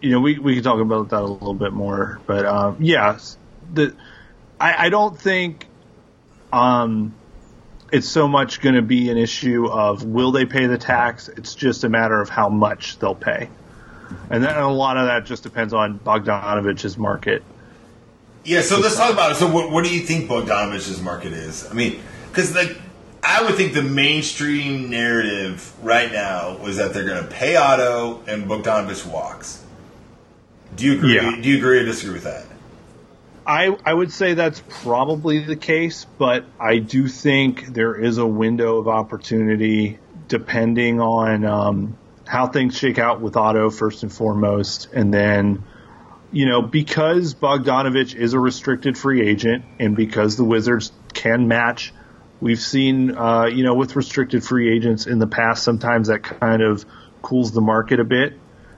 you 0.00 0.10
know, 0.10 0.20
we 0.20 0.38
we 0.38 0.54
can 0.54 0.62
talk 0.62 0.80
about 0.80 1.10
that 1.10 1.20
a 1.20 1.26
little 1.26 1.54
bit 1.54 1.72
more. 1.72 2.20
But 2.26 2.46
um, 2.46 2.76
yeah, 2.80 3.18
the 3.74 3.94
I, 4.60 4.86
I 4.86 4.88
don't 4.88 5.18
think 5.20 5.66
um, 6.52 7.14
it's 7.92 8.08
so 8.08 8.28
much 8.28 8.60
going 8.60 8.74
to 8.74 8.82
be 8.82 9.10
an 9.10 9.16
issue 9.16 9.66
of 9.66 10.04
will 10.04 10.32
they 10.32 10.44
pay 10.44 10.66
the 10.66 10.78
tax. 10.78 11.28
It's 11.28 11.54
just 11.54 11.84
a 11.84 11.88
matter 11.88 12.20
of 12.20 12.28
how 12.28 12.48
much 12.48 12.98
they'll 12.98 13.14
pay. 13.14 13.48
and, 14.30 14.42
then 14.42 14.56
a 14.56 14.72
lot 14.72 14.96
of 14.96 15.06
that 15.06 15.24
just 15.26 15.42
depends 15.42 15.72
on 15.72 15.98
Bogdanovic's 15.98 16.96
market. 16.96 17.42
Yeah, 18.44 18.62
so 18.62 18.78
let's 18.78 18.96
talk 18.96 19.12
about 19.12 19.32
it. 19.32 19.34
So, 19.34 19.50
what, 19.50 19.70
what 19.70 19.84
do 19.84 19.94
you 19.94 20.00
think 20.00 20.28
Bogdanovic's 20.28 21.00
market 21.02 21.32
is? 21.32 21.68
I 21.70 21.74
mean, 21.74 22.00
because 22.30 22.54
like 22.54 22.78
I 23.22 23.42
would 23.42 23.56
think 23.56 23.74
the 23.74 23.82
mainstream 23.82 24.90
narrative 24.90 25.72
right 25.82 26.10
now 26.10 26.56
was 26.58 26.76
that 26.76 26.94
they're 26.94 27.04
going 27.04 27.22
to 27.22 27.28
pay 27.28 27.56
Otto 27.56 28.22
and 28.26 28.46
Bogdanovic 28.46 29.04
walks. 29.06 29.64
Do 30.76 30.86
you 30.86 30.94
agree? 30.94 31.16
Yeah. 31.16 31.36
Do 31.40 31.48
you 31.48 31.58
agree 31.58 31.80
or 31.80 31.84
disagree 31.84 32.14
with 32.14 32.24
that? 32.24 32.46
I, 33.48 33.74
I 33.82 33.94
would 33.94 34.12
say 34.12 34.34
that's 34.34 34.62
probably 34.82 35.42
the 35.42 35.56
case, 35.56 36.04
but 36.18 36.44
I 36.60 36.80
do 36.80 37.08
think 37.08 37.64
there 37.64 37.94
is 37.94 38.18
a 38.18 38.26
window 38.26 38.76
of 38.76 38.88
opportunity 38.88 39.98
depending 40.28 41.00
on 41.00 41.46
um, 41.46 41.96
how 42.26 42.48
things 42.48 42.76
shake 42.76 42.98
out 42.98 43.22
with 43.22 43.38
Otto 43.38 43.70
first 43.70 44.02
and 44.02 44.12
foremost, 44.12 44.88
and 44.92 45.14
then 45.14 45.64
you 46.30 46.44
know 46.44 46.60
because 46.60 47.34
Bogdanovic 47.34 48.14
is 48.14 48.34
a 48.34 48.38
restricted 48.38 48.98
free 48.98 49.26
agent, 49.26 49.64
and 49.78 49.96
because 49.96 50.36
the 50.36 50.44
Wizards 50.44 50.92
can 51.14 51.48
match, 51.48 51.94
we've 52.42 52.60
seen 52.60 53.16
uh, 53.16 53.46
you 53.46 53.64
know 53.64 53.72
with 53.72 53.96
restricted 53.96 54.44
free 54.44 54.70
agents 54.76 55.06
in 55.06 55.18
the 55.18 55.26
past 55.26 55.64
sometimes 55.64 56.08
that 56.08 56.22
kind 56.22 56.60
of 56.60 56.84
cools 57.22 57.52
the 57.52 57.62
market 57.62 57.98
a 57.98 58.04
bit. 58.04 58.34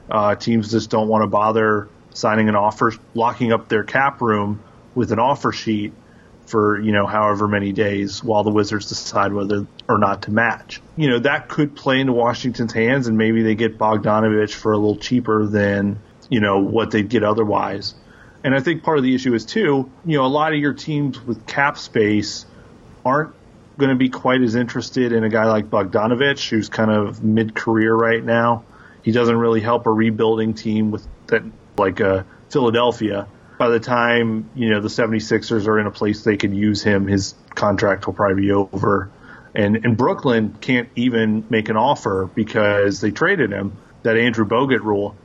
Uh, 0.09 0.37
teams 0.37 0.71
just 0.71 0.91
don't 0.91 1.09
want 1.09 1.25
to 1.25 1.27
bother 1.27 1.89
signing 2.12 2.49
an 2.49 2.57
offer, 2.57 2.93
locking 3.15 3.53
up 3.53 3.69
their 3.69 3.85
cap 3.85 4.20
room 4.20 4.62
with 4.95 5.12
an 5.12 5.19
offer 5.19 5.53
sheet 5.53 5.93
for 6.47 6.81
you 6.81 6.91
know 6.91 7.07
however 7.07 7.47
many 7.47 7.73
days 7.73 8.23
while 8.24 8.43
the 8.43 8.51
Wizards 8.51 8.89
decide 8.89 9.32
whether 9.32 9.66
or 9.89 9.99
not 9.99 10.23
to 10.23 10.31
match. 10.31 10.81
You 10.97 11.11
know 11.11 11.19
that 11.20 11.49
could 11.49 11.77
play 11.77 12.01
into 12.01 12.12
Washington's 12.12 12.73
hands, 12.73 13.07
and 13.07 13.16
maybe 13.16 13.43
they 13.43 13.55
get 13.55 13.78
Bogdanovic 13.78 14.53
for 14.53 14.73
a 14.73 14.77
little 14.77 14.97
cheaper 14.97 15.47
than 15.47 16.01
you 16.28 16.41
know 16.41 16.59
what 16.59 16.91
they'd 16.91 17.09
get 17.09 17.23
otherwise. 17.23 17.95
And 18.43 18.55
I 18.55 18.61
think 18.61 18.82
part 18.82 18.99
of 18.99 19.05
the 19.05 19.15
issue 19.15 19.35
is 19.35 19.45
too, 19.45 19.91
you 20.05 20.16
know, 20.16 20.24
a 20.24 20.28
lot 20.28 20.53
of 20.53 20.59
your 20.59 20.73
teams 20.73 21.20
with 21.20 21.47
cap 21.47 21.77
space 21.77 22.47
aren't 23.05 23.35
going 23.77 23.91
to 23.91 23.97
be 23.97 24.09
quite 24.09 24.41
as 24.41 24.55
interested 24.55 25.12
in 25.12 25.24
a 25.24 25.28
guy 25.28 25.45
like 25.45 25.69
Bogdanovic, 25.69 26.49
who's 26.49 26.69
kind 26.69 26.91
of 26.91 27.23
mid-career 27.23 27.95
right 27.95 28.24
now. 28.24 28.65
He 29.03 29.12
doesn't 29.12 29.37
really 29.37 29.61
help 29.61 29.87
a 29.87 29.91
rebuilding 29.91 30.55
team 30.55 30.91
with 30.91 31.07
that 31.27 31.43
like 31.81 32.01
uh, 32.01 32.23
Philadelphia. 32.51 33.27
By 33.59 33.69
the 33.69 33.81
time, 33.81 34.51
you 34.55 34.70
know, 34.70 34.81
the 34.81 34.89
76ers 34.89 35.66
are 35.66 35.78
in 35.78 35.86
a 35.86 35.90
place 35.90 36.23
they 36.23 36.36
could 36.36 36.55
use 36.55 36.82
him, 36.82 37.07
his 37.07 37.35
contract 37.55 38.07
will 38.07 38.15
probably 38.15 38.43
be 38.43 38.52
over. 38.52 39.11
And, 39.55 39.85
and 39.85 39.97
Brooklyn 39.97 40.57
can't 40.61 40.89
even 40.94 41.44
make 41.51 41.69
an 41.69 41.77
offer 41.77 42.31
because 42.32 43.01
they 43.01 43.11
traded 43.11 43.52
him, 43.52 43.77
that 44.02 44.16
Andrew 44.16 44.47
Bogut 44.47 44.81
rule, 44.81 45.16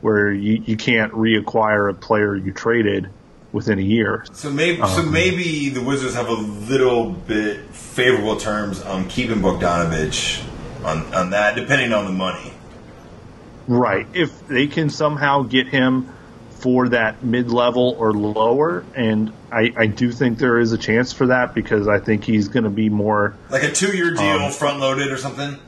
where 0.00 0.32
you, 0.32 0.62
you 0.66 0.76
can't 0.76 1.12
reacquire 1.12 1.90
a 1.90 1.94
player 1.94 2.34
you 2.34 2.52
traded 2.52 3.10
within 3.52 3.78
a 3.78 3.82
year. 3.82 4.24
So 4.32 4.50
maybe, 4.50 4.82
so 4.86 5.02
maybe 5.02 5.68
the 5.70 5.82
Wizards 5.82 6.14
have 6.14 6.28
a 6.28 6.34
little 6.34 7.10
bit 7.10 7.60
favorable 7.70 8.36
terms 8.36 8.82
on 8.82 9.08
keeping 9.08 9.40
Bogdanovic 9.40 10.44
on 10.84 11.14
on 11.14 11.30
that, 11.30 11.56
depending 11.56 11.92
on 11.92 12.04
the 12.04 12.12
money. 12.12 12.52
Right. 13.68 14.06
If 14.14 14.46
they 14.46 14.66
can 14.66 14.90
somehow 14.90 15.42
get 15.42 15.66
him 15.68 16.12
for 16.50 16.88
that 16.88 17.22
mid 17.22 17.50
level 17.50 17.96
or 17.98 18.12
lower, 18.12 18.84
and 18.94 19.32
I, 19.52 19.72
I 19.76 19.86
do 19.86 20.10
think 20.12 20.38
there 20.38 20.58
is 20.58 20.72
a 20.72 20.78
chance 20.78 21.12
for 21.12 21.26
that 21.28 21.54
because 21.54 21.88
I 21.88 21.98
think 21.98 22.24
he's 22.24 22.48
going 22.48 22.64
to 22.64 22.70
be 22.70 22.88
more. 22.88 23.36
Like 23.50 23.64
a 23.64 23.72
two 23.72 23.96
year 23.96 24.12
deal, 24.12 24.22
um, 24.22 24.52
front 24.52 24.80
loaded 24.80 25.12
or 25.12 25.16
something. 25.16 25.58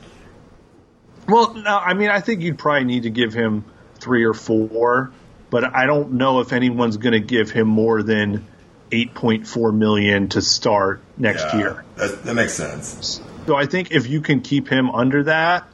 Well, 1.29 1.55
no, 1.55 1.77
I 1.77 1.95
mean, 1.95 2.09
I 2.09 2.21
think 2.21 2.41
you'd 2.41 2.59
probably 2.59 2.85
need 2.85 3.03
to 3.03 3.11
give 3.11 3.35
him 3.35 3.65
three 3.97 4.25
or 4.25 4.33
four, 4.33 5.13
but 5.51 5.65
I 5.77 5.87
don't 5.87 6.13
know 6.13 6.41
if 6.41 6.53
anyone's 6.53 6.97
going 6.97 7.13
to 7.13 7.21
give 7.21 7.51
him 7.51 7.69
more 7.69 8.03
than 8.03 8.47
8.4 8.91 9.75
million 9.77 10.29
to 10.31 10.43
start 10.43 11.03
next 11.19 11.45
Yeah, 11.53 11.59
year. 11.59 11.85
That, 11.97 12.23
that 12.25 12.35
makes 12.35 12.55
sense. 12.55 13.21
So 13.47 13.57
I 13.57 13.67
think 13.67 13.91
if 13.91 14.09
you 14.09 14.21
can 14.21 14.41
keep 14.41 14.69
him 14.69 14.91
under 14.91 15.25
that, 15.25 15.69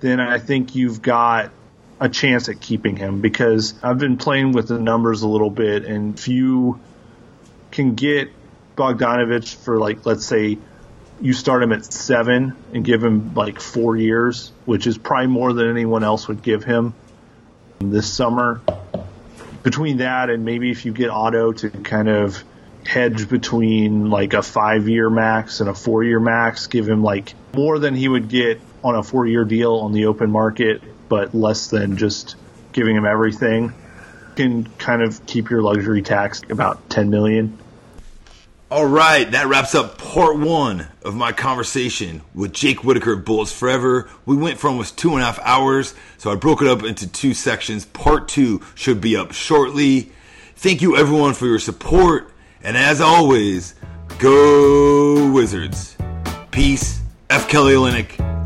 then 0.00 0.20
I 0.20 0.38
think 0.38 0.74
you've 0.74 1.02
got 1.02 1.50
a 2.02 2.08
chance 2.08 2.48
at 2.48 2.60
keeping 2.60 2.96
him 2.96 3.20
because 3.20 3.74
I've 3.80 3.98
been 3.98 4.16
playing 4.16 4.50
with 4.50 4.66
the 4.66 4.78
numbers 4.80 5.22
a 5.22 5.28
little 5.28 5.50
bit, 5.50 5.84
and 5.84 6.18
if 6.18 6.26
you 6.26 6.80
can 7.70 7.94
get 7.94 8.28
Bogdanovic 8.76 9.54
for 9.54 9.78
like 9.78 10.04
let's 10.04 10.26
say 10.26 10.58
you 11.20 11.32
start 11.32 11.62
him 11.62 11.70
at 11.70 11.84
seven 11.84 12.56
and 12.74 12.84
give 12.84 13.04
him 13.04 13.34
like 13.34 13.60
four 13.60 13.96
years, 13.96 14.50
which 14.64 14.88
is 14.88 14.98
probably 14.98 15.28
more 15.28 15.52
than 15.52 15.70
anyone 15.70 16.02
else 16.02 16.26
would 16.26 16.42
give 16.42 16.64
him 16.64 16.92
this 17.78 18.12
summer. 18.12 18.60
Between 19.62 19.98
that 19.98 20.28
and 20.28 20.44
maybe 20.44 20.72
if 20.72 20.84
you 20.84 20.92
get 20.92 21.08
Otto 21.08 21.52
to 21.52 21.70
kind 21.70 22.08
of 22.08 22.42
hedge 22.84 23.28
between 23.28 24.10
like 24.10 24.32
a 24.32 24.42
five 24.42 24.88
year 24.88 25.08
max 25.08 25.60
and 25.60 25.70
a 25.70 25.74
four 25.74 26.02
year 26.02 26.18
max, 26.18 26.66
give 26.66 26.88
him 26.88 27.04
like 27.04 27.34
more 27.54 27.78
than 27.78 27.94
he 27.94 28.08
would 28.08 28.28
get 28.28 28.60
on 28.82 28.96
a 28.96 29.04
four 29.04 29.24
year 29.24 29.44
deal 29.44 29.76
on 29.76 29.92
the 29.92 30.06
open 30.06 30.32
market, 30.32 30.82
but 31.12 31.34
less 31.34 31.68
than 31.68 31.98
just 31.98 32.36
giving 32.72 32.96
him 32.96 33.04
everything. 33.04 33.64
You 33.64 34.34
can 34.34 34.64
kind 34.78 35.02
of 35.02 35.26
keep 35.26 35.50
your 35.50 35.60
luxury 35.60 36.00
tax 36.00 36.40
about 36.48 36.88
ten 36.88 37.10
million. 37.10 37.58
All 38.70 38.86
right, 38.86 39.30
that 39.30 39.46
wraps 39.46 39.74
up 39.74 39.98
part 39.98 40.38
one 40.38 40.86
of 41.04 41.14
my 41.14 41.32
conversation 41.32 42.22
with 42.34 42.54
Jake 42.54 42.82
Whitacre 42.82 43.12
of 43.12 43.26
Bullets 43.26 43.52
Forever. 43.52 44.08
We 44.24 44.38
went 44.38 44.58
for 44.58 44.68
almost 44.68 44.96
two 44.96 45.10
and 45.12 45.20
a 45.20 45.26
half 45.26 45.38
hours, 45.40 45.94
so 46.16 46.32
I 46.32 46.36
broke 46.36 46.62
it 46.62 46.68
up 46.68 46.82
into 46.82 47.06
two 47.06 47.34
sections. 47.34 47.84
Part 47.84 48.28
two 48.28 48.62
should 48.74 49.02
be 49.02 49.14
up 49.14 49.32
shortly. 49.32 50.10
Thank 50.56 50.80
you, 50.80 50.96
everyone, 50.96 51.34
for 51.34 51.44
your 51.44 51.58
support. 51.58 52.32
And 52.62 52.74
as 52.74 53.02
always, 53.02 53.74
go 54.18 55.30
Wizards. 55.30 55.94
Peace. 56.50 57.02
F. 57.28 57.48
Kelly 57.48 57.74
Olynyk, 57.74 58.41